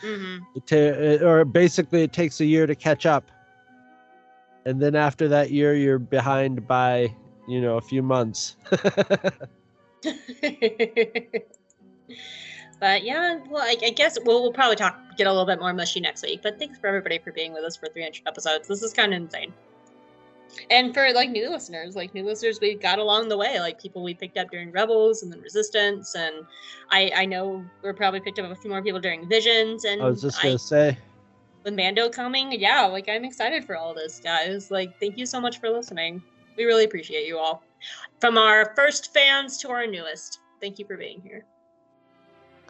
hmm 0.00 0.38
It 0.54 0.66
ta- 0.66 1.26
or 1.26 1.44
basically, 1.44 2.02
it 2.02 2.12
takes 2.12 2.40
a 2.40 2.44
year 2.44 2.66
to 2.66 2.74
catch 2.74 3.06
up, 3.06 3.30
and 4.64 4.80
then 4.80 4.94
after 4.94 5.28
that 5.28 5.50
year, 5.50 5.74
you're 5.74 5.98
behind 5.98 6.66
by 6.66 7.14
you 7.46 7.60
know 7.60 7.76
a 7.76 7.80
few 7.80 8.02
months. 8.02 8.56
but 12.80 13.02
yeah, 13.02 13.38
well, 13.48 13.62
I, 13.62 13.76
I 13.82 13.90
guess 13.90 14.18
we'll, 14.24 14.42
we'll 14.42 14.52
probably 14.52 14.76
talk 14.76 14.98
get 15.16 15.26
a 15.26 15.30
little 15.30 15.46
bit 15.46 15.60
more 15.60 15.72
mushy 15.72 16.00
next 16.00 16.22
week. 16.22 16.40
But 16.42 16.58
thanks 16.58 16.78
for 16.78 16.86
everybody 16.86 17.18
for 17.18 17.32
being 17.32 17.52
with 17.52 17.64
us 17.64 17.76
for 17.76 17.88
300 17.88 18.22
episodes. 18.26 18.68
This 18.68 18.82
is 18.82 18.92
kind 18.92 19.12
of 19.12 19.22
insane. 19.22 19.52
And 20.70 20.92
for 20.92 21.12
like 21.12 21.30
new 21.30 21.50
listeners, 21.50 21.96
like 21.96 22.14
new 22.14 22.24
listeners, 22.24 22.58
we 22.60 22.74
got 22.74 22.98
along 22.98 23.28
the 23.28 23.36
way, 23.36 23.60
like 23.60 23.80
people 23.80 24.02
we 24.02 24.14
picked 24.14 24.36
up 24.36 24.50
during 24.50 24.72
Rebels 24.72 25.22
and 25.22 25.32
then 25.32 25.40
Resistance, 25.40 26.14
and 26.14 26.44
I 26.90 27.12
I 27.14 27.26
know 27.26 27.64
we're 27.82 27.94
probably 27.94 28.20
picked 28.20 28.38
up 28.38 28.50
a 28.50 28.54
few 28.54 28.70
more 28.70 28.82
people 28.82 29.00
during 29.00 29.28
Visions, 29.28 29.84
and 29.84 30.02
I 30.02 30.06
was 30.06 30.22
just 30.22 30.42
gonna 30.42 30.58
say, 30.58 30.98
with 31.64 31.74
Mando 31.74 32.08
coming, 32.08 32.52
yeah, 32.52 32.86
like 32.86 33.08
I'm 33.08 33.24
excited 33.24 33.64
for 33.64 33.76
all 33.76 33.94
this, 33.94 34.20
guys. 34.20 34.70
Like, 34.70 34.98
thank 35.00 35.16
you 35.18 35.26
so 35.26 35.40
much 35.40 35.60
for 35.60 35.70
listening. 35.70 36.22
We 36.56 36.64
really 36.64 36.84
appreciate 36.84 37.26
you 37.26 37.38
all. 37.38 37.62
From 38.20 38.36
our 38.36 38.72
first 38.74 39.12
fans 39.14 39.58
to 39.58 39.70
our 39.70 39.86
newest, 39.86 40.40
thank 40.60 40.78
you 40.78 40.86
for 40.86 40.96
being 40.96 41.20
here. 41.20 41.44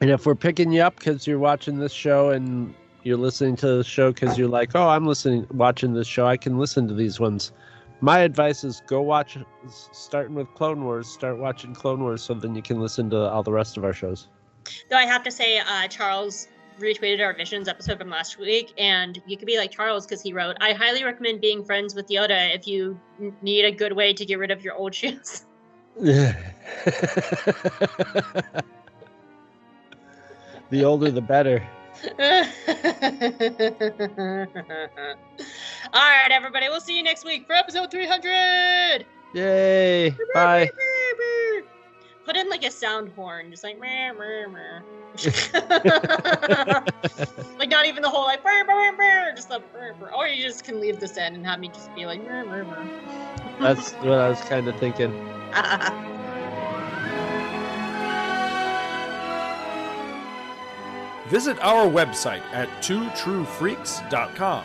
and 0.00 0.10
if 0.10 0.26
we're 0.26 0.34
picking 0.34 0.70
you 0.72 0.82
up 0.82 0.96
because 0.96 1.26
you're 1.26 1.38
watching 1.38 1.78
this 1.78 1.92
show 1.92 2.30
and 2.30 2.74
you're 3.02 3.16
listening 3.16 3.56
to 3.56 3.78
the 3.78 3.84
show 3.84 4.12
because 4.12 4.36
you're 4.38 4.48
like, 4.48 4.72
oh, 4.74 4.88
I'm 4.88 5.06
listening, 5.06 5.46
watching 5.52 5.94
this 5.94 6.06
show, 6.06 6.26
I 6.26 6.36
can 6.36 6.58
listen 6.58 6.86
to 6.88 6.94
these 6.94 7.18
ones. 7.18 7.52
My 8.00 8.20
advice 8.20 8.62
is 8.62 8.82
go 8.86 9.02
watch, 9.02 9.36
starting 9.92 10.34
with 10.34 10.52
Clone 10.54 10.84
Wars. 10.84 11.08
Start 11.08 11.38
watching 11.38 11.74
Clone 11.74 12.00
Wars 12.00 12.22
so 12.22 12.34
then 12.34 12.54
you 12.54 12.62
can 12.62 12.80
listen 12.80 13.10
to 13.10 13.18
all 13.18 13.42
the 13.42 13.52
rest 13.52 13.76
of 13.76 13.84
our 13.84 13.92
shows. 13.92 14.28
Though 14.88 14.96
I 14.96 15.04
have 15.04 15.24
to 15.24 15.30
say, 15.30 15.58
uh, 15.58 15.88
Charles 15.88 16.48
retweeted 16.78 17.20
our 17.20 17.34
Visions 17.34 17.66
episode 17.66 17.98
from 17.98 18.08
last 18.08 18.38
week, 18.38 18.72
and 18.78 19.20
you 19.26 19.36
could 19.36 19.46
be 19.46 19.58
like 19.58 19.72
Charles 19.72 20.06
because 20.06 20.22
he 20.22 20.32
wrote, 20.32 20.56
"I 20.60 20.74
highly 20.74 21.02
recommend 21.02 21.40
being 21.40 21.64
friends 21.64 21.94
with 21.94 22.08
Yoda 22.08 22.54
if 22.54 22.68
you 22.68 23.00
n- 23.20 23.34
need 23.42 23.64
a 23.64 23.72
good 23.72 23.92
way 23.92 24.12
to 24.12 24.24
get 24.24 24.38
rid 24.38 24.52
of 24.52 24.62
your 24.62 24.74
old 24.74 24.94
shoes." 24.94 25.44
the 25.96 26.36
older, 30.84 31.10
the 31.10 31.20
better. 31.20 31.66
all 35.92 36.02
right, 36.02 36.30
everybody, 36.30 36.68
we'll 36.68 36.80
see 36.80 36.96
you 36.96 37.02
next 37.02 37.24
week 37.24 37.46
for 37.46 37.54
episode 37.54 37.90
300. 37.90 39.06
Yay! 39.34 40.10
Bye. 40.34 40.70
Put 42.24 42.36
in 42.36 42.50
like 42.50 42.62
a 42.64 42.70
sound 42.70 43.10
horn, 43.16 43.50
just 43.50 43.64
like 43.64 43.80
meh, 43.80 44.12
meh, 44.12 44.46
meh. 44.46 44.80
like 47.58 47.70
not 47.70 47.86
even 47.86 48.02
the 48.02 48.10
whole 48.10 48.24
like 48.24 48.42
brr, 48.42 48.64
brr, 48.66 48.92
brr, 48.94 49.32
just 49.34 49.48
the 49.48 49.62
brr, 49.72 49.94
brr. 49.98 50.14
or 50.14 50.28
you 50.28 50.42
just 50.42 50.62
can 50.62 50.78
leave 50.80 51.00
this 51.00 51.16
in 51.16 51.34
and 51.34 51.46
have 51.46 51.58
me 51.58 51.68
just 51.68 51.94
be 51.94 52.04
like 52.04 52.22
meh, 52.26 52.42
meh, 52.42 52.62
meh. 52.64 52.86
That's 53.58 53.92
what 53.92 54.18
I 54.18 54.28
was 54.28 54.40
kind 54.42 54.68
of 54.68 54.76
thinking. 54.78 55.10
Visit 61.28 61.58
our 61.60 61.86
website 61.86 62.42
at 62.52 62.68
twotruefreaks.com. 62.82 64.64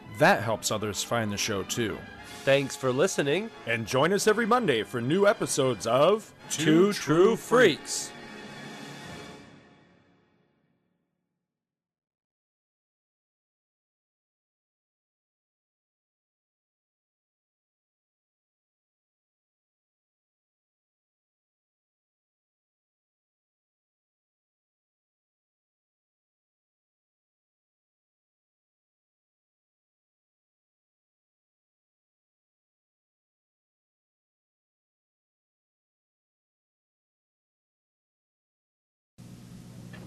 That 0.17 0.43
helps 0.43 0.71
others 0.71 1.03
find 1.03 1.31
the 1.31 1.37
show 1.37 1.63
too. 1.63 1.97
Thanks 2.43 2.75
for 2.75 2.91
listening. 2.91 3.49
And 3.67 3.85
join 3.85 4.13
us 4.13 4.27
every 4.27 4.45
Monday 4.45 4.83
for 4.83 4.99
new 5.01 5.27
episodes 5.27 5.85
of 5.85 6.31
Two 6.49 6.93
True 6.93 7.35
Freaks. 7.35 8.11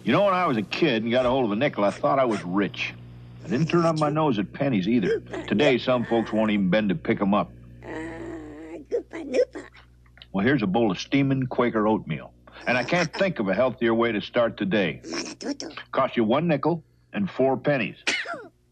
You 0.04 0.12
know, 0.12 0.24
when 0.24 0.34
I 0.34 0.46
was 0.46 0.58
a 0.58 0.62
kid 0.62 1.02
and 1.02 1.10
got 1.10 1.24
a 1.24 1.30
hold 1.30 1.46
of 1.46 1.52
a 1.52 1.56
nickel, 1.56 1.82
I 1.82 1.90
thought 1.90 2.18
I 2.18 2.26
was 2.26 2.44
rich. 2.44 2.92
I 3.42 3.48
didn't 3.48 3.68
turn 3.68 3.86
up 3.86 3.98
my 3.98 4.10
nose 4.10 4.38
at 4.38 4.52
pennies 4.52 4.86
either. 4.86 5.20
Today, 5.48 5.78
some 5.78 6.04
folks 6.04 6.30
won't 6.30 6.50
even 6.50 6.68
bend 6.68 6.90
to 6.90 6.94
pick 6.94 7.22
'em 7.22 7.32
up. 7.32 7.50
Well, 10.32 10.44
here's 10.44 10.62
a 10.62 10.66
bowl 10.66 10.90
of 10.90 10.98
steaming 11.00 11.46
Quaker 11.46 11.86
oatmeal. 11.86 12.32
And 12.66 12.76
I 12.76 12.84
can't 12.84 13.10
think 13.14 13.38
of 13.38 13.48
a 13.48 13.54
healthier 13.54 13.94
way 13.94 14.12
to 14.12 14.20
start 14.20 14.58
the 14.58 14.66
day. 14.66 15.00
Cost 15.92 16.18
you 16.18 16.24
one 16.24 16.48
nickel 16.48 16.82
and 17.14 17.30
four 17.30 17.56
pennies. 17.56 17.96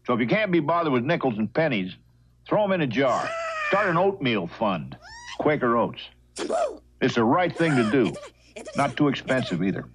So 0.05 0.13
if 0.13 0.19
you 0.19 0.27
can't 0.27 0.51
be 0.51 0.59
bothered 0.59 0.93
with 0.93 1.03
nickels 1.03 1.37
and 1.39 1.51
pennies, 1.51 1.95
throw 2.47 2.63
'em 2.63 2.73
in 2.73 2.81
a 2.81 2.87
jar. 2.87 3.27
Start 3.69 3.89
an 3.89 3.97
oatmeal 3.97 4.45
fund. 4.45 4.95
Quaker 5.39 5.77
Oats. 5.77 6.01
It's 7.01 7.15
the 7.15 7.23
right 7.23 7.55
thing 7.55 7.75
to 7.75 7.89
do. 7.89 8.13
Not 8.75 8.95
too 8.95 9.07
expensive 9.07 9.63
either. 9.63 9.85